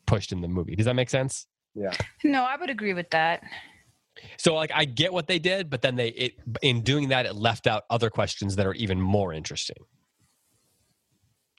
pushed 0.05 0.31
in 0.31 0.41
the 0.41 0.47
movie. 0.47 0.75
Does 0.75 0.85
that 0.85 0.95
make 0.95 1.09
sense? 1.09 1.47
Yeah. 1.73 1.93
No, 2.23 2.43
I 2.43 2.57
would 2.57 2.69
agree 2.69 2.93
with 2.93 3.09
that. 3.11 3.41
So 4.37 4.53
like 4.55 4.71
I 4.75 4.85
get 4.85 5.13
what 5.13 5.27
they 5.27 5.39
did, 5.39 5.69
but 5.69 5.81
then 5.81 5.95
they 5.95 6.09
it 6.09 6.33
in 6.61 6.81
doing 6.81 7.09
that 7.09 7.25
it 7.25 7.35
left 7.35 7.65
out 7.65 7.83
other 7.89 8.09
questions 8.09 8.57
that 8.57 8.67
are 8.67 8.73
even 8.73 8.99
more 8.99 9.33
interesting. 9.33 9.77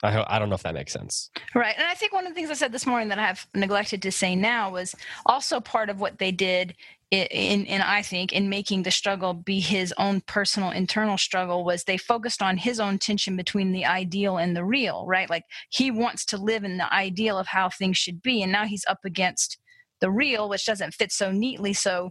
I 0.02 0.24
I 0.28 0.38
don't 0.38 0.48
know 0.48 0.54
if 0.54 0.62
that 0.62 0.74
makes 0.74 0.92
sense. 0.92 1.30
Right. 1.54 1.74
And 1.76 1.86
I 1.86 1.94
think 1.94 2.12
one 2.12 2.26
of 2.26 2.30
the 2.30 2.34
things 2.34 2.50
I 2.50 2.54
said 2.54 2.72
this 2.72 2.86
morning 2.86 3.08
that 3.08 3.18
I 3.18 3.26
have 3.26 3.46
neglected 3.54 4.02
to 4.02 4.12
say 4.12 4.34
now 4.34 4.70
was 4.70 4.94
also 5.26 5.60
part 5.60 5.90
of 5.90 6.00
what 6.00 6.18
they 6.18 6.32
did 6.32 6.74
in, 7.10 7.26
in, 7.26 7.66
in 7.66 7.80
I 7.82 8.02
think 8.02 8.32
in 8.32 8.48
making 8.48 8.82
the 8.82 8.90
struggle 8.90 9.34
be 9.34 9.60
his 9.60 9.94
own 9.98 10.22
personal 10.22 10.70
internal 10.70 11.18
struggle 11.18 11.64
was 11.64 11.84
they 11.84 11.98
focused 11.98 12.42
on 12.42 12.56
his 12.56 12.80
own 12.80 12.98
tension 12.98 13.36
between 13.36 13.72
the 13.72 13.84
ideal 13.84 14.38
and 14.38 14.56
the 14.56 14.64
real, 14.64 15.04
right? 15.06 15.30
Like 15.30 15.44
he 15.68 15.90
wants 15.90 16.24
to 16.26 16.36
live 16.38 16.64
in 16.64 16.78
the 16.78 16.92
ideal 16.92 17.38
of 17.38 17.46
how 17.46 17.68
things 17.68 17.98
should 17.98 18.22
be 18.22 18.42
and 18.42 18.50
now 18.50 18.64
he's 18.64 18.84
up 18.88 19.04
against 19.04 19.58
the 20.00 20.10
real 20.10 20.48
which 20.48 20.66
doesn't 20.66 20.94
fit 20.94 21.12
so 21.12 21.30
neatly 21.30 21.72
so 21.72 22.10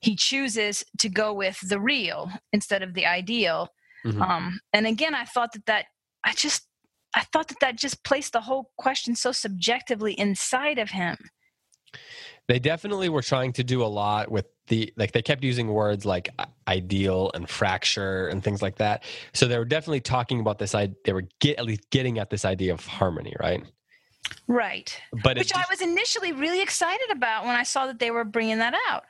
he 0.00 0.16
chooses 0.16 0.82
to 0.98 1.08
go 1.08 1.32
with 1.32 1.60
the 1.68 1.78
real 1.78 2.30
instead 2.52 2.82
of 2.82 2.94
the 2.94 3.06
ideal 3.06 3.68
Mhm. 4.04 4.20
um, 4.20 4.60
and 4.72 4.86
again 4.86 5.14
i 5.14 5.24
thought 5.24 5.52
that 5.52 5.66
that 5.66 5.84
i 6.24 6.32
just 6.34 6.66
i 7.14 7.22
thought 7.32 7.48
that 7.48 7.60
that 7.60 7.76
just 7.76 8.04
placed 8.04 8.32
the 8.32 8.42
whole 8.42 8.70
question 8.76 9.14
so 9.14 9.32
subjectively 9.32 10.12
inside 10.12 10.78
of 10.78 10.90
him 10.90 11.16
They 12.48 12.58
definitely 12.58 13.08
were 13.08 13.22
trying 13.22 13.52
to 13.54 13.64
do 13.64 13.82
a 13.82 13.86
lot 13.86 14.30
with 14.30 14.46
the 14.68 14.92
like 14.96 15.12
they 15.12 15.22
kept 15.22 15.42
using 15.44 15.68
words 15.68 16.04
like 16.04 16.28
ideal 16.68 17.30
and 17.34 17.48
fracture 17.48 18.28
and 18.28 18.42
things 18.42 18.62
like 18.62 18.76
that. 18.76 19.04
So 19.32 19.46
they 19.48 19.58
were 19.58 19.64
definitely 19.64 20.00
talking 20.00 20.40
about 20.40 20.58
this. 20.58 20.74
I 20.74 20.90
they 21.04 21.12
were 21.12 21.24
get 21.40 21.58
at 21.58 21.64
least 21.64 21.90
getting 21.90 22.18
at 22.18 22.30
this 22.30 22.44
idea 22.44 22.72
of 22.72 22.84
harmony, 22.86 23.34
right? 23.40 23.62
right 24.46 25.00
But 25.12 25.38
which 25.38 25.52
i 25.54 25.64
was 25.70 25.80
initially 25.80 26.32
really 26.32 26.62
excited 26.62 27.10
about 27.10 27.44
when 27.44 27.56
i 27.56 27.62
saw 27.62 27.86
that 27.86 27.98
they 27.98 28.10
were 28.10 28.24
bringing 28.24 28.58
that 28.58 28.74
out 28.88 29.04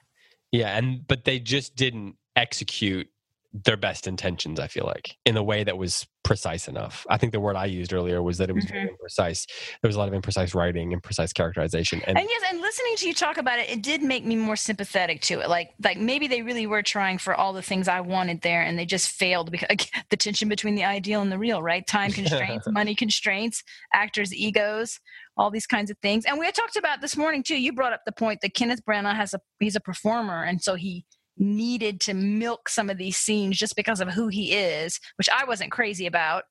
Yeah, 0.52 0.76
and 0.76 1.06
but 1.06 1.24
they 1.24 1.38
just 1.38 1.76
didn't 1.76 2.16
execute 2.36 3.08
their 3.52 3.76
best 3.76 4.06
intentions. 4.06 4.60
I 4.60 4.68
feel 4.68 4.84
like 4.84 5.16
in 5.24 5.36
a 5.36 5.42
way 5.42 5.64
that 5.64 5.76
was 5.76 6.06
precise 6.22 6.68
enough. 6.68 7.06
I 7.08 7.16
think 7.16 7.32
the 7.32 7.40
word 7.40 7.56
I 7.56 7.64
used 7.64 7.92
earlier 7.92 8.22
was 8.22 8.38
that 8.38 8.50
it 8.50 8.54
was 8.54 8.64
very 8.66 8.84
mm-hmm. 8.84 8.94
imprecise. 8.94 9.46
There 9.82 9.88
was 9.88 9.96
a 9.96 9.98
lot 9.98 10.12
of 10.12 10.14
imprecise 10.14 10.54
writing, 10.54 10.98
imprecise 10.98 11.34
characterization, 11.34 12.02
and 12.06 12.18
and 12.18 12.28
yes 12.28 12.42
and 12.50 12.60
listening 12.60 12.96
to 12.96 13.06
you 13.08 13.14
talk 13.14 13.38
about 13.38 13.58
it 13.58 13.68
it 13.70 13.82
did 13.82 14.02
make 14.02 14.24
me 14.24 14.36
more 14.36 14.56
sympathetic 14.56 15.20
to 15.22 15.40
it 15.40 15.48
like 15.48 15.70
like 15.82 15.98
maybe 15.98 16.28
they 16.28 16.42
really 16.42 16.66
were 16.66 16.82
trying 16.82 17.18
for 17.18 17.34
all 17.34 17.52
the 17.52 17.62
things 17.62 17.88
i 17.88 18.00
wanted 18.00 18.40
there 18.42 18.62
and 18.62 18.78
they 18.78 18.86
just 18.86 19.08
failed 19.08 19.50
because 19.50 19.66
again, 19.70 20.04
the 20.10 20.16
tension 20.16 20.48
between 20.48 20.74
the 20.74 20.84
ideal 20.84 21.20
and 21.22 21.32
the 21.32 21.38
real 21.38 21.62
right 21.62 21.86
time 21.86 22.10
constraints 22.10 22.66
money 22.70 22.94
constraints 22.94 23.62
actors 23.94 24.34
egos 24.34 25.00
all 25.36 25.50
these 25.50 25.66
kinds 25.66 25.90
of 25.90 25.98
things 25.98 26.24
and 26.24 26.38
we 26.38 26.46
had 26.46 26.54
talked 26.54 26.76
about 26.76 27.00
this 27.00 27.16
morning 27.16 27.42
too 27.42 27.60
you 27.60 27.72
brought 27.72 27.92
up 27.92 28.02
the 28.04 28.12
point 28.12 28.40
that 28.42 28.54
kenneth 28.54 28.84
branagh 28.84 29.14
has 29.14 29.34
a 29.34 29.40
he's 29.58 29.76
a 29.76 29.80
performer 29.80 30.44
and 30.44 30.62
so 30.62 30.74
he 30.74 31.04
needed 31.40 32.00
to 32.00 32.14
milk 32.14 32.68
some 32.68 32.88
of 32.88 32.98
these 32.98 33.16
scenes 33.16 33.58
just 33.58 33.74
because 33.74 34.00
of 34.00 34.08
who 34.08 34.28
he 34.28 34.52
is 34.52 35.00
which 35.16 35.28
i 35.30 35.44
wasn't 35.44 35.72
crazy 35.72 36.06
about 36.06 36.44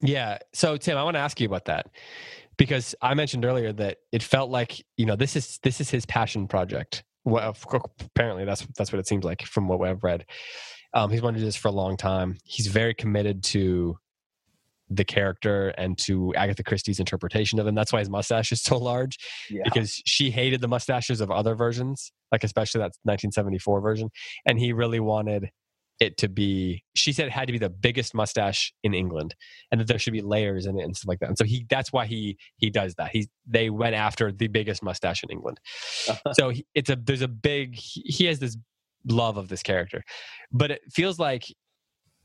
Yeah. 0.00 0.38
So 0.52 0.76
Tim, 0.76 0.96
I 0.96 1.02
want 1.02 1.16
to 1.16 1.20
ask 1.20 1.40
you 1.40 1.46
about 1.46 1.64
that 1.66 1.86
because 2.56 2.94
I 3.02 3.14
mentioned 3.14 3.44
earlier 3.44 3.72
that 3.74 3.98
it 4.12 4.22
felt 4.22 4.50
like 4.50 4.84
you 4.96 5.06
know 5.06 5.16
this 5.16 5.36
is 5.36 5.58
this 5.62 5.80
is 5.80 5.90
his 5.90 6.06
passion 6.06 6.46
project. 6.46 7.04
Well, 7.24 7.56
apparently 8.00 8.44
that's 8.44 8.66
that's 8.76 8.92
what 8.92 9.00
it 9.00 9.08
seems 9.08 9.24
like 9.24 9.42
from 9.42 9.68
what 9.68 9.86
I've 9.88 10.04
read. 10.04 10.24
Um, 10.94 11.10
he's 11.10 11.20
wanted 11.20 11.38
to 11.38 11.40
do 11.40 11.46
this 11.46 11.56
for 11.56 11.68
a 11.68 11.72
long 11.72 11.96
time. 11.96 12.38
He's 12.44 12.68
very 12.68 12.94
committed 12.94 13.42
to 13.44 13.98
the 14.90 15.04
character 15.04 15.68
and 15.78 15.98
to 15.98 16.34
Agatha 16.34 16.62
Christie's 16.62 16.98
interpretation 17.00 17.58
of 17.58 17.66
him. 17.66 17.74
That's 17.74 17.92
why 17.92 17.98
his 18.00 18.10
mustache 18.10 18.52
is 18.52 18.62
so 18.62 18.78
large 18.78 19.18
Yeah. 19.50 19.62
because 19.64 20.00
she 20.06 20.30
hated 20.30 20.60
the 20.60 20.68
mustaches 20.68 21.20
of 21.20 21.30
other 21.30 21.54
versions, 21.54 22.10
like 22.32 22.44
especially 22.44 22.78
that 22.80 22.92
1974 23.04 23.80
version, 23.80 24.10
and 24.46 24.58
he 24.58 24.72
really 24.72 25.00
wanted 25.00 25.50
it 26.00 26.16
to 26.18 26.28
be. 26.28 26.84
She 26.94 27.12
said 27.12 27.26
it 27.26 27.32
had 27.32 27.46
to 27.48 27.52
be 27.52 27.58
the 27.58 27.68
biggest 27.68 28.14
mustache 28.14 28.72
in 28.84 28.94
England, 28.94 29.34
and 29.72 29.80
that 29.80 29.88
there 29.88 29.98
should 29.98 30.12
be 30.12 30.20
layers 30.22 30.64
in 30.66 30.78
it 30.78 30.84
and 30.84 30.96
stuff 30.96 31.08
like 31.08 31.18
that. 31.18 31.28
And 31.28 31.36
so 31.38 31.44
he, 31.44 31.66
that's 31.68 31.92
why 31.92 32.06
he 32.06 32.38
he 32.56 32.70
does 32.70 32.94
that. 32.96 33.10
He 33.10 33.28
they 33.46 33.68
went 33.68 33.96
after 33.96 34.30
the 34.30 34.46
biggest 34.48 34.82
mustache 34.82 35.22
in 35.24 35.30
England. 35.30 35.58
so 36.34 36.50
he, 36.50 36.64
it's 36.74 36.88
a 36.88 36.96
there's 36.96 37.22
a 37.22 37.28
big 37.28 37.74
he, 37.74 38.02
he 38.02 38.24
has 38.26 38.38
this 38.38 38.56
love 39.08 39.36
of 39.36 39.48
this 39.48 39.62
character, 39.62 40.02
but 40.52 40.70
it 40.70 40.80
feels 40.92 41.18
like 41.18 41.44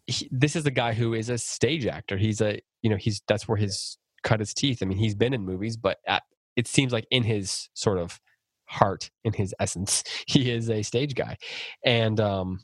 he, 0.07 0.27
this 0.31 0.55
is 0.55 0.65
a 0.65 0.71
guy 0.71 0.93
who 0.93 1.13
is 1.13 1.29
a 1.29 1.37
stage 1.37 1.85
actor. 1.85 2.17
He's 2.17 2.41
a 2.41 2.59
you 2.81 2.89
know 2.89 2.97
he's 2.97 3.21
that's 3.27 3.47
where 3.47 3.57
his 3.57 3.97
cut 4.23 4.39
his 4.39 4.53
teeth. 4.53 4.79
I 4.81 4.85
mean 4.85 4.97
he's 4.97 5.15
been 5.15 5.33
in 5.33 5.41
movies, 5.43 5.77
but 5.77 5.97
at, 6.07 6.23
it 6.55 6.67
seems 6.67 6.91
like 6.93 7.05
in 7.11 7.23
his 7.23 7.69
sort 7.73 7.97
of 7.97 8.19
heart, 8.65 9.11
in 9.23 9.33
his 9.33 9.53
essence, 9.59 10.03
he 10.27 10.51
is 10.51 10.69
a 10.69 10.81
stage 10.83 11.15
guy, 11.15 11.37
and 11.85 12.19
um, 12.19 12.59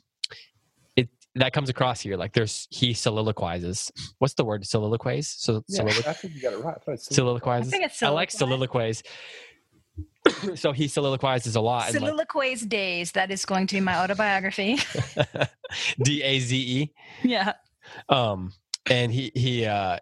it 0.96 1.08
that 1.36 1.52
comes 1.52 1.68
across 1.68 2.00
here. 2.00 2.16
Like 2.16 2.32
there's 2.32 2.66
he 2.70 2.92
soliloquizes. 2.94 3.90
What's 4.18 4.34
the 4.34 4.44
word? 4.44 4.66
Soliloquies. 4.66 5.28
So 5.38 5.62
Yeah, 5.68 5.82
solilo- 5.82 6.06
I 6.06 6.12
think 6.12 6.34
you 6.34 6.42
got 6.42 6.52
it 6.52 6.58
right. 6.64 6.76
I 6.86 6.92
it's 6.92 7.14
soliloquizes. 7.14 7.72
I 7.72 7.76
think 7.76 7.84
it's 7.84 8.02
I 8.02 8.08
like 8.08 8.30
soliloquize. 8.30 8.32
soliloquies. 8.38 9.02
so 10.54 10.72
he 10.72 10.88
soliloquizes 10.88 11.56
a 11.56 11.60
lot. 11.60 11.94
and 11.94 12.04
like, 12.04 12.68
days 12.68 13.12
that 13.12 13.30
is 13.30 13.44
going 13.44 13.66
to 13.66 13.76
be 13.76 13.80
my 13.80 13.96
autobiography 13.96 14.78
D 16.04 16.22
A 16.22 16.38
Z 16.40 16.56
E. 16.56 16.92
yeah 17.22 17.54
um 18.08 18.52
and 18.88 19.12
he 19.12 19.32
he 19.34 19.64
uh 19.64 19.98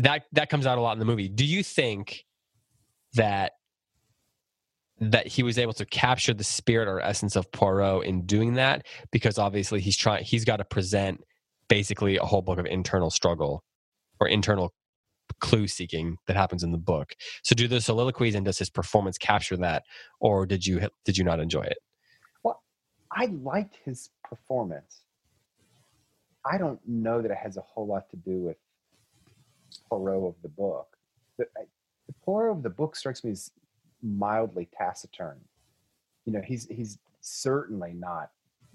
that 0.00 0.24
that 0.32 0.50
comes 0.50 0.66
out 0.66 0.78
a 0.78 0.80
lot 0.80 0.92
in 0.92 0.98
the 0.98 1.04
movie 1.04 1.28
do 1.28 1.44
you 1.44 1.62
think 1.62 2.24
that 3.14 3.52
that 5.00 5.26
he 5.26 5.42
was 5.42 5.58
able 5.58 5.72
to 5.72 5.84
capture 5.86 6.34
the 6.34 6.44
spirit 6.44 6.88
or 6.88 7.00
essence 7.00 7.36
of 7.36 7.50
Poirot 7.52 8.04
in 8.04 8.26
doing 8.26 8.54
that 8.54 8.86
because 9.10 9.38
obviously 9.38 9.80
he's 9.80 9.96
trying 9.96 10.24
he's 10.24 10.44
got 10.44 10.58
to 10.58 10.64
present 10.64 11.20
basically 11.68 12.16
a 12.16 12.24
whole 12.24 12.42
book 12.42 12.58
of 12.58 12.66
internal 12.66 13.10
struggle 13.10 13.64
or 14.20 14.28
internal 14.28 14.72
clue 15.40 15.68
seeking 15.68 16.16
that 16.26 16.36
happens 16.36 16.62
in 16.62 16.72
the 16.72 16.78
book 16.78 17.14
so 17.44 17.54
do 17.54 17.68
the 17.68 17.80
soliloquies 17.80 18.34
and 18.34 18.44
does 18.46 18.58
his 18.58 18.70
performance 18.70 19.18
capture 19.18 19.56
that 19.56 19.84
or 20.20 20.46
did 20.46 20.66
you 20.66 20.80
did 21.04 21.18
you 21.18 21.24
not 21.24 21.40
enjoy 21.40 21.62
it 21.62 21.78
Well, 22.44 22.62
I 23.12 23.26
liked 23.26 23.78
his 23.84 24.10
performance. 24.24 25.02
I 26.50 26.58
don't 26.58 26.80
know 26.86 27.22
that 27.22 27.30
it 27.30 27.38
has 27.38 27.56
a 27.56 27.62
whole 27.62 27.86
lot 27.86 28.10
to 28.10 28.16
do 28.16 28.38
with 28.42 28.56
Poirot 29.88 30.24
of 30.28 30.36
the 30.42 30.48
book. 30.48 30.88
The, 31.38 31.46
the 32.08 32.14
Poirot 32.24 32.58
of 32.58 32.62
the 32.62 32.70
book 32.70 32.96
strikes 32.96 33.24
me 33.24 33.32
as 33.32 33.50
mildly 34.02 34.68
taciturn. 34.76 35.40
You 36.26 36.34
know, 36.34 36.42
he's 36.44 36.66
he's 36.68 36.98
certainly 37.20 37.94
not 37.94 38.30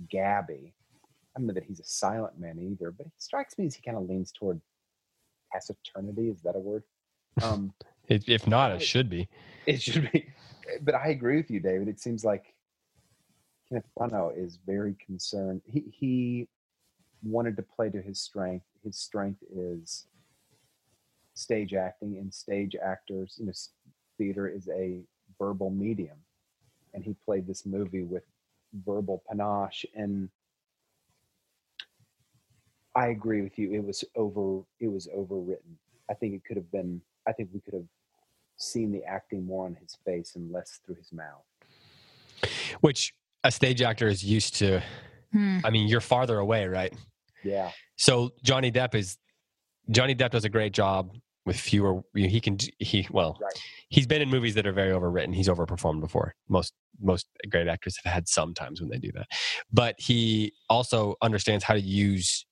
gabby. 0.10 0.74
I 1.36 1.40
don't 1.40 1.48
know 1.48 1.54
that 1.54 1.64
he's 1.66 1.80
a 1.82 1.86
silent 1.86 2.40
man 2.40 2.60
either, 2.60 2.92
but 2.92 3.08
he 3.08 3.14
strikes 3.20 3.58
me 3.58 3.68
as 3.68 3.76
he 3.76 3.82
kind 3.84 3.98
of 3.98 4.10
leans 4.10 4.32
toward 4.32 4.62
taciturnity. 5.54 6.32
Is 6.32 6.42
that 6.42 6.56
a 6.56 6.60
word? 6.60 6.84
Um, 7.42 7.74
If 8.08 8.48
not, 8.48 8.72
it 8.72 8.82
should 8.82 9.10
be. 9.10 9.30
it 9.66 9.82
should 9.82 10.12
be. 10.12 10.28
But 10.82 10.96
I 10.96 11.10
agree 11.10 11.38
with 11.38 11.50
you, 11.50 11.60
David. 11.60 11.88
It 11.88 12.00
seems 12.00 12.26
like 12.26 12.54
Kenneth 13.70 13.86
Branagh 13.98 14.38
is 14.38 14.60
very 14.66 14.96
concerned. 15.06 15.62
He 15.66 15.86
he 15.92 16.48
wanted 17.24 17.56
to 17.58 17.64
play 17.64 17.90
to 17.90 18.02
his 18.02 18.20
strength. 18.20 18.66
His 18.84 18.98
strength 18.98 19.42
is 19.56 20.08
stage 21.34 21.74
acting, 21.74 22.18
and 22.18 22.34
stage 22.34 22.76
actors, 22.76 23.36
you 23.40 23.46
know, 23.46 23.54
theater 24.18 24.48
is 24.48 24.68
a 24.70 25.02
verbal 25.40 25.70
medium, 25.70 26.18
and 26.94 27.04
he 27.04 27.16
played 27.26 27.48
this 27.48 27.66
movie 27.66 28.04
with 28.04 28.24
verbal 28.86 29.24
panache. 29.30 29.86
And 29.96 30.30
I 33.00 33.08
agree 33.08 33.42
with 33.42 33.58
you. 33.58 33.72
It 33.72 33.82
was 33.82 34.04
over. 34.18 34.62
It 34.82 34.90
was 34.90 35.08
overwritten. 35.16 35.78
I 36.10 36.14
think 36.16 36.34
it 36.34 36.44
could 36.44 36.58
have 36.58 36.70
been. 36.70 37.02
I 37.26 37.32
think 37.32 37.50
we 37.54 37.62
could 37.62 37.74
have 37.74 37.88
seen 38.58 38.92
the 38.92 39.06
acting 39.06 39.46
more 39.46 39.66
on 39.66 39.76
his 39.76 39.98
face 40.06 40.36
and 40.36 40.52
less 40.52 40.82
through 40.86 40.96
his 40.96 41.14
mouth. 41.14 41.46
Which 42.82 43.14
a 43.46 43.52
stage 43.52 43.82
actor 43.82 44.10
is 44.10 44.22
used 44.22 44.56
to. 44.56 44.82
Hmm. 45.32 45.60
I 45.64 45.70
mean, 45.70 45.88
you're 45.88 46.02
farther 46.02 46.40
away, 46.40 46.68
right? 46.68 46.94
Yeah. 47.42 47.72
So 47.96 48.32
Johnny 48.44 48.70
Depp 48.70 48.96
is 48.96 49.18
Johnny 49.90 50.14
Depp 50.14 50.32
does 50.32 50.44
a 50.44 50.50
great 50.50 50.74
job 50.74 51.16
with 51.46 51.58
fewer. 51.58 52.02
He 52.14 52.42
can 52.42 52.58
he 52.80 53.08
well. 53.12 53.38
Right. 53.42 53.64
He's 53.88 54.08
been 54.08 54.22
in 54.22 54.30
movies 54.30 54.56
that 54.56 54.68
are 54.68 54.74
very 54.74 54.92
overwritten. 54.92 55.34
He's 55.34 55.48
overperformed 55.48 56.02
before. 56.02 56.36
Most 56.50 56.74
most 57.02 57.28
great 57.50 57.70
actors 57.70 57.98
have 58.04 58.14
had 58.14 58.28
some 58.28 58.54
times 58.54 58.82
when 58.82 58.90
they 58.90 58.98
do 58.98 59.10
that, 59.14 59.28
but 59.72 59.96
he 59.98 60.52
also 60.70 61.16
understands 61.22 61.64
how 61.64 61.74
to 61.74 61.80
use 61.80 62.46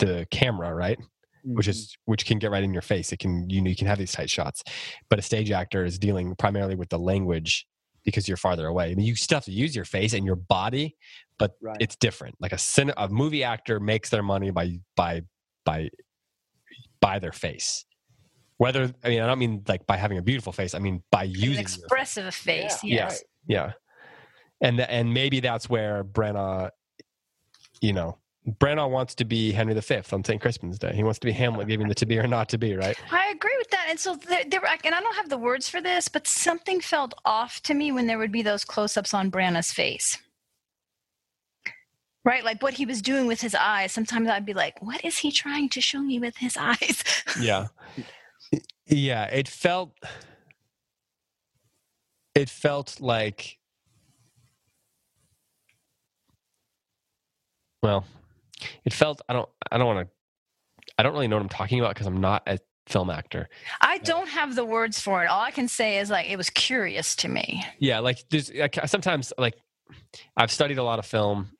the 0.00 0.26
camera, 0.30 0.74
right? 0.74 0.98
Which 1.42 1.66
Mm-hmm. 1.66 1.70
is 1.70 1.96
which 2.04 2.26
can 2.26 2.38
get 2.38 2.50
right 2.50 2.62
in 2.62 2.72
your 2.74 2.82
face. 2.82 3.12
It 3.12 3.18
can 3.18 3.48
you 3.48 3.62
know 3.62 3.70
you 3.70 3.76
can 3.76 3.86
have 3.86 3.96
these 3.98 4.12
tight 4.12 4.28
shots, 4.28 4.62
but 5.08 5.18
a 5.18 5.22
stage 5.22 5.50
actor 5.50 5.84
is 5.86 5.98
dealing 5.98 6.34
primarily 6.36 6.74
with 6.74 6.90
the 6.90 6.98
language 6.98 7.66
because 8.04 8.28
you're 8.28 8.36
farther 8.36 8.66
away. 8.66 8.90
I 8.90 8.94
mean, 8.94 9.06
you 9.06 9.14
still 9.14 9.36
have 9.36 9.44
to 9.46 9.52
use 9.52 9.74
your 9.74 9.86
face 9.86 10.12
and 10.12 10.26
your 10.26 10.36
body, 10.36 10.96
but 11.38 11.52
Right. 11.62 11.78
it's 11.80 11.96
different. 11.96 12.34
Like 12.40 12.52
a 12.52 12.58
a 12.98 13.08
movie 13.08 13.42
actor 13.42 13.80
makes 13.80 14.10
their 14.10 14.22
money 14.22 14.50
by 14.50 14.80
by 14.96 15.22
by 15.64 15.88
by 17.00 17.18
their 17.18 17.32
face. 17.32 17.86
Whether 18.58 18.92
I 19.02 19.08
mean 19.08 19.22
I 19.22 19.26
don't 19.26 19.38
mean 19.38 19.62
like 19.66 19.86
by 19.86 19.96
having 19.96 20.18
a 20.18 20.22
beautiful 20.22 20.52
face. 20.52 20.74
I 20.74 20.78
mean 20.78 21.02
by 21.10 21.24
An 21.24 21.30
using 21.30 21.64
face. 21.64 21.78
expressive 21.78 22.34
face. 22.34 22.84
Yeah, 22.84 22.94
yes. 22.94 23.12
Yes. 23.12 23.22
Yeah. 23.48 23.72
And 24.60 24.78
and 24.80 25.14
maybe 25.14 25.40
that's 25.40 25.70
where 25.70 26.04
Branagh, 26.04 26.68
you 27.80 27.94
know, 27.94 28.18
Branagh 28.58 28.90
wants 28.90 29.14
to 29.16 29.24
be 29.24 29.52
Henry 29.52 29.74
V 29.74 30.02
on 30.12 30.24
St. 30.24 30.40
Crispin's 30.40 30.78
Day. 30.78 30.92
He 30.94 31.02
wants 31.02 31.18
to 31.20 31.26
be 31.26 31.32
Hamlet, 31.32 31.68
giving 31.68 31.88
the 31.88 31.94
to 31.94 32.06
be 32.06 32.18
or 32.18 32.26
not 32.26 32.48
to 32.50 32.58
be, 32.58 32.74
right? 32.74 32.98
I 33.10 33.30
agree 33.34 33.54
with 33.58 33.70
that. 33.70 33.86
And 33.88 33.98
so 33.98 34.16
there, 34.16 34.44
there, 34.48 34.60
and 34.84 34.94
I 34.94 35.00
don't 35.00 35.16
have 35.16 35.28
the 35.28 35.38
words 35.38 35.68
for 35.68 35.80
this, 35.80 36.08
but 36.08 36.26
something 36.26 36.80
felt 36.80 37.14
off 37.24 37.60
to 37.62 37.74
me 37.74 37.92
when 37.92 38.06
there 38.06 38.18
would 38.18 38.32
be 38.32 38.42
those 38.42 38.64
close-ups 38.64 39.14
on 39.14 39.30
Branagh's 39.30 39.72
face. 39.72 40.18
Right, 42.24 42.44
like 42.44 42.62
what 42.62 42.74
he 42.74 42.84
was 42.84 43.00
doing 43.00 43.26
with 43.26 43.40
his 43.40 43.54
eyes. 43.54 43.92
Sometimes 43.92 44.28
I'd 44.28 44.44
be 44.44 44.52
like, 44.52 44.82
"What 44.82 45.02
is 45.04 45.18
he 45.18 45.32
trying 45.32 45.70
to 45.70 45.80
show 45.80 46.00
me 46.00 46.18
with 46.18 46.36
his 46.36 46.54
eyes?" 46.60 47.02
Yeah. 47.40 47.68
Yeah. 48.86 49.24
It 49.24 49.48
felt 49.48 49.94
it 52.34 52.50
felt 52.50 53.00
like 53.00 53.58
well, 57.82 58.04
it 58.84 58.92
felt 58.92 59.20
I 59.28 59.32
don't 59.32 59.48
I 59.70 59.78
don't 59.78 59.86
want 59.86 60.08
to 60.08 60.12
I 60.98 61.02
don't 61.02 61.12
really 61.12 61.28
know 61.28 61.36
what 61.36 61.42
I'm 61.42 61.48
talking 61.48 61.80
about 61.80 61.94
because 61.94 62.06
I'm 62.06 62.20
not 62.20 62.42
a 62.46 62.58
film 62.86 63.10
actor. 63.10 63.48
I 63.80 63.98
don't 63.98 64.28
have 64.28 64.54
the 64.54 64.64
words 64.64 65.00
for 65.00 65.22
it. 65.24 65.28
All 65.28 65.40
I 65.40 65.50
can 65.50 65.68
say 65.68 65.98
is 65.98 66.10
like 66.10 66.28
it 66.28 66.36
was 66.36 66.50
curious 66.50 67.16
to 67.16 67.28
me. 67.28 67.64
Yeah, 67.78 68.00
like 68.00 68.24
there's 68.30 68.52
like, 68.52 68.78
sometimes 68.86 69.32
like 69.38 69.54
I've 70.36 70.50
studied 70.50 70.78
a 70.78 70.82
lot 70.82 70.98
of 70.98 71.06
film, 71.06 71.50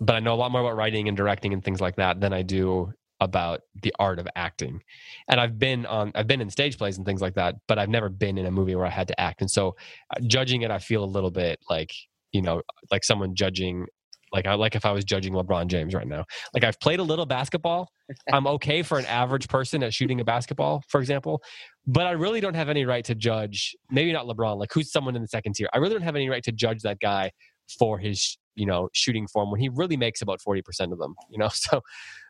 but 0.00 0.16
I 0.16 0.20
know 0.20 0.34
a 0.34 0.36
lot 0.36 0.50
more 0.50 0.60
about 0.60 0.76
writing 0.76 1.08
and 1.08 1.16
directing 1.16 1.52
and 1.52 1.64
things 1.64 1.80
like 1.80 1.96
that 1.96 2.20
than 2.20 2.32
I 2.32 2.42
do 2.42 2.92
about 3.20 3.62
the 3.82 3.92
art 3.98 4.18
of 4.18 4.28
acting. 4.36 4.80
And 5.26 5.40
I've 5.40 5.58
been 5.58 5.86
on 5.86 6.12
I've 6.14 6.26
been 6.26 6.40
in 6.40 6.50
stage 6.50 6.78
plays 6.78 6.96
and 6.96 7.06
things 7.06 7.20
like 7.20 7.34
that, 7.34 7.56
but 7.66 7.78
I've 7.78 7.88
never 7.88 8.08
been 8.08 8.38
in 8.38 8.46
a 8.46 8.50
movie 8.50 8.74
where 8.74 8.86
I 8.86 8.90
had 8.90 9.08
to 9.08 9.20
act. 9.20 9.40
And 9.40 9.50
so 9.50 9.76
uh, 10.14 10.20
judging 10.26 10.62
it 10.62 10.70
I 10.70 10.78
feel 10.78 11.04
a 11.04 11.06
little 11.06 11.30
bit 11.30 11.58
like, 11.68 11.92
you 12.32 12.42
know, 12.42 12.62
like 12.90 13.04
someone 13.04 13.34
judging 13.34 13.86
like 14.32 14.46
I 14.46 14.54
like 14.54 14.74
if 14.74 14.84
I 14.84 14.92
was 14.92 15.04
judging 15.04 15.32
LeBron 15.32 15.66
James 15.68 15.94
right 15.94 16.06
now. 16.06 16.24
Like 16.54 16.64
I've 16.64 16.78
played 16.80 17.00
a 17.00 17.02
little 17.02 17.26
basketball. 17.26 17.90
I'm 18.32 18.46
okay 18.46 18.82
for 18.82 18.98
an 18.98 19.06
average 19.06 19.48
person 19.48 19.82
at 19.82 19.94
shooting 19.94 20.20
a 20.20 20.24
basketball, 20.24 20.82
for 20.88 21.00
example, 21.00 21.42
but 21.86 22.06
I 22.06 22.12
really 22.12 22.40
don't 22.40 22.54
have 22.54 22.68
any 22.68 22.84
right 22.84 23.04
to 23.04 23.14
judge. 23.14 23.76
Maybe 23.90 24.12
not 24.12 24.26
LeBron. 24.26 24.58
Like 24.58 24.72
who's 24.72 24.90
someone 24.90 25.16
in 25.16 25.22
the 25.22 25.28
second 25.28 25.54
tier? 25.54 25.68
I 25.72 25.78
really 25.78 25.94
don't 25.94 26.02
have 26.02 26.16
any 26.16 26.28
right 26.28 26.42
to 26.44 26.52
judge 26.52 26.82
that 26.82 27.00
guy 27.00 27.30
for 27.78 27.98
his, 27.98 28.38
you 28.54 28.66
know, 28.66 28.88
shooting 28.92 29.26
form 29.26 29.50
when 29.50 29.60
he 29.60 29.68
really 29.68 29.96
makes 29.96 30.22
about 30.22 30.40
forty 30.40 30.62
percent 30.62 30.92
of 30.92 30.98
them. 30.98 31.14
You 31.30 31.38
know, 31.38 31.48
so 31.52 31.82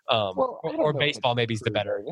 um, 0.08 0.34
Well, 0.36 0.60
or, 0.62 0.74
or 0.76 0.92
baseball 0.92 1.34
maybe 1.34 1.54
is 1.54 1.60
the 1.60 1.70
better. 1.70 2.02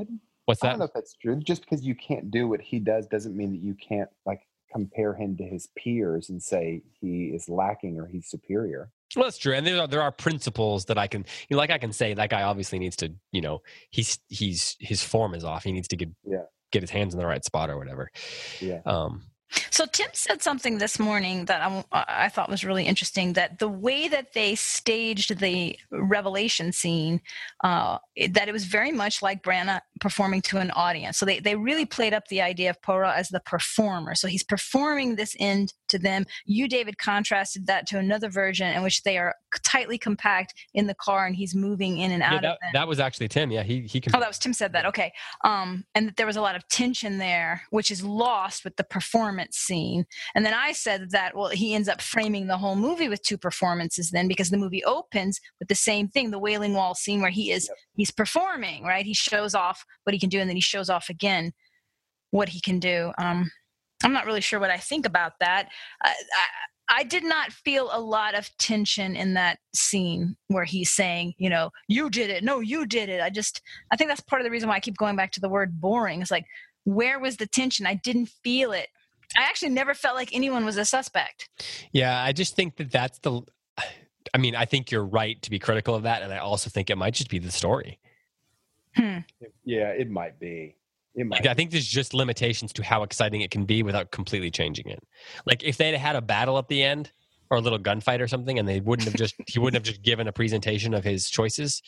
What's 0.47 0.63
I 0.63 0.71
don't 0.71 0.79
know 0.79 0.85
if 0.85 0.93
that's 0.95 1.15
true. 1.15 1.37
Just 1.41 1.63
because 1.63 1.85
you 1.85 1.95
can't 1.97 2.31
do 2.31 2.47
what 2.47 2.61
he 2.61 2.79
does 2.79 3.07
doesn't 3.07 3.37
mean 3.37 3.51
that 3.51 3.61
you 3.61 3.75
can't 3.75 4.09
like 4.25 4.41
compare 4.73 5.15
him 5.15 5.37
to 5.37 5.45
his 5.45 5.69
peers 5.77 6.29
and 6.31 6.43
say 6.43 6.83
he 7.01 7.27
is 7.27 7.49
lacking 7.49 7.99
or 7.99 8.07
he's 8.07 8.29
superior. 8.29 8.91
Well, 9.15 9.25
that's 9.25 9.39
true, 9.39 9.55
and 9.55 9.67
there 9.67 9.81
are 9.81 9.87
there 9.87 10.03
are 10.03 10.11
principles 10.13 10.87
that 10.87 10.99
I 10.99 11.07
can, 11.07 11.25
you 11.49 11.55
know, 11.55 11.59
like 11.59 11.71
I 11.71 11.79
can 11.79 11.93
say 11.93 12.13
that 12.15 12.29
guy 12.29 12.43
obviously 12.43 12.79
needs 12.79 12.97
to, 12.97 13.13
you 13.33 13.41
know, 13.41 13.63
he's 13.91 14.19
he's 14.29 14.77
his 14.81 15.03
form 15.03 15.35
is 15.35 15.45
off. 15.45 15.63
He 15.65 15.73
needs 15.73 15.89
to 15.89 15.97
get 15.97 16.11
Yeah. 16.25 16.43
get 16.73 16.83
his 16.83 16.91
hands 16.91 17.15
in 17.15 17.21
the 17.21 17.27
right 17.27 17.45
spot 17.45 17.71
or 17.71 17.79
whatever. 17.79 18.11
Yeah. 18.61 18.81
Um, 18.85 19.23
So 19.71 19.87
Tim 19.87 20.09
said 20.13 20.43
something 20.43 20.79
this 20.79 20.99
morning 20.99 21.45
that 21.47 21.63
I, 21.63 21.85
I 21.93 22.29
thought 22.29 22.51
was 22.51 22.65
really 22.65 22.85
interesting. 22.85 23.35
That 23.35 23.59
the 23.59 23.69
way 23.69 24.09
that 24.09 24.33
they 24.33 24.55
staged 24.55 25.39
the 25.39 25.79
revelation 25.91 26.73
scene, 26.73 27.21
uh, 27.63 27.99
that 28.31 28.49
it 28.49 28.53
was 28.53 28.65
very 28.65 28.93
much 28.93 29.23
like 29.23 29.43
Branagh 29.43 29.81
performing 30.01 30.43
to 30.43 30.59
an 30.59 30.71
audience. 30.73 31.19
So 31.19 31.27
they 31.27 31.41
they 31.41 31.55
really 31.55 31.87
played 31.87 32.13
up 32.13 32.29
the 32.29 32.43
idea 32.43 32.71
of 32.71 32.83
Poirot 32.83 33.17
as 33.17 33.29
the 33.29 33.41
performer. 33.41 34.15
So 34.15 34.29
he's 34.29 34.45
performing 34.45 35.17
this 35.17 35.37
end 35.39 35.73
to 35.89 35.99
them. 35.99 36.27
You, 36.45 36.69
David, 36.69 36.99
contrasted 36.99 37.67
that 37.67 37.87
to 37.89 37.99
another 37.99 38.29
version 38.29 38.75
in 38.75 38.83
which 38.83 39.03
they 39.03 39.19
are 39.19 39.35
tightly 39.65 39.99
compact 39.99 40.55
in 40.75 40.87
the 40.87 40.95
car 40.95 41.27
and 41.27 41.35
he's 41.35 41.55
moving 41.55 41.99
in 41.99 42.13
and 42.13 42.23
out 42.23 42.33
yeah, 42.33 42.37
of 42.37 42.43
that, 42.43 42.59
them. 42.63 42.71
that 42.75 42.89
was 42.89 43.01
actually 43.01 43.29
Tim. 43.29 43.51
Yeah, 43.51 43.63
he 43.63 43.83
he 43.83 44.01
can. 44.01 44.15
Oh, 44.15 44.21
that 44.21 44.29
was 44.29 44.39
Tim 44.39 44.53
said 44.53 44.73
that. 44.73 44.87
Okay. 44.87 45.13
Um, 45.45 45.85
and 45.95 46.09
that 46.09 46.17
there 46.17 46.27
was 46.27 46.37
a 46.37 46.41
lot 46.41 46.57
of 46.57 46.67
tension 46.69 47.19
there, 47.19 47.63
which 47.71 47.91
is 47.91 48.03
lost 48.03 48.65
with 48.65 48.77
the 48.77 48.85
performance 48.85 49.57
scene. 49.57 50.07
And 50.35 50.45
then 50.45 50.55
I 50.55 50.73
said 50.73 51.11
that, 51.11 51.37
well, 51.37 51.49
he 51.49 51.75
ends 51.75 51.89
up 51.89 52.01
framing 52.01 52.47
the 52.47 52.59
whole 52.59 52.77
movie 52.77 53.09
with 53.09 53.23
two 53.23 53.39
performances 53.39 54.11
then 54.11 54.29
because 54.29 54.51
the 54.51 54.57
movie 54.57 54.85
opens 54.85 55.41
with 55.59 55.69
the 55.69 55.75
same 55.75 56.09
thing, 56.09 56.31
the 56.31 56.39
Wailing 56.39 56.75
Wall 56.75 56.95
scene 56.95 57.21
where 57.21 57.31
he 57.31 57.51
is, 57.51 57.71
he's 57.95 58.11
performing, 58.11 58.85
right? 58.85 59.07
He 59.07 59.15
shows 59.15 59.55
off 59.55 59.85
what 60.05 60.15
he 60.15 60.21
can 60.21 60.29
do 60.29 60.41
and 60.41 60.49
then 60.49 60.57
he 60.57 60.63
shows 60.63 60.91
off 60.91 61.09
again 61.09 61.53
what 62.31 62.49
he 62.49 62.61
can 62.61 62.79
do. 62.79 63.13
Um, 63.19 63.51
I'm 64.05 64.13
not 64.13 64.27
really 64.27 64.41
sure 64.41 64.61
what 64.61 64.71
I 64.71 64.77
think 64.77 65.07
about 65.07 65.35
that. 65.41 65.69
I, 66.03 66.09
I, 66.09 67.01
I 67.01 67.03
did 67.03 67.25
not 67.25 67.53
feel 67.53 67.89
a 67.93 68.01
lot 68.01 68.35
of 68.35 68.51
tension 68.59 69.17
in 69.17 69.35
that 69.35 69.59
scene 69.75 70.37
where 70.49 70.65
he's 70.65 70.91
saying, 70.91 71.35
you 71.39 71.51
know, 71.51 71.71
you 71.89 72.11
did 72.11 72.31
it. 72.31 72.45
No, 72.45 72.61
you 72.61 72.87
did 72.87 73.09
it. 73.09 73.21
I 73.21 73.31
just, 73.31 73.61
I 73.91 73.97
think 73.97 74.09
that's 74.09 74.21
part 74.21 74.41
of 74.41 74.45
the 74.45 74.51
reason 74.51 74.69
why 74.69 74.77
I 74.77 74.81
keep 74.81 74.97
going 74.97 75.17
back 75.17 75.33
to 75.33 75.41
the 75.41 75.49
word 75.49 75.81
boring. 75.81 76.23
It's 76.23 76.31
like, 76.31 76.47
where 76.85 77.19
was 77.19 77.39
the 77.39 77.47
tension? 77.47 77.87
I 77.87 77.95
didn't 77.95 78.29
feel 78.45 78.73
it. 78.73 78.89
I 79.37 79.43
actually 79.43 79.71
never 79.71 79.95
felt 79.95 80.15
like 80.15 80.33
anyone 80.33 80.65
was 80.65 80.77
a 80.77 80.85
suspect. 80.85 81.49
Yeah, 81.93 82.23
I 82.23 82.33
just 82.33 82.55
think 82.55 82.77
that 82.77 82.93
that's 82.93 83.19
the. 83.19 83.43
I 84.33 84.39
mean, 84.39 84.55
I 84.55 84.65
think 84.65 84.91
you're 84.91 85.05
right 85.05 85.41
to 85.43 85.51
be 85.51 85.59
critical 85.59 85.95
of 85.95 86.05
that, 86.05 86.23
and 86.23 86.33
I 86.33 86.39
also 86.39 86.71
think 86.71 86.91
it 86.91 86.97
might 86.97 87.15
just 87.15 87.31
be 87.31 87.39
the 87.39 87.51
story. 87.51 87.99
Hmm. 88.95 89.19
Yeah, 89.65 89.89
it 89.89 90.11
might 90.11 90.39
be. 90.39 90.76
Like, 91.17 91.47
I 91.47 91.55
think 91.55 91.71
there's 91.71 91.87
just 91.87 92.13
limitations 92.13 92.73
to 92.75 92.85
how 92.85 93.03
exciting 93.03 93.41
it 93.41 93.51
can 93.51 93.65
be 93.65 93.83
without 93.83 94.11
completely 94.11 94.51
changing 94.51 94.89
it. 94.89 95.03
Like 95.47 95.65
if 95.65 95.79
they'd 95.79 95.97
had 95.97 96.15
a 96.15 96.21
battle 96.21 96.59
at 96.59 96.69
the 96.69 96.83
end 96.83 97.11
or 97.51 97.57
a 97.57 97.61
little 97.61 97.79
gunfight 97.79 98.21
or 98.21 98.29
something, 98.29 98.59
and 98.59 98.69
they 98.69 98.81
wouldn't 98.81 99.09
have 99.09 99.17
just 99.17 99.35
he 99.47 99.59
wouldn't 99.59 99.75
have 99.75 99.83
just 99.85 100.03
given 100.03 100.29
a 100.29 100.33
presentation 100.33 100.93
of 100.93 101.05
his 101.05 101.31
choices. 101.31 101.83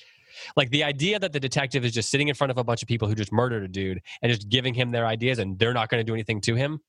Like 0.57 0.71
the 0.71 0.85
idea 0.85 1.19
that 1.19 1.33
the 1.33 1.41
detective 1.41 1.85
is 1.85 1.93
just 1.93 2.11
sitting 2.11 2.29
in 2.29 2.35
front 2.35 2.51
of 2.51 2.59
a 2.59 2.65
bunch 2.65 2.81
of 2.81 2.89
people 2.89 3.09
who 3.09 3.15
just 3.15 3.33
murdered 3.33 3.65
a 3.65 3.69
dude 3.69 4.01
and 4.23 4.33
just 4.33 4.49
giving 4.49 4.73
him 4.73 4.93
their 4.93 5.07
ideas, 5.07 5.39
and 5.39 5.59
they're 5.59 5.75
not 5.75 5.91
going 5.91 6.01
to 6.01 6.05
do 6.05 6.15
anything 6.15 6.41
to 6.43 6.55
him. 6.55 6.81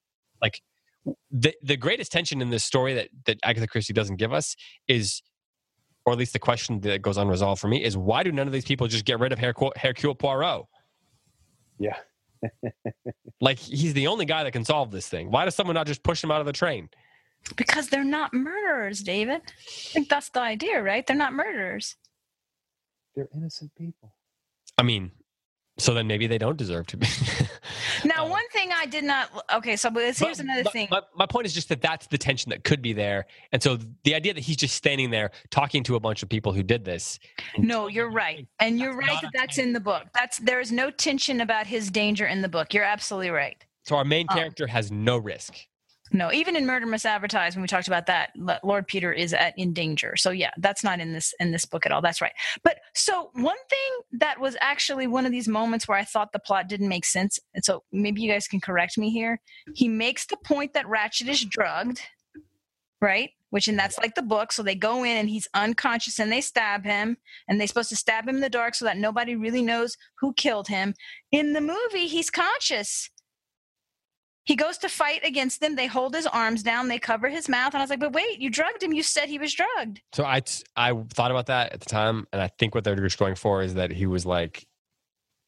Like 0.42 0.62
the 1.32 1.54
the 1.62 1.76
greatest 1.76 2.12
tension 2.12 2.42
in 2.42 2.52
this 2.52 2.64
story 2.64 2.94
that 2.94 3.10
that 3.26 3.40
Agatha 3.44 3.68
Christie 3.68 3.94
doesn't 3.94 4.18
give 4.18 4.32
us 4.32 4.56
is, 4.88 5.22
or 6.06 6.14
at 6.14 6.20
least 6.20 6.34
the 6.34 6.40
question 6.40 6.80
that 6.82 7.02
goes 7.02 7.18
unresolved 7.18 7.60
for 7.60 7.68
me, 7.68 7.84
is 7.84 7.98
why 7.98 8.24
do 8.24 8.32
none 8.32 8.48
of 8.48 8.54
these 8.54 8.66
people 8.66 8.88
just 8.88 9.04
get 9.04 9.20
rid 9.20 9.34
of 9.34 9.40
Hercule, 9.40 9.74
Hercule 9.76 10.16
Poirot? 10.16 10.66
Yeah. 11.80 11.98
Like 13.42 13.58
he's 13.58 13.94
the 13.94 14.08
only 14.08 14.26
guy 14.26 14.44
that 14.44 14.52
can 14.52 14.66
solve 14.66 14.92
this 14.92 15.08
thing. 15.08 15.32
Why 15.32 15.46
does 15.46 15.56
someone 15.56 15.74
not 15.74 15.88
just 15.88 16.04
push 16.04 16.24
him 16.24 16.32
out 16.32 16.42
of 16.42 16.46
the 16.46 16.54
train? 16.54 16.90
Because 17.56 17.88
they're 17.88 18.04
not 18.04 18.34
murderers, 18.34 19.02
David. 19.02 19.42
I 19.46 19.94
think 19.94 20.10
that's 20.10 20.30
the 20.30 20.42
idea, 20.42 20.82
right? 20.82 21.08
They're 21.08 21.16
not 21.16 21.34
murderers. 21.34 21.96
They're 23.16 23.30
innocent 23.34 23.72
people. 23.78 24.14
I 24.78 24.84
mean, 24.84 25.12
so 25.78 25.94
then 25.94 26.08
maybe 26.08 26.28
they 26.28 26.38
don't 26.38 26.58
deserve 26.58 26.88
to 26.88 26.98
be. 26.98 27.08
Now, 28.06 28.26
Um, 28.26 28.30
one 28.32 28.48
thing 28.54 28.72
I 28.72 28.86
did 28.86 29.04
not. 29.04 29.30
Okay, 29.54 29.76
so 29.76 29.90
but 29.90 30.02
here's 30.04 30.20
But- 30.20 30.40
another 30.40 30.64
but 30.64 30.74
thing. 30.74 30.88
My, 30.92 31.02
my 31.16 31.26
point 31.26 31.46
is 31.46 31.54
just 31.54 31.70
that 31.70 31.82
that's 31.82 32.08
the 32.08 32.18
tension 32.18 32.50
that 32.50 32.64
could 32.64 32.82
be 32.82 32.94
there, 32.94 33.26
and 33.52 33.62
so 33.62 33.78
the 34.04 34.16
idea 34.16 34.34
that 34.34 34.42
he's 34.42 34.58
just 34.58 34.76
standing 34.76 35.10
there 35.10 35.32
talking 35.52 35.84
to 35.84 35.96
a 35.96 36.00
bunch 36.00 36.24
of 36.24 36.30
people 36.30 36.54
who 36.54 36.64
did 36.64 36.86
this. 36.86 37.20
No, 37.58 37.88
you're 37.88 38.12
right, 38.12 38.48
and 38.60 38.80
you're 38.80 38.96
right 38.96 39.22
that 39.22 39.32
that's 39.34 39.58
in 39.58 39.74
the 39.74 39.80
book. 39.80 40.04
That's 40.14 40.38
there 40.40 40.60
is 40.60 40.72
no 40.72 40.90
tension 40.92 41.42
about 41.42 41.68
his 41.68 41.90
danger 41.92 42.26
in 42.28 42.42
the 42.42 42.50
book. 42.50 42.74
You're 42.74 42.84
absolutely 42.84 43.30
right. 43.32 43.64
So 43.86 43.96
our 43.96 44.06
main 44.06 44.28
Um, 44.30 44.38
character 44.38 44.68
has 44.68 44.92
no 44.92 45.18
risk. 45.18 45.56
No, 46.12 46.32
even 46.32 46.56
in 46.56 46.66
Murder 46.66 46.88
Must 46.88 47.06
Advertise, 47.06 47.56
when 47.56 47.62
we 47.62 47.68
talked 47.68 47.88
about 47.88 48.08
that, 48.08 48.32
Lord 48.64 48.88
Peter 48.88 49.14
is 49.14 49.34
at 49.34 49.54
in 49.58 49.74
danger. 49.74 50.16
So 50.16 50.32
yeah, 50.32 50.52
that's 50.58 50.84
not 50.84 51.00
in 51.00 51.14
this 51.14 51.34
in 51.40 51.52
this 51.52 51.66
book 51.66 51.86
at 51.86 51.92
all. 51.92 52.02
That's 52.02 52.22
right. 52.22 52.32
But 52.64 52.80
so 52.96 53.30
one 53.34 53.58
thing 53.70 54.20
that 54.20 54.40
was 54.40 54.58
actually 54.60 55.08
one 55.08 55.26
of 55.26 55.32
these 55.32 55.48
moments 55.48 55.88
where 55.88 55.98
I 55.98 56.04
thought 56.04 56.32
the 56.32 56.40
plot 56.40 56.68
didn't 56.68 56.90
make 56.90 57.06
sense, 57.06 57.40
and 57.54 57.64
so 57.64 57.84
maybe 57.92 58.22
you 58.22 58.32
guys 58.32 58.48
can 58.48 58.60
correct 58.60 58.98
me 58.98 59.12
here. 59.12 59.40
He 59.76 59.88
makes 59.88 60.26
the 60.26 60.38
point 60.38 60.74
that 60.74 60.88
Ratchett 60.88 61.28
is 61.28 61.46
drugged, 61.46 62.02
right? 63.02 63.32
Which 63.52 63.68
and 63.68 63.78
that's 63.78 63.98
like 63.98 64.16
the 64.16 64.22
book. 64.22 64.52
So 64.52 64.64
they 64.64 64.76
go 64.76 65.04
in 65.04 65.18
and 65.18 65.30
he's 65.30 65.48
unconscious 65.54 66.20
and 66.20 66.32
they 66.32 66.42
stab 66.42 66.86
him, 66.86 67.18
and 67.48 67.60
they're 67.60 67.68
supposed 67.68 67.90
to 67.90 67.96
stab 67.96 68.28
him 68.28 68.36
in 68.36 68.42
the 68.42 68.50
dark 68.50 68.74
so 68.74 68.86
that 68.86 68.98
nobody 68.98 69.36
really 69.36 69.62
knows 69.62 69.96
who 70.20 70.34
killed 70.34 70.68
him. 70.70 70.96
In 71.32 71.54
the 71.54 71.62
movie, 71.62 72.08
he's 72.08 72.32
conscious. 72.32 73.10
He 74.50 74.56
goes 74.56 74.80
to 74.80 74.90
fight 74.90 75.24
against 75.24 75.62
them. 75.62 75.76
They 75.76 75.86
hold 75.86 76.16
his 76.16 76.26
arms 76.26 76.64
down. 76.64 76.88
They 76.88 76.98
cover 76.98 77.30
his 77.30 77.48
mouth. 77.48 77.76
And 77.76 77.82
I 77.82 77.84
was 77.84 77.92
like, 77.92 78.00
but 78.00 78.14
wait, 78.14 78.40
you 78.40 78.50
drugged 78.50 78.82
him. 78.82 78.92
You 78.92 79.04
said 79.04 79.30
he 79.30 79.38
was 79.38 79.54
drugged. 79.54 80.02
So 80.12 80.26
I 80.26 80.40
t- 80.40 80.64
I 80.76 80.92
thought 81.14 81.30
about 81.30 81.46
that 81.46 81.72
at 81.72 81.82
the 81.82 81.86
time, 81.86 82.26
and 82.34 82.42
I 82.42 82.48
think 82.58 82.74
what 82.74 82.84
they're 82.84 82.96
just 82.96 83.20
going 83.20 83.36
for 83.36 83.62
is 83.62 83.76
that 83.76 83.92
he 83.92 84.08
was 84.08 84.26
like 84.26 84.66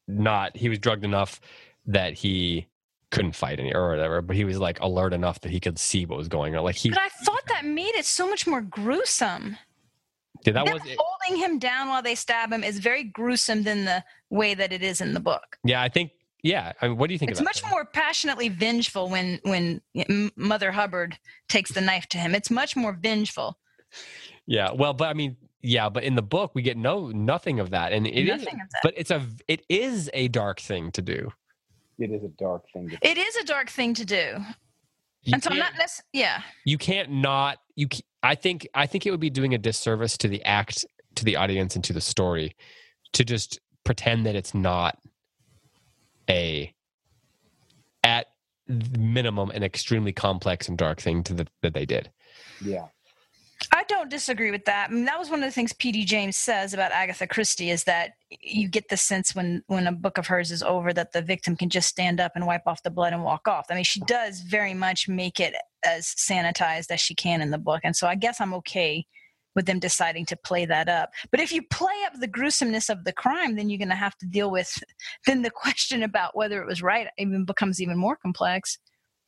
not 0.06 0.56
he 0.56 0.68
was 0.68 0.78
drugged 0.78 1.04
enough 1.04 1.40
that 1.86 2.12
he 2.12 2.68
couldn't 3.10 3.34
fight 3.34 3.58
any 3.58 3.74
or 3.74 3.90
whatever, 3.90 4.22
but 4.22 4.36
he 4.36 4.44
was 4.44 4.60
like 4.60 4.78
alert 4.78 5.12
enough 5.12 5.40
that 5.40 5.50
he 5.50 5.58
could 5.58 5.80
see 5.80 6.06
what 6.06 6.16
was 6.16 6.28
going 6.28 6.54
on. 6.54 6.62
Like 6.62 6.76
he 6.76 6.90
But 6.90 7.00
I 7.00 7.08
thought 7.24 7.42
that 7.48 7.64
made 7.64 7.96
it 7.96 8.06
so 8.06 8.30
much 8.30 8.46
more 8.46 8.60
gruesome. 8.60 9.58
Yeah, 10.46 10.52
that 10.52 10.72
was 10.72 10.80
it, 10.86 10.96
holding 10.96 11.42
him 11.42 11.58
down 11.58 11.88
while 11.88 12.02
they 12.02 12.14
stab 12.14 12.52
him 12.52 12.62
is 12.62 12.78
very 12.78 13.02
gruesome 13.02 13.64
than 13.64 13.84
the 13.84 14.04
way 14.30 14.54
that 14.54 14.72
it 14.72 14.84
is 14.84 15.00
in 15.00 15.12
the 15.12 15.20
book. 15.20 15.58
yeah. 15.64 15.82
I 15.82 15.88
think 15.88 16.12
yeah. 16.42 16.72
I 16.80 16.88
mean, 16.88 16.96
what 16.96 17.08
do 17.08 17.14
you 17.14 17.18
think? 17.18 17.30
It's 17.30 17.40
about 17.40 17.48
much 17.48 17.62
that? 17.62 17.70
more 17.70 17.84
passionately 17.84 18.48
vengeful 18.48 19.08
when 19.08 19.40
when 19.44 19.80
Mother 20.36 20.72
Hubbard 20.72 21.18
takes 21.48 21.72
the 21.72 21.80
knife 21.80 22.06
to 22.08 22.18
him. 22.18 22.34
It's 22.34 22.50
much 22.50 22.76
more 22.76 22.92
vengeful. 22.92 23.58
Yeah. 24.46 24.70
Well, 24.72 24.92
but 24.92 25.08
I 25.08 25.14
mean, 25.14 25.36
yeah. 25.62 25.88
But 25.88 26.04
in 26.04 26.14
the 26.14 26.22
book, 26.22 26.52
we 26.54 26.62
get 26.62 26.76
no 26.76 27.08
nothing 27.08 27.60
of 27.60 27.70
that, 27.70 27.92
and 27.92 28.06
it 28.06 28.14
is. 28.28 28.28
Nothing 28.42 28.60
of 28.60 28.70
that. 28.70 28.80
But 28.82 28.94
it's 28.96 29.10
a 29.10 29.22
it 29.48 29.62
is 29.68 30.10
a 30.14 30.28
dark 30.28 30.60
thing 30.60 30.90
to 30.92 31.02
do. 31.02 31.30
It 31.98 32.10
is 32.10 32.24
a 32.24 32.28
dark 32.38 32.64
thing 32.72 32.88
to 32.90 32.98
It 33.02 33.18
is 33.18 33.36
a 33.36 33.44
dark 33.44 33.70
thing 33.70 33.94
to 33.94 34.04
do. 34.04 34.38
You 35.22 35.34
and 35.34 35.42
so 35.42 35.50
I'm 35.50 35.56
can't- 35.56 35.72
not 35.72 35.78
necessarily, 35.78 36.08
yeah. 36.14 36.42
you 36.64 36.78
can't 36.78 37.10
not 37.10 37.58
you 37.76 37.86
i 38.24 38.34
think 38.34 38.66
i 38.74 38.86
think 38.86 39.06
it 39.06 39.12
would 39.12 39.20
be 39.20 39.30
doing 39.30 39.54
a 39.54 39.58
disservice 39.58 40.18
to 40.18 40.26
the 40.26 40.42
act 40.44 40.84
to 41.14 41.24
the 41.24 41.36
audience 41.36 41.76
and 41.76 41.84
to 41.84 41.92
the 41.92 42.00
story 42.00 42.56
to 43.12 43.24
just 43.24 43.60
pretend 43.84 44.26
that 44.26 44.34
it's 44.34 44.52
not 44.52 44.98
a 46.32 46.74
at 48.02 48.26
minimum 48.66 49.50
an 49.50 49.62
extremely 49.62 50.12
complex 50.12 50.68
and 50.68 50.78
dark 50.78 51.00
thing 51.00 51.22
to 51.22 51.34
the, 51.34 51.46
that 51.60 51.74
they 51.74 51.84
did 51.84 52.10
Yeah. 52.64 52.86
I 53.70 53.84
don't 53.84 54.10
disagree 54.10 54.50
with 54.50 54.64
that. 54.64 54.90
I 54.90 54.92
mean, 54.92 55.04
that 55.04 55.18
was 55.18 55.30
one 55.30 55.40
of 55.40 55.48
the 55.48 55.52
things 55.52 55.72
P.D. 55.72 56.04
James 56.04 56.36
says 56.36 56.74
about 56.74 56.90
Agatha 56.90 57.28
Christie 57.28 57.70
is 57.70 57.84
that 57.84 58.14
you 58.28 58.68
get 58.68 58.88
the 58.88 58.96
sense 58.96 59.36
when 59.36 59.62
when 59.68 59.86
a 59.86 59.92
book 59.92 60.18
of 60.18 60.26
hers 60.26 60.50
is 60.50 60.64
over 60.64 60.92
that 60.92 61.12
the 61.12 61.22
victim 61.22 61.54
can 61.54 61.68
just 61.68 61.88
stand 61.88 62.18
up 62.18 62.32
and 62.34 62.44
wipe 62.44 62.66
off 62.66 62.82
the 62.82 62.90
blood 62.90 63.12
and 63.12 63.22
walk 63.22 63.46
off. 63.46 63.66
I 63.70 63.74
mean, 63.74 63.84
she 63.84 64.00
does 64.00 64.40
very 64.40 64.74
much 64.74 65.08
make 65.08 65.38
it 65.38 65.54
as 65.84 66.06
sanitized 66.06 66.90
as 66.90 67.00
she 67.00 67.14
can 67.14 67.40
in 67.40 67.50
the 67.50 67.58
book, 67.58 67.82
and 67.84 67.94
so 67.94 68.08
I 68.08 68.16
guess 68.16 68.40
I'm 68.40 68.54
okay 68.54 69.06
with 69.54 69.66
them 69.66 69.78
deciding 69.78 70.26
to 70.26 70.36
play 70.36 70.64
that 70.64 70.88
up. 70.88 71.10
But 71.30 71.40
if 71.40 71.52
you 71.52 71.62
play 71.70 71.94
up 72.06 72.14
the 72.20 72.26
gruesomeness 72.26 72.88
of 72.88 73.04
the 73.04 73.12
crime, 73.12 73.56
then 73.56 73.68
you're 73.68 73.78
going 73.78 73.88
to 73.90 73.94
have 73.94 74.16
to 74.18 74.26
deal 74.26 74.50
with 74.50 74.82
then 75.26 75.42
the 75.42 75.50
question 75.50 76.02
about 76.02 76.36
whether 76.36 76.60
it 76.62 76.66
was 76.66 76.82
right 76.82 77.08
even 77.18 77.44
becomes 77.44 77.80
even 77.80 77.96
more 77.98 78.16
complex. 78.16 78.78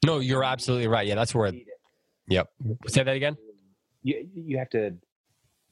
no 0.04 0.18
you're 0.20 0.44
absolutely 0.44 0.88
right 0.88 1.06
yeah 1.06 1.14
that's 1.14 1.34
where 1.34 1.46
it, 1.48 1.54
yep 2.28 2.48
say 2.88 3.02
that 3.02 3.16
again 3.16 3.36
You 4.02 4.26
you 4.34 4.58
have 4.58 4.70
to 4.70 4.94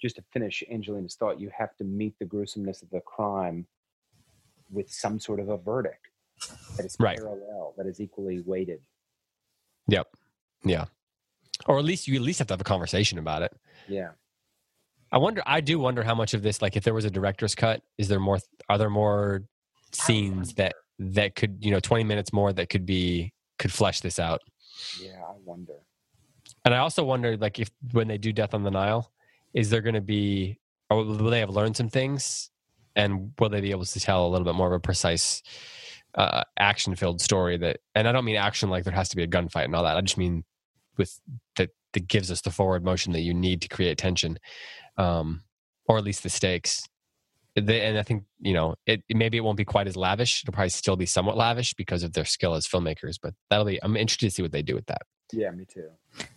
just 0.00 0.16
to 0.16 0.22
finish 0.32 0.62
Angelina's 0.70 1.14
thought. 1.14 1.38
You 1.40 1.50
have 1.56 1.76
to 1.76 1.84
meet 1.84 2.14
the 2.18 2.24
gruesomeness 2.24 2.82
of 2.82 2.90
the 2.90 3.00
crime 3.00 3.66
with 4.70 4.90
some 4.90 5.20
sort 5.20 5.38
of 5.38 5.48
a 5.48 5.56
verdict 5.56 6.08
that 6.76 6.84
is 6.86 6.96
Right. 6.98 7.18
parallel, 7.18 7.74
that 7.76 7.86
is 7.86 8.00
equally 8.00 8.40
weighted. 8.40 8.80
yep 9.88 10.08
yeah 10.64 10.86
or 11.66 11.78
at 11.78 11.84
least 11.84 12.08
you 12.08 12.14
at 12.16 12.22
least 12.22 12.38
have 12.38 12.48
to 12.48 12.54
have 12.54 12.60
a 12.60 12.64
conversation 12.64 13.18
about 13.18 13.42
it 13.42 13.52
Yeah. 13.88 14.10
I 15.12 15.18
wonder. 15.18 15.42
I 15.46 15.60
do 15.60 15.78
wonder 15.78 16.02
how 16.02 16.14
much 16.14 16.32
of 16.32 16.42
this, 16.42 16.62
like, 16.62 16.74
if 16.74 16.84
there 16.84 16.94
was 16.94 17.04
a 17.04 17.10
director's 17.10 17.54
cut, 17.54 17.82
is 17.98 18.08
there 18.08 18.18
more? 18.18 18.38
Are 18.68 18.78
there 18.78 18.90
more 18.90 19.42
scenes 19.92 20.54
that 20.54 20.74
that 20.98 21.34
could, 21.34 21.58
you 21.60 21.70
know, 21.70 21.80
twenty 21.80 22.04
minutes 22.04 22.32
more 22.32 22.52
that 22.52 22.70
could 22.70 22.86
be 22.86 23.32
could 23.58 23.72
flesh 23.72 24.00
this 24.00 24.18
out? 24.18 24.40
Yeah, 25.00 25.20
I 25.28 25.34
wonder. 25.44 25.74
And 26.64 26.74
I 26.74 26.78
also 26.78 27.04
wonder, 27.04 27.36
like, 27.36 27.58
if 27.58 27.70
when 27.92 28.08
they 28.08 28.18
do 28.18 28.32
Death 28.32 28.54
on 28.54 28.62
the 28.62 28.70
Nile, 28.70 29.12
is 29.52 29.68
there 29.68 29.82
going 29.82 29.94
to 29.94 30.00
be, 30.00 30.58
or 30.88 31.04
will 31.04 31.30
they 31.30 31.40
have 31.40 31.50
learned 31.50 31.76
some 31.76 31.90
things, 31.90 32.50
and 32.96 33.32
will 33.38 33.50
they 33.50 33.60
be 33.60 33.70
able 33.70 33.84
to 33.84 34.00
tell 34.00 34.26
a 34.26 34.28
little 34.28 34.44
bit 34.46 34.54
more 34.54 34.68
of 34.68 34.72
a 34.72 34.80
precise, 34.80 35.42
uh, 36.14 36.42
action-filled 36.58 37.20
story 37.20 37.58
that? 37.58 37.80
And 37.94 38.08
I 38.08 38.12
don't 38.12 38.24
mean 38.24 38.36
action 38.36 38.70
like 38.70 38.84
there 38.84 38.94
has 38.94 39.10
to 39.10 39.16
be 39.16 39.24
a 39.24 39.28
gunfight 39.28 39.64
and 39.64 39.74
all 39.74 39.84
that. 39.84 39.96
I 39.96 40.00
just 40.00 40.16
mean 40.16 40.44
with 40.96 41.20
that 41.56 41.70
that 41.92 42.08
gives 42.08 42.30
us 42.30 42.40
the 42.40 42.50
forward 42.50 42.82
motion 42.82 43.12
that 43.12 43.20
you 43.20 43.34
need 43.34 43.60
to 43.60 43.68
create 43.68 43.98
tension, 43.98 44.38
um, 44.96 45.42
or 45.86 45.98
at 45.98 46.04
least 46.04 46.22
the 46.22 46.30
stakes. 46.30 46.88
They, 47.54 47.82
and 47.82 47.98
I 47.98 48.02
think 48.02 48.24
you 48.40 48.54
know 48.54 48.76
it, 48.86 49.02
it- 49.08 49.16
Maybe 49.16 49.36
it 49.36 49.42
won't 49.42 49.58
be 49.58 49.64
quite 49.64 49.86
as 49.86 49.96
lavish. 49.96 50.42
It'll 50.42 50.52
probably 50.54 50.70
still 50.70 50.96
be 50.96 51.06
somewhat 51.06 51.36
lavish 51.36 51.74
because 51.74 52.02
of 52.02 52.14
their 52.14 52.24
skill 52.24 52.54
as 52.54 52.66
filmmakers. 52.66 53.16
But 53.22 53.34
that'll 53.50 53.66
be. 53.66 53.82
I'm 53.82 53.96
interested 53.96 54.26
to 54.26 54.30
see 54.34 54.42
what 54.42 54.52
they 54.52 54.62
do 54.62 54.74
with 54.74 54.86
that. 54.86 55.02
Yeah, 55.32 55.50
me 55.50 55.64
too. 55.64 55.88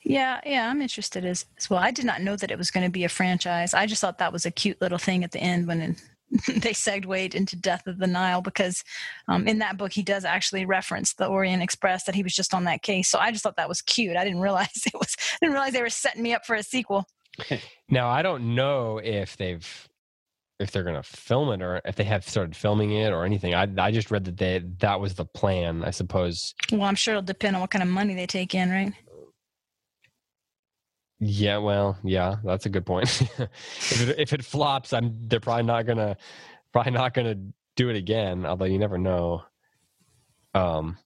Yeah, 0.04 0.40
yeah, 0.46 0.70
I'm 0.70 0.82
interested 0.82 1.26
as, 1.26 1.46
as 1.58 1.70
well. 1.70 1.80
I 1.80 1.92
did 1.92 2.06
not 2.06 2.22
know 2.22 2.36
that 2.38 2.52
it 2.52 2.58
was 2.58 2.72
going 2.72 2.86
to 2.86 2.92
be 2.92 3.04
a 3.04 3.10
franchise. 3.10 3.74
I 3.74 3.86
just 3.88 4.00
thought 4.02 4.20
that 4.20 4.32
was 4.32 4.46
a 4.46 4.52
cute 4.52 4.80
little 4.82 4.98
thing 4.98 5.24
at 5.26 5.32
the 5.32 5.40
end 5.40 5.68
when 5.68 5.82
it, 5.82 6.02
they 6.62 6.72
segued 6.72 7.36
into 7.36 7.58
Death 7.58 7.86
of 7.88 7.98
the 7.98 8.08
Nile 8.08 8.42
because 8.42 8.84
um, 9.28 9.48
in 9.48 9.60
that 9.60 9.78
book 9.78 9.92
he 9.92 10.02
does 10.02 10.24
actually 10.24 10.66
reference 10.66 11.14
the 11.14 11.28
Orient 11.28 11.62
Express 11.62 12.06
that 12.06 12.16
he 12.16 12.24
was 12.24 12.34
just 12.34 12.54
on 12.54 12.64
that 12.66 12.84
case. 12.84 13.10
So 13.10 13.20
I 13.20 13.32
just 13.32 13.44
thought 13.44 13.58
that 13.58 13.68
was 13.70 13.82
cute. 13.82 14.16
I 14.16 14.24
didn't 14.24 14.40
realize 14.40 14.70
it 14.86 14.94
was. 14.94 15.16
I 15.20 15.38
Didn't 15.42 15.54
realize 15.54 15.74
they 15.74 15.82
were 15.82 15.90
setting 15.90 16.24
me 16.24 16.34
up 16.34 16.46
for 16.46 16.56
a 16.56 16.64
sequel. 16.64 17.06
Now 17.90 18.10
I 18.10 18.24
don't 18.24 18.56
know 18.56 19.00
if 19.04 19.38
they've 19.38 19.90
if 20.60 20.72
they're 20.72 20.84
going 20.84 20.96
to 20.96 21.04
film 21.04 21.52
it 21.52 21.62
or 21.62 21.82
if 21.86 21.96
they 21.96 22.04
have 22.06 22.28
started 22.28 22.56
filming 22.56 22.92
it 22.92 23.12
or 23.12 23.26
anything. 23.26 23.54
I 23.54 23.68
I 23.78 23.92
just 23.92 24.10
read 24.10 24.26
that 24.26 24.38
they 24.38 24.64
that 24.80 25.00
was 25.00 25.16
the 25.16 25.26
plan. 25.26 25.84
I 25.84 25.92
suppose. 25.92 26.54
Well, 26.72 26.84
I'm 26.84 26.96
sure 26.96 27.14
it'll 27.14 27.24
depend 27.24 27.56
on 27.56 27.62
what 27.62 27.72
kind 27.72 27.84
of 27.84 27.90
money 27.90 28.16
they 28.16 28.26
take 28.28 28.56
in, 28.56 28.70
right? 28.70 28.94
Yeah. 31.20 31.58
Well. 31.58 31.98
Yeah. 32.04 32.38
That's 32.44 32.66
a 32.66 32.70
good 32.70 32.86
point. 32.86 33.22
if 33.38 34.10
it 34.10 34.20
if 34.20 34.34
it 34.34 34.44
flops, 34.46 34.94
I'm 34.94 35.28
they're 35.28 35.40
probably 35.40 35.64
not 35.64 35.86
gonna 35.86 36.18
probably 36.72 36.92
not 36.92 37.14
gonna 37.14 37.36
do 37.76 37.90
it 37.90 37.96
again. 37.96 38.46
Although 38.46 38.66
you 38.66 38.80
never 38.80 38.98
know. 38.98 39.44
Um. 40.54 40.98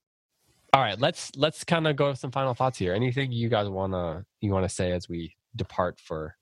All 0.73 0.81
right. 0.81 0.99
Let's 0.99 1.31
let's 1.35 1.63
kind 1.63 1.87
of 1.87 1.95
go 1.95 2.09
with 2.09 2.19
some 2.19 2.31
final 2.31 2.53
thoughts 2.53 2.77
here. 2.77 2.93
Anything 2.93 3.31
you 3.31 3.49
guys 3.49 3.67
wanna 3.67 4.25
you 4.41 4.51
wanna 4.51 4.69
say 4.69 4.91
as 4.91 5.09
we 5.09 5.35
depart 5.55 5.99
for 5.99 6.35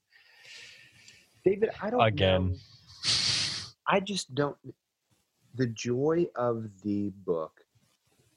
David, 1.47 1.69
I 1.81 1.89
don't 1.89 2.01
again? 2.01 2.49
know. 2.49 2.55
I 3.87 3.99
just 4.01 4.35
don't. 4.35 4.57
The 5.55 5.67
joy 5.67 6.27
of 6.35 6.65
the 6.83 7.11
book 7.25 7.61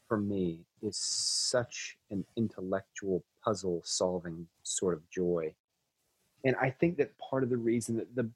for 0.08 0.16
me 0.16 0.64
is 0.82 0.96
such 0.96 1.96
an 2.10 2.24
intellectual 2.36 3.24
puzzle 3.44 3.82
solving 3.84 4.46
sort 4.62 4.94
of 4.94 5.08
joy. 5.10 5.54
And 6.44 6.56
I 6.60 6.70
think 6.70 6.96
that 6.98 7.18
part 7.18 7.42
of 7.42 7.50
the 7.50 7.56
reason 7.56 7.96
that 7.96 8.14
the 8.14 8.30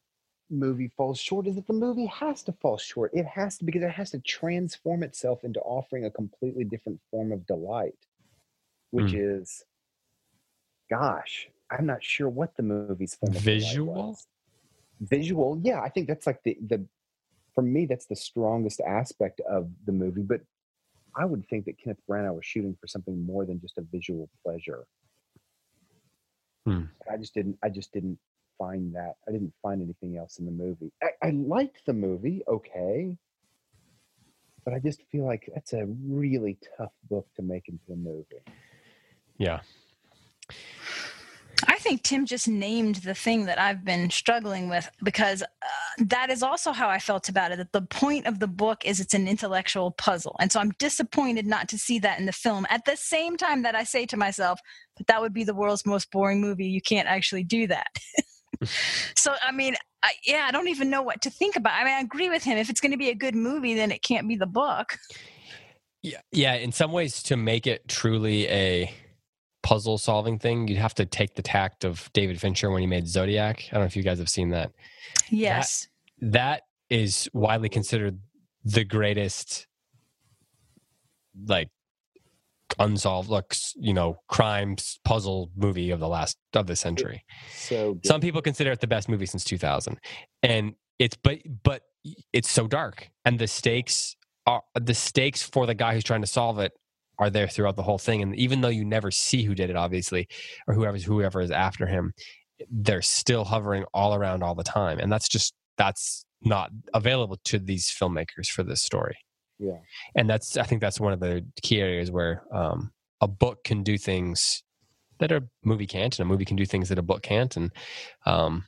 movie 0.51 0.93
falls 0.97 1.19
short 1.19 1.47
is 1.47 1.55
that 1.55 1.67
the 1.67 1.73
movie 1.73 2.07
has 2.07 2.43
to 2.43 2.53
fall 2.53 2.77
short. 2.77 3.11
It 3.15 3.27
has 3.27 3.59
to 3.59 3.65
because 3.65 3.83
it 3.83 3.91
has 3.91 4.11
to 4.11 4.19
transform 4.21 5.03
itself 5.03 5.45
into 5.45 5.61
offering 5.61 6.05
a 6.05 6.11
completely 6.11 6.65
different 6.65 7.01
form 7.11 7.33
of 7.33 7.47
delight, 7.47 8.07
which 8.91 9.13
hmm. 9.13 9.19
is, 9.19 9.65
gosh, 10.91 11.49
I'm 11.77 11.87
not 11.87 12.03
sure 12.03 12.29
what 12.29 12.57
the 12.57 12.63
movie's 12.63 13.15
form 13.15 13.33
Visual? 13.33 14.17
visual 15.01 15.61
yeah 15.63 15.81
i 15.83 15.89
think 15.89 16.07
that's 16.07 16.27
like 16.27 16.41
the 16.45 16.57
the 16.69 16.87
for 17.55 17.63
me 17.63 17.85
that's 17.85 18.07
the 18.07 18.15
strongest 18.17 18.81
aspect 18.81 19.41
of 19.41 19.69
the 19.87 19.93
movie 19.93 20.23
but 20.23 20.41
i 21.17 21.25
would 21.25 21.45
think 21.49 21.65
that 21.65 21.77
kenneth 21.79 21.99
branagh 22.09 22.33
was 22.35 22.47
shooting 22.47 22.77
for 22.81 22.87
something 22.87 23.27
more 23.27 23.45
than 23.45 23.61
just 23.61 23.77
a 23.77 23.83
visual 23.83 24.31
pleasure 24.45 24.87
Hmm. 26.65 26.85
i 27.13 27.17
just 27.17 27.35
didn't 27.35 27.59
i 27.65 27.69
just 27.69 27.93
didn't 27.93 28.19
find 28.57 28.95
that 28.95 29.15
i 29.29 29.33
didn't 29.33 29.53
find 29.61 29.83
anything 29.83 30.17
else 30.17 30.39
in 30.39 30.47
the 30.47 30.53
movie 30.53 30.93
i, 31.03 31.09
I 31.21 31.31
liked 31.31 31.85
the 31.85 31.93
movie 31.93 32.43
okay 32.49 33.19
but 34.65 34.73
i 34.75 34.79
just 34.79 35.03
feel 35.11 35.27
like 35.27 35.51
that's 35.53 35.73
a 35.73 35.87
really 36.07 36.57
tough 36.79 36.93
book 37.11 37.27
to 37.35 37.43
make 37.43 37.69
into 37.69 37.93
a 37.93 37.97
movie 37.97 38.43
Yeah. 39.39 39.61
I 41.67 41.79
think 41.79 42.03
Tim 42.03 42.27
just 42.27 42.49
named 42.49 42.97
the 42.97 43.15
thing 43.15 43.47
that 43.47 43.61
I've 43.61 43.85
been 43.85 44.11
struggling 44.11 44.69
with 44.69 44.91
because 45.03 45.43
uh, 45.43 45.47
that 46.07 46.31
is 46.31 46.43
also 46.43 46.73
how 46.73 46.89
I 46.89 46.99
felt 46.99 47.29
about 47.29 47.53
it. 47.53 47.59
That 47.59 47.73
the 47.73 47.83
point 47.83 48.27
of 48.27 48.41
the 48.41 48.47
book 48.49 48.85
is 48.85 49.01
it's 49.01 49.15
an 49.15 49.29
intellectual 49.29 49.93
puzzle. 49.93 50.37
And 50.41 50.51
so 50.51 50.61
I'm 50.61 50.73
disappointed 50.79 51.47
not 51.47 51.69
to 51.69 51.79
see 51.79 51.99
that 52.01 52.19
in 52.19 52.27
the 52.27 52.33
film 52.33 52.67
at 52.71 52.85
the 52.85 52.97
same 52.97 53.37
time 53.37 53.63
that 53.63 53.75
I 53.75 53.85
say 53.85 54.07
to 54.07 54.17
myself, 54.17 54.61
but 54.97 55.07
that 55.07 55.21
would 55.21 55.33
be 55.33 55.45
the 55.45 55.55
world's 55.55 55.87
most 55.87 56.11
boring 56.11 56.41
movie. 56.41 56.67
You 56.67 56.81
can't 56.81 57.09
actually 57.09 57.45
do 57.45 57.67
that. 57.69 57.89
so, 59.17 59.35
I 59.43 59.53
mean, 59.53 59.75
I, 60.03 60.13
yeah, 60.27 60.47
I 60.49 60.53
don't 60.53 60.69
even 60.69 60.91
know 60.91 61.03
what 61.03 61.23
to 61.23 61.31
think 61.31 61.57
about. 61.57 61.75
I 61.75 61.85
mean, 61.85 61.95
I 61.95 62.01
agree 62.01 62.29
with 62.29 62.45
him. 62.45 62.59
If 62.59 62.71
it's 62.71 62.81
going 62.81 62.93
to 62.93 62.99
be 62.99 63.11
a 63.11 63.15
good 63.15 63.35
movie, 63.35 63.75
then 63.75 63.91
it 63.91 64.03
can't 64.03 64.29
be 64.29 64.37
the 64.37 64.47
book. 64.47 64.99
Yeah. 66.03 66.21
Yeah. 66.33 66.55
In 66.55 66.73
some 66.73 66.93
ways, 66.93 67.23
to 67.25 67.37
make 67.37 67.67
it 67.67 67.89
truly 67.89 68.47
a 68.49 68.93
puzzle 69.65 69.99
solving 69.99 70.39
thing, 70.39 70.69
you'd 70.69 70.79
have 70.79 70.95
to 70.95 71.07
take 71.07 71.35
the 71.35 71.43
tact 71.43 71.85
of 71.85 72.09
David 72.13 72.41
Fincher 72.41 72.71
when 72.71 72.83
he 72.83 72.87
made 72.87 73.09
Zodiac. 73.09 73.65
I 73.71 73.75
don't 73.75 73.81
know 73.81 73.87
if 73.87 73.97
you 73.97 74.05
guys 74.05 74.19
have 74.19 74.29
seen 74.29 74.51
that. 74.51 74.71
Yes. 75.31 75.89
That 76.21 76.63
is 76.91 77.29
widely 77.33 77.71
considered 77.71 78.21
the 78.63 78.85
greatest, 78.85 79.67
like, 81.47 81.71
unsolved, 82.79 83.31
like, 83.31 83.55
you 83.77 83.95
know, 83.95 84.19
crimes 84.29 85.01
puzzle 85.05 85.51
movie 85.57 85.91
of 85.91 85.99
the 85.99 86.09
last 86.09 86.37
of 86.53 86.67
the 86.67 86.77
century. 86.77 87.25
so 87.57 87.95
good. 87.95 88.07
Some 88.07 88.21
people 88.21 88.43
consider 88.43 88.71
it 88.71 88.81
the 88.81 88.87
best 88.87 89.09
movie 89.09 89.27
since 89.27 89.45
2000, 89.45 89.99
and 90.43 90.75
it's 90.99 91.17
but 91.17 91.39
but 91.63 91.83
it's 92.33 92.51
so 92.51 92.67
dark, 92.67 93.11
and 93.25 93.39
the 93.39 93.47
stakes 93.47 94.17
are 94.47 94.63
the 94.75 94.95
stakes 94.95 95.43
for 95.43 95.67
the 95.67 95.75
guy 95.75 95.95
who's 95.95 96.05
trying 96.05 96.21
to 96.21 96.27
solve 96.27 96.59
it 96.59 96.73
are 97.19 97.31
there 97.31 97.49
throughout 97.49 97.77
the 97.77 97.83
whole 97.83 97.99
thing. 97.99 98.23
And 98.23 98.35
even 98.37 98.61
though 98.61 98.69
you 98.69 98.85
never 98.85 99.11
see 99.11 99.43
who 99.43 99.55
did 99.55 99.71
it, 99.71 99.77
obviously, 99.77 100.29
or 100.67 100.75
whoever's 100.75 101.05
whoever 101.05 101.41
is 101.41 101.51
after 101.51 101.87
him, 101.87 102.13
they're 102.71 103.03
still 103.03 103.45
hovering 103.45 103.85
all 103.93 104.15
around 104.15 104.43
all 104.43 104.55
the 104.55 104.65
time, 104.65 104.99
and 104.99 105.13
that's 105.13 105.29
just 105.29 105.55
that's 105.77 106.25
not 106.43 106.71
available 106.93 107.39
to 107.45 107.59
these 107.59 107.87
filmmakers 107.89 108.47
for 108.49 108.63
this 108.63 108.83
story. 108.83 109.17
yeah 109.59 109.79
And 110.15 110.29
that's 110.29 110.57
I 110.57 110.65
think 110.65 110.81
that's 110.81 111.01
one 111.01 111.13
of 111.13 111.21
the 111.21 111.45
key 111.63 111.81
areas 111.81 112.11
where 112.11 112.43
um, 112.53 112.93
a 113.21 113.29
book 113.29 113.65
can 113.65 113.83
do 113.83 113.99
things 113.99 114.63
that 115.19 115.33
a 115.33 115.45
movie 115.65 115.87
can't, 115.87 116.19
and 116.19 116.27
a 116.27 116.29
movie 116.29 116.45
can 116.45 116.57
do 116.57 116.67
things 116.67 116.89
that 116.89 116.99
a 116.99 117.03
book 117.03 117.23
can't, 117.23 117.57
and 117.57 117.73
um, 118.27 118.65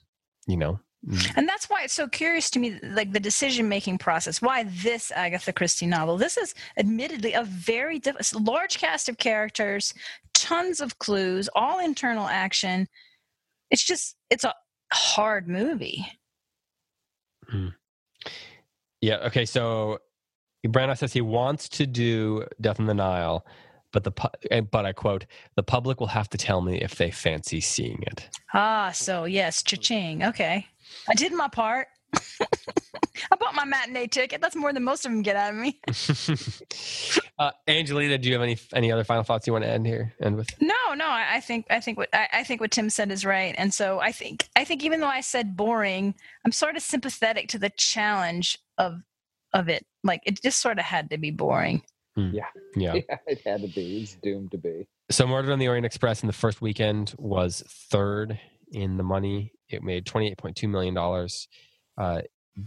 you 0.47 0.57
know, 0.57 0.81
And 1.37 1.49
that's 1.49 1.71
why 1.71 1.83
it's 1.85 1.93
so 1.95 2.09
curious 2.09 2.51
to 2.51 2.59
me, 2.59 2.81
like 2.83 3.13
the 3.13 3.21
decision 3.21 3.69
making 3.69 3.99
process. 3.99 4.43
Why 4.43 4.65
this 4.65 5.13
Agatha 5.13 5.53
Christie 5.53 5.87
novel? 5.87 6.17
This 6.17 6.37
is 6.37 6.55
admittedly 6.77 7.33
a 7.33 7.45
very 7.45 7.99
diff- 7.99 8.35
large 8.35 8.79
cast 8.79 9.09
of 9.09 9.17
characters, 9.19 9.95
tons 10.35 10.81
of 10.81 10.99
clues, 10.99 11.49
all 11.55 11.79
internal 11.79 12.27
action. 12.27 12.89
It's 13.71 13.85
just, 13.85 14.17
it's 14.31 14.45
a 14.45 14.55
hard 14.93 15.49
movie. 15.49 16.07
yeah. 19.01 19.17
Okay, 19.27 19.45
so 19.45 19.99
Branagh 20.67 20.99
says 20.99 21.13
he 21.13 21.21
wants 21.21 21.69
to 21.71 21.87
do 21.87 22.47
Death 22.61 22.81
in 22.81 22.87
the 22.87 22.95
Nile, 22.95 23.47
but 23.93 24.05
the 24.05 24.11
pu- 24.11 24.61
but 24.71 24.85
I 24.85 24.93
quote: 24.93 25.27
"The 25.55 25.63
public 25.63 26.01
will 26.01 26.09
have 26.09 26.29
to 26.31 26.39
tell 26.39 26.61
me 26.61 26.81
if 26.81 26.97
they 26.97 27.11
fancy 27.11 27.61
seeing 27.61 28.03
it." 28.07 28.29
Ah, 28.53 28.91
so 28.93 29.25
yes, 29.25 29.63
cha-ching. 29.63 30.25
Okay. 30.25 30.67
I 31.09 31.15
did 31.15 31.33
my 31.33 31.49
part. 31.49 31.89
I 33.31 33.37
bought 33.37 33.55
my 33.55 33.65
matinee 33.65 34.07
ticket. 34.07 34.41
That's 34.41 34.57
more 34.57 34.73
than 34.73 34.85
most 34.85 35.05
of 35.05 35.13
them 35.13 35.23
get 35.23 35.37
out 35.37 35.53
of 35.53 35.57
me. 35.57 35.81
uh, 37.39 37.51
Angelina, 37.67 38.19
do 38.19 38.29
you 38.29 38.35
have 38.35 38.43
any 38.43 38.59
any 38.75 38.93
other 38.93 39.05
final 39.05 39.23
thoughts 39.23 39.47
you 39.47 39.53
want 39.53 39.65
to 39.65 39.71
end 39.71 39.87
here? 39.87 40.15
End 40.21 40.37
with? 40.37 40.49
No, 40.61 40.75
no, 40.95 41.07
I, 41.07 41.37
I 41.37 41.41
think 41.41 41.67
I 41.71 41.81
think 41.81 41.99
what 41.99 42.09
I, 42.13 42.29
I 42.33 42.45
think 42.45 42.61
what 42.61 42.71
Tim 42.71 42.91
said 42.91 43.11
is 43.11 43.25
right, 43.25 43.55
and 43.59 43.73
so 43.73 43.99
I 43.99 44.13
think 44.13 44.49
I 44.57 44.65
think 44.65 44.85
even 44.85 45.01
though 45.01 45.09
I 45.09 45.21
said 45.21 45.57
boring, 45.57 46.15
I'm 46.45 46.53
sort 46.53 46.77
of 46.77 46.83
sympathetic 46.83 47.49
to 47.49 47.59
the 47.59 47.71
challenge 47.71 48.59
of 48.79 49.03
of 49.53 49.69
it. 49.69 49.85
Like 50.05 50.23
it 50.25 50.41
just 50.43 50.61
sort 50.61 50.79
of 50.79 50.85
had 50.85 51.11
to 51.11 51.19
be 51.19 51.31
boring. 51.31 51.83
Yeah. 52.17 52.47
yeah 52.77 52.95
it 53.27 53.43
had 53.45 53.61
to 53.61 53.69
be 53.69 54.03
it's 54.03 54.15
doomed 54.15 54.51
to 54.53 54.59
be 54.59 54.87
So 55.11 55.27
Murder 55.27 55.53
on 55.53 55.59
the 55.59 55.69
Orient 55.69 55.85
Express 55.85 56.23
in 56.23 56.27
the 56.27 56.33
first 56.33 56.63
weekend 56.63 57.15
was 57.19 57.63
third 57.69 58.41
in 58.77 58.97
the 58.97 59.03
money. 59.03 59.53
It 59.69 59.83
made 59.83 60.07
twenty 60.07 60.29
eight 60.29 60.39
point 60.39 60.55
two 60.57 60.69
million 60.69 60.95
dollars, 60.95 61.49
uh, 61.99 62.21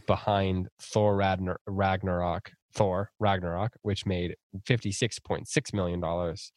behind 0.07 0.67
Thor 0.81 1.15
Ragnar- 1.15 1.61
Ragnarok. 1.67 2.51
Thor 2.75 3.09
Ragnarok, 3.19 3.73
which 3.81 4.05
made 4.05 4.35
fifty 4.65 4.91
six 4.91 5.17
point 5.19 5.47
six 5.47 5.73
million 5.73 5.99
dollars, 5.99 6.51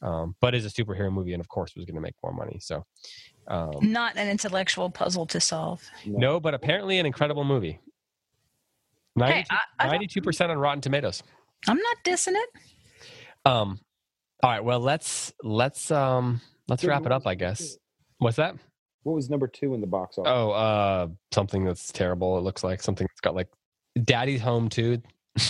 um, 0.00 0.34
but 0.40 0.54
is 0.54 0.64
a 0.64 0.70
superhero 0.70 1.12
movie 1.12 1.34
and 1.34 1.40
of 1.40 1.48
course 1.48 1.74
was 1.76 1.84
going 1.84 1.96
to 1.96 2.00
make 2.00 2.14
more 2.22 2.32
money. 2.32 2.58
So 2.60 2.84
um, 3.48 3.72
Not 3.82 4.16
an 4.16 4.28
intellectual 4.28 4.88
puzzle 4.88 5.26
to 5.26 5.38
solve. 5.40 5.82
no, 6.06 6.40
but 6.40 6.54
apparently 6.54 6.98
an 6.98 7.04
incredible 7.04 7.44
movie. 7.44 7.78
Hey, 9.18 9.44
I- 9.50 9.58
I 9.78 9.86
Ninety-two 9.88 10.22
percent 10.22 10.50
on 10.50 10.56
Rotten 10.58 10.80
Tomatoes. 10.80 11.22
I'm 11.68 11.76
not 11.76 11.96
dissing 12.04 12.34
it. 12.36 12.48
Um, 13.44 13.80
all 14.42 14.50
right. 14.50 14.64
Well, 14.64 14.80
let's 14.80 15.32
let's 15.42 15.90
um 15.90 16.40
let's 16.68 16.84
wrap 16.84 17.04
it 17.04 17.12
up. 17.12 17.26
I 17.26 17.34
guess. 17.34 17.76
What's 18.18 18.36
that? 18.38 18.54
What 19.02 19.14
was 19.14 19.30
number 19.30 19.46
two 19.48 19.74
in 19.74 19.80
the 19.80 19.86
box 19.86 20.18
office 20.18 20.30
Oh, 20.32 20.50
uh, 20.50 21.08
something 21.32 21.64
that's 21.64 21.90
terrible. 21.92 22.38
It 22.38 22.42
looks 22.42 22.62
like 22.62 22.82
something 22.82 23.06
that's 23.10 23.20
got 23.20 23.34
like 23.34 23.48
Daddy's 24.04 24.40
Home 24.42 24.68
too. 24.68 25.00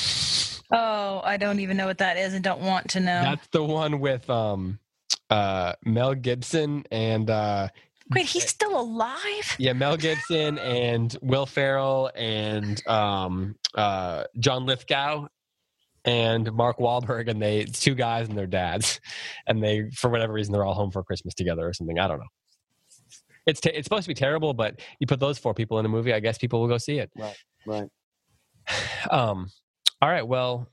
Oh, 0.72 1.20
I 1.24 1.36
don't 1.36 1.58
even 1.58 1.76
know 1.76 1.86
what 1.86 1.98
that 1.98 2.16
is 2.16 2.32
and 2.32 2.44
don't 2.44 2.60
want 2.60 2.90
to 2.90 3.00
know. 3.00 3.22
That's 3.22 3.48
the 3.48 3.64
one 3.64 3.98
with 3.98 4.30
um, 4.30 4.78
uh, 5.28 5.72
Mel 5.84 6.14
Gibson 6.14 6.84
and 6.92 7.28
uh, 7.28 7.68
Wait, 8.14 8.26
he's 8.26 8.48
still 8.48 8.78
alive? 8.80 9.56
yeah, 9.58 9.72
Mel 9.72 9.96
Gibson 9.96 10.58
and 10.58 11.16
Will 11.22 11.46
Ferrell 11.46 12.12
and 12.14 12.80
um, 12.86 13.56
uh, 13.74 14.24
John 14.38 14.64
Lithgow 14.64 15.26
and 16.04 16.52
Mark 16.52 16.78
Wahlberg, 16.78 17.28
and 17.28 17.42
they 17.42 17.58
it's 17.58 17.80
two 17.80 17.96
guys 17.96 18.28
and 18.28 18.38
their 18.38 18.46
dads, 18.46 19.00
and 19.48 19.60
they 19.60 19.90
for 19.90 20.08
whatever 20.08 20.32
reason 20.32 20.52
they're 20.52 20.64
all 20.64 20.74
home 20.74 20.92
for 20.92 21.02
Christmas 21.02 21.34
together 21.34 21.66
or 21.66 21.72
something. 21.72 21.98
I 21.98 22.06
don't 22.06 22.20
know. 22.20 22.26
It's 23.50 23.60
te- 23.60 23.70
it's 23.70 23.86
supposed 23.86 24.04
to 24.04 24.08
be 24.08 24.14
terrible, 24.14 24.54
but 24.54 24.80
you 25.00 25.06
put 25.06 25.20
those 25.20 25.38
four 25.38 25.54
people 25.54 25.78
in 25.78 25.86
a 25.86 25.88
movie, 25.88 26.14
I 26.14 26.20
guess 26.20 26.38
people 26.38 26.60
will 26.60 26.68
go 26.68 26.78
see 26.78 26.98
it. 26.98 27.10
right 27.16 27.36
Right. 27.66 27.88
Um, 29.10 29.50
all 30.00 30.08
right. 30.08 30.26
Well, 30.26 30.68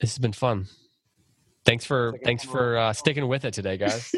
this 0.00 0.10
has 0.10 0.18
been 0.18 0.32
fun. 0.32 0.66
Thanks 1.64 1.84
for 1.84 2.12
Second 2.12 2.24
thanks 2.24 2.44
for 2.44 2.76
uh, 2.76 2.92
sticking 2.92 3.26
with 3.28 3.44
it 3.44 3.54
today, 3.54 3.76
guys. 3.76 4.14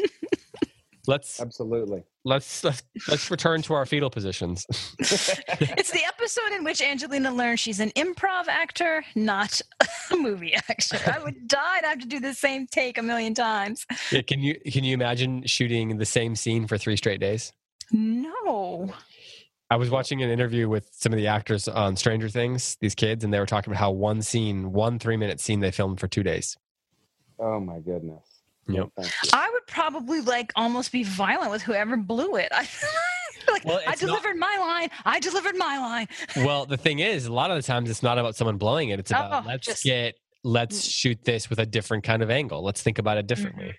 let's 1.07 1.39
absolutely 1.39 2.03
let's 2.25 2.63
let's 2.63 2.83
let's 3.07 3.31
return 3.31 3.61
to 3.63 3.73
our 3.73 3.85
fetal 3.85 4.09
positions. 4.09 4.65
It's 4.99 5.91
the 5.91 6.03
episode 6.05 6.55
in 6.55 6.63
which 6.63 6.81
Angelina 6.81 7.33
learns 7.33 7.59
she's 7.59 7.79
an 7.79 7.89
improv 7.91 8.47
actor, 8.47 9.03
not 9.15 9.61
a 10.11 10.17
movie 10.17 10.53
actor. 10.53 10.99
I 11.11 11.19
would 11.19 11.47
die 11.47 11.81
to 11.81 11.87
have 11.87 11.99
to 11.99 12.07
do 12.07 12.19
the 12.19 12.33
same 12.33 12.67
take 12.67 12.97
a 12.97 13.01
million 13.01 13.33
times. 13.33 13.85
Yeah, 14.11 14.21
can 14.21 14.39
you 14.39 14.59
can 14.71 14.83
you 14.83 14.93
imagine 14.93 15.45
shooting 15.45 15.97
the 15.97 16.05
same 16.05 16.35
scene 16.35 16.67
for 16.67 16.77
three 16.77 16.97
straight 16.97 17.21
days? 17.21 17.53
No. 17.91 18.93
I 19.69 19.75
was 19.75 19.89
watching 19.89 20.21
an 20.23 20.29
interview 20.29 20.69
with 20.69 20.87
some 20.93 21.11
of 21.11 21.17
the 21.17 21.27
actors 21.27 21.67
on 21.67 21.95
Stranger 21.97 22.29
Things, 22.29 22.77
these 22.79 22.95
kids, 22.95 23.23
and 23.23 23.33
they 23.33 23.39
were 23.39 23.45
talking 23.45 23.71
about 23.71 23.79
how 23.79 23.91
one 23.91 24.21
scene, 24.21 24.71
one 24.71 24.97
three 24.99 25.17
minute 25.17 25.41
scene, 25.41 25.59
they 25.59 25.71
filmed 25.71 25.99
for 25.99 26.07
two 26.07 26.23
days. 26.23 26.57
oh 27.39 27.59
my 27.59 27.79
goodness 27.79 28.23
Yep. 28.69 28.75
No, 28.77 28.91
thank 29.01 29.13
you. 29.23 29.29
I 29.33 29.49
would 29.51 29.65
probably 29.67 30.19
like 30.21 30.51
almost 30.57 30.91
be 30.91 31.03
violent 31.03 31.51
with 31.51 31.61
whoever 31.61 31.95
blew 31.95 32.35
it. 32.35 32.49
I, 32.51 32.67
like, 33.49 33.63
Well, 33.63 33.79
I 33.87 33.93
it's 33.93 34.01
not- 34.01 34.07
delivered 34.09 34.35
my 34.35 34.57
line. 34.59 34.89
I 35.05 35.19
delivered 35.21 35.55
my 35.55 35.77
line. 35.77 36.07
Well, 36.45 36.65
the 36.65 36.75
thing 36.75 36.99
is, 36.99 37.27
a 37.27 37.33
lot 37.33 37.49
of 37.49 37.55
the 37.55 37.63
times 37.63 37.89
it's 37.89 38.03
not 38.03 38.17
about 38.17 38.35
someone 38.35 38.57
blowing 38.57 38.89
it. 38.89 38.99
It's 38.99 39.11
about 39.11 39.45
Oh, 39.45 39.47
let's 39.47 39.65
just- 39.67 39.83
get 39.85 40.15
let's 40.43 40.83
shoot 40.85 41.23
this 41.25 41.49
with 41.49 41.59
a 41.59 41.65
different 41.65 42.03
kind 42.03 42.21
of 42.23 42.29
angle. 42.29 42.61
Let's 42.63 42.81
think 42.81 42.99
about 42.99 43.17
it 43.17 43.21
Mm-hmm. 43.21 43.27
differently. 43.27 43.75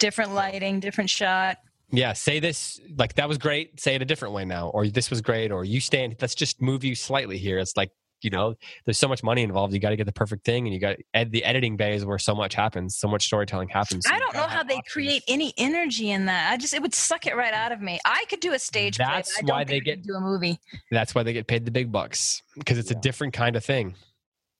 Different 0.00 0.34
lighting, 0.34 0.80
different 0.80 1.08
shot. 1.10 1.56
Yeah, 1.90 2.12
say 2.14 2.40
this 2.40 2.80
like 2.98 3.14
that 3.14 3.28
was 3.28 3.38
great. 3.38 3.78
Say 3.80 3.94
it 3.94 4.02
a 4.02 4.04
different 4.04 4.34
way 4.34 4.44
now, 4.44 4.68
or 4.68 4.88
this 4.88 5.08
was 5.10 5.20
great, 5.20 5.52
or 5.52 5.64
you 5.64 5.80
stand. 5.80 6.16
Let's 6.20 6.34
just 6.34 6.60
move 6.60 6.82
you 6.84 6.94
slightly 6.94 7.38
here. 7.38 7.58
It's 7.58 7.76
like 7.76 7.90
you 8.22 8.30
know, 8.30 8.54
there's 8.86 8.96
so 8.98 9.06
much 9.06 9.22
money 9.22 9.42
involved. 9.42 9.74
You 9.74 9.78
got 9.78 9.90
to 9.90 9.96
get 9.96 10.06
the 10.06 10.12
perfect 10.12 10.44
thing, 10.44 10.66
and 10.66 10.72
you 10.74 10.80
got 10.80 10.96
ed- 11.14 11.30
the 11.30 11.44
editing 11.44 11.76
bay 11.76 11.94
is 11.94 12.04
where 12.04 12.18
so 12.18 12.34
much 12.34 12.54
happens, 12.54 12.96
so 12.96 13.06
much 13.06 13.26
storytelling 13.26 13.68
happens. 13.68 14.06
So 14.06 14.14
I 14.14 14.18
don't 14.18 14.34
know 14.34 14.46
how 14.46 14.62
they 14.64 14.76
options. 14.78 14.92
create 14.92 15.22
any 15.28 15.52
energy 15.58 16.10
in 16.10 16.24
that. 16.24 16.50
I 16.50 16.56
just 16.56 16.72
it 16.74 16.80
would 16.82 16.94
suck 16.94 17.26
it 17.26 17.36
right 17.36 17.52
out 17.54 17.72
of 17.72 17.80
me. 17.80 18.00
I 18.06 18.24
could 18.28 18.40
do 18.40 18.52
a 18.54 18.58
stage 18.58 18.96
play. 18.96 19.04
That's 19.06 19.34
but 19.34 19.44
I 19.44 19.46
don't 19.46 19.56
why 19.56 19.64
think 19.64 19.84
they 19.84 19.90
get- 19.92 20.02
do 20.02 20.14
a 20.14 20.20
movie. 20.20 20.58
That's 20.90 21.14
why 21.14 21.22
they 21.22 21.34
get 21.34 21.46
paid 21.46 21.66
the 21.66 21.70
big 21.70 21.92
bucks 21.92 22.42
because 22.58 22.78
it's 22.78 22.90
a 22.90 22.94
different 22.96 23.32
kind 23.34 23.54
of 23.54 23.64
thing. 23.64 23.94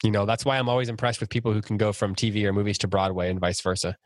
You 0.05 0.11
know, 0.11 0.27
that's 0.27 0.45
why 0.45 0.59
I'm 0.59 0.69
always 0.69 0.91
impressed 0.91 1.21
with 1.21 1.31
people 1.31 1.53
who 1.55 1.63
can 1.63 1.79
go 1.79 1.93
from 1.93 2.15
TV 2.15 2.45
or 2.45 2.53
movies 2.53 2.77
to 2.79 2.87
Broadway 2.89 3.31
and 3.31 3.41
vice 3.41 3.61
versa. 3.63 3.97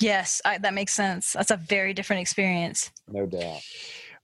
Yes, 0.00 0.42
I, 0.44 0.58
that 0.58 0.74
makes 0.74 0.92
sense. 0.92 1.32
That's 1.32 1.50
a 1.50 1.56
very 1.56 1.94
different 1.94 2.20
experience. 2.22 2.90
No 3.08 3.26
doubt. 3.26 3.60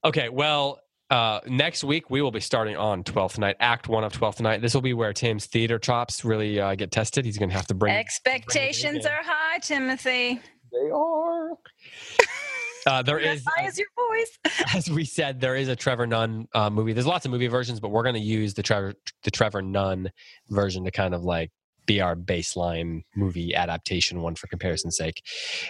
Okay, 0.05 0.29
well, 0.29 0.79
uh, 1.09 1.39
next 1.47 1.83
week 1.83 2.09
we 2.09 2.21
will 2.21 2.31
be 2.31 2.39
starting 2.39 2.75
on 2.75 3.03
Twelfth 3.03 3.37
Night, 3.37 3.55
Act 3.59 3.87
One 3.87 4.03
of 4.03 4.13
Twelfth 4.13 4.41
Night. 4.41 4.61
This 4.61 4.73
will 4.73 4.81
be 4.81 4.93
where 4.93 5.13
Tim's 5.13 5.45
theater 5.45 5.79
chops 5.79 6.23
really 6.23 6.59
uh, 6.59 6.75
get 6.75 6.91
tested. 6.91 7.25
He's 7.25 7.37
going 7.37 7.49
to 7.49 7.55
have 7.55 7.67
to 7.67 7.73
bring. 7.73 7.95
Expectations 7.95 9.05
in. 9.05 9.11
are 9.11 9.23
high, 9.23 9.59
Timothy. 9.59 10.39
They 10.71 10.89
are. 10.91 11.51
Uh, 12.85 13.01
there 13.01 13.19
As 13.19 13.39
is, 13.39 13.45
high 13.47 13.65
as 13.65 13.77
your 13.77 13.87
voice. 13.95 14.39
as 14.75 14.89
we 14.89 15.05
said, 15.05 15.39
there 15.39 15.55
is 15.55 15.69
a 15.69 15.75
Trevor 15.75 16.05
Nunn 16.05 16.47
uh, 16.53 16.69
movie. 16.69 16.93
There's 16.93 17.07
lots 17.07 17.25
of 17.25 17.31
movie 17.31 17.47
versions, 17.47 17.79
but 17.79 17.91
we're 17.91 18.03
going 18.03 18.15
to 18.15 18.21
use 18.21 18.53
the 18.53 18.63
Trevor 18.63 18.93
the 19.23 19.31
Trevor 19.31 19.61
Nunn 19.61 20.11
version 20.49 20.83
to 20.83 20.91
kind 20.91 21.13
of 21.13 21.23
like 21.23 21.51
be 21.85 22.01
our 22.01 22.15
baseline 22.15 23.03
movie 23.15 23.55
adaptation 23.55 24.21
one 24.21 24.35
for 24.35 24.47
comparison's 24.47 24.97
sake. 24.97 25.21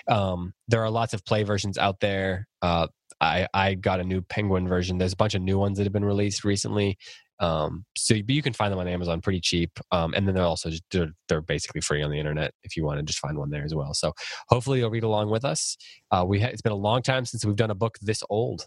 Um, 0.08 0.54
there 0.68 0.84
are 0.84 0.90
lots 0.90 1.14
of 1.14 1.26
play 1.26 1.44
versions 1.44 1.78
out 1.78 2.00
there. 2.00 2.48
Uh, 2.62 2.88
I 3.22 3.48
I 3.54 3.74
got 3.76 4.00
a 4.00 4.04
new 4.04 4.22
Penguin 4.22 4.68
version. 4.68 4.98
There's 4.98 5.14
a 5.14 5.18
bunch 5.18 5.36
of 5.36 5.42
new 5.42 5.58
ones 5.58 5.78
that 5.78 5.86
have 5.86 5.94
been 5.94 6.06
released 6.06 6.44
recently. 6.44 6.98
Um, 7.40 7.86
so 7.98 8.16
but 8.16 8.30
you 8.30 8.42
can 8.42 8.54
find 8.54 8.72
them 8.72 8.80
on 8.80 8.88
Amazon 8.88 9.20
pretty 9.20 9.42
cheap. 9.42 9.72
Um, 9.92 10.14
and 10.14 10.28
then 10.28 10.36
they're 10.36 10.46
also 10.46 10.70
just, 10.70 10.84
they're, 10.92 11.12
they're 11.28 11.42
basically 11.42 11.82
free 11.82 12.02
on 12.02 12.10
the 12.10 12.20
internet 12.20 12.54
if 12.64 12.78
you 12.78 12.86
want 12.86 13.00
to 13.00 13.04
just 13.04 13.20
find 13.20 13.38
one 13.38 13.50
there 13.50 13.66
as 13.66 13.76
well. 13.76 13.94
So 13.94 14.14
hopefully 14.48 14.80
you'll 14.80 14.92
read 14.92 15.04
along 15.04 15.30
with 15.30 15.44
us. 15.44 15.76
Uh, 16.10 16.24
we 16.26 16.40
ha- 16.40 16.48
it's 16.48 16.62
been 16.62 16.72
a 16.72 16.76
long 16.76 17.02
time 17.02 17.26
since 17.26 17.44
we've 17.44 17.56
done 17.56 17.72
a 17.72 17.76
book 17.76 17.98
this 18.02 18.24
old. 18.30 18.66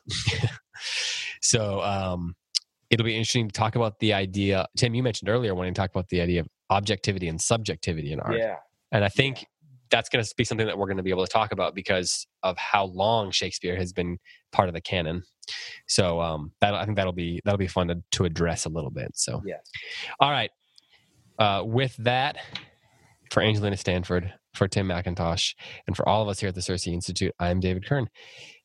so 1.40 1.81
um, 1.81 2.35
it'll 2.90 3.05
be 3.05 3.14
interesting 3.14 3.48
to 3.48 3.52
talk 3.52 3.77
about 3.77 3.98
the 4.01 4.12
idea. 4.12 4.66
Tim, 4.77 4.94
you 4.94 5.02
mentioned 5.02 5.28
earlier 5.28 5.55
when 5.55 5.68
you 5.68 5.74
talk 5.74 5.90
about 5.90 6.09
the 6.09 6.20
idea 6.20 6.40
of 6.40 6.48
objectivity 6.71 7.29
and 7.29 7.41
subjectivity 7.41 8.13
in 8.13 8.21
art. 8.21 8.39
Yeah. 8.39 8.57
And 8.93 9.05
I 9.05 9.09
think 9.09 9.47
that's 9.91 10.09
going 10.09 10.25
to 10.25 10.35
be 10.37 10.45
something 10.45 10.67
that 10.67 10.79
we're 10.79 10.87
going 10.87 10.97
to 10.97 11.03
be 11.03 11.11
able 11.11 11.25
to 11.25 11.33
talk 11.33 11.53
about 11.53 11.75
because 11.75 12.27
of 12.43 12.57
how 12.57 12.87
long 12.87 13.31
Shakespeare 13.31 13.77
has 13.77 13.93
been 13.93 14.19
part 14.53 14.69
of 14.69 14.75
the 14.75 14.81
canon. 14.81 15.23
So 15.87 16.21
um, 16.21 16.53
that 16.61 16.75
I 16.75 16.85
think 16.85 16.97
that'll 16.97 17.13
be 17.13 17.41
that'll 17.45 17.59
be 17.59 17.69
fun 17.69 17.89
to, 17.89 18.03
to 18.13 18.25
address 18.25 18.65
a 18.65 18.69
little 18.69 18.91
bit. 18.91 19.13
So 19.15 19.43
Yes. 19.47 19.71
all 20.19 20.31
right. 20.31 20.51
Uh, 21.39 21.63
with 21.65 21.95
that, 21.99 22.39
for 23.31 23.43
Angelina 23.43 23.77
Stanford, 23.77 24.33
for 24.55 24.67
Tim 24.67 24.89
McIntosh, 24.89 25.55
and 25.87 25.97
for 25.97 26.09
all 26.09 26.23
of 26.23 26.29
us 26.29 26.41
here 26.41 26.49
at 26.49 26.55
the 26.55 26.61
CiRCE 26.61 26.93
Institute, 26.93 27.33
I'm 27.39 27.61
David 27.61 27.87
Kern. 27.87 28.09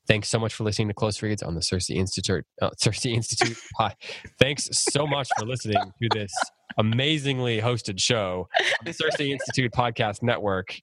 Thanks 0.08 0.30
so 0.30 0.40
much 0.40 0.54
for 0.54 0.64
listening 0.64 0.88
to 0.88 0.94
Close 0.94 1.22
Reads 1.22 1.44
on 1.44 1.56
the 1.56 1.62
CiRCE 1.62 1.96
Institute. 1.96 2.46
Uh, 2.62 2.70
CiRCE 2.82 3.14
Institute. 3.14 3.58
Hi. 3.78 3.96
Thanks 4.40 4.70
so 4.72 5.06
much 5.06 5.30
for 5.38 5.46
listening 5.46 5.78
to 6.02 6.10
this 6.14 6.34
amazingly 6.78 7.62
hosted 7.62 8.00
show, 8.00 8.48
on 8.60 8.86
the 8.86 8.92
CiRCE 8.92 9.32
Institute 9.32 9.72
Podcast 9.72 10.24
Network. 10.24 10.80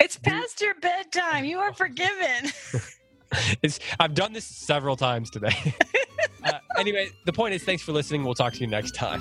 It's 0.00 0.16
past 0.16 0.60
your 0.60 0.74
bedtime. 0.74 1.44
You 1.44 1.58
are 1.58 1.72
forgiven. 1.72 2.50
It's, 3.62 3.78
I've 4.00 4.14
done 4.14 4.32
this 4.32 4.46
several 4.46 4.96
times 4.96 5.28
today. 5.28 5.74
uh, 6.44 6.52
anyway, 6.78 7.10
the 7.26 7.32
point 7.34 7.52
is, 7.52 7.62
thanks 7.62 7.82
for 7.82 7.92
listening. 7.92 8.24
We'll 8.24 8.34
talk 8.34 8.54
to 8.54 8.60
you 8.60 8.66
next 8.66 8.94
time. 8.94 9.20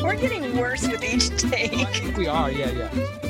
We're 0.00 0.14
getting 0.14 0.56
worse 0.56 0.86
with 0.86 1.02
each 1.02 1.28
take. 1.36 2.16
we 2.16 2.28
are, 2.28 2.50
yeah, 2.50 2.70
yeah. 2.70 3.29